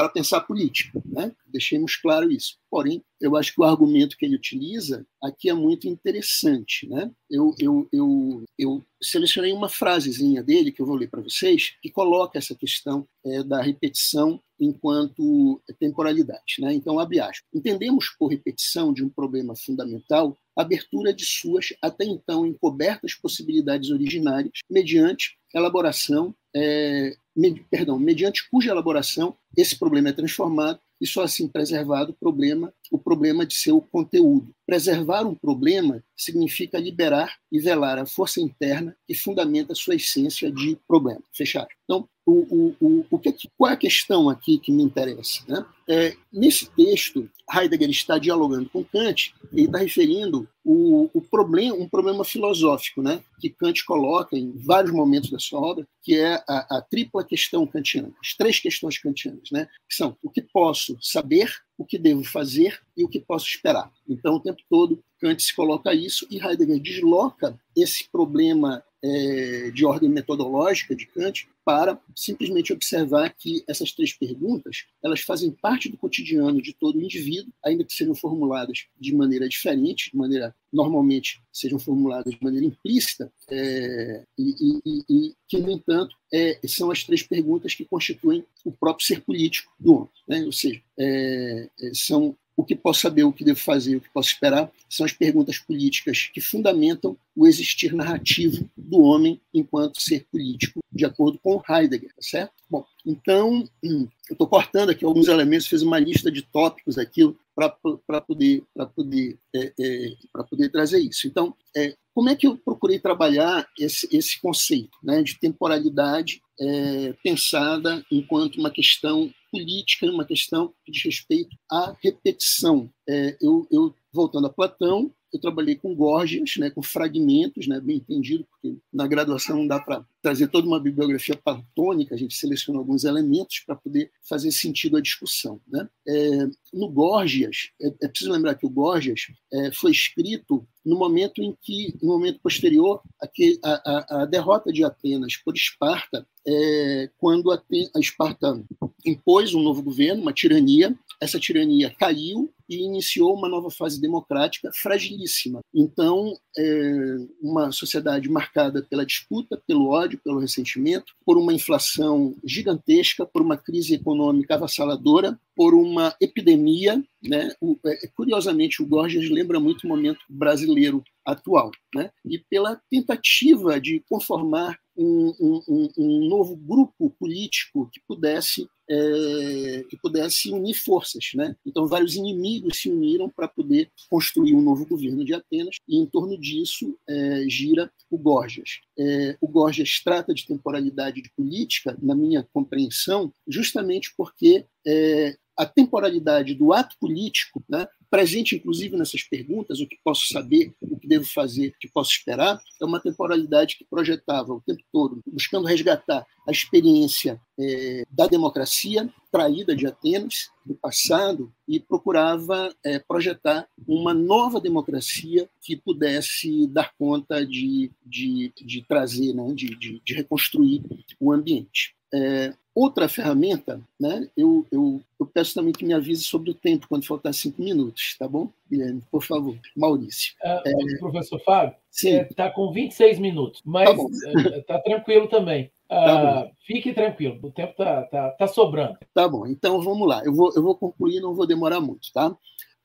para 0.00 0.08
pensar 0.08 0.40
política. 0.40 1.02
Né? 1.04 1.32
Deixemos 1.46 1.96
claro 1.96 2.30
isso. 2.30 2.56
Porém, 2.70 3.02
eu 3.20 3.36
acho 3.36 3.52
que 3.52 3.60
o 3.60 3.64
argumento 3.64 4.16
que 4.16 4.24
ele 4.24 4.36
utiliza 4.36 5.06
aqui 5.22 5.50
é 5.50 5.54
muito 5.54 5.86
interessante. 5.88 6.88
Né? 6.88 7.10
Eu, 7.30 7.54
eu, 7.58 7.88
eu, 7.92 8.44
eu 8.58 8.82
selecionei 9.02 9.52
uma 9.52 9.68
frasezinha 9.68 10.42
dele, 10.42 10.72
que 10.72 10.80
eu 10.80 10.86
vou 10.86 10.96
ler 10.96 11.08
para 11.08 11.20
vocês, 11.20 11.74
que 11.82 11.90
coloca 11.90 12.38
essa 12.38 12.54
questão 12.54 13.06
é, 13.24 13.42
da 13.42 13.60
repetição 13.60 14.40
enquanto 14.58 15.60
temporalidade. 15.78 16.56
Né? 16.60 16.72
Então, 16.74 16.98
abre 16.98 17.20
aspas. 17.20 17.42
Entendemos 17.52 18.08
por 18.18 18.28
repetição 18.28 18.92
de 18.92 19.04
um 19.04 19.08
problema 19.08 19.54
fundamental 19.56 20.38
a 20.56 20.62
abertura 20.62 21.12
de 21.12 21.24
suas 21.24 21.72
até 21.80 22.04
então 22.04 22.46
encobertas 22.46 23.14
possibilidades 23.14 23.90
originárias 23.90 24.60
mediante 24.68 25.38
elaboração, 25.54 26.34
é, 26.54 27.14
med, 27.36 27.64
perdão, 27.70 27.98
mediante 27.98 28.48
cuja 28.50 28.70
elaboração 28.70 29.36
esse 29.56 29.78
problema 29.78 30.10
é 30.10 30.12
transformado 30.12 30.80
e 31.00 31.06
só 31.06 31.22
assim 31.22 31.48
preservado 31.48 32.12
o 32.12 32.14
problema, 32.14 32.72
o 32.90 32.98
problema 32.98 33.46
de 33.46 33.54
seu 33.54 33.80
conteúdo. 33.80 34.54
Preservar 34.66 35.26
um 35.26 35.34
problema 35.34 36.04
significa 36.14 36.78
liberar 36.78 37.38
e 37.50 37.58
velar 37.58 37.98
a 37.98 38.06
força 38.06 38.40
interna 38.40 38.94
que 39.06 39.14
fundamenta 39.14 39.74
sua 39.74 39.94
essência 39.94 40.52
de 40.52 40.76
problema. 40.86 41.22
Fechado. 41.32 41.68
Então, 41.84 42.08
o, 42.30 42.76
o, 42.80 43.06
o, 43.10 43.18
que, 43.18 43.34
qual 43.56 43.70
é 43.70 43.74
a 43.74 43.76
questão 43.76 44.28
aqui 44.28 44.58
que 44.58 44.72
me 44.72 44.82
interessa? 44.82 45.42
Né? 45.48 45.64
É, 45.88 46.16
nesse 46.32 46.70
texto, 46.70 47.28
Heidegger 47.52 47.90
está 47.90 48.18
dialogando 48.18 48.68
com 48.70 48.84
Kant, 48.84 49.34
ele 49.52 49.66
está 49.66 49.78
referindo 49.78 50.48
o, 50.64 51.10
o 51.12 51.20
problema, 51.20 51.74
um 51.76 51.88
problema 51.88 52.24
filosófico 52.24 53.02
né, 53.02 53.22
que 53.40 53.50
Kant 53.50 53.84
coloca 53.84 54.36
em 54.36 54.52
vários 54.56 54.92
momentos 54.92 55.30
da 55.30 55.38
sua 55.38 55.60
obra, 55.60 55.86
que 56.02 56.16
é 56.16 56.34
a, 56.48 56.78
a 56.78 56.82
tripla 56.82 57.24
questão 57.24 57.66
kantiana, 57.66 58.12
as 58.22 58.34
três 58.34 58.60
questões 58.60 58.98
kantianas, 58.98 59.50
né, 59.50 59.66
que 59.88 59.94
são 59.96 60.16
o 60.22 60.30
que 60.30 60.42
posso 60.42 60.96
saber, 61.00 61.50
o 61.76 61.84
que 61.84 61.98
devo 61.98 62.22
fazer 62.22 62.80
e 62.96 63.02
o 63.02 63.08
que 63.08 63.18
posso 63.18 63.46
esperar. 63.46 63.90
Então, 64.08 64.34
o 64.34 64.40
tempo 64.40 64.62
todo, 64.68 65.02
Kant 65.20 65.42
se 65.42 65.54
coloca 65.54 65.92
isso 65.92 66.26
e 66.30 66.38
Heidegger 66.38 66.80
desloca 66.80 67.58
esse 67.76 68.08
problema 68.10 68.82
é, 69.02 69.70
de 69.70 69.84
ordem 69.84 70.08
metodológica 70.08 70.94
de 70.94 71.06
Kant 71.06 71.48
para 71.64 71.98
simplesmente 72.14 72.72
observar 72.72 73.34
que 73.38 73.62
essas 73.68 73.92
três 73.92 74.12
perguntas 74.12 74.86
elas 75.02 75.20
fazem 75.20 75.50
parte 75.50 75.88
do 75.88 75.96
cotidiano 75.96 76.60
de 76.60 76.72
todo 76.72 77.00
indivíduo, 77.00 77.52
ainda 77.64 77.84
que 77.84 77.92
sejam 77.92 78.14
formuladas 78.14 78.86
de 78.98 79.14
maneira 79.14 79.48
diferente, 79.48 80.10
de 80.10 80.16
maneira 80.16 80.54
normalmente 80.72 81.40
sejam 81.52 81.78
formuladas 81.78 82.34
de 82.34 82.42
maneira 82.42 82.66
implícita, 82.66 83.32
é, 83.48 84.24
e, 84.38 84.80
e, 84.84 85.04
e, 85.08 85.34
que, 85.48 85.58
no 85.58 85.70
entanto, 85.70 86.16
é, 86.32 86.58
são 86.66 86.90
as 86.90 87.04
três 87.04 87.22
perguntas 87.22 87.74
que 87.74 87.84
constituem 87.84 88.44
o 88.64 88.72
próprio 88.72 89.06
ser 89.06 89.20
político 89.20 89.72
do 89.78 89.94
homem. 89.94 90.10
Né? 90.28 90.44
Ou 90.44 90.52
seja, 90.52 90.80
é, 90.98 91.68
é 91.80 91.94
são 91.94 92.36
o 92.60 92.64
que 92.64 92.76
posso 92.76 93.00
saber, 93.00 93.24
o 93.24 93.32
que 93.32 93.42
devo 93.42 93.58
fazer, 93.58 93.96
o 93.96 94.00
que 94.00 94.10
posso 94.10 94.28
esperar, 94.28 94.70
são 94.88 95.06
as 95.06 95.12
perguntas 95.12 95.58
políticas 95.58 96.30
que 96.32 96.40
fundamentam 96.40 97.16
o 97.34 97.46
existir 97.46 97.94
narrativo 97.94 98.68
do 98.76 99.00
homem 99.00 99.40
enquanto 99.52 100.00
ser 100.00 100.26
político, 100.30 100.80
de 100.92 101.06
acordo 101.06 101.38
com 101.38 101.62
Heidegger, 101.66 102.10
tá 102.10 102.22
certo? 102.22 102.52
Bom, 102.68 102.84
então, 103.04 103.66
hum, 103.82 104.06
eu 104.28 104.34
estou 104.34 104.46
cortando 104.46 104.90
aqui 104.90 105.04
alguns 105.04 105.28
elementos, 105.28 105.66
fiz 105.66 105.80
uma 105.80 105.98
lista 105.98 106.30
de 106.30 106.42
tópicos 106.42 106.98
aqui 106.98 107.34
para 107.54 108.20
poder, 108.20 108.62
poder, 108.94 109.38
é, 109.54 109.72
é, 109.80 110.12
poder 110.48 110.68
trazer 110.68 110.98
isso. 111.00 111.26
Então, 111.26 111.54
é, 111.74 111.94
como 112.14 112.28
é 112.28 112.36
que 112.36 112.46
eu 112.46 112.56
procurei 112.56 112.98
trabalhar 112.98 113.66
esse, 113.78 114.08
esse 114.10 114.40
conceito 114.40 114.96
né, 115.02 115.22
de 115.22 115.38
temporalidade 115.38 116.40
é, 116.60 117.14
pensada 117.22 118.04
enquanto 118.10 118.56
uma 118.56 118.70
questão 118.70 119.32
política, 119.50 120.06
uma 120.06 120.24
questão 120.24 120.72
que 120.84 120.92
diz 120.92 121.02
respeito 121.04 121.56
à 121.70 121.94
repetição. 122.02 122.90
É, 123.08 123.36
eu, 123.40 123.66
eu, 123.70 123.94
voltando 124.12 124.46
a 124.46 124.52
Platão, 124.52 125.12
eu 125.32 125.40
trabalhei 125.40 125.76
com 125.76 125.94
gorgias, 125.94 126.56
né, 126.56 126.70
com 126.70 126.82
fragmentos, 126.82 127.66
né, 127.66 127.80
bem 127.80 127.96
entendido, 127.96 128.44
porque 128.50 128.76
na 128.92 129.06
graduação 129.06 129.58
não 129.58 129.66
dá 129.66 129.78
para 129.78 130.04
trazer 130.20 130.48
toda 130.48 130.66
uma 130.66 130.80
bibliografia 130.80 131.36
platônica, 131.36 132.14
a 132.14 132.18
gente 132.18 132.34
seleciona 132.34 132.78
alguns 132.78 133.04
elementos 133.04 133.60
para 133.60 133.76
poder 133.76 134.10
fazer 134.28 134.50
sentido 134.50 134.96
à 134.96 135.00
discussão. 135.00 135.60
Né? 135.68 135.88
É, 136.06 136.46
no 136.72 136.88
Gorgias, 136.88 137.70
é, 137.80 137.88
é, 138.02 138.08
preciso 138.08 138.32
lembrar 138.32 138.56
que 138.56 138.66
o 138.66 138.70
Gorgias 138.70 139.26
é, 139.52 139.72
foi 139.72 139.92
escrito 139.92 140.66
no 140.84 140.96
momento 140.96 141.42
em 141.42 141.56
que, 141.60 141.94
no 142.02 142.08
momento 142.08 142.40
posterior 142.40 143.00
a, 143.22 143.28
a, 143.64 144.22
a 144.22 144.24
derrota 144.24 144.72
de 144.72 144.84
Atenas 144.84 145.36
por 145.36 145.54
Esparta, 145.54 146.26
é, 146.46 147.10
quando 147.18 147.52
a, 147.52 147.62
a 147.94 148.00
Esparta 148.00 148.62
impôs 149.04 149.54
um 149.54 149.62
novo 149.62 149.82
governo, 149.82 150.22
uma 150.22 150.32
tirania, 150.32 150.96
essa 151.20 151.38
tirania 151.38 151.94
caiu 151.98 152.52
e 152.70 152.84
iniciou 152.84 153.34
uma 153.34 153.48
nova 153.48 153.68
fase 153.68 154.00
democrática 154.00 154.70
fragilíssima. 154.72 155.60
Então, 155.74 156.38
é 156.56 157.16
uma 157.42 157.72
sociedade 157.72 158.28
marcada 158.28 158.86
pela 158.88 159.04
disputa, 159.04 159.60
pelo 159.66 159.88
ódio, 159.88 160.20
pelo 160.22 160.38
ressentimento, 160.38 161.12
por 161.26 161.36
uma 161.36 161.52
inflação 161.52 162.36
gigantesca, 162.44 163.26
por 163.26 163.42
uma 163.42 163.56
crise 163.56 163.94
econômica 163.94 164.54
avassaladora, 164.54 165.36
por 165.56 165.74
uma 165.74 166.14
epidemia. 166.20 167.02
Né? 167.20 167.52
O, 167.60 167.76
é, 167.84 168.06
curiosamente, 168.14 168.80
o 168.80 168.86
Gorgias 168.86 169.28
lembra 169.28 169.58
muito 169.58 169.84
o 169.84 169.88
momento 169.88 170.20
brasileiro 170.28 171.02
atual, 171.26 171.72
né? 171.94 172.10
e 172.24 172.38
pela 172.38 172.80
tentativa 172.88 173.80
de 173.80 174.02
conformar 174.08 174.78
um, 175.02 175.62
um, 175.68 175.88
um 175.96 176.28
novo 176.28 176.56
grupo 176.56 177.10
político 177.18 177.88
que 177.92 178.00
pudesse 178.06 178.68
é, 178.90 179.84
que 179.88 179.96
pudesse 179.96 180.50
unir 180.50 180.74
forças, 180.74 181.30
né? 181.34 181.54
Então 181.64 181.86
vários 181.86 182.16
inimigos 182.16 182.80
se 182.80 182.90
uniram 182.90 183.28
para 183.28 183.46
poder 183.46 183.88
construir 184.10 184.52
um 184.54 184.60
novo 184.60 184.84
governo 184.84 185.24
de 185.24 185.32
Atenas 185.32 185.76
e 185.88 185.96
em 185.96 186.06
torno 186.06 186.36
disso 186.36 186.98
é, 187.08 187.44
gira 187.48 187.90
o 188.10 188.18
Gorgias. 188.18 188.80
É, 188.98 189.36
o 189.40 189.46
Gorgias 189.46 190.00
trata 190.02 190.34
de 190.34 190.44
temporalidade 190.44 191.22
de 191.22 191.30
política, 191.30 191.96
na 192.02 192.16
minha 192.16 192.46
compreensão, 192.52 193.32
justamente 193.46 194.12
porque 194.16 194.66
é, 194.84 195.36
a 195.56 195.66
temporalidade 195.66 196.54
do 196.54 196.72
ato 196.72 196.96
político, 196.98 197.62
né, 197.68 197.86
presente 198.10 198.56
inclusive 198.56 198.96
nessas 198.96 199.22
perguntas, 199.22 199.80
o 199.80 199.86
que 199.86 199.96
posso 200.02 200.26
saber, 200.32 200.74
o 200.80 200.98
que 200.98 201.06
devo 201.06 201.24
fazer, 201.24 201.68
o 201.68 201.78
que 201.78 201.88
posso 201.88 202.10
esperar, 202.10 202.60
é 202.80 202.84
uma 202.84 203.00
temporalidade 203.00 203.76
que 203.76 203.84
projetava 203.84 204.52
o 204.52 204.60
tempo 204.60 204.82
todo, 204.92 205.20
buscando 205.26 205.66
resgatar 205.66 206.26
a 206.46 206.50
experiência 206.50 207.40
é, 207.58 208.04
da 208.10 208.26
democracia, 208.26 209.08
traída 209.30 209.76
de 209.76 209.86
Atenas 209.86 210.50
do 210.66 210.74
passado 210.74 211.52
e 211.68 211.78
procurava 211.78 212.74
é, 212.84 212.98
projetar 212.98 213.68
uma 213.86 214.12
nova 214.12 214.60
democracia 214.60 215.48
que 215.62 215.76
pudesse 215.76 216.66
dar 216.66 216.92
conta 216.98 217.46
de, 217.46 217.92
de, 218.04 218.52
de 218.56 218.84
trazer, 218.88 219.32
né, 219.32 219.52
de, 219.54 219.76
de, 219.76 220.02
de 220.04 220.14
reconstruir 220.14 220.82
o 221.20 221.32
ambiente. 221.32 221.94
É, 222.12 222.52
outra 222.74 223.08
ferramenta, 223.08 223.80
né, 223.98 224.28
eu, 224.36 224.66
eu, 224.70 225.00
eu, 225.18 225.26
peço 225.26 225.54
também 225.54 225.72
que 225.72 225.84
me 225.84 225.94
avise 225.94 226.22
sobre 226.24 226.50
o 226.50 226.54
tempo, 226.54 226.88
quando 226.88 227.06
faltar 227.06 227.32
cinco 227.34 227.62
minutos, 227.62 228.16
tá 228.18 228.26
bom, 228.26 228.48
Guilherme? 228.70 229.02
Por 229.10 229.22
favor. 229.22 229.56
Maurício. 229.76 230.34
É, 230.42 230.62
é... 230.66 230.98
Professor 230.98 231.40
Fábio, 231.40 231.74
está 231.92 232.46
é, 232.46 232.50
com 232.50 232.72
26 232.72 233.18
minutos, 233.18 233.62
mas 233.64 233.90
está 233.90 234.56
é, 234.56 234.60
tá 234.62 234.78
tranquilo 234.80 235.28
também. 235.28 235.70
Tá 235.90 236.44
uh, 236.44 236.50
fique 236.64 236.92
tranquilo, 236.92 237.40
o 237.42 237.50
tempo 237.50 237.72
está 237.72 238.02
tá, 238.04 238.30
tá 238.30 238.46
sobrando. 238.46 238.96
Tá 239.12 239.26
bom, 239.26 239.44
então 239.44 239.82
vamos 239.82 240.06
lá. 240.06 240.22
Eu 240.24 240.32
vou, 240.32 240.52
eu 240.54 240.62
vou 240.62 240.76
concluir, 240.76 241.18
não 241.20 241.34
vou 241.34 241.48
demorar 241.48 241.80
muito, 241.80 242.12
tá? 242.12 242.32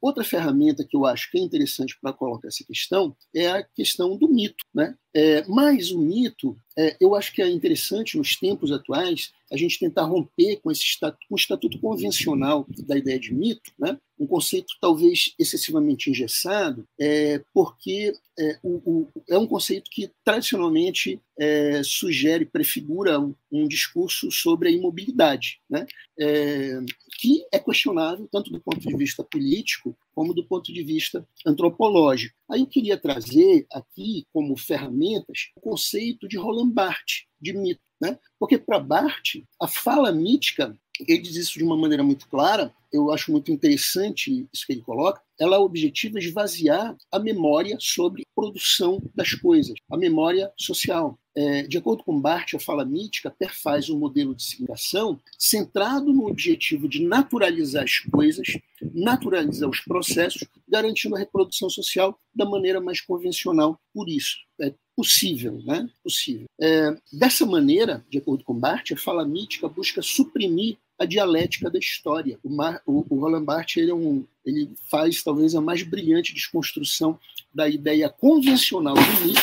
Outra 0.05 0.23
ferramenta 0.23 0.83
que 0.83 0.95
eu 0.95 1.03
acho 1.03 1.31
que 1.31 1.39
é 1.39 1.41
interessante 1.41 1.97
para 1.99 2.13
colocar 2.13 2.47
essa 2.47 2.63
questão 2.63 3.17
é 3.33 3.47
a 3.47 3.63
questão 3.63 4.15
do 4.15 4.27
mito. 4.29 4.63
Né? 4.71 4.95
É, 5.15 5.43
mas 5.47 5.89
o 5.89 5.99
mito, 5.99 6.55
é, 6.77 6.95
eu 7.01 7.15
acho 7.15 7.33
que 7.33 7.41
é 7.41 7.49
interessante 7.49 8.15
nos 8.15 8.35
tempos 8.35 8.71
atuais 8.71 9.33
a 9.51 9.57
gente 9.57 9.79
tentar 9.79 10.03
romper 10.03 10.57
com 10.57 10.69
esse 10.69 10.83
estatuto, 10.83 11.25
com 11.27 11.33
o 11.33 11.37
estatuto 11.37 11.79
convencional 11.79 12.67
da 12.85 12.95
ideia 12.95 13.19
de 13.19 13.33
mito, 13.33 13.71
né? 13.79 13.97
um 14.19 14.27
conceito 14.27 14.75
talvez 14.79 15.33
excessivamente 15.39 16.09
engessado, 16.09 16.87
é, 16.99 17.41
porque 17.53 18.13
é, 18.37 18.59
o, 18.63 18.81
o, 18.85 19.07
é 19.27 19.37
um 19.37 19.47
conceito 19.47 19.89
que 19.89 20.11
tradicionalmente 20.23 21.19
é, 21.39 21.81
sugere, 21.83 22.45
prefigura 22.45 23.19
um, 23.19 23.33
um, 23.51 23.67
discurso 23.67 24.31
sobre 24.31 24.69
a 24.69 24.71
imobilidade, 24.71 25.59
né? 25.69 25.85
É, 26.17 26.79
que 27.17 27.45
é 27.51 27.57
questionável 27.57 28.27
tanto 28.31 28.51
do 28.51 28.59
ponto 28.59 28.79
de 28.79 28.95
vista 28.95 29.23
político 29.23 29.97
como 30.13 30.33
do 30.33 30.45
ponto 30.45 30.71
de 30.73 30.83
vista 30.83 31.27
antropológico. 31.45 32.35
Aí 32.49 32.61
eu 32.61 32.67
queria 32.67 32.97
trazer 32.97 33.65
aqui 33.71 34.25
como 34.33 34.57
ferramentas 34.57 35.51
o 35.55 35.61
conceito 35.61 36.27
de 36.27 36.37
Roland 36.37 36.71
Barthes, 36.71 37.25
de 37.41 37.53
mito. 37.53 37.81
Né? 38.01 38.19
Porque 38.37 38.57
para 38.57 38.79
Barthes, 38.79 39.43
a 39.61 39.67
fala 39.67 40.11
mítica, 40.11 40.77
ele 41.07 41.21
diz 41.21 41.35
isso 41.35 41.57
de 41.57 41.63
uma 41.63 41.77
maneira 41.77 42.03
muito 42.03 42.27
clara, 42.27 42.73
eu 42.91 43.11
acho 43.11 43.31
muito 43.31 43.51
interessante 43.51 44.47
isso 44.53 44.65
que 44.65 44.73
ele 44.73 44.81
coloca, 44.81 45.21
ela 45.39 45.59
objetiva 45.59 46.19
esvaziar 46.19 46.95
a 47.11 47.19
memória 47.19 47.77
sobre 47.79 48.23
produção 48.35 49.01
das 49.13 49.33
coisas, 49.33 49.75
a 49.89 49.97
memória 49.97 50.51
social. 50.57 51.17
É, 51.37 51.63
de 51.63 51.77
acordo 51.77 52.03
com 52.03 52.19
Barthes, 52.19 52.61
a 52.61 52.63
fala 52.63 52.85
mítica 52.85 53.29
perfaz 53.29 53.89
um 53.89 53.99
modelo 53.99 54.33
de 54.33 54.43
civilização 54.43 55.19
centrado 55.37 56.13
no 56.13 56.27
objetivo 56.27 56.87
de 56.87 57.03
naturalizar 57.03 57.83
as 57.83 57.99
coisas, 57.99 58.57
naturalizar 58.93 59.69
os 59.69 59.81
processos, 59.81 60.47
garantindo 60.67 61.15
a 61.15 61.19
reprodução 61.19 61.69
social 61.69 62.17
da 62.33 62.45
maneira 62.45 62.79
mais 62.79 63.01
convencional. 63.01 63.77
Por 63.93 64.07
isso, 64.07 64.37
é 64.61 64.73
possível, 64.95 65.61
né? 65.65 65.89
Possível. 66.01 66.45
É, 66.59 66.95
dessa 67.11 67.45
maneira, 67.45 68.05
de 68.09 68.17
acordo 68.17 68.45
com 68.45 68.53
Barthes, 68.53 68.97
a 68.97 69.01
fala 69.01 69.25
mítica 69.25 69.67
busca 69.67 70.01
suprimir 70.01 70.77
a 70.97 71.03
dialética 71.03 71.69
da 71.69 71.77
história. 71.77 72.39
O, 72.41 72.49
Mar, 72.49 72.81
o, 72.85 73.05
o 73.09 73.19
Roland 73.19 73.43
Barthes 73.43 73.77
ele, 73.77 73.91
é 73.91 73.93
um, 73.93 74.25
ele 74.45 74.71
faz 74.89 75.21
talvez 75.21 75.53
a 75.53 75.59
mais 75.59 75.83
brilhante 75.83 76.33
desconstrução 76.33 77.19
da 77.53 77.67
ideia 77.67 78.07
convencional 78.09 78.95
do 78.95 79.25
mito 79.25 79.41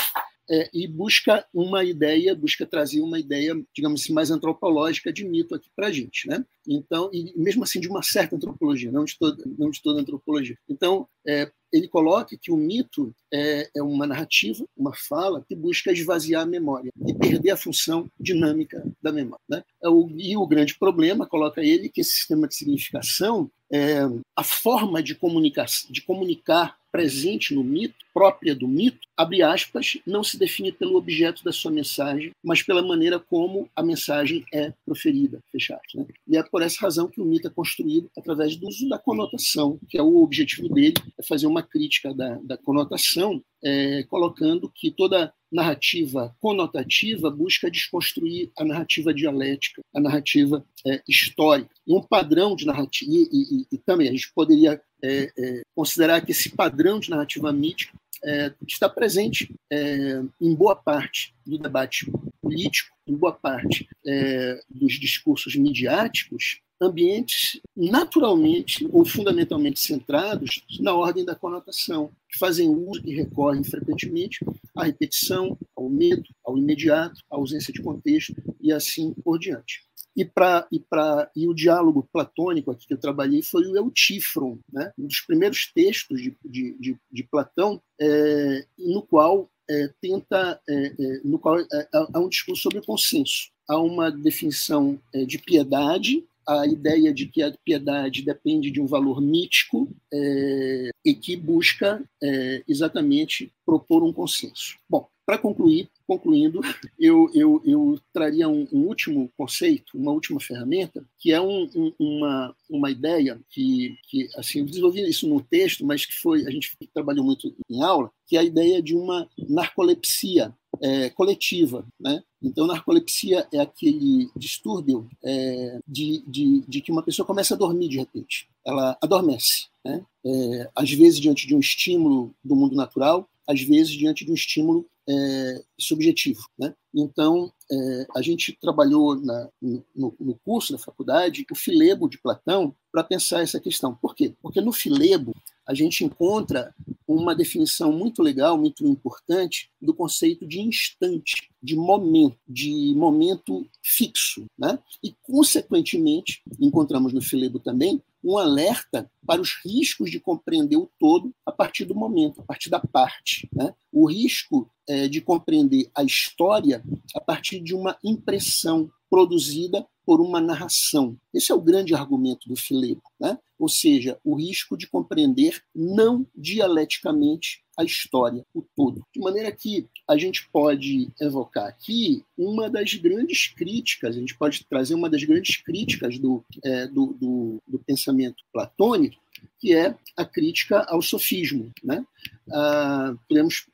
é, 0.50 0.68
e 0.72 0.86
busca 0.86 1.46
uma 1.52 1.84
ideia, 1.84 2.34
busca 2.34 2.66
trazer 2.66 3.00
uma 3.00 3.18
ideia, 3.18 3.54
digamos 3.74 4.02
assim, 4.02 4.12
mais 4.12 4.30
antropológica 4.30 5.12
de 5.12 5.24
mito 5.24 5.54
aqui 5.54 5.68
para 5.74 5.88
a 5.88 5.92
gente, 5.92 6.28
né? 6.28 6.44
Então, 6.66 7.10
e 7.12 7.32
mesmo 7.36 7.64
assim 7.64 7.80
de 7.80 7.88
uma 7.88 8.02
certa 8.02 8.36
antropologia, 8.36 8.92
não 8.92 9.04
de 9.04 9.18
toda, 9.18 9.42
não 9.58 9.70
de 9.70 9.82
toda 9.82 10.00
antropologia. 10.00 10.56
Então, 10.68 11.08
é, 11.26 11.50
ele 11.72 11.88
coloca 11.88 12.36
que 12.40 12.52
o 12.52 12.56
mito 12.56 13.14
é, 13.32 13.68
é, 13.74 13.82
uma 13.82 14.06
narrativa, 14.06 14.64
uma 14.76 14.94
fala 14.94 15.44
que 15.48 15.56
busca 15.56 15.90
esvaziar 15.90 16.42
a 16.42 16.46
memória 16.46 16.90
e 17.06 17.14
perder 17.14 17.50
a 17.50 17.56
função 17.56 18.08
dinâmica 18.20 18.84
da 19.02 19.10
memória. 19.10 19.42
Né? 19.48 19.64
É 19.82 19.88
e 20.18 20.36
o 20.36 20.46
grande 20.46 20.78
problema, 20.78 21.26
coloca 21.26 21.62
ele, 21.62 21.88
que 21.88 22.02
esse 22.02 22.12
sistema 22.12 22.46
de 22.46 22.54
significação, 22.54 23.50
é, 23.72 24.00
a 24.36 24.44
forma 24.44 25.02
de 25.02 25.14
comunicar, 25.14 25.66
de 25.88 26.02
comunicar 26.02 26.76
presente 26.92 27.54
no 27.54 27.64
mito, 27.64 27.94
própria 28.12 28.54
do 28.54 28.68
mito, 28.68 29.08
abre 29.16 29.42
aspas, 29.42 29.96
não 30.06 30.22
se 30.22 30.38
define 30.38 30.70
pelo 30.70 30.96
objeto 30.96 31.42
da 31.42 31.50
sua 31.50 31.70
mensagem, 31.70 32.30
mas 32.44 32.62
pela 32.62 32.82
maneira 32.82 33.18
como 33.18 33.68
a 33.74 33.82
mensagem 33.82 34.44
é 34.52 34.74
proferida, 34.84 35.40
fecha 35.50 35.74
aspas. 35.74 35.94
Né? 35.94 36.06
E 36.28 36.36
é 36.36 36.42
por 36.42 36.60
essa 36.60 36.82
razão 36.82 37.08
que 37.08 37.20
o 37.20 37.24
mito 37.24 37.48
é 37.48 37.50
construído 37.50 38.10
através 38.16 38.54
do 38.54 38.68
uso 38.68 38.86
da 38.88 38.98
conotação, 38.98 39.78
que 39.88 39.96
é 39.96 40.02
o 40.02 40.22
objetivo 40.22 40.68
dele, 40.68 40.94
é 41.18 41.22
fazer 41.22 41.46
uma 41.46 41.62
crítica 41.62 42.12
da, 42.12 42.34
da 42.44 42.58
conotação, 42.58 43.42
é, 43.64 44.04
colocando 44.04 44.70
que 44.74 44.90
toda 44.90 45.32
narrativa 45.52 46.34
conotativa 46.40 47.30
busca 47.30 47.70
desconstruir 47.70 48.50
a 48.58 48.64
narrativa 48.64 49.12
dialética, 49.12 49.82
a 49.94 50.00
narrativa 50.00 50.64
é, 50.86 51.02
histórica. 51.06 51.70
E 51.86 51.94
um 51.94 52.02
padrão 52.02 52.56
de 52.56 52.64
narrativa, 52.64 53.10
e, 53.12 53.28
e, 53.32 53.66
e 53.70 53.78
também 53.78 54.08
a 54.08 54.12
gente 54.12 54.32
poderia 54.34 54.80
é, 55.02 55.30
é, 55.36 55.62
considerar 55.74 56.24
que 56.24 56.32
esse 56.32 56.50
padrão 56.50 56.98
de 56.98 57.10
narrativa 57.10 57.52
mítica 57.52 57.92
é, 58.24 58.52
está 58.66 58.88
presente 58.88 59.54
é, 59.70 60.22
em 60.40 60.54
boa 60.54 60.76
parte 60.76 61.34
do 61.44 61.58
debate 61.58 62.10
político, 62.40 62.96
em 63.06 63.16
boa 63.16 63.32
parte 63.32 63.88
é, 64.06 64.60
dos 64.70 64.94
discursos 64.94 65.56
midiáticos, 65.56 66.60
ambientes 66.82 67.60
naturalmente 67.76 68.88
ou 68.92 69.04
fundamentalmente 69.04 69.80
centrados 69.80 70.62
na 70.80 70.94
ordem 70.94 71.24
da 71.24 71.34
conotação, 71.34 72.10
que 72.28 72.38
fazem 72.38 72.68
uso 72.68 73.00
e 73.04 73.14
recorrem 73.14 73.62
frequentemente 73.62 74.44
à 74.76 74.84
repetição, 74.84 75.56
ao 75.76 75.88
medo, 75.88 76.28
ao 76.44 76.58
imediato, 76.58 77.20
à 77.30 77.36
ausência 77.36 77.72
de 77.72 77.82
contexto 77.82 78.34
e 78.60 78.72
assim 78.72 79.14
por 79.24 79.38
diante. 79.38 79.84
E, 80.14 80.24
pra, 80.24 80.66
e, 80.70 80.78
pra, 80.78 81.30
e 81.34 81.48
o 81.48 81.54
diálogo 81.54 82.06
platônico 82.12 82.70
aqui 82.70 82.86
que 82.86 82.92
eu 82.92 83.00
trabalhei 83.00 83.42
foi 83.42 83.66
o 83.66 83.76
Eutífron, 83.76 84.58
né? 84.70 84.92
um 84.98 85.06
dos 85.06 85.20
primeiros 85.20 85.72
textos 85.72 86.20
de, 86.20 86.36
de, 86.44 86.76
de, 86.78 86.96
de 87.10 87.22
Platão, 87.24 87.80
é, 87.98 88.66
no 88.78 89.02
qual 89.02 89.50
é, 89.70 89.88
tenta, 90.02 90.60
é, 90.68 90.86
é 90.86 91.20
no 91.24 91.38
qual 91.38 91.58
é, 91.58 91.66
há 91.92 92.18
um 92.18 92.28
discurso 92.28 92.62
sobre 92.62 92.80
o 92.80 92.84
consenso. 92.84 93.50
Há 93.66 93.78
uma 93.78 94.10
definição 94.10 95.00
é, 95.14 95.24
de 95.24 95.38
piedade, 95.38 96.24
a 96.46 96.66
ideia 96.66 97.12
de 97.12 97.26
que 97.26 97.42
a 97.42 97.52
piedade 97.64 98.22
depende 98.22 98.70
de 98.70 98.80
um 98.80 98.86
valor 98.86 99.20
mítico 99.20 99.88
é, 100.12 100.90
e 101.04 101.14
que 101.14 101.36
busca 101.36 102.02
é, 102.22 102.62
exatamente 102.68 103.52
propor 103.64 104.02
um 104.02 104.12
consenso. 104.12 104.76
Bom, 104.88 105.08
para 105.24 105.38
concluir, 105.38 105.88
concluindo, 106.06 106.60
eu, 106.98 107.30
eu, 107.34 107.62
eu 107.64 108.00
traria 108.12 108.48
um, 108.48 108.66
um, 108.72 108.86
último 108.86 109.30
conceito, 109.36 109.96
uma 109.96 110.12
última 110.12 110.40
ferramenta, 110.40 111.04
que 111.18 111.32
é 111.32 111.40
um, 111.40 111.68
um, 111.74 111.92
uma, 111.98 112.56
uma 112.68 112.90
ideia 112.90 113.40
que, 113.48 113.96
que 114.08 114.28
assim, 114.36 114.60
eu 114.60 114.66
desenvolvi 114.66 115.08
isso 115.08 115.28
no 115.28 115.40
texto, 115.40 115.86
mas 115.86 116.04
que 116.04 116.14
foi 116.14 116.46
a 116.46 116.50
gente 116.50 116.76
trabalhou 116.92 117.24
muito 117.24 117.54
em 117.70 117.82
aula, 117.82 118.10
que 118.26 118.36
é 118.36 118.40
a 118.40 118.44
ideia 118.44 118.82
de 118.82 118.94
uma 118.94 119.28
narcolepsia 119.48 120.52
é, 120.82 121.10
coletiva. 121.10 121.86
Né? 122.00 122.22
Então, 122.42 122.66
narcolepsia 122.66 123.46
é 123.52 123.60
aquele 123.60 124.30
distúrbio 124.36 125.08
é, 125.24 125.80
de, 125.86 126.24
de, 126.26 126.64
de 126.66 126.80
que 126.80 126.90
uma 126.90 127.02
pessoa 127.02 127.24
começa 127.24 127.54
a 127.54 127.56
dormir 127.56 127.88
de 127.88 127.98
repente. 127.98 128.48
Ela 128.64 128.96
adormece. 129.00 129.68
Né? 129.84 130.04
É, 130.24 130.70
às 130.74 130.90
vezes, 130.90 131.20
diante 131.20 131.46
de 131.46 131.54
um 131.54 131.60
estímulo 131.60 132.34
do 132.42 132.56
mundo 132.56 132.74
natural, 132.74 133.28
às 133.46 133.60
vezes, 133.62 133.92
diante 133.92 134.24
de 134.24 134.30
um 134.32 134.34
estímulo 134.34 134.86
é, 135.08 135.64
subjetivo. 135.78 136.40
Né? 136.58 136.74
Então, 136.94 137.52
é, 137.70 138.06
a 138.16 138.22
gente 138.22 138.56
trabalhou 138.60 139.16
na, 139.16 139.48
no, 139.60 140.14
no, 140.18 140.34
curso 140.44 140.72
da 140.72 140.78
faculdade 140.78 141.46
o 141.50 141.54
Filebo 141.54 142.08
de 142.08 142.18
Platão 142.18 142.74
para 142.90 143.04
pensar 143.04 143.42
essa 143.42 143.60
questão. 143.60 143.94
Por 143.94 144.14
quê? 144.14 144.34
Porque 144.40 144.60
no 144.60 144.72
Filebo 144.72 145.34
a 145.66 145.74
gente 145.74 146.04
encontra 146.04 146.74
uma 147.06 147.34
definição 147.34 147.92
muito 147.92 148.22
legal, 148.22 148.58
muito 148.58 148.86
importante 148.86 149.70
do 149.80 149.94
conceito 149.94 150.46
de 150.46 150.60
instante, 150.60 151.50
de 151.62 151.76
momento, 151.76 152.36
de 152.48 152.92
momento 152.96 153.66
fixo, 153.82 154.44
né? 154.58 154.78
E 155.02 155.14
consequentemente 155.22 156.42
encontramos 156.60 157.12
no 157.12 157.22
Filebo 157.22 157.60
também 157.60 158.02
um 158.24 158.38
alerta 158.38 159.10
para 159.26 159.40
os 159.40 159.60
riscos 159.64 160.10
de 160.10 160.20
compreender 160.20 160.76
o 160.76 160.90
todo 160.98 161.34
a 161.44 161.52
partir 161.52 161.84
do 161.84 161.94
momento, 161.94 162.40
a 162.40 162.44
partir 162.44 162.70
da 162.70 162.80
parte. 162.80 163.48
Né? 163.52 163.74
O 163.92 164.06
risco 164.06 164.70
é, 164.88 165.08
de 165.08 165.20
compreender 165.20 165.90
a 165.94 166.02
história 166.02 166.82
a 167.14 167.20
partir 167.20 167.60
de 167.60 167.74
uma 167.74 167.96
impressão 168.02 168.90
produzida 169.10 169.86
por 170.04 170.20
uma 170.20 170.40
narração. 170.40 171.16
Esse 171.32 171.52
é 171.52 171.54
o 171.54 171.60
grande 171.60 171.94
argumento 171.94 172.48
do 172.48 172.56
Filebo, 172.56 173.02
né? 173.20 173.38
ou 173.58 173.68
seja, 173.68 174.18
o 174.24 174.34
risco 174.34 174.76
de 174.76 174.88
compreender 174.88 175.62
não 175.74 176.26
dialeticamente 176.34 177.62
a 177.78 177.84
história, 177.84 178.44
o 178.54 178.62
todo. 178.76 179.04
De 179.14 179.20
maneira 179.20 179.50
que 179.50 179.86
a 180.08 180.16
gente 180.16 180.48
pode 180.52 181.10
evocar 181.20 181.66
aqui 181.66 182.24
uma 182.36 182.68
das 182.68 182.94
grandes 182.94 183.48
críticas, 183.48 184.16
a 184.16 184.18
gente 184.18 184.36
pode 184.36 184.64
trazer 184.64 184.94
uma 184.94 185.08
das 185.08 185.24
grandes 185.24 185.56
críticas 185.56 186.18
do, 186.18 186.44
é, 186.64 186.86
do, 186.86 187.14
do, 187.18 187.62
do 187.66 187.78
pensamento 187.78 188.42
platônico, 188.52 189.20
que 189.58 189.74
é 189.74 189.96
a 190.16 190.24
crítica 190.24 190.80
ao 190.88 191.00
sofismo. 191.00 191.72
Né? 191.82 192.04
Ah, 192.52 193.14
podemos 193.28 193.66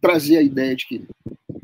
trazer 0.00 0.38
a 0.38 0.42
ideia 0.42 0.74
de 0.74 0.86
que 0.86 1.06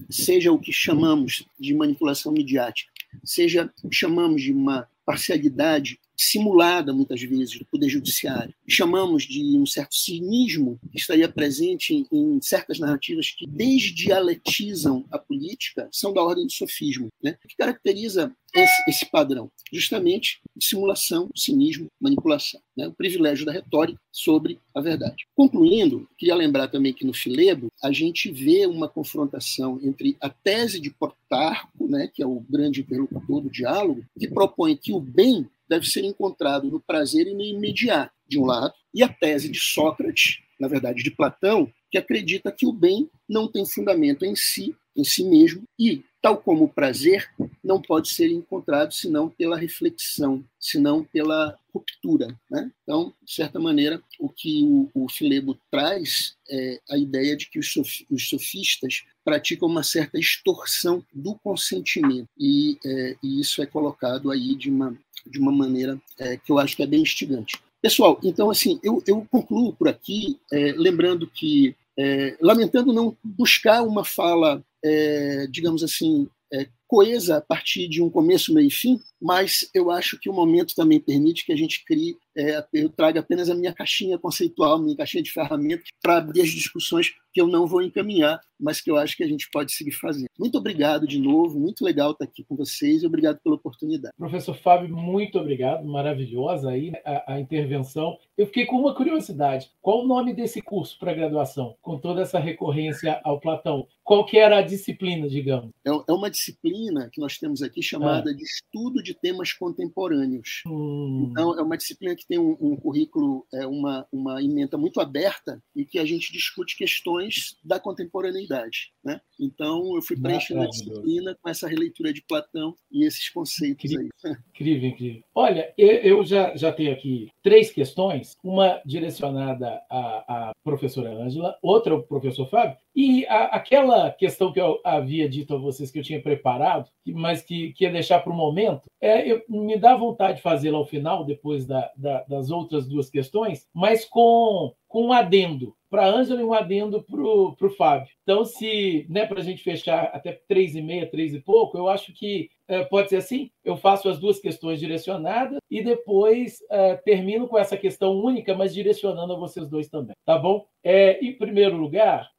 seja 0.09 0.53
o 0.53 0.59
que 0.59 0.73
chamamos 0.73 1.45
de 1.59 1.75
manipulação 1.75 2.33
midiática, 2.33 2.91
seja 3.25 3.71
o 3.83 3.89
que 3.89 3.97
chamamos 3.97 4.43
de 4.43 4.53
uma 4.53 4.89
parcialidade 5.05 5.99
simulada, 6.21 6.93
muitas 6.93 7.23
vezes, 7.23 7.59
do 7.59 7.65
Poder 7.65 7.89
Judiciário. 7.89 8.55
Chamamos 8.69 9.23
de 9.23 9.57
um 9.57 9.65
certo 9.65 9.95
cinismo 9.95 10.79
que 10.93 10.99
estaria 10.99 11.29
presente 11.29 12.07
em, 12.13 12.39
certas 12.43 12.79
narrativas 12.79 13.31
que 13.31 13.47
desdialetizam 13.47 15.07
a 15.11 15.19
política, 15.19 15.89
são 15.91 16.13
da 16.13 16.23
ordem 16.23 16.45
do 16.45 16.53
sofismo. 16.53 17.09
Né? 17.23 17.39
Que 17.49 17.57
caracteriza 17.57 18.31
esse, 18.55 18.91
esse 18.91 19.11
padrão? 19.11 19.51
Justamente 19.73 20.43
simulação, 20.61 21.31
cinismo, 21.35 21.87
manipulação. 21.99 22.61
Né? 22.77 22.87
O 22.87 22.93
privilégio 22.93 23.47
da 23.47 23.53
retórica 23.53 23.99
sobre 24.13 24.59
a 24.75 24.81
verdade. 24.83 25.27
Concluindo, 25.35 26.07
queria 26.19 26.35
lembrar 26.35 26.69
também 26.69 26.93
que 26.93 27.07
no 27.07 27.15
Filebo 27.15 27.73
a 27.83 27.91
gente 27.93 28.31
vê 28.31 28.67
uma 28.67 28.89
confrontação 28.89 29.81
entre 29.83 30.19
a 30.21 30.29
tese 30.29 30.79
de 30.79 30.91
Protarco, 30.91 31.89
né, 31.89 32.11
que 32.13 32.23
é 32.23 32.27
o 32.27 32.45
grande 32.49 32.81
interlocutor 32.81 33.41
do 33.41 33.51
diálogo, 33.51 34.05
que 34.19 34.29
propõe 34.29 34.77
que 34.77 34.93
o 34.93 35.01
bem 35.01 35.49
deve 35.71 35.87
ser 35.87 36.05
encontrado 36.05 36.69
no 36.69 36.81
prazer 36.81 37.29
e 37.29 37.35
no 37.35 37.43
imediato, 37.43 38.13
de 38.27 38.41
um 38.41 38.45
lado, 38.45 38.75
e 38.93 39.05
a 39.05 39.09
tese 39.09 39.49
de 39.49 39.61
Sócrates, 39.61 40.39
na 40.59 40.67
verdade 40.67 41.01
de 41.01 41.13
Platão, 41.13 41.73
que 41.89 41.97
acredita 41.97 42.51
que 42.51 42.67
o 42.67 42.73
bem 42.73 43.09
não 43.29 43.47
tem 43.47 43.65
fundamento 43.65 44.25
em 44.25 44.35
si, 44.35 44.75
em 45.01 45.05
si 45.05 45.25
mesmo, 45.25 45.63
e, 45.79 46.05
tal 46.23 46.37
como 46.37 46.65
o 46.65 46.69
prazer, 46.69 47.31
não 47.65 47.81
pode 47.81 48.11
ser 48.11 48.31
encontrado 48.31 48.93
senão 48.93 49.29
pela 49.29 49.57
reflexão, 49.57 50.45
senão 50.59 51.03
pela 51.03 51.57
ruptura. 51.73 52.39
Né? 52.51 52.71
Então, 52.83 53.13
de 53.23 53.33
certa 53.33 53.59
maneira, 53.59 54.03
o 54.19 54.29
que 54.29 54.63
o, 54.65 54.91
o 54.95 55.09
Filebo 55.09 55.59
traz 55.71 56.35
é 56.49 56.81
a 56.91 56.99
ideia 56.99 57.37
de 57.37 57.49
que 57.49 57.59
os, 57.59 57.73
sof 57.73 58.07
os 58.11 58.29
sofistas 58.29 59.05
praticam 59.25 59.69
uma 59.69 59.83
certa 59.83 60.19
extorsão 60.19 61.05
do 61.13 61.35
consentimento, 61.37 62.29
e, 62.39 62.79
é, 62.85 63.17
e 63.23 63.41
isso 63.41 63.63
é 63.63 63.67
colocado 63.67 64.31
aí 64.31 64.55
de 64.55 64.71
uma, 64.71 64.97
de 65.27 65.39
uma 65.39 65.53
maneira 65.53 66.01
é, 66.19 66.37
que 66.37 66.51
eu 66.53 66.59
acho 66.59 66.77
que 66.77 66.83
é 66.83 66.87
bem 66.87 67.03
instigante. 67.03 67.59
Pessoal, 67.83 68.21
então, 68.23 68.51
assim, 68.51 68.79
eu, 68.83 69.03
eu 69.07 69.27
concluo 69.31 69.73
por 69.73 69.89
aqui, 69.89 70.39
é, 70.53 70.73
lembrando 70.77 71.27
que, 71.27 71.75
é, 71.99 72.37
lamentando 72.41 72.93
não 72.93 73.17
buscar 73.25 73.83
uma 73.83 74.05
fala, 74.05 74.63
é, 74.85 75.47
digamos 75.51 75.83
assim, 75.83 76.29
é, 76.53 76.69
coesa 76.87 77.37
a 77.37 77.41
partir 77.41 77.89
de 77.89 78.03
um 78.03 78.11
começo, 78.11 78.53
meio 78.53 78.69
e 78.69 78.71
fim, 78.71 79.01
mas 79.21 79.69
eu 79.73 79.91
acho 79.91 80.19
que 80.19 80.29
o 80.29 80.33
momento 80.33 80.75
também 80.75 81.01
permite 81.01 81.45
que 81.45 81.53
a 81.53 81.57
gente 81.57 81.85
crie, 81.85 82.17
é, 82.37 82.65
eu 82.73 82.89
traga 82.89 83.21
apenas 83.21 83.51
a 83.51 83.55
minha 83.55 83.73
caixinha 83.73 84.19
conceitual, 84.19 84.79
minha 84.79 84.97
caixinha 84.97 85.23
de 85.23 85.33
ferramentas, 85.33 85.89
para 86.03 86.19
abrir 86.19 86.43
as 86.43 86.51
discussões 86.51 87.13
que 87.33 87.41
eu 87.41 87.47
não 87.47 87.67
vou 87.67 87.83
encaminhar, 87.83 88.41
mas 88.59 88.81
que 88.81 88.91
eu 88.91 88.97
acho 88.97 89.17
que 89.17 89.23
a 89.23 89.27
gente 89.27 89.49
pode 89.53 89.73
seguir 89.73 89.93
fazendo. 89.93 90.29
Muito 90.39 90.59
obrigado 90.59 91.07
de 91.07 91.19
novo, 91.19 91.59
muito 91.59 91.85
legal 91.85 92.11
estar 92.13 92.25
aqui 92.25 92.45
com 92.45 92.57
vocês 92.57 93.03
e 93.03 93.07
obrigado 93.07 93.39
pela 93.43 93.55
oportunidade. 93.55 94.15
Professor 94.17 94.55
Fábio, 94.55 94.95
muito 94.95 95.39
obrigado, 95.39 95.85
maravilhosa 95.85 96.71
aí 96.71 96.93
a, 97.05 97.35
a 97.35 97.41
intervenção. 97.41 98.19
Eu 98.37 98.47
fiquei 98.47 98.67
com 98.67 98.77
uma 98.77 98.95
curiosidade, 98.95 99.71
qual 99.81 100.03
o 100.03 100.07
nome 100.07 100.35
desse 100.35 100.61
curso 100.61 100.99
para 100.99 101.15
graduação, 101.15 101.77
com 101.81 101.99
toda 101.99 102.23
essa 102.23 102.39
recorrência 102.39 103.21
ao 103.25 103.41
Platão? 103.41 103.87
Qual 104.03 104.27
que 104.27 104.39
era 104.39 104.59
a 104.59 104.63
disciplina, 104.63 105.29
digamos? 105.29 105.71
É, 105.87 105.91
é 105.91 106.13
uma 106.13 106.31
disciplina 106.31 107.09
que 107.13 107.21
nós 107.21 107.39
temos 107.39 107.63
aqui 107.63 107.83
chamada 107.83 108.31
é. 108.31 108.35
de 108.35 108.43
Estudo 108.43 109.03
de 109.03 109.15
Temas 109.15 109.53
Contemporâneos. 109.53 110.63
Hum. 110.67 111.29
Então, 111.31 111.59
é 111.59 111.63
uma 111.63 111.77
disciplina 111.77 112.15
que 112.21 112.27
tem 112.27 112.39
um, 112.39 112.57
um, 112.61 112.77
currículo, 112.77 113.47
é 113.53 113.67
uma, 113.67 114.07
uma 114.13 114.43
emenda 114.43 114.77
muito 114.77 115.01
aberta 115.01 115.63
e 115.75 115.87
que 115.87 115.99
a 115.99 116.05
gente 116.05 116.33
discute 116.33 116.77
questões 116.77 117.57
da 117.65 117.81
contemporaneidade. 117.81 118.93
Né? 119.03 119.19
Então, 119.39 119.97
eu 119.97 120.03
fui 120.03 120.15
preenchendo 120.21 120.61
a 120.61 120.67
disciplina 120.67 121.35
com 121.41 121.49
essa 121.49 121.67
releitura 121.67 122.13
de 122.13 122.23
Platão 122.23 122.77
e 122.93 123.07
esses 123.07 123.31
conceitos 123.31 123.91
incrível, 123.91 124.11
aí. 124.25 124.37
Incrível, 124.55 124.89
incrível. 124.91 125.23
Olha, 125.35 125.73
eu 125.79 126.23
já, 126.23 126.55
já 126.55 126.71
tenho 126.71 126.93
aqui 126.93 127.31
três 127.43 127.71
questões, 127.71 128.37
uma 128.45 128.79
direcionada 128.85 129.81
à, 129.89 130.51
à 130.51 130.53
professora 130.63 131.11
Ângela, 131.11 131.57
outra 131.63 131.95
ao 131.95 132.03
professor 132.03 132.47
Fábio, 132.47 132.77
e 132.95 133.25
a, 133.27 133.45
aquela 133.47 134.11
questão 134.11 134.53
que 134.53 134.61
eu 134.61 134.79
havia 134.85 135.27
dito 135.27 135.55
a 135.55 135.59
vocês 135.59 135.91
que 135.91 135.99
eu 135.99 136.03
tinha 136.03 136.21
preparado, 136.21 136.91
mas 137.07 137.41
que, 137.43 137.73
que 137.73 137.85
ia 137.85 137.91
deixar 137.91 138.21
para 138.21 138.33
o 138.33 138.37
momento, 138.37 138.91
é, 139.01 139.27
eu, 139.27 139.43
me 139.49 139.79
dá 139.79 139.97
vontade 139.97 140.37
de 140.37 140.43
fazê-la 140.43 140.77
ao 140.77 140.85
final, 140.85 141.25
depois 141.25 141.65
da, 141.67 141.91
da, 141.97 142.23
das 142.25 142.51
outras 142.51 142.87
duas 142.87 143.09
questões, 143.09 143.67
mas 143.73 144.05
com, 144.05 144.75
com 144.87 145.07
um 145.07 145.13
adendo 145.13 145.75
para 145.91 146.05
a 146.05 146.09
Ângela 146.09 146.41
e 146.41 146.45
um 146.45 146.55
adendo 146.55 147.03
para 147.03 147.21
o 147.21 147.75
Fábio. 147.77 148.09
Então, 148.23 148.45
se, 148.45 149.05
né, 149.11 149.27
para 149.27 149.41
a 149.41 149.43
gente 149.43 149.63
fechar 149.63 150.05
até 150.15 150.41
três 150.49 150.77
e 150.77 150.81
meia, 150.81 151.11
três 151.11 151.35
e 151.35 151.41
pouco, 151.41 151.77
eu 151.77 151.89
acho 151.89 152.13
que 152.13 152.49
é, 152.69 152.85
pode 152.85 153.09
ser 153.09 153.17
assim. 153.17 153.51
Eu 153.65 153.77
faço 153.77 154.09
as 154.09 154.19
duas 154.19 154.39
questões 154.39 154.79
direcionadas 154.79 155.59
e 155.69 155.83
depois 155.83 156.63
é, 156.71 156.95
termino 156.95 157.49
com 157.49 157.59
essa 157.59 157.77
questão 157.77 158.13
única, 158.13 158.55
mas 158.55 158.73
direcionando 158.73 159.33
a 159.33 159.39
vocês 159.39 159.69
dois 159.69 159.89
também, 159.89 160.15
tá 160.25 160.39
bom? 160.39 160.65
É, 160.83 161.23
em 161.25 161.37
primeiro 161.37 161.77
lugar, 161.77 162.31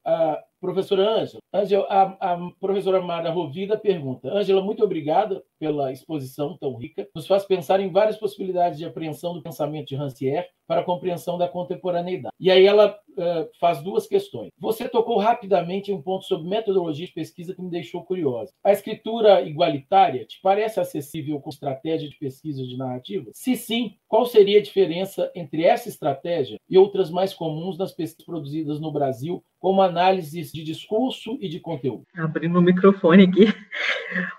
professora 0.61 1.09
Ângela, 1.51 1.85
a, 1.89 2.33
a 2.33 2.51
professora 2.59 2.99
Amada 2.99 3.31
Rovida 3.31 3.77
pergunta: 3.77 4.29
Ângela, 4.31 4.61
muito 4.61 4.83
obrigada 4.83 5.43
pela 5.59 5.91
exposição 5.91 6.55
tão 6.57 6.75
rica. 6.75 7.07
Nos 7.13 7.27
faz 7.27 7.43
pensar 7.43 7.79
em 7.79 7.91
várias 7.91 8.17
possibilidades 8.17 8.77
de 8.77 8.85
apreensão 8.85 9.33
do 9.33 9.41
pensamento 9.41 9.88
de 9.88 9.95
Rancière 9.95 10.47
para 10.67 10.81
a 10.81 10.85
compreensão 10.85 11.38
da 11.38 11.49
contemporaneidade. 11.49 12.33
E 12.39 12.49
aí 12.49 12.65
ela 12.65 12.97
uh, 13.09 13.49
faz 13.59 13.83
duas 13.83 14.07
questões. 14.07 14.51
Você 14.57 14.88
tocou 14.88 15.17
rapidamente 15.17 15.91
em 15.91 15.93
um 15.93 16.01
ponto 16.01 16.23
sobre 16.23 16.47
metodologia 16.47 17.05
de 17.05 17.11
pesquisa 17.11 17.53
que 17.53 17.61
me 17.61 17.69
deixou 17.69 18.03
curiosa. 18.03 18.53
A 18.63 18.71
escritura 18.71 19.41
igualitária 19.41 20.25
te 20.25 20.39
parece 20.41 20.79
acessível 20.79 21.41
com 21.41 21.49
estratégia 21.49 22.07
de 22.07 22.17
pesquisa 22.17 22.65
de 22.65 22.77
narrativa? 22.77 23.31
Se 23.33 23.55
sim, 23.57 23.95
qual 24.07 24.25
seria 24.25 24.59
a 24.59 24.63
diferença 24.63 25.29
entre 25.35 25.65
essa 25.65 25.89
estratégia 25.89 26.57
e 26.69 26.77
outras 26.77 27.09
mais 27.09 27.33
comuns 27.33 27.77
nas 27.77 27.91
pesquisas 27.91 28.25
produzidas 28.25 28.79
no 28.79 28.91
Brasil, 28.91 29.43
como 29.61 29.79
análises 29.79 30.51
de 30.51 30.63
discurso 30.63 31.38
e 31.39 31.47
de 31.47 31.59
conteúdo? 31.59 32.03
Abrindo 32.17 32.57
o 32.57 32.61
microfone 32.63 33.25
aqui. 33.25 33.53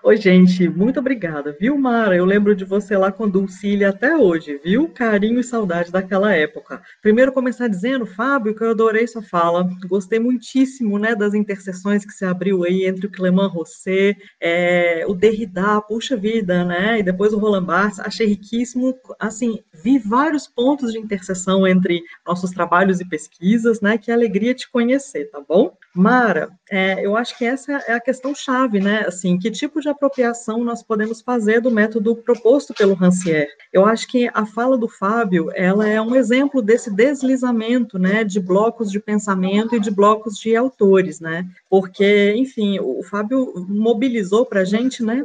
Oi, 0.03 0.17
gente, 0.17 0.67
muito 0.67 0.99
obrigada, 0.99 1.55
viu, 1.57 1.77
Mara? 1.77 2.13
Eu 2.13 2.25
lembro 2.25 2.53
de 2.53 2.65
você 2.65 2.97
lá 2.97 3.09
com 3.09 3.29
Dulcília 3.29 3.89
até 3.89 4.17
hoje, 4.17 4.59
viu? 4.63 4.89
Carinho 4.89 5.39
e 5.39 5.43
saudade 5.43 5.91
daquela 5.91 6.35
época. 6.35 6.81
Primeiro 7.01 7.31
começar 7.31 7.69
dizendo, 7.69 8.05
Fábio, 8.05 8.53
que 8.53 8.61
eu 8.61 8.71
adorei 8.71 9.07
sua 9.07 9.21
fala, 9.21 9.67
gostei 9.87 10.19
muitíssimo, 10.19 10.99
né, 10.99 11.15
das 11.15 11.33
interseções 11.33 12.05
que 12.05 12.11
se 12.11 12.25
abriu 12.25 12.65
aí 12.65 12.85
entre 12.85 13.07
o 13.07 13.11
Clément 13.11 13.47
Rosset, 13.47 14.17
é, 14.41 15.05
o 15.07 15.13
Derrida, 15.13 15.81
puxa 15.81 16.17
vida, 16.17 16.65
né, 16.65 16.99
e 16.99 17.03
depois 17.03 17.31
o 17.31 17.39
Roland 17.39 17.63
Barthes, 17.63 17.99
achei 18.01 18.27
riquíssimo, 18.27 18.93
assim, 19.17 19.59
vi 19.83 19.97
vários 19.97 20.47
pontos 20.47 20.91
de 20.91 20.99
interseção 20.99 21.65
entre 21.65 22.03
nossos 22.27 22.51
trabalhos 22.51 22.99
e 22.99 23.07
pesquisas, 23.07 23.79
né, 23.79 23.97
que 23.97 24.11
alegria 24.11 24.53
te 24.53 24.69
conhecer, 24.69 25.12
tá 25.25 25.41
bom? 25.47 25.75
Mara, 25.95 26.49
é, 26.71 27.05
eu 27.05 27.15
acho 27.15 27.37
que 27.37 27.45
essa 27.45 27.73
é 27.87 27.93
a 27.93 27.99
questão 27.99 28.33
chave, 28.33 28.79
né, 28.79 29.03
assim, 29.05 29.37
que 29.37 29.51
tipo 29.51 29.79
de 29.79 29.89
apropriação 29.89 30.63
nós 30.63 30.81
podemos 30.81 31.21
fazer 31.21 31.61
do 31.61 31.69
método 31.69 32.15
proposto 32.15 32.73
pelo 32.73 32.95
Rancière? 32.95 33.49
Eu 33.71 33.85
acho 33.85 34.07
que 34.07 34.29
a 34.33 34.45
fala 34.45 34.75
do 34.75 34.87
Fábio, 34.87 35.51
ela 35.53 35.87
é 35.87 36.01
um 36.01 36.15
exemplo 36.15 36.61
desse 36.61 36.89
deslizamento, 36.89 37.99
né, 37.99 38.23
de 38.23 38.39
blocos 38.39 38.89
de 38.89 38.99
pensamento 38.99 39.75
e 39.75 39.79
de 39.79 39.91
blocos 39.91 40.35
de 40.37 40.55
autores, 40.55 41.19
né, 41.19 41.45
porque, 41.69 42.33
enfim, 42.35 42.79
o 42.79 43.03
Fábio 43.03 43.53
mobilizou 43.69 44.45
para 44.45 44.61
a 44.61 44.65
gente, 44.65 45.03
né, 45.03 45.23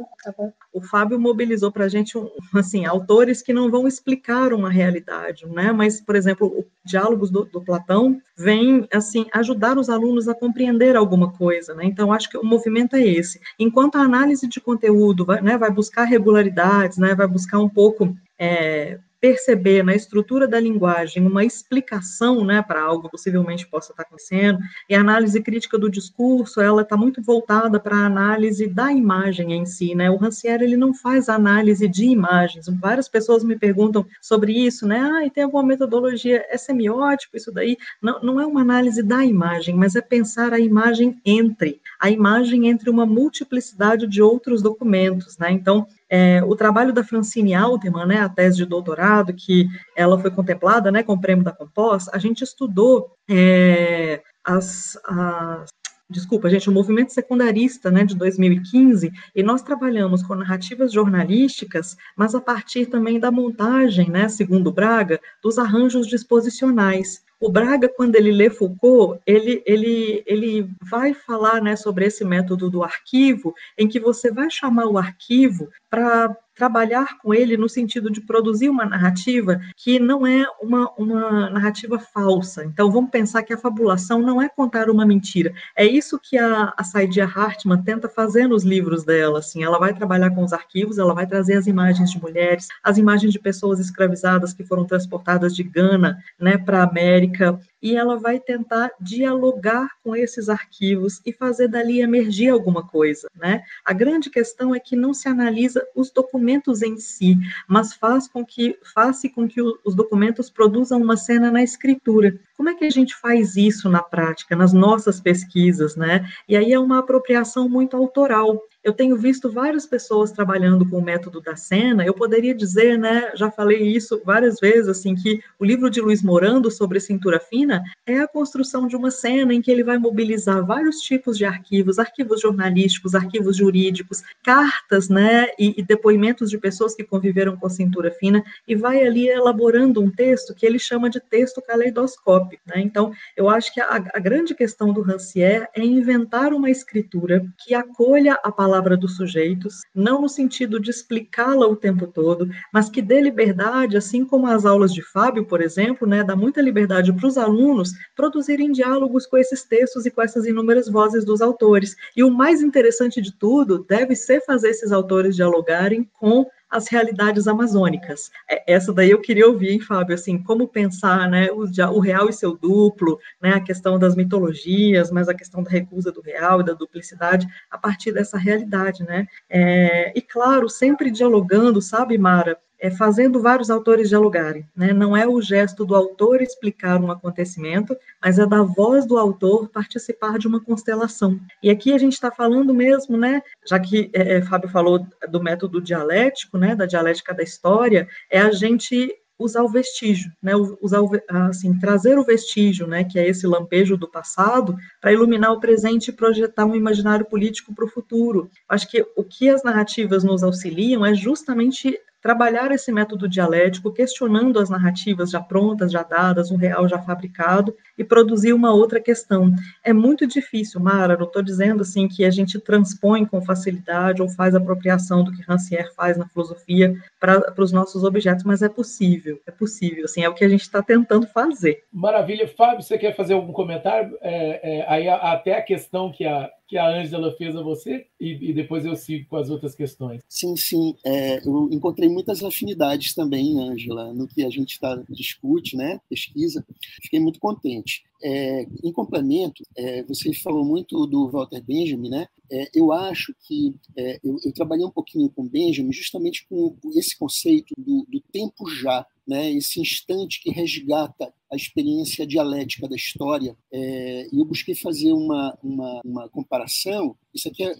o 0.71 0.81
Fábio 0.81 1.19
mobilizou 1.19 1.71
para 1.71 1.85
a 1.85 1.89
gente, 1.89 2.13
assim, 2.53 2.85
autores 2.85 3.41
que 3.41 3.53
não 3.53 3.69
vão 3.71 3.87
explicar 3.87 4.53
uma 4.53 4.69
realidade, 4.69 5.45
né, 5.47 5.71
mas, 5.71 5.99
por 6.01 6.15
exemplo, 6.15 6.47
o 6.47 6.65
Diálogos 6.85 7.29
do, 7.29 7.45
do 7.45 7.61
Platão 7.61 8.19
vem, 8.37 8.87
assim, 8.93 9.25
ajudar 9.33 9.77
os 9.77 9.89
alunos 9.89 10.27
a 10.27 10.35
compreender 10.35 10.95
alguma 10.95 11.31
coisa, 11.31 11.73
né, 11.73 11.85
então 11.85 12.11
acho 12.11 12.29
que 12.29 12.37
o 12.37 12.45
movimento 12.45 12.95
é 12.95 13.05
esse. 13.05 13.39
Enquanto 13.57 13.97
a 13.97 14.01
análise 14.01 14.47
de 14.47 14.61
conteúdo 14.61 15.25
vai, 15.25 15.41
né, 15.41 15.57
vai 15.57 15.71
buscar 15.71 16.03
regularidades, 16.03 16.97
né, 16.97 17.15
vai 17.15 17.27
buscar 17.27 17.59
um 17.59 17.69
pouco 17.69 18.15
é, 18.37 18.99
perceber 19.19 19.83
na 19.83 19.95
estrutura 19.95 20.47
da 20.47 20.59
linguagem 20.59 21.25
uma 21.25 21.43
explicação, 21.43 22.43
né, 22.43 22.61
para 22.61 22.81
algo 22.81 23.09
possivelmente 23.09 23.67
possa 23.67 23.91
estar 23.91 24.03
acontecendo, 24.03 24.59
e 24.89 24.95
a 24.95 25.01
análise 25.01 25.41
crítica 25.41 25.77
do 25.77 25.89
discurso, 25.89 26.61
ela 26.61 26.81
está 26.81 26.95
muito 26.95 27.21
voltada 27.21 27.79
para 27.79 27.95
a 27.95 28.05
análise 28.05 28.67
da 28.67 28.91
imagem 28.91 29.53
em 29.53 29.65
si, 29.65 29.93
né, 29.93 30.09
o 30.09 30.15
Rancière, 30.15 30.63
ele 30.63 30.77
não 30.77 30.93
faz 30.93 31.29
análise 31.29 31.87
de 31.87 32.05
imagens, 32.05 32.67
várias 32.79 33.09
pessoas 33.09 33.43
me 33.43 33.57
perguntam 33.57 34.05
sobre 34.21 34.53
isso, 34.53 34.87
né, 34.87 34.99
ah, 34.99 35.25
e 35.25 35.29
tem 35.29 35.43
alguma 35.43 35.63
metodologia, 35.63 36.45
é 36.49 36.57
semiótico 36.57 37.35
isso 37.35 37.51
daí? 37.51 37.77
Não, 38.01 38.21
não 38.21 38.39
é 38.39 38.45
uma 38.45 38.61
análise 38.61 39.03
da 39.03 39.25
imagem, 39.25 39.75
mas 39.75 39.95
é 39.95 40.01
pensar 40.01 40.53
a 40.53 40.59
imagem 40.59 41.19
entre, 41.25 41.81
a 41.99 42.09
imagem 42.09 42.67
entre 42.67 42.89
uma 42.89 43.05
multiplicidade 43.05 44.07
de 44.07 44.21
outros 44.21 44.61
documentos, 44.61 45.37
né, 45.37 45.51
então, 45.51 45.85
é, 46.09 46.43
o 46.43 46.55
trabalho 46.55 46.91
da 46.91 47.03
Francine 47.03 47.53
Alterman, 47.53 48.05
né, 48.05 48.21
a 48.21 48.29
tese 48.29 48.57
de 48.57 48.65
doutorado, 48.65 49.33
que 49.33 49.67
ela 49.95 50.19
foi 50.19 50.31
contemplada 50.31 50.91
né, 50.91 51.03
com 51.03 51.13
o 51.13 51.21
prêmio 51.21 51.43
da 51.43 51.51
Compós, 51.51 52.09
a 52.09 52.17
gente 52.17 52.43
estudou 52.43 53.15
é, 53.29 54.21
as, 54.43 54.97
as 55.05 55.69
desculpa, 56.09 56.49
gente, 56.49 56.69
o 56.69 56.73
movimento 56.73 57.13
secundarista, 57.13 57.91
né, 57.91 58.03
de 58.03 58.15
2015, 58.15 59.11
e 59.35 59.43
nós 59.43 59.61
trabalhamos 59.61 60.23
com 60.23 60.33
narrativas 60.33 60.91
jornalísticas, 60.91 61.95
mas 62.17 62.33
a 62.33 62.41
partir 62.41 62.87
também 62.87 63.19
da 63.19 63.29
montagem, 63.29 64.09
né, 64.09 64.27
segundo 64.27 64.71
Braga, 64.71 65.19
dos 65.43 65.59
arranjos 65.59 66.07
disposicionais. 66.07 67.21
O 67.39 67.49
Braga, 67.49 67.87
quando 67.87 68.15
ele 68.15 68.31
lê 68.31 68.49
Foucault, 68.49 69.21
ele, 69.25 69.63
ele, 69.65 70.23
ele 70.25 70.69
vai 70.81 71.13
falar 71.13 71.61
né, 71.61 71.75
sobre 71.75 72.05
esse 72.05 72.25
método 72.25 72.69
do 72.69 72.83
arquivo, 72.83 73.55
em 73.77 73.87
que 73.87 73.99
você 73.99 74.29
vai 74.29 74.49
chamar 74.49 74.87
o 74.87 74.97
arquivo 74.97 75.69
para 75.89 76.35
trabalhar 76.59 77.17
com 77.19 77.33
ele 77.33 77.55
no 77.55 77.69
sentido 77.69 78.11
de 78.11 78.19
produzir 78.19 78.67
uma 78.67 78.85
narrativa 78.85 79.61
que 79.77 79.97
não 79.97 80.27
é 80.27 80.45
uma, 80.61 80.91
uma 80.97 81.49
narrativa 81.49 81.97
falsa. 81.97 82.65
Então, 82.65 82.91
vamos 82.91 83.09
pensar 83.09 83.43
que 83.43 83.53
a 83.53 83.57
fabulação 83.57 84.19
não 84.19 84.41
é 84.41 84.49
contar 84.49 84.89
uma 84.89 85.05
mentira. 85.05 85.53
É 85.73 85.85
isso 85.85 86.19
que 86.21 86.37
a, 86.37 86.73
a 86.75 86.83
Saidia 86.83 87.23
Hartman 87.23 87.81
tenta 87.81 88.09
fazer 88.09 88.45
nos 88.45 88.65
livros 88.65 89.05
dela. 89.05 89.39
Assim, 89.39 89.63
ela 89.63 89.79
vai 89.79 89.93
trabalhar 89.93 90.31
com 90.31 90.43
os 90.43 90.51
arquivos, 90.51 90.97
ela 90.97 91.13
vai 91.13 91.25
trazer 91.25 91.55
as 91.55 91.65
imagens 91.65 92.11
de 92.11 92.21
mulheres, 92.21 92.67
as 92.83 92.97
imagens 92.97 93.31
de 93.31 93.39
pessoas 93.39 93.79
escravizadas 93.79 94.53
que 94.53 94.65
foram 94.65 94.85
transportadas 94.85 95.55
de 95.55 95.63
Gana 95.63 96.21
né, 96.37 96.57
para 96.57 96.81
a 96.81 96.89
América, 96.89 97.57
e 97.81 97.95
ela 97.95 98.17
vai 98.17 98.39
tentar 98.39 98.91
dialogar 98.99 99.87
com 100.03 100.15
esses 100.15 100.49
arquivos 100.49 101.21
e 101.25 101.31
fazer 101.31 101.67
dali 101.69 102.01
emergir 102.01 102.49
alguma 102.49 102.85
coisa, 102.85 103.29
né? 103.35 103.63
A 103.85 103.93
grande 103.93 104.29
questão 104.29 104.75
é 104.75 104.79
que 104.79 104.95
não 104.95 105.13
se 105.13 105.29
analisa 105.29 105.85
os 105.95 106.11
documentos 106.11 106.48
em 106.81 106.97
si, 106.97 107.37
mas 107.67 107.93
faz 107.93 108.27
com 108.27 108.45
que 108.45 108.77
faça 108.93 109.27
com 109.29 109.47
que 109.47 109.61
os 109.61 109.95
documentos 109.95 110.49
produzam 110.49 111.01
uma 111.01 111.17
cena 111.17 111.51
na 111.51 111.63
escritura. 111.63 112.39
Como 112.59 112.67
é 112.67 112.75
que 112.75 112.83
a 112.83 112.89
gente 112.89 113.15
faz 113.15 113.55
isso 113.55 113.87
na 113.87 114.03
prática, 114.03 114.53
nas 114.53 114.73
nossas 114.73 115.21
pesquisas, 115.21 115.95
né? 115.95 116.29
E 116.45 116.57
aí 116.57 116.73
é 116.73 116.77
uma 116.77 116.99
apropriação 116.99 117.69
muito 117.69 117.95
autoral. 117.95 118.61
Eu 118.83 118.91
tenho 118.91 119.15
visto 119.15 119.49
várias 119.51 119.85
pessoas 119.85 120.31
trabalhando 120.31 120.87
com 120.89 120.97
o 120.97 121.01
método 121.01 121.41
da 121.41 121.55
cena. 121.55 122.05
Eu 122.05 122.13
poderia 122.13 122.53
dizer, 122.53 122.97
né, 122.97 123.31
já 123.35 123.51
falei 123.51 123.83
isso 123.83 124.21
várias 124.25 124.59
vezes, 124.59 124.87
assim, 124.87 125.15
que 125.15 125.41
o 125.57 125.65
livro 125.65 125.89
de 125.89 125.99
Luiz 125.99 126.23
Morando 126.23 126.71
sobre 126.71 126.99
cintura 126.99 127.39
fina 127.39 127.83
é 128.05 128.19
a 128.19 128.27
construção 128.27 128.87
de 128.87 128.95
uma 128.95 129.11
cena 129.11 129.53
em 129.53 129.61
que 129.61 129.69
ele 129.69 129.83
vai 129.83 129.97
mobilizar 129.97 130.65
vários 130.65 130.97
tipos 130.97 131.37
de 131.37 131.43
arquivos, 131.45 131.99
arquivos 131.99 132.41
jornalísticos, 132.41 133.15
arquivos 133.15 133.57
jurídicos, 133.57 134.21
cartas, 134.43 135.09
né, 135.09 135.47
e, 135.59 135.75
e 135.77 135.83
depoimentos 135.83 136.49
de 136.49 136.57
pessoas 136.57 136.95
que 136.95 137.03
conviveram 137.03 137.57
com 137.57 137.69
cintura 137.69 138.11
fina, 138.11 138.43
e 138.67 138.75
vai 138.75 139.05
ali 139.05 139.27
elaborando 139.27 140.01
um 140.01 140.09
texto 140.09 140.55
que 140.55 140.65
ele 140.65 140.79
chama 140.79 141.09
de 141.09 141.19
texto 141.19 141.61
caleidoscópico, 141.61 142.48
né? 142.65 142.81
Então, 142.81 143.11
eu 143.35 143.49
acho 143.49 143.73
que 143.73 143.81
a, 143.81 144.03
a 144.13 144.19
grande 144.19 144.55
questão 144.55 144.91
do 144.93 145.01
Rancière 145.01 145.67
é 145.75 145.83
inventar 145.83 146.53
uma 146.53 146.69
escritura 146.69 147.45
que 147.59 147.73
acolha 147.73 148.33
a 148.43 148.51
palavra 148.51 148.79
palavra 148.79 148.95
dos 148.95 149.15
sujeitos, 149.15 149.81
não 149.93 150.21
no 150.21 150.29
sentido 150.29 150.79
de 150.79 150.89
explicá-la 150.89 151.67
o 151.67 151.75
tempo 151.75 152.07
todo, 152.07 152.47
mas 152.73 152.89
que 152.89 153.01
dê 153.01 153.19
liberdade, 153.19 153.97
assim 153.97 154.23
como 154.23 154.47
as 154.47 154.65
aulas 154.65 154.93
de 154.93 155.01
Fábio, 155.01 155.45
por 155.45 155.61
exemplo, 155.61 156.07
né, 156.07 156.23
dá 156.23 156.35
muita 156.35 156.61
liberdade 156.61 157.11
para 157.11 157.27
os 157.27 157.37
alunos 157.37 157.91
produzirem 158.15 158.71
diálogos 158.71 159.25
com 159.25 159.37
esses 159.37 159.63
textos 159.63 160.05
e 160.05 160.11
com 160.11 160.21
essas 160.21 160.45
inúmeras 160.45 160.87
vozes 160.87 161.25
dos 161.25 161.41
autores. 161.41 161.95
E 162.15 162.23
o 162.23 162.31
mais 162.31 162.61
interessante 162.61 163.21
de 163.21 163.37
tudo 163.37 163.83
deve 163.87 164.15
ser 164.15 164.41
fazer 164.45 164.69
esses 164.69 164.91
autores 164.91 165.35
dialogarem 165.35 166.09
com 166.13 166.45
as 166.69 166.87
realidades 166.87 167.47
amazônicas. 167.47 168.29
É, 168.49 168.73
essa 168.73 168.93
daí 168.93 169.11
eu 169.11 169.21
queria 169.21 169.47
ouvir, 169.47 169.71
hein, 169.71 169.79
Fábio, 169.79 170.15
assim, 170.15 170.41
como 170.41 170.67
pensar, 170.67 171.29
né, 171.29 171.49
o, 171.51 171.63
o, 171.63 171.99
real 171.99 172.29
e 172.29 172.33
seu 172.33 172.55
duplo, 172.55 173.19
né, 173.41 173.53
a 173.53 173.61
questão 173.61 173.97
das 173.97 174.15
mitologias, 174.15 175.11
mas 175.11 175.27
a 175.27 175.33
questão 175.33 175.63
da 175.63 175.69
recusa 175.71 176.11
do 176.11 176.21
real 176.21 176.61
e 176.61 176.65
da 176.65 176.73
duplicidade, 176.73 177.47
a 177.69 177.77
partir 177.77 178.11
dessa 178.11 178.37
realidade, 178.37 179.03
né, 179.03 179.27
é, 179.49 180.11
e 180.15 180.21
claro, 180.21 180.69
sempre 180.69 181.09
dialogando, 181.09 181.81
sabe, 181.81 182.17
Mara, 182.17 182.57
é, 182.79 182.89
fazendo 182.89 183.41
vários 183.41 183.69
autores 183.69 184.09
dialogarem. 184.09 184.65
Né? 184.75 184.93
Não 184.93 185.15
é 185.15 185.27
o 185.27 185.41
gesto 185.41 185.85
do 185.85 185.95
autor 185.95 186.41
explicar 186.41 187.01
um 187.01 187.11
acontecimento, 187.11 187.95
mas 188.23 188.39
é 188.39 188.45
da 188.45 188.63
voz 188.63 189.05
do 189.05 189.17
autor 189.17 189.67
participar 189.69 190.39
de 190.39 190.47
uma 190.47 190.61
constelação. 190.61 191.39
E 191.61 191.69
aqui 191.69 191.93
a 191.93 191.97
gente 191.97 192.13
está 192.13 192.31
falando 192.31 192.73
mesmo, 192.73 193.17
né, 193.17 193.41
já 193.65 193.79
que 193.79 194.09
é, 194.13 194.37
é, 194.37 194.41
Fábio 194.41 194.69
falou 194.69 195.05
do 195.29 195.43
método 195.43 195.81
dialético, 195.81 196.57
né, 196.57 196.75
da 196.75 196.85
dialética 196.85 197.33
da 197.33 197.43
história, 197.43 198.07
é 198.29 198.39
a 198.39 198.51
gente 198.51 199.13
usar 199.39 199.63
o 199.63 199.69
vestígio, 199.69 200.29
né, 200.43 200.51
usar 200.81 200.99
o, 200.99 201.09
assim, 201.29 201.79
trazer 201.79 202.19
o 202.19 202.25
vestígio, 202.25 202.85
né, 202.85 203.05
que 203.05 203.17
é 203.17 203.25
esse 203.25 203.47
lampejo 203.47 203.95
do 203.95 204.07
passado, 204.07 204.75
para 204.99 205.13
iluminar 205.13 205.53
o 205.53 205.61
presente 205.61 206.09
e 206.09 206.13
projetar 206.13 206.65
um 206.65 206.75
imaginário 206.75 207.25
político 207.25 207.73
para 207.73 207.85
o 207.85 207.89
futuro. 207.89 208.51
Acho 208.67 208.89
que 208.89 209.05
o 209.15 209.23
que 209.23 209.49
as 209.49 209.63
narrativas 209.63 210.25
nos 210.25 210.43
auxiliam 210.43 211.05
é 211.05 211.13
justamente 211.13 211.97
trabalhar 212.21 212.71
esse 212.71 212.91
método 212.91 213.27
dialético, 213.27 213.91
questionando 213.91 214.59
as 214.59 214.69
narrativas 214.69 215.31
já 215.31 215.39
prontas, 215.39 215.91
já 215.91 216.03
dadas, 216.03 216.51
o 216.51 216.55
real 216.55 216.87
já 216.87 216.99
fabricado, 216.99 217.75
e 217.97 218.03
produzir 218.03 218.53
uma 218.53 218.73
outra 218.73 218.99
questão. 218.99 219.53
É 219.83 219.93
muito 219.93 220.27
difícil, 220.27 220.79
Mara, 220.79 221.17
não 221.17 221.25
estou 221.25 221.41
dizendo 221.41 221.81
assim 221.81 222.07
que 222.07 222.25
a 222.25 222.31
gente 222.31 222.59
transpõe 222.59 223.25
com 223.25 223.41
facilidade 223.41 224.21
ou 224.21 224.29
faz 224.29 224.55
apropriação 224.55 225.23
do 225.23 225.31
que 225.31 225.41
Rancière 225.41 225.93
faz 225.95 226.17
na 226.17 226.27
filosofia 226.27 226.95
para 227.19 227.53
os 227.57 227.71
nossos 227.71 228.03
objetos, 228.03 228.43
mas 228.43 228.61
é 228.61 228.69
possível, 228.69 229.39
é 229.45 229.51
possível, 229.51 230.05
assim, 230.05 230.21
é 230.21 230.29
o 230.29 230.33
que 230.33 230.45
a 230.45 230.49
gente 230.49 230.61
está 230.61 230.81
tentando 230.81 231.27
fazer. 231.27 231.83
Maravilha. 231.91 232.47
Fábio, 232.47 232.83
você 232.83 232.97
quer 232.97 233.15
fazer 233.15 233.33
algum 233.33 233.53
comentário? 233.53 234.17
É, 234.21 234.79
é, 234.79 234.85
aí 234.87 235.07
até 235.07 235.57
a 235.57 235.61
questão 235.61 236.11
que 236.11 236.25
a, 236.25 236.49
que 236.67 236.77
a 236.77 236.87
Ângela 236.87 237.31
fez 237.33 237.55
a 237.55 237.61
você 237.61 238.05
e, 238.19 238.49
e, 238.49 238.53
depois 238.53 238.85
eu 238.85 238.95
sigo 238.95 239.27
com 239.27 239.37
as 239.37 239.49
outras 239.49 239.73
questões. 239.73 240.21
Sim, 240.29 240.55
sim. 240.55 240.95
É, 241.03 241.39
eu 241.45 241.67
encontrei 241.71 242.08
muitas 242.09 242.43
afinidades 242.43 243.13
também, 243.13 243.59
Ângela, 243.59 244.13
no 244.13 244.27
que 244.27 244.43
a 244.43 244.49
gente 244.49 244.79
tá, 244.79 245.01
discute, 245.09 245.75
né, 245.75 245.99
pesquisa. 246.09 246.65
Fiquei 247.01 247.19
muito 247.19 247.39
contente. 247.39 248.03
É, 248.21 248.67
em 248.83 248.91
complemento, 248.91 249.63
é, 249.77 250.03
você 250.03 250.33
falou 250.33 250.65
muito 250.65 251.05
do 251.05 251.29
Walter 251.29 251.61
Benjamin, 251.61 252.09
né? 252.09 252.27
É, 252.51 252.69
eu 252.73 252.91
acho 252.91 253.33
que 253.47 253.73
é, 253.95 254.19
eu, 254.23 254.37
eu, 254.43 254.51
trabalhei 254.51 254.85
um 254.85 254.91
pouquinho 254.91 255.29
com 255.29 255.47
Benjamin 255.47 255.93
justamente 255.93 256.45
com 256.49 256.75
esse 256.95 257.17
conceito 257.17 257.73
do, 257.77 258.05
do 258.09 258.19
tempo 258.31 258.67
já, 258.69 259.05
né? 259.25 259.49
Esse 259.51 259.79
instante 259.79 260.41
que 260.41 260.49
resgata 260.49 261.33
a 261.51 261.55
experiência 261.55 262.27
dialética 262.27 262.89
da 262.89 262.95
história. 262.95 263.55
É, 263.71 264.27
e 264.31 264.39
eu 264.39 264.45
busquei 264.45 264.75
fazer 264.75 265.13
uma, 265.13 265.57
uma, 265.63 266.01
uma 266.03 266.29
comparação. 266.29 267.15
Isso 267.33 267.47
aqui 267.47 267.63
é, 267.63 267.73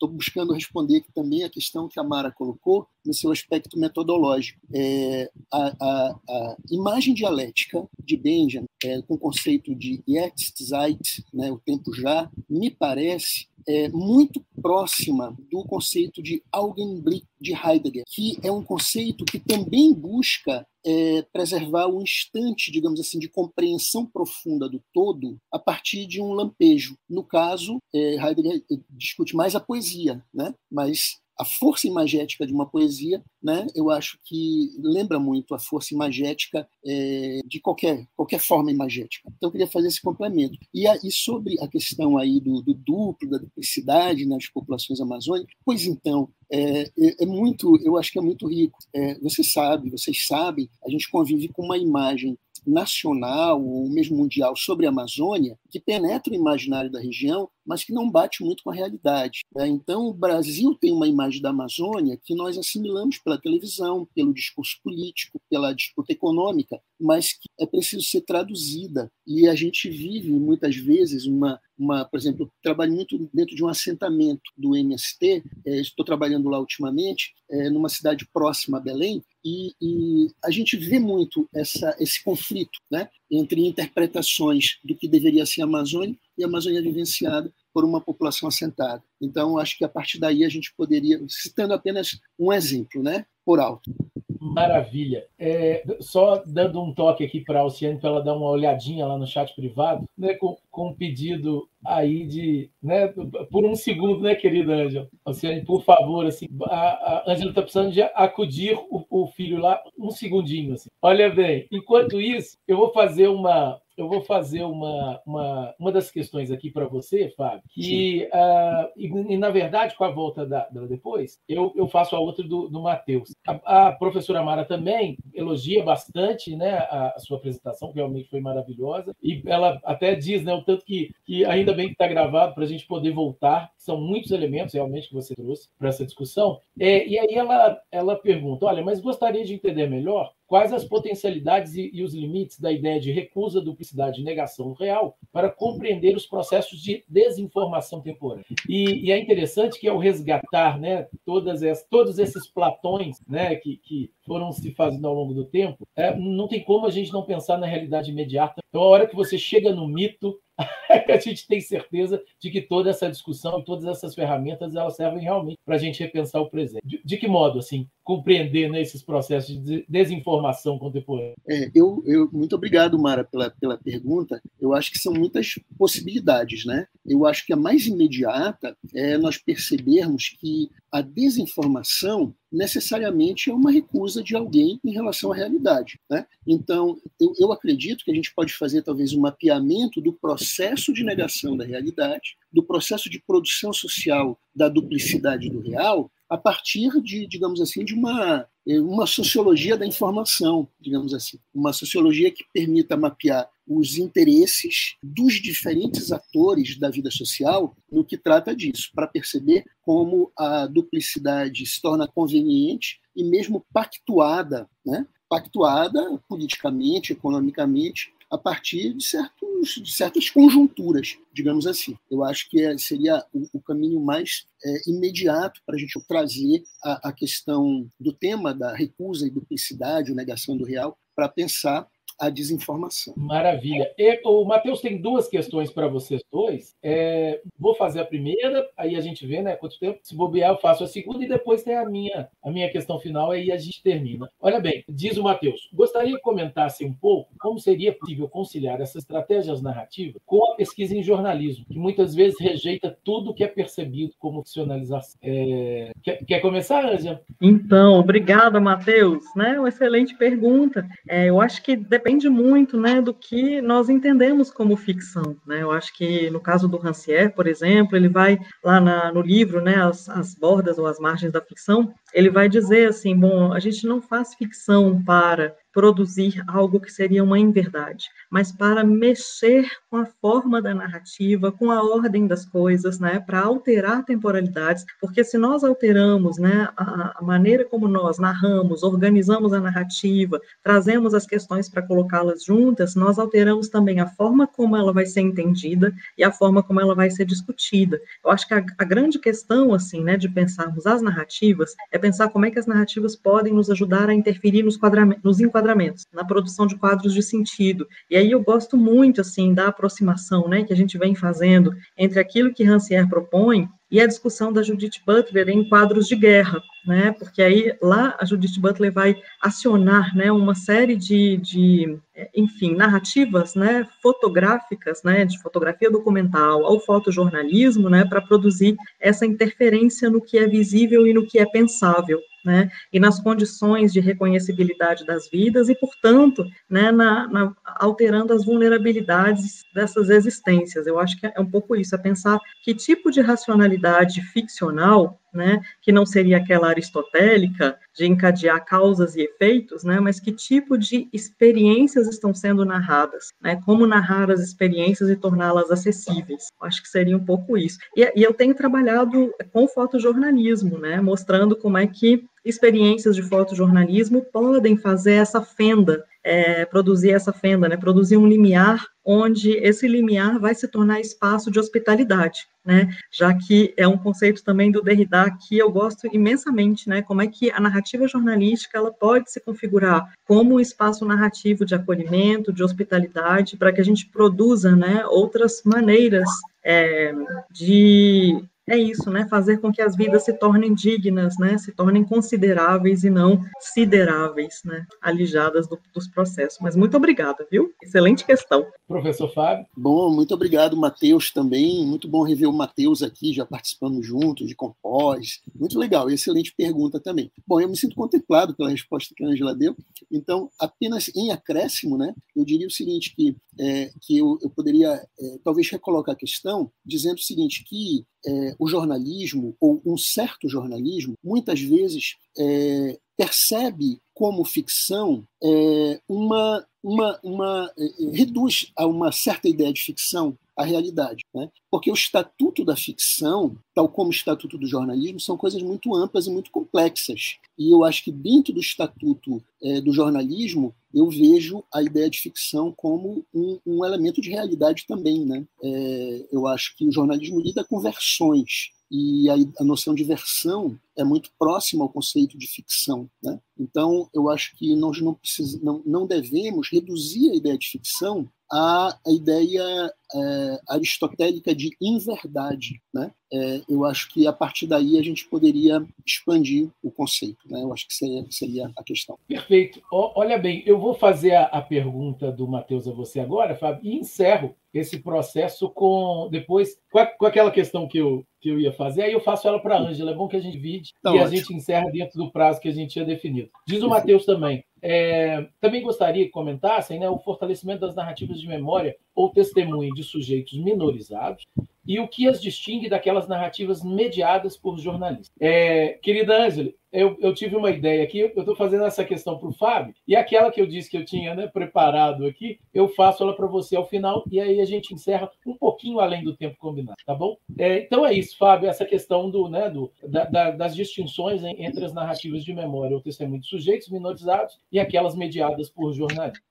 estou 0.00 0.08
buscando 0.08 0.54
responder 0.54 1.04
também 1.14 1.44
a 1.44 1.50
questão 1.50 1.86
que 1.86 2.00
a 2.00 2.04
Mara 2.04 2.32
colocou 2.32 2.86
no 3.04 3.12
seu 3.12 3.30
aspecto 3.30 3.78
metodológico. 3.78 4.58
É, 4.74 5.30
a, 5.52 5.66
a, 5.78 6.20
a, 6.28 6.56
imagem 6.70 7.12
dialética 7.12 7.86
de 8.02 8.16
Benjamin, 8.16 8.66
é, 8.82 9.02
com 9.02 9.14
o 9.14 9.18
conceito 9.18 9.74
de 9.74 10.02
Jetztzeit, 10.08 11.24
né, 11.34 11.52
o 11.52 11.58
tempo 11.58 11.92
já, 11.94 12.30
me 12.48 12.70
parece 12.70 13.50
é, 13.68 13.88
muito 13.90 14.44
próxima 14.62 15.36
do 15.50 15.62
conceito 15.64 16.22
de 16.22 16.42
Augenblick 16.50 17.26
de 17.38 17.52
Heidegger, 17.52 18.04
que 18.06 18.38
é 18.42 18.50
um 18.50 18.62
conceito 18.62 19.24
que 19.24 19.38
também 19.38 19.92
busca 19.92 20.66
é, 20.84 21.22
preservar 21.32 21.86
o 21.86 22.02
instante, 22.02 22.70
digamos 22.70 23.00
assim, 23.00 23.18
de 23.18 23.28
compreensão 23.28 24.06
profunda 24.06 24.68
do 24.68 24.82
todo 24.92 25.38
a 25.52 25.58
partir 25.58 26.06
de 26.06 26.20
um 26.20 26.32
lampejo. 26.32 26.96
No 27.08 27.24
caso, 27.24 27.78
é, 27.94 28.14
Heidegger 28.16 28.64
discute 28.88 29.34
mais 29.36 29.54
a 29.54 29.60
poesia, 29.60 30.24
né? 30.32 30.54
mas 30.70 31.20
a 31.40 31.44
força 31.44 31.86
imagética 31.86 32.46
de 32.46 32.52
uma 32.52 32.66
poesia, 32.66 33.24
né? 33.42 33.66
Eu 33.74 33.90
acho 33.90 34.18
que 34.24 34.70
lembra 34.78 35.18
muito 35.18 35.54
a 35.54 35.58
força 35.58 35.94
imagética 35.94 36.68
é, 36.84 37.40
de 37.46 37.60
qualquer 37.60 38.06
qualquer 38.14 38.40
forma 38.40 38.70
imagética. 38.70 39.32
Então 39.34 39.48
eu 39.48 39.52
queria 39.52 39.66
fazer 39.66 39.88
esse 39.88 40.02
complemento. 40.02 40.58
E, 40.74 40.86
a, 40.86 40.96
e 41.02 41.10
sobre 41.10 41.58
a 41.62 41.66
questão 41.66 42.18
aí 42.18 42.38
do, 42.40 42.60
do 42.60 42.74
duplo, 42.74 43.30
da 43.30 43.38
duplicidade 43.38 44.26
nas 44.26 44.46
populações 44.48 45.00
amazônicas, 45.00 45.54
pois 45.64 45.86
então 45.86 46.28
é, 46.52 46.82
é, 46.82 47.22
é, 47.22 47.26
muito, 47.26 47.78
eu 47.82 47.96
acho 47.96 48.12
que 48.12 48.18
é 48.18 48.22
muito 48.22 48.46
rico. 48.46 48.78
É, 48.94 49.18
você 49.20 49.42
sabe, 49.42 49.88
vocês 49.88 50.26
sabem, 50.26 50.68
a 50.84 50.90
gente 50.90 51.10
convive 51.10 51.48
com 51.48 51.64
uma 51.64 51.78
imagem 51.78 52.36
nacional 52.66 53.64
ou 53.64 53.88
mesmo 53.88 54.16
mundial 54.16 54.54
sobre 54.54 54.86
a 54.86 54.90
Amazônia 54.90 55.58
que 55.70 55.80
penetra 55.80 56.32
o 56.32 56.36
imaginário 56.36 56.90
da 56.90 57.00
região, 57.00 57.48
mas 57.70 57.84
que 57.84 57.92
não 57.92 58.10
bate 58.10 58.42
muito 58.42 58.64
com 58.64 58.70
a 58.70 58.74
realidade. 58.74 59.42
Né? 59.54 59.68
Então, 59.68 60.08
o 60.08 60.12
Brasil 60.12 60.74
tem 60.74 60.92
uma 60.92 61.06
imagem 61.06 61.40
da 61.40 61.50
Amazônia 61.50 62.18
que 62.20 62.34
nós 62.34 62.58
assimilamos 62.58 63.18
pela 63.18 63.40
televisão, 63.40 64.08
pelo 64.12 64.34
discurso 64.34 64.80
político, 64.82 65.40
pela 65.48 65.72
disputa 65.72 66.12
econômica, 66.12 66.80
mas 67.00 67.32
que 67.32 67.48
é 67.60 67.64
preciso 67.64 68.02
ser 68.02 68.22
traduzida. 68.22 69.08
E 69.24 69.46
a 69.46 69.54
gente 69.54 69.88
vive 69.88 70.32
muitas 70.32 70.74
vezes 70.74 71.26
uma, 71.26 71.60
uma 71.78 72.04
por 72.04 72.18
exemplo, 72.18 72.50
trabalho 72.60 72.92
muito 72.92 73.16
dentro 73.32 73.54
de 73.54 73.62
um 73.62 73.68
assentamento 73.68 74.42
do 74.58 74.76
MST, 74.76 75.44
é, 75.64 75.80
estou 75.80 76.04
trabalhando 76.04 76.48
lá 76.48 76.58
ultimamente, 76.58 77.32
é, 77.48 77.70
numa 77.70 77.88
cidade 77.88 78.26
próxima 78.32 78.78
a 78.78 78.80
Belém, 78.80 79.22
e, 79.44 79.74
e, 79.80 80.28
a 80.44 80.50
gente 80.50 80.76
vê 80.76 80.98
muito 80.98 81.48
essa, 81.54 81.96
esse 81.98 82.22
conflito 82.22 82.78
né, 82.90 83.08
entre 83.30 83.66
interpretações 83.66 84.78
do 84.84 84.94
que 84.94 85.08
deveria 85.08 85.46
ser 85.46 85.62
a 85.62 85.64
Amazônia 85.64 86.16
e 86.36 86.44
a 86.44 86.46
Amazônia 86.46 86.82
vivenciada 86.82 87.50
por 87.72 87.84
uma 87.84 88.00
população 88.00 88.48
assentada. 88.48 89.02
Então, 89.20 89.58
acho 89.58 89.76
que 89.76 89.84
a 89.84 89.88
partir 89.88 90.18
daí 90.18 90.44
a 90.44 90.48
gente 90.48 90.72
poderia, 90.76 91.20
citando 91.28 91.74
apenas 91.74 92.18
um 92.38 92.52
exemplo, 92.52 93.02
né, 93.02 93.24
por 93.44 93.60
alto. 93.60 93.92
Maravilha. 94.40 95.26
É, 95.38 95.84
só 96.00 96.42
dando 96.46 96.80
um 96.80 96.94
toque 96.94 97.22
aqui 97.22 97.40
para 97.42 97.58
a 97.58 97.62
Alciane 97.62 98.00
para 98.00 98.08
ela 98.08 98.24
dar 98.24 98.34
uma 98.34 98.48
olhadinha 98.48 99.06
lá 99.06 99.18
no 99.18 99.26
chat 99.26 99.54
privado, 99.54 100.08
né, 100.16 100.32
com, 100.34 100.56
com 100.70 100.88
um 100.88 100.94
pedido 100.94 101.68
aí 101.84 102.26
de, 102.26 102.70
né, 102.82 103.08
por 103.50 103.66
um 103.66 103.74
segundo, 103.74 104.22
né, 104.22 104.34
querida 104.34 104.72
Ângela? 104.72 105.08
Alciane, 105.26 105.62
por 105.62 105.84
favor, 105.84 106.24
assim, 106.24 106.46
a, 106.64 107.30
Ângela 107.30 107.50
está 107.50 107.60
precisando 107.60 107.92
de 107.92 108.02
acudir 108.02 108.78
o, 108.88 109.04
o 109.10 109.26
filho 109.26 109.58
lá 109.58 109.78
um 109.98 110.10
segundinho, 110.10 110.72
assim. 110.72 110.88
Olha 111.02 111.28
bem, 111.28 111.66
enquanto 111.70 112.18
isso, 112.18 112.56
eu 112.66 112.78
vou 112.78 112.92
fazer 112.92 113.28
uma, 113.28 113.78
eu 114.00 114.08
vou 114.08 114.22
fazer 114.22 114.62
uma, 114.62 115.20
uma, 115.26 115.74
uma 115.78 115.92
das 115.92 116.10
questões 116.10 116.50
aqui 116.50 116.70
para 116.70 116.86
você, 116.86 117.32
Fábio, 117.36 117.62
que, 117.68 118.26
uh, 118.32 118.88
e, 119.28 119.36
na 119.36 119.50
verdade, 119.50 119.96
com 119.96 120.04
a 120.04 120.10
volta 120.10 120.46
da, 120.46 120.68
da, 120.68 120.86
depois, 120.86 121.38
eu, 121.48 121.72
eu 121.76 121.88
faço 121.88 122.16
a 122.16 122.20
outra 122.20 122.46
do, 122.46 122.68
do 122.68 122.82
Matheus. 122.82 123.34
A, 123.46 123.88
a, 123.88 123.92
professora 123.92 124.42
Mara 124.42 124.64
também 124.64 125.18
elogia 125.34 125.82
bastante 125.82 126.56
né, 126.56 126.78
a, 126.90 127.14
a, 127.16 127.18
sua 127.18 127.36
apresentação, 127.38 127.90
que 127.90 127.96
realmente 127.96 128.28
foi 128.28 128.40
maravilhosa, 128.40 129.14
e 129.22 129.42
ela 129.46 129.80
até 129.84 130.14
diz 130.14 130.44
né, 130.44 130.52
o 130.52 130.62
tanto 130.62 130.84
que, 130.84 131.12
que 131.24 131.44
ainda 131.44 131.72
bem 131.72 131.86
que 131.86 131.92
está 131.92 132.06
gravado 132.06 132.54
para 132.54 132.64
a 132.64 132.66
gente 132.66 132.86
poder 132.86 133.12
voltar, 133.12 133.70
são 133.76 134.00
muitos 134.00 134.30
elementos 134.30 134.74
realmente 134.74 135.08
que 135.08 135.14
você 135.14 135.34
trouxe 135.34 135.68
para 135.78 135.88
essa 135.88 136.04
discussão. 136.04 136.60
É, 136.78 137.06
e 137.06 137.18
aí 137.18 137.34
ela, 137.34 137.80
ela 137.90 138.16
pergunta: 138.16 138.66
olha, 138.66 138.82
mas 138.82 139.00
gostaria 139.00 139.44
de 139.44 139.54
entender 139.54 139.88
melhor 139.88 140.32
quais 140.50 140.72
as 140.72 140.84
potencialidades 140.84 141.76
e, 141.76 141.92
e, 141.94 142.02
os 142.02 142.12
limites 142.12 142.58
da 142.58 142.72
ideia 142.72 142.98
de 142.98 143.12
recusa, 143.12 143.60
duplicidade 143.60 144.20
e 144.20 144.24
negação 144.24 144.72
real 144.72 145.16
para 145.32 145.48
compreender 145.48 146.16
os 146.16 146.26
processos 146.26 146.82
de 146.82 147.04
desinformação 147.08 148.00
temporária. 148.00 148.44
E, 148.68 149.06
e 149.06 149.12
é 149.12 149.18
interessante 149.18 149.78
que 149.78 149.86
ao 149.86 149.96
resgatar 149.96 150.76
né, 150.76 151.06
todas 151.24 151.62
essas, 151.62 151.86
todos 151.88 152.18
esses 152.18 152.48
platões 152.48 153.24
né, 153.28 153.54
que, 153.54 153.76
que 153.76 154.10
foram 154.26 154.50
se 154.50 154.72
fazendo 154.72 155.06
ao 155.06 155.14
longo 155.14 155.34
do 155.34 155.44
tempo, 155.44 155.86
é, 155.94 156.16
não 156.16 156.48
tem 156.48 156.64
como 156.64 156.84
a 156.84 156.90
gente 156.90 157.12
não 157.12 157.22
pensar 157.22 157.56
na 157.56 157.66
realidade 157.66 158.10
imediata. 158.10 158.60
Então, 158.68 158.82
a 158.82 158.86
hora 158.86 159.06
que 159.06 159.14
você 159.14 159.38
chega 159.38 159.72
no 159.72 159.86
mito, 159.86 160.36
a 161.08 161.16
gente 161.18 161.46
tem 161.46 161.60
certeza 161.60 162.22
de 162.38 162.50
que 162.50 162.60
toda 162.60 162.90
essa 162.90 163.08
discussão 163.08 163.60
e 163.60 163.64
todas 163.64 163.84
essas 163.84 164.14
ferramentas 164.14 164.74
elas 164.74 164.96
servem 164.96 165.22
realmente 165.22 165.58
para 165.64 165.76
a 165.76 165.78
gente 165.78 166.02
repensar 166.02 166.40
o 166.40 166.50
presente. 166.50 166.82
De, 166.84 167.00
de 167.04 167.16
que 167.16 167.28
modo, 167.28 167.58
assim, 167.58 167.88
compreender 168.10 168.68
né, 168.68 168.82
esses 168.82 169.04
processos 169.04 169.56
de 169.62 169.84
desinformação 169.88 170.76
contemporânea? 170.80 171.36
É, 171.48 171.70
eu, 171.72 172.02
eu, 172.04 172.28
muito 172.32 172.56
obrigado, 172.56 172.98
Mara, 172.98 173.22
pela, 173.22 173.50
pela 173.50 173.78
pergunta. 173.78 174.42
Eu 174.60 174.74
acho 174.74 174.90
que 174.90 174.98
são 174.98 175.12
muitas 175.12 175.54
possibilidades, 175.78 176.64
né? 176.64 176.88
Eu 177.06 177.24
acho 177.24 177.46
que 177.46 177.52
a 177.52 177.56
mais 177.56 177.86
imediata 177.86 178.76
é 178.92 179.16
nós 179.16 179.38
percebermos 179.38 180.30
que 180.40 180.68
a 180.90 181.00
desinformação 181.00 182.34
necessariamente 182.50 183.48
é 183.48 183.54
uma 183.54 183.70
recusa 183.70 184.24
de 184.24 184.34
alguém 184.34 184.80
em 184.84 184.90
relação 184.90 185.30
à 185.30 185.36
realidade. 185.36 186.00
Né? 186.10 186.26
Então, 186.44 187.00
eu, 187.20 187.32
eu 187.38 187.52
acredito 187.52 188.04
que 188.04 188.10
a 188.10 188.14
gente 188.14 188.34
pode 188.34 188.52
fazer 188.54 188.82
talvez 188.82 189.12
um 189.12 189.20
mapeamento 189.20 190.00
do 190.00 190.12
processo 190.12 190.92
de 190.92 191.04
negação 191.04 191.56
da 191.56 191.64
realidade, 191.64 192.36
do 192.52 192.64
processo 192.64 193.08
de 193.08 193.22
produção 193.24 193.72
social 193.72 194.36
da 194.52 194.68
duplicidade 194.68 195.48
do 195.48 195.60
real, 195.60 196.10
a 196.30 196.38
partir 196.38 196.88
de, 197.02 197.26
digamos 197.26 197.60
assim, 197.60 197.84
de 197.84 197.92
uma, 197.92 198.46
uma 198.64 199.04
sociologia 199.04 199.76
da 199.76 199.84
informação, 199.84 200.68
digamos 200.80 201.12
assim, 201.12 201.40
uma 201.52 201.72
sociologia 201.72 202.30
que 202.30 202.44
permita 202.54 202.96
mapear 202.96 203.50
os 203.66 203.98
interesses 203.98 204.94
dos 205.02 205.34
diferentes 205.34 206.12
atores 206.12 206.78
da 206.78 206.88
vida 206.88 207.10
social 207.10 207.76
no 207.90 208.04
que 208.04 208.16
trata 208.16 208.54
disso, 208.54 208.90
para 208.94 209.08
perceber 209.08 209.64
como 209.82 210.30
a 210.38 210.66
duplicidade 210.66 211.66
se 211.66 211.82
torna 211.82 212.06
conveniente 212.06 213.00
e 213.14 213.24
mesmo 213.24 213.66
pactuada, 213.72 214.68
né? 214.86 215.06
pactuada 215.28 216.20
politicamente, 216.28 217.12
economicamente, 217.12 218.12
a 218.30 218.38
partir 218.38 218.94
de, 218.94 219.04
certos, 219.04 219.74
de 219.82 219.92
certas 219.92 220.30
conjunturas, 220.30 221.18
digamos 221.32 221.66
assim. 221.66 221.98
Eu 222.10 222.24
acho 222.24 222.48
que 222.48 222.62
é, 222.62 222.78
seria 222.78 223.24
o, 223.32 223.60
caminho 223.60 224.00
mais 224.00 224.46
é, 224.64 224.90
imediato 224.90 225.60
para 225.66 225.74
a 225.74 225.78
gente 225.78 226.00
trazer 226.06 226.62
a, 226.82 227.08
a 227.08 227.12
questão 227.12 227.88
do 227.98 228.12
tema 228.12 228.54
da 228.54 228.74
recusa 228.74 229.26
e 229.26 229.30
duplicidade, 229.30 230.10
ou 230.10 230.16
negação 230.16 230.56
do 230.56 230.64
real, 230.64 230.96
para 231.14 231.28
pensar 231.28 231.86
a 232.20 232.28
desinformação. 232.28 233.14
Maravilha. 233.16 233.90
E, 233.96 234.20
o 234.24 234.44
Matheus 234.44 234.80
tem 234.80 235.00
duas 235.00 235.26
questões 235.26 235.70
para 235.70 235.88
vocês 235.88 236.22
dois. 236.30 236.76
É, 236.82 237.40
vou 237.58 237.74
fazer 237.74 238.00
a 238.00 238.04
primeira, 238.04 238.68
aí 238.76 238.94
a 238.94 239.00
gente 239.00 239.26
vê 239.26 239.40
né, 239.40 239.56
quanto 239.56 239.78
tempo. 239.78 239.98
Se 240.02 240.14
bobear, 240.14 240.50
eu 240.50 240.58
faço 240.58 240.84
a 240.84 240.86
segunda 240.86 241.24
e 241.24 241.28
depois 241.28 241.62
tem 241.62 241.76
a 241.76 241.88
minha, 241.88 242.28
a 242.42 242.50
minha 242.50 242.70
questão 242.70 242.98
final, 242.98 243.30
aí 243.30 243.50
a 243.50 243.56
gente 243.56 243.82
termina. 243.82 244.30
Olha 244.40 244.60
bem, 244.60 244.84
diz 244.88 245.16
o 245.16 245.22
Matheus, 245.22 245.70
gostaria 245.72 246.14
que 246.14 246.22
comentasse 246.22 246.84
um 246.84 246.92
pouco 246.92 247.30
como 247.38 247.58
seria 247.58 247.92
possível 247.92 248.28
conciliar 248.28 248.80
essas 248.80 249.02
estratégias 249.02 249.62
narrativas 249.62 250.20
com 250.26 250.52
a 250.52 250.56
pesquisa 250.56 250.94
em 250.94 251.02
jornalismo, 251.02 251.64
que 251.66 251.78
muitas 251.78 252.14
vezes 252.14 252.38
rejeita 252.38 252.96
tudo 253.02 253.32
que 253.32 253.42
é 253.42 253.48
percebido 253.48 254.12
como 254.18 254.42
ficcionalização. 254.42 255.18
É, 255.22 255.92
quer, 256.02 256.24
quer, 256.24 256.40
começar, 256.40 256.84
Ângela? 256.84 257.20
Então, 257.40 257.98
obrigada, 257.98 258.60
Matheus. 258.60 259.24
Né, 259.34 259.58
uma 259.58 259.68
excelente 259.68 260.14
pergunta. 260.16 260.86
É, 261.08 261.26
eu 261.26 261.40
acho 261.40 261.62
que 261.62 261.76
depende 261.76 262.09
depende 262.10 262.28
muito 262.28 262.76
né, 262.76 263.00
do 263.00 263.14
que 263.14 263.60
nós 263.62 263.88
entendemos 263.88 264.50
como 264.50 264.76
ficção. 264.76 265.36
Né? 265.46 265.62
Eu 265.62 265.70
acho 265.70 265.94
que 265.96 266.28
no 266.30 266.40
caso 266.40 266.66
do 266.66 266.76
Rancière, 266.76 267.32
por 267.32 267.46
exemplo, 267.46 267.96
ele 267.96 268.08
vai 268.08 268.38
lá 268.64 268.80
na, 268.80 269.12
no 269.12 269.20
livro, 269.20 269.60
né, 269.60 269.76
as, 269.76 270.08
as 270.08 270.34
bordas 270.34 270.76
ou 270.76 270.86
as 270.86 270.98
margens 270.98 271.32
da 271.32 271.40
ficção, 271.40 271.94
ele 272.12 272.28
vai 272.28 272.48
dizer 272.48 272.88
assim, 272.88 273.16
bom, 273.16 273.52
a 273.52 273.60
gente 273.60 273.86
não 273.86 274.02
faz 274.02 274.34
ficção 274.34 275.00
para 275.04 275.54
produzir 275.72 276.42
algo 276.48 276.80
que 276.80 276.90
seria 276.90 277.22
uma 277.22 277.38
inverdade, 277.38 278.08
mas 278.30 278.52
para 278.52 278.84
mexer 278.84 279.68
com 279.88 279.96
a 279.96 280.06
forma 280.06 280.60
da 280.60 280.74
narrativa, 280.74 281.52
com 281.52 281.70
a 281.70 281.82
ordem 281.82 282.26
das 282.26 282.44
coisas, 282.44 282.98
né, 282.98 283.20
para 283.20 283.40
alterar 283.40 284.04
temporalidades, 284.04 284.84
porque 285.00 285.22
se 285.24 285.38
nós 285.38 285.64
alteramos, 285.64 286.38
né, 286.38 286.68
a, 286.76 287.18
a 287.18 287.22
maneira 287.22 287.64
como 287.64 287.88
nós 287.88 288.18
narramos, 288.18 288.82
organizamos 288.82 289.52
a 289.52 289.60
narrativa, 289.60 290.40
trazemos 290.62 291.14
as 291.14 291.26
questões 291.26 291.68
para 291.68 291.82
colocá-las 291.82 292.44
juntas, 292.44 292.94
nós 292.94 293.18
alteramos 293.18 293.68
também 293.68 294.00
a 294.00 294.06
forma 294.06 294.46
como 294.46 294.76
ela 294.76 294.92
vai 294.92 295.06
ser 295.06 295.20
entendida 295.20 295.92
e 296.16 296.24
a 296.24 296.32
forma 296.32 296.62
como 296.62 296.80
ela 296.80 296.94
vai 296.94 297.10
ser 297.10 297.24
discutida. 297.24 298.00
Eu 298.24 298.30
acho 298.30 298.46
que 298.46 298.54
a, 298.54 298.64
a 298.78 298.84
grande 298.84 299.18
questão, 299.18 299.72
assim, 299.72 300.02
né, 300.02 300.16
de 300.16 300.28
pensarmos 300.28 300.86
as 300.86 301.02
narrativas 301.02 301.74
é 301.92 301.98
pensar 301.98 302.28
como 302.28 302.46
é 302.46 302.50
que 302.50 302.58
as 302.58 302.66
narrativas 302.66 303.14
podem 303.16 303.52
nos 303.52 303.70
ajudar 303.70 304.08
a 304.08 304.14
interferir 304.14 304.62
nos, 304.62 304.78
nos 305.22 305.40
enquadramentos 305.40 305.59
enquadramentos, 305.60 306.04
na 306.12 306.24
produção 306.24 306.66
de 306.66 306.76
quadros 306.76 307.12
de 307.12 307.22
sentido. 307.22 307.86
E 308.10 308.16
aí 308.16 308.30
eu 308.30 308.42
gosto 308.42 308.76
muito, 308.76 309.20
assim, 309.20 309.54
da 309.54 309.68
aproximação, 309.68 310.48
né, 310.48 310.64
que 310.64 310.72
a 310.72 310.76
gente 310.76 310.98
vem 310.98 311.14
fazendo 311.14 311.72
entre 311.96 312.18
aquilo 312.18 312.52
que 312.52 312.64
Rancière 312.64 313.08
propõe 313.08 313.68
e 313.90 314.00
a 314.00 314.06
discussão 314.06 314.52
da 314.52 314.62
Judith 314.62 315.00
Butler 315.04 315.48
em 315.48 315.68
quadros 315.68 316.06
de 316.06 316.16
guerra, 316.16 316.62
né? 316.86 317.12
Porque 317.18 317.42
aí 317.42 317.76
lá 317.82 318.16
a 318.18 318.24
Judith 318.24 318.58
Butler 318.58 318.92
vai 318.92 319.16
acionar, 319.40 320.14
né, 320.16 320.30
uma 320.30 320.54
série 320.54 320.96
de, 320.96 321.36
de 321.38 321.98
enfim, 322.34 322.74
narrativas, 322.74 323.54
né, 323.54 323.86
fotográficas, 324.02 325.02
né, 325.02 325.24
de 325.24 325.40
fotografia 325.40 325.90
documental 325.90 326.64
ao 326.64 326.80
fotojornalismo, 326.80 327.88
né, 327.88 328.04
para 328.04 328.20
produzir 328.20 328.76
essa 329.00 329.24
interferência 329.26 330.10
no 330.10 330.20
que 330.20 330.38
é 330.38 330.46
visível 330.46 331.06
e 331.06 331.14
no 331.14 331.26
que 331.26 331.38
é 331.38 331.46
pensável, 331.46 332.20
né, 332.44 332.70
e 332.92 332.98
nas 332.98 333.20
condições 333.20 333.92
de 333.92 334.00
reconhecibilidade 334.00 335.04
das 335.04 335.28
vidas 335.28 335.68
e, 335.68 335.74
portanto, 335.74 336.44
né, 336.68 336.90
na, 336.90 337.28
na, 337.28 337.54
alterando 337.64 338.32
as 338.32 338.44
vulnerabilidades 338.44 339.64
dessas 339.74 340.10
existências. 340.10 340.86
Eu 340.86 340.98
acho 340.98 341.18
que 341.18 341.26
é 341.26 341.40
um 341.40 341.46
pouco 341.46 341.76
isso, 341.76 341.94
é 341.94 341.98
pensar 341.98 342.38
que 342.62 342.74
tipo 342.74 343.10
de 343.10 343.20
racionalidade 343.20 343.79
ficcional 344.22 345.19
né, 345.32 345.60
que 345.80 345.92
não 345.92 346.04
seria 346.04 346.38
aquela 346.38 346.68
aristotélica 346.68 347.78
de 347.94 348.06
encadear 348.06 348.64
causas 348.64 349.16
e 349.16 349.22
efeitos, 349.22 349.84
né, 349.84 350.00
mas 350.00 350.20
que 350.20 350.32
tipo 350.32 350.76
de 350.76 351.08
experiências 351.12 352.08
estão 352.08 352.34
sendo 352.34 352.64
narradas, 352.64 353.28
né, 353.40 353.60
como 353.64 353.86
narrar 353.86 354.30
as 354.30 354.40
experiências 354.40 355.08
e 355.08 355.16
torná-las 355.16 355.70
acessíveis. 355.70 356.48
Acho 356.60 356.82
que 356.82 356.88
seria 356.88 357.16
um 357.16 357.24
pouco 357.24 357.56
isso. 357.56 357.78
E, 357.96 358.12
e 358.16 358.22
eu 358.22 358.34
tenho 358.34 358.54
trabalhado 358.54 359.32
com 359.52 359.68
fotojornalismo, 359.68 360.78
né, 360.78 361.00
mostrando 361.00 361.56
como 361.56 361.78
é 361.78 361.86
que 361.86 362.24
experiências 362.44 363.14
de 363.14 363.22
fotojornalismo 363.22 364.24
podem 364.32 364.76
fazer 364.76 365.14
essa 365.14 365.42
fenda 365.42 366.04
é, 366.22 366.64
produzir 366.64 367.10
essa 367.10 367.32
fenda, 367.32 367.68
né, 367.68 367.76
produzir 367.76 368.16
um 368.16 368.26
limiar 368.26 368.86
onde 369.04 369.52
esse 369.52 369.88
limiar 369.88 370.38
vai 370.38 370.54
se 370.54 370.68
tornar 370.68 371.00
espaço 371.00 371.50
de 371.50 371.58
hospitalidade, 371.58 372.46
né, 372.64 372.88
já 373.10 373.32
que 373.34 373.72
é 373.76 373.88
um 373.88 373.96
conceito 373.96 374.44
também 374.44 374.70
do 374.70 374.82
Derrida 374.82 375.19
que 375.28 375.58
eu 375.58 375.70
gosto 375.70 376.06
imensamente, 376.12 376.88
né, 376.88 377.02
como 377.02 377.20
é 377.20 377.26
que 377.26 377.50
a 377.50 377.58
narrativa 377.58 378.06
jornalística 378.06 378.78
ela 378.78 378.92
pode 378.92 379.30
se 379.30 379.40
configurar 379.40 380.14
como 380.24 380.54
um 380.54 380.60
espaço 380.60 381.04
narrativo 381.04 381.64
de 381.64 381.74
acolhimento, 381.74 382.52
de 382.52 382.62
hospitalidade, 382.62 383.56
para 383.56 383.72
que 383.72 383.80
a 383.80 383.84
gente 383.84 384.06
produza, 384.06 384.76
né, 384.76 385.04
outras 385.06 385.62
maneiras 385.64 386.28
é, 386.62 387.12
de 387.50 388.42
é 388.70 388.78
isso, 388.78 389.10
né? 389.10 389.26
Fazer 389.28 389.58
com 389.58 389.72
que 389.72 389.82
as 389.82 389.96
vidas 389.96 390.24
se 390.24 390.32
tornem 390.32 390.72
dignas, 390.72 391.36
né? 391.38 391.58
Se 391.58 391.72
tornem 391.72 392.04
consideráveis 392.04 393.02
e 393.02 393.10
não 393.10 393.42
sideráveis, 393.58 394.60
né? 394.64 394.86
Alijadas 395.02 395.68
do, 395.68 395.76
dos 395.92 396.06
processos. 396.06 396.58
Mas 396.60 396.76
muito 396.76 396.96
obrigada, 396.96 397.44
viu? 397.50 397.72
Excelente 397.82 398.24
questão. 398.24 398.64
Professor 398.86 399.32
Fábio. 399.32 399.66
Bom, 399.76 400.14
muito 400.14 400.32
obrigado, 400.34 400.76
Matheus, 400.76 401.32
também. 401.32 401.84
Muito 401.84 402.06
bom 402.06 402.22
rever 402.22 402.48
o 402.48 402.52
Matheus 402.52 403.02
aqui, 403.02 403.32
já 403.32 403.44
participando 403.44 404.00
juntos 404.02 404.46
de 404.46 404.54
Compós. 404.54 405.40
Muito 405.52 405.76
legal, 405.76 406.08
excelente 406.08 406.54
pergunta 406.56 407.00
também. 407.00 407.30
Bom, 407.46 407.60
eu 407.60 407.68
me 407.68 407.76
sinto 407.76 407.96
contemplado 407.96 408.54
pela 408.54 408.70
resposta 408.70 409.12
que 409.16 409.24
a 409.24 409.28
Angela 409.28 409.54
deu. 409.54 409.76
Então, 410.12 410.48
apenas 410.60 411.10
em 411.14 411.32
acréscimo, 411.32 411.98
né? 411.98 412.14
Eu 412.36 412.44
diria 412.44 412.68
o 412.68 412.70
seguinte, 412.70 413.14
que, 413.16 413.36
é, 413.58 413.90
que 414.00 414.16
eu, 414.16 414.38
eu 414.42 414.50
poderia 414.50 414.92
é, 414.94 415.38
talvez 415.42 415.68
recolocar 415.68 416.14
a 416.14 416.18
questão 416.18 416.70
dizendo 416.84 417.16
o 417.16 417.22
seguinte, 417.22 417.64
que 417.64 418.04
é, 418.26 418.54
o 418.60 418.68
jornalismo, 418.68 419.56
ou 419.58 419.80
um 419.86 419.96
certo 419.96 420.46
jornalismo, 420.46 421.14
muitas 421.24 421.60
vezes 421.60 422.16
é, 422.38 422.98
percebe 423.16 423.98
como 424.12 424.44
ficção 424.44 425.26
é, 425.42 425.98
uma, 426.06 426.66
uma, 426.82 427.18
uma 427.22 427.72
é, 427.78 428.10
reduz 428.12 428.70
a 428.76 428.86
uma 428.86 429.10
certa 429.12 429.48
ideia 429.48 429.72
de 429.72 429.80
ficção 429.80 430.36
a 430.60 430.64
realidade. 430.64 431.24
Né? 431.34 431.50
Porque 431.70 431.90
o 431.90 431.94
estatuto 431.94 432.64
da 432.64 432.76
ficção, 432.76 433.56
tal 433.74 433.88
como 433.88 434.08
o 434.08 434.12
estatuto 434.12 434.58
do 434.58 434.66
jornalismo, 434.66 435.18
são 435.18 435.36
coisas 435.36 435.62
muito 435.62 435.94
amplas 435.94 436.26
e 436.26 436.30
muito 436.30 436.50
complexas. 436.50 437.36
E 437.58 437.72
eu 437.72 437.84
acho 437.84 438.04
que 438.04 438.12
dentro 438.12 438.52
do 438.52 438.60
estatuto 438.60 439.42
é, 439.62 439.80
do 439.80 439.92
jornalismo, 439.92 440.74
eu 440.92 441.08
vejo 441.08 441.64
a 441.72 441.82
ideia 441.82 442.10
de 442.10 442.18
ficção 442.18 442.72
como 442.76 443.24
um, 443.32 443.58
um 443.66 443.84
elemento 443.84 444.20
de 444.20 444.30
realidade 444.30 444.84
também. 444.86 445.24
Né? 445.24 445.46
É, 445.62 446.26
eu 446.30 446.46
acho 446.46 446.76
que 446.76 446.86
o 446.86 446.92
jornalismo 446.92 447.40
lida 447.40 447.64
com 447.64 447.80
versões 447.80 448.70
e 448.90 449.30
a, 449.30 449.34
a, 449.60 449.64
noção 449.64 449.94
de 449.94 450.02
versão 450.02 450.76
é 450.98 451.04
muito 451.04 451.30
próxima 451.38 451.84
ao 451.84 451.88
conceito 451.88 452.36
de 452.36 452.48
ficção. 452.48 453.08
Né? 453.22 453.38
Então, 453.58 454.10
eu 454.12 454.28
acho 454.28 454.56
que 454.56 454.74
nós 454.74 455.00
não, 455.00 455.14
precis, 455.14 455.60
não, 455.62 455.80
não 455.86 456.06
devemos 456.06 456.68
reduzir 456.70 457.30
a 457.30 457.36
ideia 457.36 457.56
de 457.56 457.68
ficção 457.68 458.28
à, 458.50 458.98
à 459.06 459.12
ideia 459.12 459.94
é, 460.14 460.60
aristotélica 460.68 461.54
de 461.54 461.70
inverdade. 461.80 462.80
Né? 462.92 463.12
É, 463.32 463.60
eu 463.68 463.84
acho 463.84 464.08
que 464.12 464.26
a 464.26 464.32
partir 464.32 464.66
daí 464.66 464.98
a 464.98 465.02
gente 465.02 465.26
poderia 465.28 465.84
expandir 466.06 466.68
o 466.82 466.90
conceito. 466.90 467.38
Né? 467.48 467.62
Eu 467.62 467.72
acho 467.72 467.86
que 467.86 467.94
seria, 467.94 468.24
seria 468.30 468.70
a 468.76 468.82
questão. 468.82 469.18
Perfeito. 469.28 469.80
Olha 469.90 470.38
bem, 470.38 470.62
eu 470.66 470.78
vou 470.78 470.94
fazer 470.94 471.34
a, 471.34 471.44
a 471.44 471.62
pergunta 471.62 472.32
do 472.32 472.46
Matheus 472.46 472.88
a 472.88 472.92
você 472.92 473.20
agora, 473.20 473.56
Fábio, 473.56 473.80
e 473.84 473.96
encerro 473.96 474.54
esse 474.72 475.00
processo 475.00 475.68
com 475.68 476.28
depois 476.30 476.78
com, 476.90 476.98
a, 476.98 477.06
com, 477.06 477.26
aquela 477.26 477.50
questão 477.50 477.88
que 477.88 477.98
eu, 477.98 478.24
que 478.40 478.48
eu 478.48 478.58
ia 478.58 478.72
fazer, 478.72 479.02
aí 479.02 479.12
eu 479.12 479.20
faço 479.20 479.48
ela 479.48 479.58
para 479.58 479.76
a 479.76 479.80
Ângela. 479.80 480.12
É 480.12 480.14
bom 480.14 480.28
que 480.28 480.36
a 480.36 480.40
gente 480.40 480.58
vide 480.58 480.92
tá 481.02 481.10
e 481.10 481.14
ótimo. 481.14 481.26
a 481.26 481.30
gente 481.30 481.54
encerra 481.54 481.90
dentro 481.90 482.18
do 482.18 482.30
prazo 482.30 482.60
que 482.60 482.68
a 482.68 482.72
gente 482.72 482.92
tinha 482.92 483.04
definido. 483.04 483.50
Diz 483.66 483.82
o 483.82 483.88
Matheus 483.88 484.24
também. 484.24 484.64
É, 484.82 485.46
também 485.60 485.82
gostaria 485.82 486.24
que 486.24 486.30
comentassem 486.30 486.98
né, 486.98 487.08
o 487.08 487.18
fortalecimento 487.18 487.80
das 487.80 487.94
narrativas 487.94 488.40
de 488.40 488.48
memória 488.48 488.96
ou 489.20 489.28
testemunho 489.28 489.92
de 489.92 490.02
sujeitos 490.02 490.58
minorizados 490.58 491.44
e 491.86 492.00
o 492.00 492.08
que 492.08 492.26
as 492.26 492.40
distingue 492.40 492.88
daquelas 492.88 493.28
narrativas 493.28 493.84
mediadas 493.84 494.56
por 494.56 494.78
jornalistas. 494.78 495.30
É, 495.38 495.98
querida 496.02 496.42
Ângela, 496.42 496.70
eu, 496.90 497.16
eu, 497.20 497.34
tive 497.34 497.54
uma 497.54 497.70
ideia 497.70 498.02
aqui, 498.02 498.18
eu 498.20 498.28
estou 498.28 498.56
fazendo 498.56 498.84
essa 498.84 499.04
questão 499.04 499.38
para 499.38 499.48
o 499.48 499.52
Fábio, 499.52 499.94
e 500.08 500.16
aquela 500.16 500.50
que 500.50 500.60
eu 500.60 500.66
disse 500.66 500.90
que 500.90 500.96
eu 500.96 501.04
tinha 501.04 501.34
né, 501.34 501.46
preparado 501.46 502.26
aqui, 502.26 502.58
eu 502.72 502.88
faço 502.88 503.22
ela 503.22 503.36
para 503.36 503.46
você 503.46 503.76
ao 503.76 503.86
final, 503.86 504.24
e 504.30 504.40
aí 504.40 504.60
a 504.60 504.64
gente 504.64 504.94
encerra 504.94 505.30
um 505.46 505.56
pouquinho 505.56 506.00
além 506.00 506.24
do 506.24 506.36
tempo 506.36 506.56
combinado, 506.58 506.96
tá 507.04 507.14
bom? 507.14 507.36
É, 507.58 507.80
então 507.80 508.06
é 508.06 508.14
isso, 508.14 508.36
Fábio, 508.38 508.68
essa 508.68 508.84
questão 508.84 509.30
do, 509.30 509.48
né, 509.48 509.68
do, 509.68 509.92
da, 510.02 510.24
da, 510.24 510.50
das 510.50 510.74
distinções 510.74 511.42
entre 511.44 511.84
as 511.84 511.92
narrativas 511.92 512.42
de 512.42 512.54
memória 512.54 512.96
ou 512.96 513.02
testemunho 513.02 513.40
de 513.40 513.46
sujeitos 513.46 513.88
minorizados 513.90 514.58
e 514.72 514.80
aquelas 514.80 515.14
mediadas 515.14 515.68
por 515.68 515.92
jornalistas. 515.92 516.42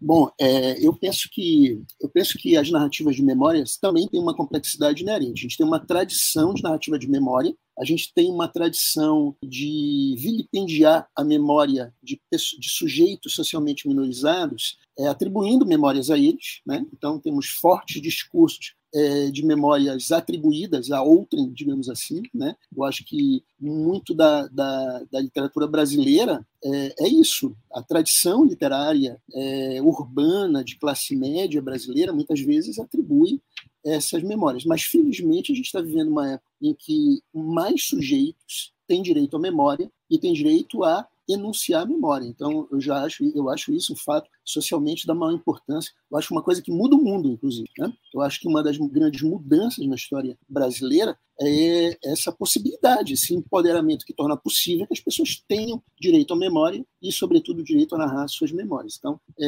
Bom, 0.00 0.30
é, 0.40 0.84
eu 0.84 0.94
penso 0.94 1.28
que 1.30 1.82
eu 2.00 2.08
penso 2.08 2.36
que 2.38 2.56
as 2.56 2.70
narrativas 2.70 3.16
de 3.16 3.22
memórias 3.22 3.76
também 3.76 4.06
têm 4.08 4.20
uma 4.20 4.36
complexidade 4.36 5.02
inerente. 5.02 5.40
A 5.40 5.42
gente 5.42 5.56
tem 5.56 5.66
uma 5.66 5.84
tradição 5.84 6.52
de 6.52 6.62
narrativa 6.62 6.98
de 6.98 7.08
memória, 7.08 7.54
a 7.78 7.84
gente 7.84 8.12
tem 8.12 8.30
uma 8.30 8.48
tradição 8.48 9.36
de 9.42 10.16
vilipendiar 10.18 11.08
a 11.14 11.24
memória 11.24 11.94
de, 12.02 12.20
de 12.32 12.70
sujeitos 12.70 13.34
socialmente 13.34 13.86
minorizados, 13.86 14.76
é, 14.98 15.06
atribuindo 15.06 15.64
memórias 15.64 16.10
a 16.10 16.18
eles. 16.18 16.60
Né? 16.66 16.84
Então, 16.92 17.20
temos 17.20 17.46
fortes 17.46 18.02
discursos 18.02 18.74
é, 18.94 19.30
de 19.30 19.44
memórias 19.44 20.10
atribuídas 20.10 20.90
a 20.90 21.02
outrem, 21.02 21.50
digamos 21.52 21.88
assim. 21.88 22.22
Né? 22.34 22.56
Eu 22.74 22.84
acho 22.84 23.04
que 23.04 23.42
muito 23.60 24.14
da, 24.14 24.46
da, 24.48 25.02
da 25.10 25.20
literatura 25.20 25.66
brasileira 25.66 26.46
é, 26.64 26.94
é, 27.00 27.08
isso. 27.08 27.54
A 27.72 27.82
tradição 27.82 28.44
literária 28.44 29.20
é, 29.34 29.80
urbana 29.82 30.64
de 30.64 30.76
classe 30.76 31.14
média 31.16 31.60
brasileira 31.60 32.12
muitas 32.12 32.40
vezes 32.40 32.78
atribui 32.78 33.40
essas 33.84 34.22
memórias. 34.22 34.64
Mas, 34.64 34.82
felizmente, 34.82 35.52
a 35.52 35.54
gente 35.54 35.66
está 35.66 35.80
vivendo 35.80 36.08
uma 36.08 36.32
época 36.32 36.50
em 36.60 36.74
que 36.74 37.22
mais 37.32 37.84
sujeitos 37.84 38.72
têm 38.86 39.02
direito 39.02 39.36
à 39.36 39.40
memória 39.40 39.90
e 40.10 40.18
têm 40.18 40.32
direito 40.32 40.82
a 40.82 41.06
enunciar 41.28 41.82
a 41.82 41.86
memória. 41.86 42.26
Então, 42.26 42.66
eu 42.70 42.80
já 42.80 43.02
acho, 43.02 43.24
eu 43.34 43.48
acho 43.48 43.72
isso 43.72 43.92
um 43.92 43.96
fato 43.96 44.28
socialmente 44.44 45.06
da 45.06 45.14
maior 45.14 45.34
importância. 45.34 45.92
Eu 46.10 46.16
acho 46.16 46.32
uma 46.32 46.42
coisa 46.42 46.62
que 46.62 46.72
muda 46.72 46.96
o 46.96 47.02
mundo, 47.02 47.28
inclusive. 47.28 47.68
Né? 47.78 47.92
Eu 48.14 48.22
acho 48.22 48.40
que 48.40 48.48
uma 48.48 48.62
das 48.62 48.78
grandes 48.78 49.22
mudanças 49.22 49.86
na 49.86 49.94
história 49.94 50.38
brasileira 50.48 51.18
é 51.40 51.96
essa 52.04 52.32
possibilidade, 52.32 53.14
esse 53.14 53.32
empoderamento 53.32 54.04
que 54.04 54.12
torna 54.12 54.36
possível 54.36 54.86
que 54.86 54.94
as 54.94 55.00
pessoas 55.00 55.40
tenham 55.46 55.80
direito 56.00 56.34
à 56.34 56.36
memória 56.36 56.84
e, 57.00 57.12
sobretudo, 57.12 57.62
direito 57.62 57.94
a 57.94 57.98
narrar 57.98 58.26
suas 58.26 58.50
memórias. 58.50 58.96
Então, 58.98 59.20
é, 59.38 59.46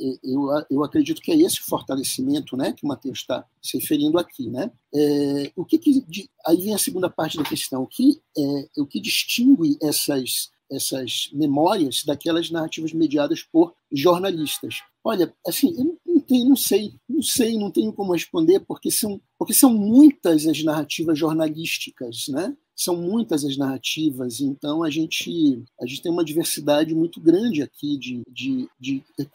é 0.00 0.18
eu, 0.24 0.48
eu 0.68 0.82
acredito 0.82 1.20
que 1.20 1.30
é 1.30 1.36
esse 1.36 1.60
fortalecimento 1.60 2.56
né, 2.56 2.72
que 2.72 2.84
o 2.84 2.88
Matheus 2.88 3.18
está 3.18 3.46
se 3.62 3.78
referindo 3.78 4.18
aqui. 4.18 4.48
Né? 4.48 4.72
É, 4.92 5.52
o 5.54 5.64
que, 5.64 5.78
que 5.78 6.04
aí 6.46 6.56
vem 6.56 6.74
a 6.74 6.78
segunda 6.78 7.08
parte 7.08 7.36
da 7.36 7.44
questão. 7.44 7.82
O 7.82 7.86
que, 7.86 8.20
é, 8.36 8.68
o 8.78 8.86
que 8.86 9.00
distingue 9.00 9.78
essas 9.80 10.50
essas 10.70 11.28
memórias 11.32 12.02
daquelas 12.04 12.50
narrativas 12.50 12.92
mediadas 12.92 13.42
por 13.42 13.74
jornalistas. 13.92 14.82
Olha, 15.02 15.34
assim, 15.46 15.74
eu 15.78 15.98
não, 16.06 16.20
tenho, 16.20 16.48
não 16.50 16.56
sei, 16.56 16.92
não 17.08 17.22
sei, 17.22 17.58
não 17.58 17.70
tenho 17.70 17.92
como 17.92 18.12
responder, 18.12 18.60
porque 18.60 18.90
são, 18.90 19.20
porque 19.38 19.54
são 19.54 19.72
muitas 19.72 20.46
as 20.46 20.62
narrativas 20.62 21.18
jornalísticas, 21.18 22.28
né? 22.28 22.56
São 22.76 22.96
muitas 22.96 23.44
as 23.44 23.58
narrativas, 23.58 24.40
então 24.40 24.82
a 24.82 24.88
gente, 24.88 25.62
a 25.80 25.86
gente 25.86 26.00
tem 26.02 26.10
uma 26.10 26.24
diversidade 26.24 26.94
muito 26.94 27.20
grande 27.20 27.62
aqui 27.62 27.98
de, 27.98 28.22
de, 28.30 28.68
de, 28.78 29.04
de 29.18 29.26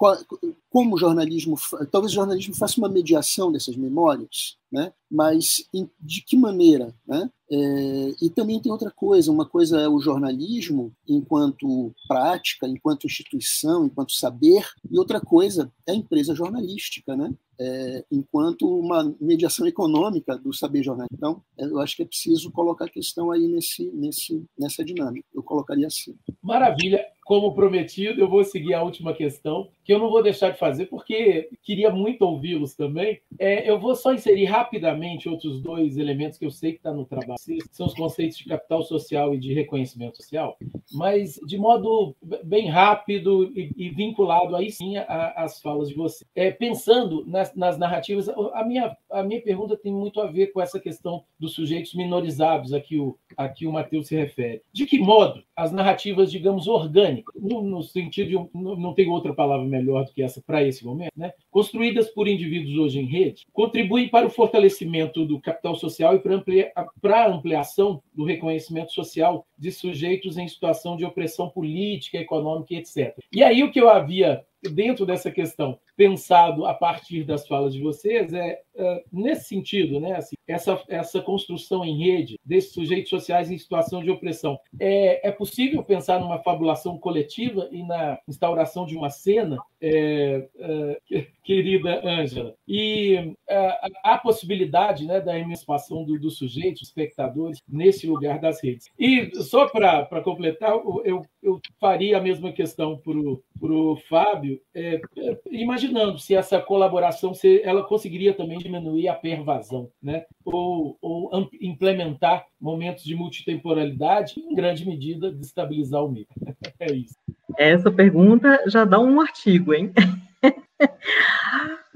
como 0.75 0.95
o 0.95 0.99
jornalismo, 0.99 1.55
talvez 1.89 2.11
o 2.11 2.15
jornalismo 2.15 2.53
faça 2.53 2.77
uma 2.77 2.89
mediação 2.89 3.49
dessas 3.49 3.77
memórias, 3.77 4.57
né? 4.69 4.91
mas 5.09 5.63
de 6.01 6.21
que 6.21 6.35
maneira? 6.35 6.93
Né? 7.07 7.31
É, 7.49 8.15
e 8.21 8.29
também 8.29 8.59
tem 8.59 8.69
outra 8.69 8.91
coisa, 8.91 9.31
uma 9.31 9.45
coisa 9.45 9.79
é 9.79 9.87
o 9.87 10.01
jornalismo 10.01 10.91
enquanto 11.07 11.93
prática, 12.09 12.67
enquanto 12.67 13.05
instituição, 13.07 13.85
enquanto 13.85 14.11
saber, 14.11 14.67
e 14.91 14.99
outra 14.99 15.21
coisa 15.21 15.71
é 15.87 15.93
a 15.93 15.95
empresa 15.95 16.35
jornalística, 16.35 17.15
né? 17.15 17.33
É, 17.57 18.03
enquanto 18.11 18.67
uma 18.67 19.15
mediação 19.17 19.65
econômica 19.65 20.37
do 20.37 20.51
saber 20.51 20.83
jornalístico. 20.83 21.15
Então, 21.15 21.41
eu 21.57 21.79
acho 21.79 21.95
que 21.95 22.03
é 22.03 22.05
preciso 22.05 22.51
colocar 22.51 22.83
a 22.83 22.89
questão 22.89 23.31
aí 23.31 23.47
nesse, 23.47 23.89
nesse, 23.93 24.43
nessa 24.59 24.83
dinâmica. 24.83 25.25
Eu 25.33 25.41
colocaria 25.41 25.87
assim. 25.87 26.17
Maravilha 26.43 27.01
como 27.25 27.55
prometido, 27.55 28.21
eu 28.21 28.29
vou 28.29 28.43
seguir 28.43 28.75
a 28.75 28.83
última 28.83 29.11
questão, 29.11 29.67
que 29.83 29.91
eu 29.91 29.97
não 29.97 30.11
vou 30.11 30.21
deixar 30.21 30.51
de 30.51 30.59
fazer, 30.59 30.85
porque 30.85 31.49
queria 31.63 31.89
muito 31.89 32.21
ouvi-los 32.21 32.75
também. 32.75 33.19
É, 33.39 33.67
eu 33.67 33.79
vou 33.79 33.95
só 33.95 34.13
inserir 34.13 34.45
rapidamente 34.45 35.27
outros 35.27 35.59
dois 35.59 35.97
elementos 35.97 36.37
que 36.37 36.45
eu 36.45 36.51
sei 36.51 36.73
que 36.73 36.77
está 36.77 36.93
no 36.93 37.03
trabalho, 37.03 37.39
são 37.71 37.87
os 37.87 37.95
conceitos 37.95 38.37
de 38.37 38.45
capital 38.45 38.83
social 38.83 39.33
e 39.33 39.39
de 39.39 39.53
reconhecimento 39.53 40.17
social, 40.17 40.55
mas 40.93 41.39
de 41.47 41.57
modo 41.57 42.15
bem 42.43 42.69
rápido 42.69 43.51
e, 43.57 43.73
e 43.75 43.89
vinculado 43.89 44.55
aí 44.55 44.71
sim 44.71 44.95
às 45.07 45.59
falas 45.59 45.89
de 45.89 45.95
você. 45.95 46.23
É, 46.35 46.51
pensando 46.51 47.25
nas, 47.25 47.55
nas, 47.55 47.75
narrativas, 47.79 48.29
a 48.29 48.63
minha, 48.63 48.95
a 49.11 49.23
minha 49.23 49.41
pergunta 49.41 49.75
tem 49.75 49.91
muito 49.91 50.21
a 50.21 50.27
ver 50.27 50.47
com 50.53 50.61
essa 50.61 50.79
questão 50.79 51.23
dos 51.39 51.55
sujeitos 51.55 51.95
minorizados 51.95 52.71
a 52.71 52.79
que 52.79 52.99
o, 52.99 53.17
a 53.35 53.49
que 53.49 53.65
o 53.65 53.71
Matheus 53.71 54.09
se 54.09 54.15
refere. 54.15 54.61
De 54.71 54.85
que 54.85 54.99
modo 54.99 55.43
as 55.55 55.71
narrativas, 55.71 56.31
digamos, 56.31 56.67
orgânicas, 56.67 57.14
no, 57.35 57.61
no 57.61 57.83
sentido 57.83 58.27
de 58.29 58.35
não, 58.53 58.75
não 58.75 58.93
tem 58.93 59.09
outra 59.09 59.33
palavra 59.33 59.65
melhor 59.65 60.05
do 60.05 60.11
que 60.11 60.21
essa 60.21 60.41
para 60.41 60.63
esse 60.63 60.83
momento, 60.85 61.11
né? 61.15 61.33
construídas 61.49 62.09
por 62.09 62.27
indivíduos 62.27 62.77
hoje 62.77 62.99
em 62.99 63.05
rede, 63.05 63.45
contribuem 63.53 64.09
para 64.09 64.25
o 64.25 64.29
fortalecimento 64.29 65.25
do 65.25 65.39
capital 65.39 65.75
social 65.75 66.15
e 66.15 66.19
para 66.19 66.35
amplia, 66.35 66.71
a 66.75 67.27
ampliação 67.27 68.01
do 68.13 68.23
reconhecimento 68.23 68.91
social 68.91 69.45
de 69.57 69.71
sujeitos 69.71 70.37
em 70.37 70.47
situação 70.47 70.97
de 70.97 71.05
opressão 71.05 71.49
política, 71.49 72.17
econômica 72.17 72.73
etc. 72.73 73.17
E 73.31 73.43
aí 73.43 73.63
o 73.63 73.71
que 73.71 73.79
eu 73.79 73.89
havia 73.89 74.43
dentro 74.71 75.05
dessa 75.05 75.31
questão, 75.31 75.77
pensado 75.95 76.65
a 76.65 76.73
partir 76.73 77.23
das 77.23 77.47
falas 77.47 77.73
de 77.73 77.81
vocês, 77.81 78.33
é, 78.33 78.59
é 78.75 79.03
nesse 79.11 79.45
sentido, 79.45 79.99
né? 79.99 80.15
Assim, 80.15 80.35
essa, 80.47 80.81
essa 80.87 81.21
construção 81.21 81.83
em 81.83 81.97
rede 81.97 82.39
desses 82.45 82.73
sujeitos 82.73 83.09
sociais 83.09 83.49
em 83.49 83.57
situação 83.57 84.03
de 84.03 84.11
opressão. 84.11 84.59
É, 84.79 85.27
é 85.27 85.31
possível 85.31 85.83
pensar 85.83 86.19
numa 86.19 86.39
fabulação 86.39 86.97
coletiva 86.97 87.67
e 87.71 87.83
na 87.83 88.19
instauração 88.27 88.85
de 88.85 88.95
uma 88.95 89.09
cena, 89.09 89.57
é, 89.81 90.47
é, 90.59 91.27
querida 91.43 92.01
Ângela? 92.05 92.55
E 92.67 93.33
é, 93.49 93.91
há 94.03 94.17
possibilidade 94.17 95.05
né, 95.05 95.19
da 95.19 95.37
emancipação 95.37 96.03
do, 96.03 96.19
dos 96.19 96.37
sujeitos, 96.37 96.83
espectadores, 96.83 97.61
nesse 97.67 98.07
lugar 98.07 98.39
das 98.39 98.61
redes. 98.63 98.89
E 98.99 99.31
só 99.43 99.67
para 99.67 100.21
completar, 100.23 100.71
eu, 101.03 101.25
eu 101.41 101.59
faria 101.79 102.17
a 102.17 102.21
mesma 102.21 102.51
questão 102.51 102.97
para 102.97 103.71
o 103.71 103.95
Fábio, 104.07 104.59
é, 104.73 104.99
é, 105.17 105.39
imaginando 105.85 106.19
se 106.19 106.35
essa 106.35 106.59
colaboração 106.59 107.33
se 107.33 107.61
ela 107.63 107.83
conseguiria 107.83 108.33
também 108.33 108.57
diminuir 108.57 109.07
a 109.07 109.13
pervasão, 109.13 109.89
né? 110.01 110.25
ou, 110.43 110.97
ou 111.01 111.49
implementar 111.61 112.45
momentos 112.59 113.03
de 113.03 113.15
multitemporalidade, 113.15 114.39
em 114.39 114.53
grande 114.53 114.85
medida, 114.85 115.31
destabilizar 115.31 116.03
o 116.03 116.11
meio. 116.11 116.27
É 116.77 116.91
isso. 116.91 117.15
Essa 117.57 117.89
pergunta 117.89 118.61
já 118.67 118.83
dá 118.83 118.99
um 118.99 119.21
artigo, 119.21 119.73
hein? 119.73 119.93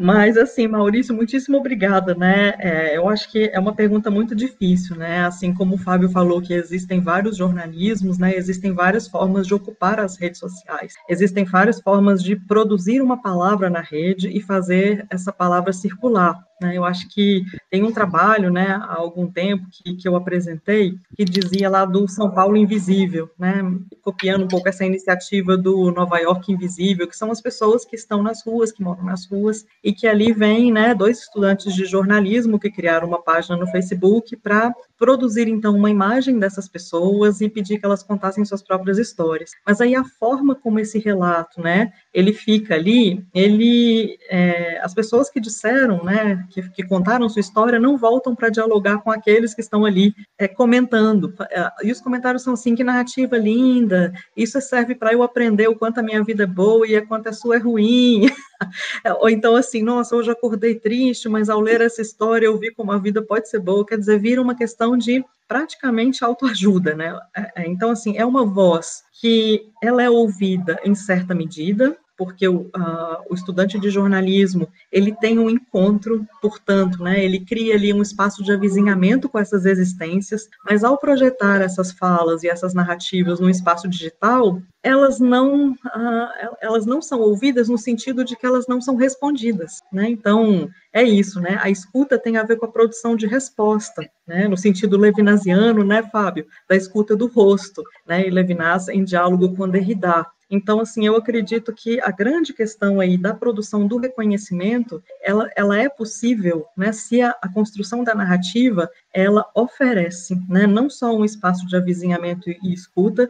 Mas, 0.01 0.37
assim, 0.37 0.65
Maurício, 0.65 1.13
muitíssimo 1.13 1.57
obrigada, 1.57 2.15
né? 2.15 2.53
É, 2.59 2.95
eu 2.95 3.09
acho 3.09 3.29
que 3.29 3.49
é 3.51 3.59
uma 3.59 3.75
pergunta 3.75 4.09
muito 4.09 4.33
difícil, 4.33 4.95
né? 4.95 5.25
Assim 5.25 5.53
como 5.53 5.75
o 5.75 5.77
Fábio 5.77 6.07
falou 6.09 6.41
que 6.41 6.53
existem 6.53 7.01
vários 7.01 7.35
jornalismos, 7.35 8.17
né? 8.17 8.33
Existem 8.33 8.73
várias 8.73 9.09
formas 9.09 9.45
de 9.45 9.53
ocupar 9.53 9.99
as 9.99 10.17
redes 10.17 10.39
sociais. 10.39 10.93
Existem 11.09 11.43
várias 11.43 11.81
formas 11.81 12.23
de 12.23 12.37
produzir 12.37 13.01
uma 13.01 13.21
palavra 13.21 13.69
na 13.69 13.81
rede 13.81 14.29
e 14.29 14.39
fazer 14.39 15.05
essa 15.09 15.33
palavra 15.33 15.73
circular. 15.73 16.48
Né? 16.61 16.77
Eu 16.77 16.83
acho 16.83 17.07
que 17.09 17.43
tem 17.69 17.83
um 17.83 17.91
trabalho, 17.91 18.51
né, 18.51 18.67
há 18.67 18.95
algum 18.95 19.27
tempo, 19.31 19.65
que, 19.71 19.95
que 19.95 20.07
eu 20.07 20.15
apresentei, 20.15 20.95
que 21.15 21.23
dizia 21.23 21.69
lá 21.69 21.85
do 21.85 22.07
São 22.07 22.31
Paulo 22.31 22.57
Invisível, 22.57 23.29
né, 23.37 23.63
copiando 24.01 24.43
um 24.43 24.47
pouco 24.47 24.67
essa 24.67 24.85
iniciativa 24.85 25.57
do 25.57 25.91
Nova 25.91 26.17
York 26.17 26.51
Invisível, 26.51 27.07
que 27.07 27.15
são 27.15 27.31
as 27.31 27.41
pessoas 27.41 27.85
que 27.85 27.95
estão 27.95 28.21
nas 28.21 28.43
ruas, 28.45 28.71
que 28.71 28.83
moram 28.83 29.03
nas 29.03 29.25
ruas, 29.25 29.65
e 29.83 29.93
que 29.93 30.07
ali 30.07 30.33
vem 30.33 30.71
né, 30.71 30.93
dois 30.93 31.19
estudantes 31.19 31.73
de 31.73 31.85
jornalismo 31.85 32.59
que 32.59 32.69
criaram 32.69 33.07
uma 33.07 33.21
página 33.21 33.55
no 33.55 33.67
Facebook 33.67 34.35
para 34.37 34.73
produzir, 34.97 35.47
então, 35.47 35.75
uma 35.75 35.89
imagem 35.89 36.37
dessas 36.37 36.67
pessoas 36.67 37.39
e 37.39 37.49
pedir 37.49 37.79
que 37.79 37.85
elas 37.85 38.03
contassem 38.03 38.43
suas 38.43 38.61
próprias 38.61 38.97
histórias. 38.97 39.51
Mas 39.65 39.79
aí 39.79 39.95
a 39.95 40.03
forma 40.03 40.55
como 40.55 40.79
esse 40.79 40.99
relato, 40.99 41.61
né, 41.61 41.93
ele 42.13 42.33
fica 42.33 42.75
ali, 42.75 43.25
ele, 43.33 44.17
é, 44.29 44.79
as 44.83 44.93
pessoas 44.93 45.29
que 45.29 45.39
disseram, 45.39 46.03
né, 46.03 46.45
que, 46.49 46.69
que 46.69 46.83
contaram 46.83 47.29
sua 47.29 47.39
história 47.39 47.79
não 47.79 47.97
voltam 47.97 48.35
para 48.35 48.49
dialogar 48.49 48.99
com 48.99 49.11
aqueles 49.11 49.53
que 49.53 49.61
estão 49.61 49.85
ali 49.85 50.13
é, 50.37 50.47
comentando. 50.47 51.33
É, 51.49 51.69
e 51.83 51.91
os 51.91 52.01
comentários 52.01 52.43
são 52.43 52.53
assim: 52.53 52.75
que 52.75 52.83
narrativa 52.83 53.37
linda, 53.37 54.11
isso 54.35 54.59
serve 54.59 54.95
para 54.95 55.13
eu 55.13 55.23
aprender 55.23 55.67
o 55.67 55.75
quanto 55.75 55.99
a 55.99 56.03
minha 56.03 56.23
vida 56.23 56.43
é 56.43 56.47
boa 56.47 56.87
e 56.87 56.97
o 56.97 57.07
quanto 57.07 57.29
a 57.29 57.33
sua 57.33 57.55
é 57.55 57.59
ruim. 57.59 58.27
Ou 59.21 59.29
então 59.29 59.55
assim, 59.55 59.83
nossa, 59.83 60.15
hoje 60.15 60.31
acordei 60.31 60.75
triste, 60.75 61.29
mas 61.29 61.49
ao 61.49 61.61
ler 61.61 61.81
essa 61.81 62.01
história 62.01 62.47
eu 62.47 62.57
vi 62.57 62.73
como 62.73 62.91
a 62.91 62.97
vida 62.97 63.21
pode 63.21 63.49
ser 63.49 63.59
boa. 63.59 63.85
Quer 63.85 63.97
dizer, 63.97 64.19
vira 64.19 64.41
uma 64.41 64.55
questão 64.55 64.97
de 64.97 65.23
praticamente 65.49 66.23
autoajuda, 66.23 66.93
né? 66.93 67.19
É, 67.35 67.63
é, 67.63 67.67
então, 67.67 67.89
assim, 67.89 68.15
é 68.15 68.23
uma 68.23 68.45
voz 68.45 69.03
que 69.19 69.71
ela 69.81 70.03
é 70.03 70.09
ouvida 70.09 70.79
em 70.85 70.93
certa 70.93 71.33
medida, 71.33 71.97
porque 72.19 72.45
o, 72.49 72.63
uh, 72.63 73.23
o, 73.29 73.33
estudante 73.33 73.79
de 73.79 73.89
jornalismo 73.89 74.67
ele 74.91 75.15
tem 75.15 75.39
um 75.39 75.49
encontro, 75.49 76.27
portanto, 76.41 77.01
né, 77.01 77.23
ele 77.23 77.39
cria 77.39 77.75
ali 77.75 77.93
um 77.93 78.01
espaço 78.01 78.43
de 78.43 78.51
avizinhamento 78.51 79.29
com 79.29 79.39
essas 79.39 79.65
existências, 79.65 80.49
mas 80.65 80.83
ao 80.83 80.97
projetar 80.97 81.61
essas 81.61 81.93
falas 81.93 82.43
e 82.43 82.49
essas 82.49 82.73
narrativas 82.73 83.39
no 83.39 83.49
espaço 83.49 83.87
digital, 83.87 84.61
elas 84.83 85.17
não 85.17 85.71
uh, 85.71 86.57
elas 86.61 86.85
não 86.85 87.01
são 87.01 87.21
ouvidas 87.21 87.69
no 87.69 87.77
sentido 87.77 88.25
de 88.25 88.35
que 88.35 88.45
elas 88.45 88.65
não 88.67 88.81
são 88.81 88.97
respondidas, 88.97 89.79
né? 89.89 90.09
Então 90.09 90.69
é 90.91 91.03
isso, 91.03 91.39
né? 91.39 91.57
A 91.61 91.69
escuta 91.69 92.19
tem 92.19 92.35
a 92.35 92.43
ver 92.43 92.57
com 92.57 92.65
a 92.65 92.71
produção 92.71 93.15
de 93.15 93.27
resposta, 93.27 94.09
né? 94.27 94.45
No 94.45 94.57
sentido 94.57 94.97
levinasiano, 94.97 95.85
né, 95.85 96.03
Fábio, 96.03 96.45
da 96.67 96.75
escuta 96.75 97.15
do 97.15 97.27
rosto, 97.27 97.81
né? 98.05 98.27
E 98.27 98.29
Levinas 98.29 98.89
em 98.89 99.05
diálogo 99.05 99.55
com 99.55 99.69
Derrida. 99.69 100.25
Então, 100.49 100.79
assim, 100.79 101.05
eu 101.05 101.15
acredito 101.15 101.71
que 101.73 102.01
a 102.01 102.09
grande 102.09 102.53
questão 102.53 102.99
aí 102.99 103.17
da 103.17 103.33
produção 103.33 103.85
do 103.85 103.97
reconhecimento, 103.97 105.03
ela, 105.21 105.49
ela 105.55 105.77
é 105.77 105.87
possível, 105.87 106.65
né, 106.75 106.91
se 106.91 107.21
a, 107.21 107.35
a 107.41 107.47
construção 107.47 108.03
da 108.03 108.15
narrativa, 108.15 108.89
ela 109.13 109.45
oferece, 109.53 110.35
né, 110.49 110.65
não 110.65 110.89
só 110.89 111.15
um 111.15 111.23
espaço 111.23 111.67
de 111.67 111.75
avizinhamento 111.75 112.49
e 112.49 112.73
escuta, 112.73 113.29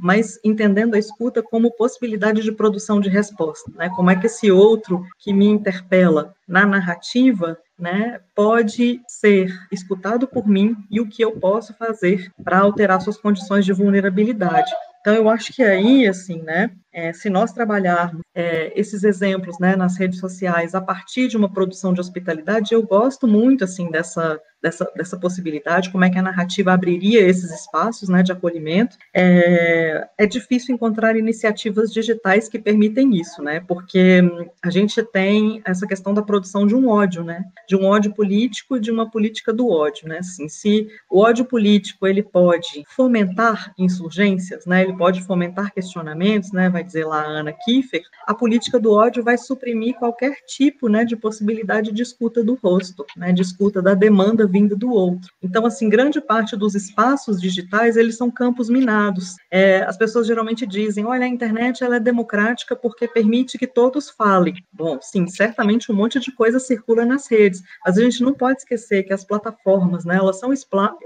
mas 0.00 0.38
entendendo 0.44 0.94
a 0.94 0.98
escuta 0.98 1.42
como 1.42 1.72
possibilidade 1.72 2.42
de 2.42 2.52
produção 2.52 3.00
de 3.00 3.08
resposta, 3.08 3.70
né, 3.74 3.90
como 3.96 4.10
é 4.10 4.16
que 4.16 4.26
esse 4.26 4.50
outro 4.50 5.04
que 5.18 5.32
me 5.32 5.46
interpela 5.46 6.34
na 6.46 6.64
narrativa, 6.64 7.58
né, 7.78 8.20
pode 8.34 9.00
ser 9.08 9.52
escutado 9.72 10.28
por 10.28 10.46
mim 10.46 10.76
e 10.90 11.00
o 11.00 11.08
que 11.08 11.24
eu 11.24 11.32
posso 11.32 11.74
fazer 11.74 12.30
para 12.44 12.58
alterar 12.58 13.00
suas 13.00 13.16
condições 13.16 13.64
de 13.64 13.72
vulnerabilidade. 13.72 14.70
Então, 15.00 15.14
eu 15.14 15.30
acho 15.30 15.52
que 15.54 15.62
aí, 15.62 16.06
assim, 16.06 16.42
né, 16.42 16.70
é, 16.92 17.12
se 17.12 17.30
nós 17.30 17.52
trabalharmos 17.52 18.20
é, 18.34 18.78
esses 18.78 19.02
exemplos, 19.02 19.58
né, 19.58 19.74
nas 19.74 19.96
redes 19.96 20.18
sociais 20.20 20.74
a 20.74 20.80
partir 20.80 21.26
de 21.26 21.38
uma 21.38 21.50
produção 21.50 21.94
de 21.94 22.00
hospitalidade, 22.00 22.74
eu 22.74 22.82
gosto 22.82 23.26
muito, 23.26 23.64
assim, 23.64 23.90
dessa, 23.90 24.38
dessa, 24.62 24.90
dessa 24.94 25.18
possibilidade, 25.18 25.90
como 25.90 26.04
é 26.04 26.10
que 26.10 26.18
a 26.18 26.22
narrativa 26.22 26.72
abriria 26.72 27.20
esses 27.20 27.50
espaços, 27.50 28.08
né, 28.08 28.22
de 28.22 28.32
acolhimento. 28.32 28.96
É, 29.14 30.06
é 30.18 30.26
difícil 30.26 30.74
encontrar 30.74 31.16
iniciativas 31.16 31.92
digitais 31.92 32.48
que 32.48 32.58
permitem 32.58 33.18
isso, 33.18 33.42
né, 33.42 33.60
porque 33.66 34.22
a 34.62 34.70
gente 34.70 35.02
tem 35.02 35.62
essa 35.64 35.86
questão 35.86 36.12
da 36.12 36.22
produção 36.22 36.66
de 36.66 36.74
um 36.74 36.88
ódio, 36.88 37.24
né, 37.24 37.44
de 37.68 37.76
um 37.76 37.84
ódio 37.84 38.12
político 38.12 38.76
e 38.76 38.80
de 38.80 38.90
uma 38.90 39.10
política 39.10 39.52
do 39.52 39.68
ódio, 39.68 40.08
né, 40.08 40.18
assim, 40.18 40.48
se 40.48 40.88
o 41.08 41.20
ódio 41.20 41.44
político, 41.44 42.06
ele 42.06 42.22
pode 42.22 42.84
fomentar 42.88 43.72
insurgências, 43.78 44.66
né, 44.66 44.82
ele 44.82 44.96
pode 44.96 45.22
fomentar 45.22 45.72
questionamentos, 45.72 46.52
né, 46.52 46.68
vai 46.68 46.84
dizer 46.84 47.06
lá 47.06 47.22
a 47.22 47.28
Ana 47.28 47.52
Kiefer, 47.52 48.02
a 48.26 48.34
política 48.34 48.78
do 48.78 48.92
ódio 48.92 49.22
vai 49.22 49.38
suprimir 49.38 49.94
qualquer 49.94 50.34
tipo, 50.46 50.88
né, 50.88 51.04
de 51.04 51.16
possibilidade 51.16 51.92
de 51.92 52.02
escuta 52.02 52.44
do 52.44 52.54
rosto, 52.54 53.06
né, 53.16 53.32
de 53.32 53.42
escuta 53.42 53.80
da 53.80 53.94
demanda 53.94 54.49
vinda 54.50 54.76
do 54.76 54.90
outro. 54.90 55.32
Então, 55.42 55.64
assim, 55.64 55.88
grande 55.88 56.20
parte 56.20 56.56
dos 56.56 56.74
espaços 56.74 57.40
digitais, 57.40 57.96
eles 57.96 58.16
são 58.16 58.30
campos 58.30 58.68
minados. 58.68 59.36
É, 59.50 59.82
as 59.82 59.96
pessoas 59.96 60.26
geralmente 60.26 60.66
dizem, 60.66 61.06
olha, 61.06 61.24
a 61.24 61.28
internet 61.28 61.82
ela 61.84 61.96
é 61.96 62.00
democrática 62.00 62.74
porque 62.74 63.06
permite 63.08 63.56
que 63.56 63.66
todos 63.66 64.10
falem. 64.10 64.54
Bom, 64.72 64.98
sim, 65.00 65.26
certamente 65.26 65.90
um 65.90 65.94
monte 65.94 66.18
de 66.18 66.32
coisa 66.32 66.58
circula 66.58 67.04
nas 67.04 67.30
redes, 67.30 67.62
mas 67.84 67.96
a 67.96 68.02
gente 68.02 68.22
não 68.22 68.32
pode 68.32 68.58
esquecer 68.58 69.04
que 69.04 69.12
as 69.12 69.24
plataformas, 69.24 70.04
né, 70.04 70.16
elas 70.16 70.38
são, 70.38 70.50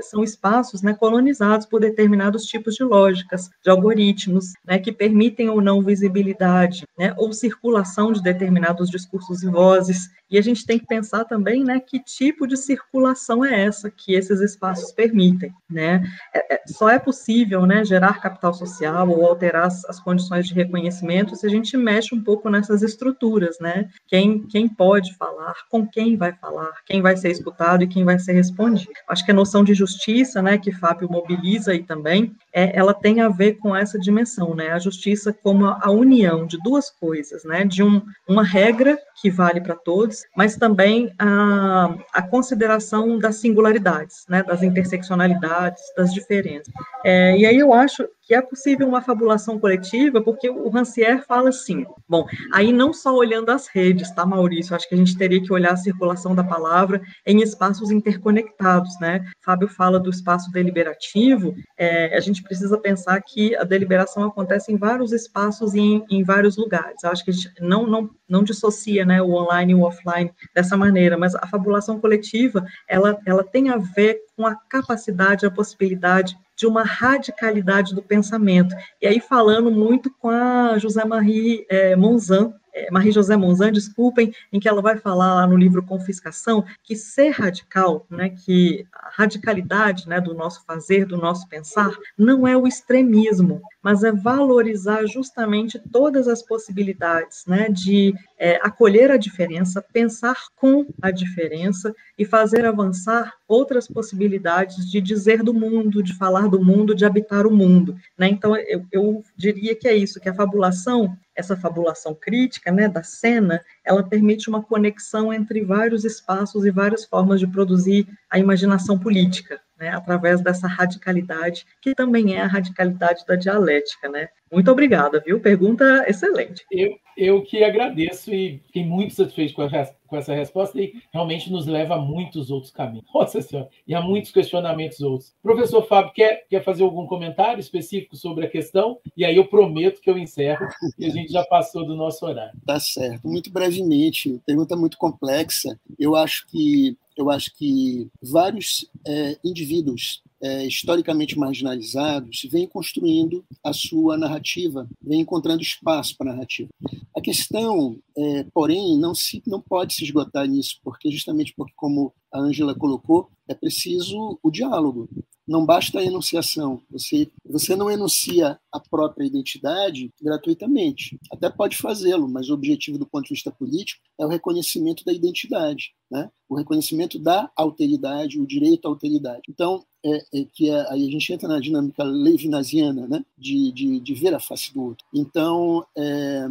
são 0.00 0.24
espaços 0.24 0.82
né, 0.82 0.94
colonizados 0.94 1.66
por 1.66 1.80
determinados 1.80 2.44
tipos 2.44 2.74
de 2.74 2.84
lógicas, 2.84 3.50
de 3.62 3.70
algoritmos, 3.70 4.52
né, 4.66 4.78
que 4.78 4.92
permitem 4.92 5.48
ou 5.48 5.60
não 5.60 5.82
visibilidade, 5.82 6.84
né, 6.98 7.14
ou 7.16 7.32
circulação 7.32 8.12
de 8.12 8.22
determinados 8.22 8.88
discursos 8.88 9.42
e 9.42 9.48
vozes. 9.48 10.08
E 10.30 10.38
a 10.38 10.42
gente 10.42 10.66
tem 10.66 10.78
que 10.78 10.86
pensar 10.86 11.24
também, 11.24 11.64
né, 11.64 11.80
que 11.80 11.98
tipo 11.98 12.46
de 12.46 12.56
circulação 12.56 13.33
é 13.42 13.64
essa 13.64 13.90
que 13.90 14.12
esses 14.12 14.40
espaços 14.40 14.92
permitem, 14.92 15.50
né? 15.70 16.02
É, 16.34 16.56
é, 16.56 16.60
só 16.66 16.90
é 16.90 16.98
possível, 16.98 17.64
né, 17.64 17.82
gerar 17.84 18.20
capital 18.20 18.52
social 18.52 19.08
ou 19.08 19.24
alterar 19.24 19.66
as, 19.66 19.82
as, 19.86 19.98
condições 19.98 20.46
de 20.46 20.52
reconhecimento 20.52 21.34
se 21.34 21.46
a 21.46 21.48
gente 21.48 21.74
mexe 21.76 22.14
um 22.14 22.22
pouco 22.22 22.50
nessas 22.50 22.82
estruturas, 22.82 23.58
né? 23.58 23.88
Quem, 24.06 24.46
quem 24.46 24.68
pode 24.68 25.14
falar, 25.16 25.54
com 25.70 25.86
quem 25.86 26.16
vai 26.16 26.34
falar, 26.34 26.72
quem 26.84 27.00
vai 27.00 27.16
ser 27.16 27.30
escutado 27.30 27.82
e 27.82 27.88
quem 27.88 28.04
vai 28.04 28.18
ser 28.18 28.32
respondido. 28.32 28.92
Acho 29.08 29.24
que 29.24 29.30
a 29.30 29.34
noção 29.34 29.64
de 29.64 29.72
justiça, 29.72 30.42
né, 30.42 30.58
que 30.58 30.72
Fábio 30.72 31.08
mobiliza 31.10 31.72
aí 31.72 31.82
também, 31.82 32.34
é, 32.52 32.78
ela 32.78 32.92
tem 32.92 33.22
a 33.22 33.28
ver 33.28 33.54
com 33.54 33.74
essa 33.74 33.98
dimensão, 33.98 34.54
né? 34.54 34.72
A 34.72 34.78
justiça 34.78 35.32
como 35.32 35.64
a, 35.66 35.78
a 35.82 35.90
união 35.90 36.46
de 36.46 36.58
duas 36.62 36.90
coisas, 36.90 37.44
né? 37.44 37.64
De 37.64 37.82
um, 37.82 38.02
uma 38.28 38.44
regra 38.44 38.98
que 39.20 39.30
vale 39.30 39.60
para 39.60 39.74
todos, 39.74 40.24
mas 40.36 40.56
também 40.56 41.14
a, 41.18 41.94
a 42.12 42.22
consideração 42.22 43.18
das 43.24 43.36
singularidades, 43.36 44.26
né, 44.28 44.42
das 44.42 44.62
interseccionalidades, 44.62 45.82
das 45.96 46.12
diferenças. 46.12 46.72
É, 47.02 47.34
e 47.38 47.46
aí 47.46 47.56
eu 47.56 47.72
acho 47.72 48.06
que 48.24 48.34
é 48.34 48.40
possível 48.40 48.88
uma 48.88 49.02
fabulação 49.02 49.58
coletiva, 49.58 50.20
porque 50.22 50.48
o 50.48 50.68
Rancière 50.70 51.22
fala 51.22 51.50
assim, 51.50 51.84
bom, 52.08 52.26
aí 52.52 52.72
não 52.72 52.92
só 52.92 53.14
olhando 53.14 53.50
as 53.50 53.66
redes, 53.66 54.10
tá, 54.10 54.24
Maurício? 54.24 54.74
Acho 54.74 54.88
que 54.88 54.94
a 54.94 54.98
gente 54.98 55.16
teria 55.16 55.42
que 55.42 55.52
olhar 55.52 55.72
a 55.72 55.76
circulação 55.76 56.34
da 56.34 56.42
palavra 56.42 57.02
em 57.26 57.42
espaços 57.42 57.90
interconectados, 57.90 58.98
né? 58.98 59.24
Fábio 59.44 59.68
fala 59.68 60.00
do 60.00 60.08
espaço 60.08 60.50
deliberativo, 60.50 61.54
é, 61.76 62.16
a 62.16 62.20
gente 62.20 62.42
precisa 62.42 62.78
pensar 62.78 63.20
que 63.20 63.54
a 63.56 63.64
deliberação 63.64 64.24
acontece 64.24 64.72
em 64.72 64.76
vários 64.76 65.12
espaços 65.12 65.74
e 65.74 65.80
em, 65.80 66.04
em 66.10 66.24
vários 66.24 66.56
lugares. 66.56 67.04
Acho 67.04 67.24
que 67.24 67.30
a 67.30 67.34
gente 67.34 67.52
não, 67.60 67.86
não, 67.86 68.10
não 68.28 68.42
dissocia 68.42 69.04
né, 69.04 69.20
o 69.20 69.32
online 69.32 69.72
e 69.72 69.74
o 69.74 69.82
offline 69.82 70.32
dessa 70.54 70.76
maneira, 70.76 71.18
mas 71.18 71.34
a 71.34 71.46
fabulação 71.46 72.00
coletiva, 72.00 72.64
ela, 72.88 73.18
ela 73.26 73.44
tem 73.44 73.68
a 73.68 73.76
ver 73.76 74.18
com 74.36 74.46
a 74.46 74.54
capacidade, 74.54 75.46
a 75.46 75.50
possibilidade 75.50 76.36
de 76.56 76.66
uma 76.66 76.82
radicalidade 76.82 77.94
do 77.94 78.02
pensamento. 78.02 78.74
E 79.00 79.06
aí 79.06 79.20
falando 79.20 79.70
muito 79.70 80.10
com 80.18 80.30
a 80.30 80.78
José 80.78 81.04
Marie 81.04 81.66
é, 81.68 81.96
Monzan, 81.96 82.54
é, 82.74 82.90
Marie-José 82.90 83.36
Monzan, 83.36 83.70
desculpem, 83.70 84.34
em 84.52 84.58
que 84.58 84.68
ela 84.68 84.82
vai 84.82 84.98
falar 84.98 85.34
lá 85.34 85.46
no 85.46 85.56
livro 85.56 85.84
Confiscação, 85.84 86.64
que 86.82 86.96
ser 86.96 87.30
radical, 87.30 88.04
né, 88.10 88.30
que 88.30 88.84
a 88.92 89.10
radicalidade 89.12 90.08
né, 90.08 90.20
do 90.20 90.34
nosso 90.34 90.64
fazer, 90.66 91.06
do 91.06 91.16
nosso 91.16 91.48
pensar, 91.48 91.92
não 92.18 92.46
é 92.46 92.56
o 92.56 92.66
extremismo, 92.66 93.62
mas 93.80 94.02
é 94.02 94.10
valorizar 94.10 95.06
justamente 95.06 95.78
todas 95.92 96.26
as 96.26 96.42
possibilidades 96.42 97.44
né, 97.46 97.68
de 97.68 98.12
é, 98.36 98.56
acolher 98.56 99.10
a 99.10 99.16
diferença, 99.16 99.84
pensar 99.92 100.36
com 100.56 100.86
a 101.00 101.10
diferença 101.10 101.94
e 102.18 102.24
fazer 102.24 102.64
avançar 102.64 103.34
outras 103.46 103.86
possibilidades 103.86 104.90
de 104.90 105.00
dizer 105.00 105.42
do 105.42 105.54
mundo, 105.54 106.02
de 106.02 106.16
falar 106.16 106.48
do 106.48 106.62
mundo, 106.62 106.94
de 106.94 107.04
habitar 107.04 107.46
o 107.46 107.54
mundo. 107.54 107.96
Né? 108.18 108.28
Então, 108.28 108.56
eu, 108.56 108.84
eu 108.90 109.24
diria 109.36 109.76
que 109.76 109.86
é 109.86 109.94
isso, 109.94 110.18
que 110.18 110.28
a 110.28 110.34
fabulação 110.34 111.16
essa 111.34 111.56
fabulação 111.56 112.14
crítica, 112.14 112.70
né, 112.70 112.88
da 112.88 113.02
cena, 113.02 113.62
ela 113.84 114.02
permite 114.02 114.48
uma 114.48 114.62
conexão 114.62 115.32
entre 115.32 115.64
vários 115.64 116.04
espaços 116.04 116.64
e 116.64 116.70
várias 116.70 117.04
formas 117.04 117.40
de 117.40 117.46
produzir 117.46 118.06
a 118.30 118.38
imaginação 118.38 118.98
política, 118.98 119.60
né, 119.78 119.90
através 119.90 120.40
dessa 120.40 120.66
radicalidade, 120.66 121.66
que 121.80 121.94
também 121.94 122.34
é 122.34 122.40
a 122.40 122.46
radicalidade 122.46 123.24
da 123.26 123.36
dialética, 123.36 124.08
né. 124.08 124.28
Muito 124.52 124.70
obrigada, 124.70 125.20
viu? 125.26 125.40
Pergunta 125.40 126.04
excelente. 126.06 126.64
Eu, 126.70 126.96
eu 127.16 127.42
que 127.42 127.64
agradeço 127.64 128.32
e 128.32 128.60
fiquei 128.66 128.84
muito 128.84 129.12
satisfeito 129.12 129.52
com, 129.52 129.62
a, 129.62 129.68
com 130.06 130.16
essa 130.16 130.32
resposta 130.32 130.80
e 130.80 130.94
realmente 131.12 131.50
nos 131.50 131.66
leva 131.66 131.96
a 131.96 132.00
muitos 132.00 132.52
outros 132.52 132.72
caminhos. 132.72 133.04
Nossa 133.12 133.42
Senhora, 133.42 133.68
e 133.86 133.94
a 133.94 134.00
muitos 134.00 134.30
questionamentos 134.30 135.00
outros. 135.00 135.34
Professor 135.42 135.84
Fábio, 135.88 136.12
quer, 136.12 136.46
quer 136.48 136.62
fazer 136.62 136.84
algum 136.84 137.04
comentário 137.06 137.58
específico 137.58 138.16
sobre 138.16 138.46
a 138.46 138.50
questão? 138.50 138.98
E 139.16 139.24
aí 139.24 139.34
eu 139.34 139.46
prometo 139.46 140.00
que 140.00 140.08
eu 140.08 140.16
encerro, 140.16 140.68
e 140.98 141.06
a 141.06 141.10
gente 141.10 141.32
já 141.32 141.44
passou 141.44 141.84
do 141.84 141.96
nosso 141.96 142.24
horário. 142.24 142.56
Tá 142.64 142.78
certo. 142.78 143.26
Muito 143.26 143.50
brevemente, 143.50 144.40
pergunta 144.46 144.76
muito 144.76 144.96
complexa. 144.98 145.76
Eu 145.98 146.14
acho 146.14 146.46
que 146.46 146.96
eu 147.16 147.30
acho 147.30 147.54
que 147.54 148.08
vários 148.22 148.86
é, 149.06 149.38
indivíduos 149.44 150.22
é, 150.44 150.66
historicamente 150.66 151.38
marginalizados 151.38 152.46
vêm 152.52 152.66
construindo 152.66 153.42
a 153.64 153.72
sua 153.72 154.18
narrativa, 154.18 154.86
vêm 155.02 155.22
encontrando 155.22 155.62
espaço 155.62 156.14
para 156.18 156.32
a 156.32 156.34
narrativa. 156.34 156.68
A 157.16 157.20
questão, 157.22 157.98
é, 158.14 158.44
porém, 158.52 158.98
não, 158.98 159.14
se, 159.14 159.42
não 159.46 159.58
pode 159.58 159.94
se 159.94 160.04
esgotar 160.04 160.46
nisso, 160.46 160.78
porque 160.84 161.10
justamente 161.10 161.54
porque, 161.56 161.72
como 161.74 162.12
a 162.30 162.38
Ângela 162.38 162.74
colocou, 162.74 163.30
é 163.48 163.54
preciso 163.54 164.38
o 164.42 164.50
diálogo. 164.50 165.08
Não 165.46 165.64
basta 165.64 165.98
a 165.98 166.04
enunciação. 166.04 166.82
Você, 166.90 167.30
você 167.44 167.74
não 167.74 167.90
enuncia 167.90 168.58
a 168.70 168.80
própria 168.80 169.26
identidade 169.26 170.10
gratuitamente. 170.20 171.18
Até 171.32 171.48
pode 171.48 171.76
fazê-lo, 171.76 172.28
mas 172.28 172.50
o 172.50 172.54
objetivo 172.54 172.98
do 172.98 173.06
ponto 173.06 173.24
de 173.24 173.34
vista 173.34 173.50
político 173.50 174.02
é 174.18 174.26
o 174.26 174.28
reconhecimento 174.28 175.04
da 175.04 175.12
identidade, 175.12 175.94
né? 176.10 176.30
o 176.48 176.56
reconhecimento 176.56 177.18
da 177.18 177.50
alteridade, 177.56 178.40
o 178.40 178.46
direito 178.46 178.86
à 178.86 178.90
alteridade. 178.90 179.42
Então, 179.48 179.84
é, 180.04 180.40
é, 180.40 180.44
que 180.52 180.70
aí 180.70 181.08
a 181.08 181.10
gente 181.10 181.32
entra 181.32 181.48
na 181.48 181.60
dinâmica 181.60 182.04
levinasiana, 182.04 183.06
né? 183.08 183.24
de, 183.38 183.72
de, 183.72 184.00
de 184.00 184.14
ver 184.14 184.34
a 184.34 184.40
face 184.40 184.72
do 184.74 184.82
outro. 184.82 185.06
Então, 185.14 185.86
é, 185.96 186.48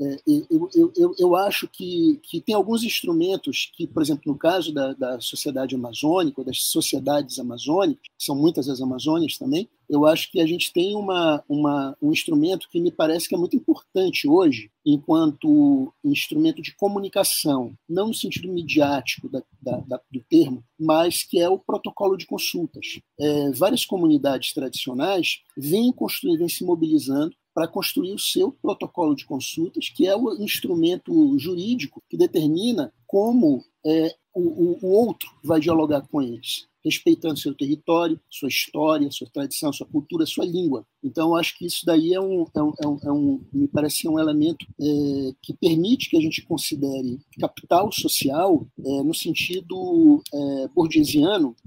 é, 0.00 0.16
eu, 0.26 0.68
eu, 0.74 0.92
eu, 0.96 1.14
eu, 1.18 1.36
acho 1.36 1.68
que, 1.68 2.20
que 2.22 2.40
tem 2.40 2.54
alguns 2.54 2.82
instrumentos 2.82 3.70
que, 3.76 3.86
por 3.86 4.02
exemplo, 4.02 4.22
no 4.26 4.36
caso 4.36 4.72
da, 4.72 4.92
da 4.92 5.20
sociedade 5.20 5.74
amazônica, 5.74 6.42
das 6.42 6.62
sociedades 6.62 7.38
amazônicas, 7.38 8.04
são 8.18 8.34
muitas 8.34 8.68
as 8.68 8.80
amazônias 8.80 9.38
também, 9.38 9.68
eu 9.94 10.06
acho 10.06 10.30
que 10.30 10.40
a 10.40 10.46
gente 10.46 10.72
tem 10.72 10.96
uma, 10.96 11.42
uma, 11.48 11.96
um 12.02 12.12
instrumento 12.12 12.68
que 12.70 12.80
me 12.80 12.90
parece 12.90 13.28
que 13.28 13.34
é 13.34 13.38
muito 13.38 13.56
importante 13.56 14.28
hoje, 14.28 14.70
enquanto 14.84 15.92
instrumento 16.04 16.60
de 16.60 16.74
comunicação, 16.74 17.74
não 17.88 18.08
no 18.08 18.14
sentido 18.14 18.52
midiático 18.52 19.28
da, 19.28 19.42
da, 19.62 19.76
da, 19.78 20.00
do 20.10 20.20
termo, 20.28 20.62
mas 20.78 21.22
que 21.22 21.40
é 21.40 21.48
o 21.48 21.58
protocolo 21.58 22.16
de 22.16 22.26
consultas. 22.26 23.00
É, 23.18 23.50
várias 23.52 23.84
comunidades 23.84 24.52
tradicionais 24.52 25.40
vêm 25.56 25.92
construindo, 25.92 26.38
vêm 26.38 26.48
se 26.48 26.64
mobilizando 26.64 27.34
para 27.54 27.68
construir 27.68 28.12
o 28.12 28.18
seu 28.18 28.50
protocolo 28.50 29.14
de 29.14 29.24
consultas, 29.24 29.88
que 29.88 30.08
é 30.08 30.16
o 30.16 30.34
instrumento 30.42 31.38
jurídico 31.38 32.02
que 32.10 32.16
determina 32.16 32.92
como 33.06 33.64
é, 33.86 34.12
o, 34.34 34.84
o 34.84 34.90
outro 34.90 35.30
vai 35.42 35.60
dialogar 35.60 36.02
com 36.08 36.20
eles 36.20 36.66
respeitando 36.84 37.38
seu 37.38 37.54
território, 37.54 38.20
sua 38.30 38.48
história, 38.48 39.10
sua 39.10 39.28
tradição, 39.32 39.72
sua 39.72 39.86
cultura, 39.86 40.26
sua 40.26 40.44
língua. 40.44 40.86
Então, 41.02 41.34
acho 41.34 41.56
que 41.56 41.66
isso 41.66 41.84
daí 41.86 42.12
é 42.12 42.20
um, 42.20 42.46
é 42.54 42.62
um, 42.62 42.74
é 42.82 42.86
um, 42.86 43.40
é 43.52 43.56
me 43.56 43.68
parece 43.68 44.06
um 44.08 44.18
elemento 44.18 44.66
é, 44.80 45.34
que 45.42 45.54
permite 45.54 46.10
que 46.10 46.16
a 46.16 46.20
gente 46.20 46.42
considere 46.42 47.18
capital 47.40 47.90
social 47.92 48.66
é, 48.78 49.02
no 49.02 49.14
sentido 49.14 50.22
é, 50.32 50.68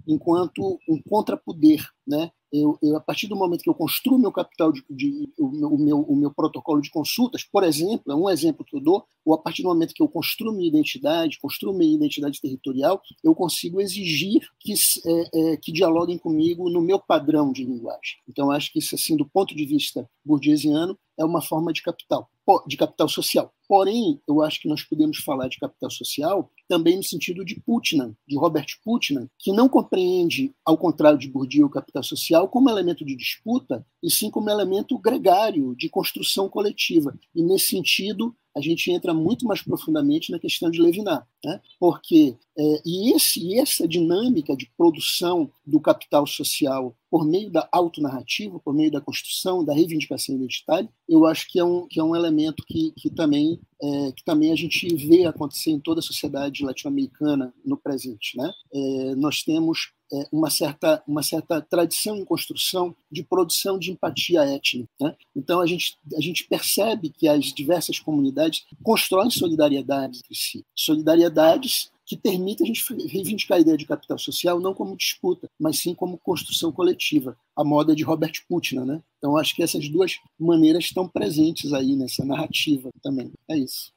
enquanto 0.08 0.80
um 0.88 1.02
contrapoder, 1.02 1.88
né? 2.06 2.32
Eu, 2.52 2.78
eu, 2.82 2.96
a 2.96 3.00
partir 3.00 3.28
do 3.28 3.36
momento 3.36 3.62
que 3.62 3.70
eu 3.70 3.74
construo 3.74 4.18
meu 4.18 4.32
capital 4.32 4.72
de, 4.72 4.84
de 4.90 5.30
o, 5.38 5.50
meu, 5.50 5.70
o, 5.70 5.78
meu, 5.78 6.00
o 6.02 6.16
meu 6.16 6.34
protocolo 6.34 6.82
de 6.82 6.90
consultas, 6.90 7.44
por 7.44 7.64
exemplo, 7.64 8.12
é 8.12 8.16
um 8.16 8.30
exemplo 8.30 8.66
que 8.66 8.76
eu 8.76 8.80
dou, 8.80 9.06
ou 9.26 9.34
a 9.34 9.38
partir 9.38 9.64
do 9.64 9.70
momento 9.70 9.94
que 9.94 10.02
eu 10.02 10.08
construo 10.08 10.54
minha 10.54 10.68
identidade, 10.68 11.40
construo 11.40 11.74
minha 11.74 11.96
identidade 11.96 12.40
territorial, 12.40 13.02
eu 13.24 13.36
consigo 13.36 13.82
exigir 13.82 14.48
que, 14.60 14.74
é, 14.74 15.54
é, 15.54 15.58
que 15.58 15.72
dialoguem 15.72 16.18
comigo 16.18 16.70
no 16.70 16.82
meu 16.82 17.00
padrão 17.00 17.52
de 17.52 17.66
linguagem. 17.66 18.18
Então, 18.28 18.52
acho 18.52 18.72
que 18.72 18.80
isso, 18.80 18.96
assim, 18.96 19.18
do 19.18 19.26
ponto 19.26 19.56
de 19.56 19.66
vista 19.66 20.10
burguesiano, 20.24 20.98
é 21.18 21.26
uma 21.26 21.42
forma 21.42 21.74
de 21.74 21.82
capital, 21.82 22.30
de 22.68 22.78
capital 22.78 23.10
social. 23.10 23.54
Porém, 23.68 24.22
eu 24.28 24.42
acho 24.42 24.62
que 24.62 24.70
nós 24.70 24.84
podemos 24.84 25.18
falar 25.18 25.50
de 25.50 25.58
capital 25.58 25.90
social 25.90 26.50
também 26.70 26.96
no 26.96 27.04
sentido 27.04 27.44
de 27.44 27.60
Putnam, 27.60 28.16
de 28.28 28.38
Robert 28.38 28.68
Putnam, 28.84 29.28
que 29.38 29.52
não 29.52 29.68
compreende, 29.68 30.54
ao 30.64 30.78
contrário 30.78 31.20
de 31.20 31.28
Bourdieu, 31.28 31.66
o 31.66 31.70
capital 31.70 32.04
social 32.04 32.48
como 32.48 32.70
elemento 32.70 33.04
de 33.04 33.16
disputa, 33.16 33.86
e 34.02 34.10
sim 34.10 34.30
como 34.30 34.50
elemento 34.50 34.98
gregário 34.98 35.76
de 35.76 35.90
construção 35.90 36.48
coletiva. 36.48 37.18
E, 37.36 37.42
nesse 37.42 37.70
sentido, 37.70 38.36
a 38.58 38.62
gente 38.62 38.92
entra 38.92 39.14
muito 39.14 39.46
mais 39.46 39.62
profundamente 39.62 40.32
na 40.32 40.40
questão 40.40 40.70
de 40.70 40.82
Levinar, 40.82 41.28
né? 41.46 41.62
porque 41.80 42.36
é, 42.58 42.82
e, 42.84 43.16
esse, 43.16 43.58
essa 43.60 43.88
dinâmica 43.88 44.56
de 44.58 44.70
produção 44.76 45.50
do 45.66 45.80
capital 45.80 46.26
social 46.26 46.96
por 47.10 47.26
meio 47.26 47.52
da 47.52 47.70
autonarrativa, 47.72 48.60
por 48.60 48.74
meio 48.74 48.92
da 48.92 49.00
construção, 49.00 49.64
da 49.64 49.74
reivindicação 49.74 50.36
identitária, 50.36 50.90
eu 51.08 51.26
acho 51.26 51.48
que 51.50 51.60
é 51.60 51.64
um, 51.64 51.88
que 51.88 52.00
é 52.00 52.04
um 52.04 52.16
elemento 52.16 52.64
que, 52.68 52.92
que, 52.98 53.10
também, 53.10 53.60
é, 53.82 54.12
que 54.12 54.24
também 54.26 54.52
a 54.52 54.56
gente 54.56 54.88
vê 54.96 55.26
acontecer 55.26 55.72
em 55.72 55.80
toda 55.80 56.00
a 56.00 56.04
sociedade 56.04 56.66
latino-americana 56.66 57.54
no 57.64 57.78
presente. 57.78 58.36
Né? 58.38 58.52
É, 58.74 59.16
nós 59.16 59.44
temos 59.44 59.94
uma, 60.32 60.50
certa, 60.50 61.04
uma 61.08 61.24
certa 61.24 61.62
tradição 61.62 62.18
em 62.18 62.26
construção 62.26 62.96
de 63.12 63.24
produção 63.24 63.78
de 63.78 63.92
empatia 63.92 64.42
étnica. 64.42 64.90
Né? 65.00 65.16
Então, 65.36 65.60
a 65.60 65.68
gente, 65.68 65.98
a 66.16 66.22
gente 66.22 66.44
percebe 66.46 67.10
que 67.10 67.28
as 67.28 67.46
diversas 67.54 68.00
comunidades 68.00 68.66
constroem 68.84 69.30
solidariedades 69.30 70.20
entre 70.20 70.36
si. 70.36 70.66
Solidariedades 70.76 71.92
que 72.08 72.16
permite 72.16 72.64
a 72.64 72.66
gente 72.66 72.82
reivindicar 73.06 73.58
a 73.58 73.62
ideia 73.62 73.78
de 73.78 73.86
capital 73.86 74.18
social 74.18 74.62
não 74.62 74.74
como 74.74 74.96
disputa, 74.96 75.50
mas 75.60 75.80
sim 75.80 75.94
como 75.94 76.18
construção 76.18 76.72
coletiva, 76.72 77.38
a 77.54 77.66
moda 77.66 77.94
de 77.94 78.02
Robert 78.02 78.32
Putnam, 78.48 78.86
né? 78.86 79.04
Então 79.18 79.36
acho 79.36 79.54
que 79.54 79.62
essas 79.62 79.90
duas 79.90 80.18
maneiras 80.40 80.86
estão 80.86 81.06
presentes 81.06 81.74
aí 81.74 81.98
nessa 81.98 82.24
narrativa 82.24 82.90
também. 83.04 83.34
É 83.50 83.58
isso. 83.58 83.92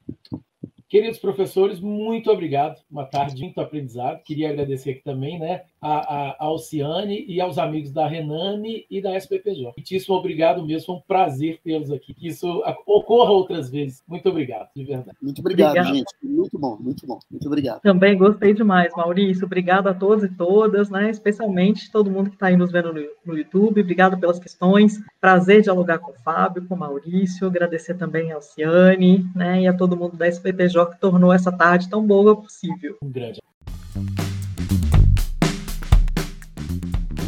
Queridos 0.88 1.20
professores, 1.20 1.78
muito 1.78 2.32
obrigado. 2.32 2.82
Uma 2.90 3.06
tarde 3.06 3.40
muito 3.40 3.60
aprendizado. 3.60 4.24
Queria 4.24 4.50
agradecer 4.50 4.90
aqui 4.90 5.04
também 5.04 5.38
né, 5.38 5.62
a, 5.80 5.98
a, 5.98 6.36
Alciane 6.44 7.24
e 7.26 7.40
aos 7.40 7.58
amigos 7.58 7.92
da 7.92 8.06
Renane 8.06 8.86
e 8.90 9.00
da 9.00 9.16
SPPJ. 9.16 9.72
Muitíssimo 9.76 10.14
obrigado 10.14 10.64
mesmo. 10.64 10.86
Foi 10.86 10.94
um 10.96 11.00
prazer 11.00 11.60
tê-los 11.64 11.90
aqui. 11.90 12.12
Que 12.14 12.28
isso 12.28 12.62
ocorra 12.86 13.30
outras 13.30 13.70
vezes. 13.70 14.02
Muito 14.06 14.28
obrigado, 14.28 14.68
de 14.74 14.84
verdade. 14.84 15.16
Muito 15.22 15.40
obrigado, 15.40 15.70
obrigado, 15.70 15.94
gente. 15.94 16.14
Muito 16.22 16.58
bom, 16.58 16.76
muito 16.80 17.06
bom. 17.06 17.18
Muito 17.30 17.46
obrigado. 17.46 17.80
Também 17.80 18.16
gostei 18.16 18.52
demais, 18.52 18.92
Maurício. 18.94 19.46
Obrigado 19.46 19.88
a 19.88 19.94
todos 19.94 20.24
e 20.24 20.28
todas, 20.28 20.90
né? 20.90 21.10
especialmente 21.10 21.90
todo 21.90 22.10
mundo 22.10 22.30
que 22.30 22.36
está 22.36 22.46
aí 22.46 22.56
nos 22.56 22.70
vendo 22.70 22.92
no, 22.92 23.00
no 23.24 23.38
YouTube. 23.38 23.80
Obrigado 23.80 24.18
pelas 24.18 24.38
questões. 24.38 25.00
Prazer 25.20 25.62
dialogar 25.62 25.98
com 25.98 26.12
o 26.12 26.14
Fábio, 26.22 26.66
com 26.66 26.74
o 26.74 26.78
Maurício. 26.78 27.46
Agradecer 27.46 27.94
também 27.94 28.32
a 28.32 28.36
Alciane 28.36 29.26
né, 29.34 29.62
e 29.62 29.66
a 29.66 29.72
todo 29.72 29.96
mundo 29.96 30.16
da 30.16 30.28
SPPJ 30.28 30.94
que 30.94 31.00
tornou 31.00 31.32
essa 31.32 31.52
tarde 31.52 31.88
tão 31.88 32.06
boa 32.06 32.36
possível. 32.36 32.96
Um 33.02 33.10
grande. 33.10 33.40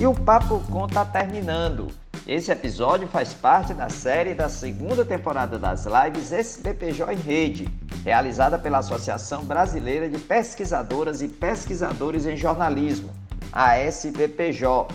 E 0.02 0.06
o 0.06 0.12
Papo 0.12 0.58
Com 0.68 0.88
tá 0.88 1.04
terminando. 1.04 1.86
Esse 2.26 2.50
episódio 2.50 3.06
faz 3.06 3.32
parte 3.32 3.72
da 3.72 3.88
série 3.88 4.34
da 4.34 4.48
segunda 4.48 5.04
temporada 5.04 5.60
das 5.60 5.86
lives 5.86 6.32
SBPJ 6.32 7.12
em 7.12 7.16
Rede, 7.16 7.68
realizada 8.04 8.58
pela 8.58 8.78
Associação 8.78 9.44
Brasileira 9.44 10.08
de 10.08 10.18
Pesquisadoras 10.18 11.22
e 11.22 11.28
Pesquisadores 11.28 12.26
em 12.26 12.36
Jornalismo, 12.36 13.10
a 13.52 13.76
SBPJ. 13.76 14.92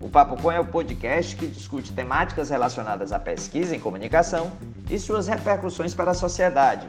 O 0.00 0.08
Papo 0.08 0.36
Com 0.42 0.50
é 0.50 0.58
o 0.58 0.66
podcast 0.66 1.36
que 1.36 1.46
discute 1.46 1.92
temáticas 1.92 2.50
relacionadas 2.50 3.12
à 3.12 3.20
pesquisa 3.20 3.76
em 3.76 3.78
comunicação 3.78 4.50
e 4.90 4.98
suas 4.98 5.28
repercussões 5.28 5.94
para 5.94 6.10
a 6.10 6.14
sociedade 6.14 6.88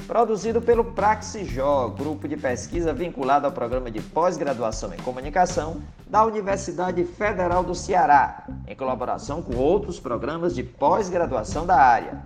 produzido 0.00 0.60
pelo 0.60 0.84
Praxijó, 0.84 1.88
grupo 1.88 2.26
de 2.26 2.36
pesquisa 2.36 2.92
vinculado 2.92 3.46
ao 3.46 3.52
programa 3.52 3.90
de 3.90 4.00
pós-graduação 4.00 4.92
em 4.94 4.98
comunicação 4.98 5.82
da 6.06 6.24
Universidade 6.24 7.04
Federal 7.04 7.62
do 7.62 7.74
Ceará, 7.74 8.44
em 8.66 8.74
colaboração 8.74 9.42
com 9.42 9.56
outros 9.56 10.00
programas 10.00 10.54
de 10.54 10.62
pós-graduação 10.62 11.66
da 11.66 11.76
área. 11.76 12.22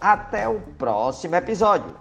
Até 0.00 0.48
o 0.48 0.60
próximo 0.60 1.36
episódio! 1.36 1.94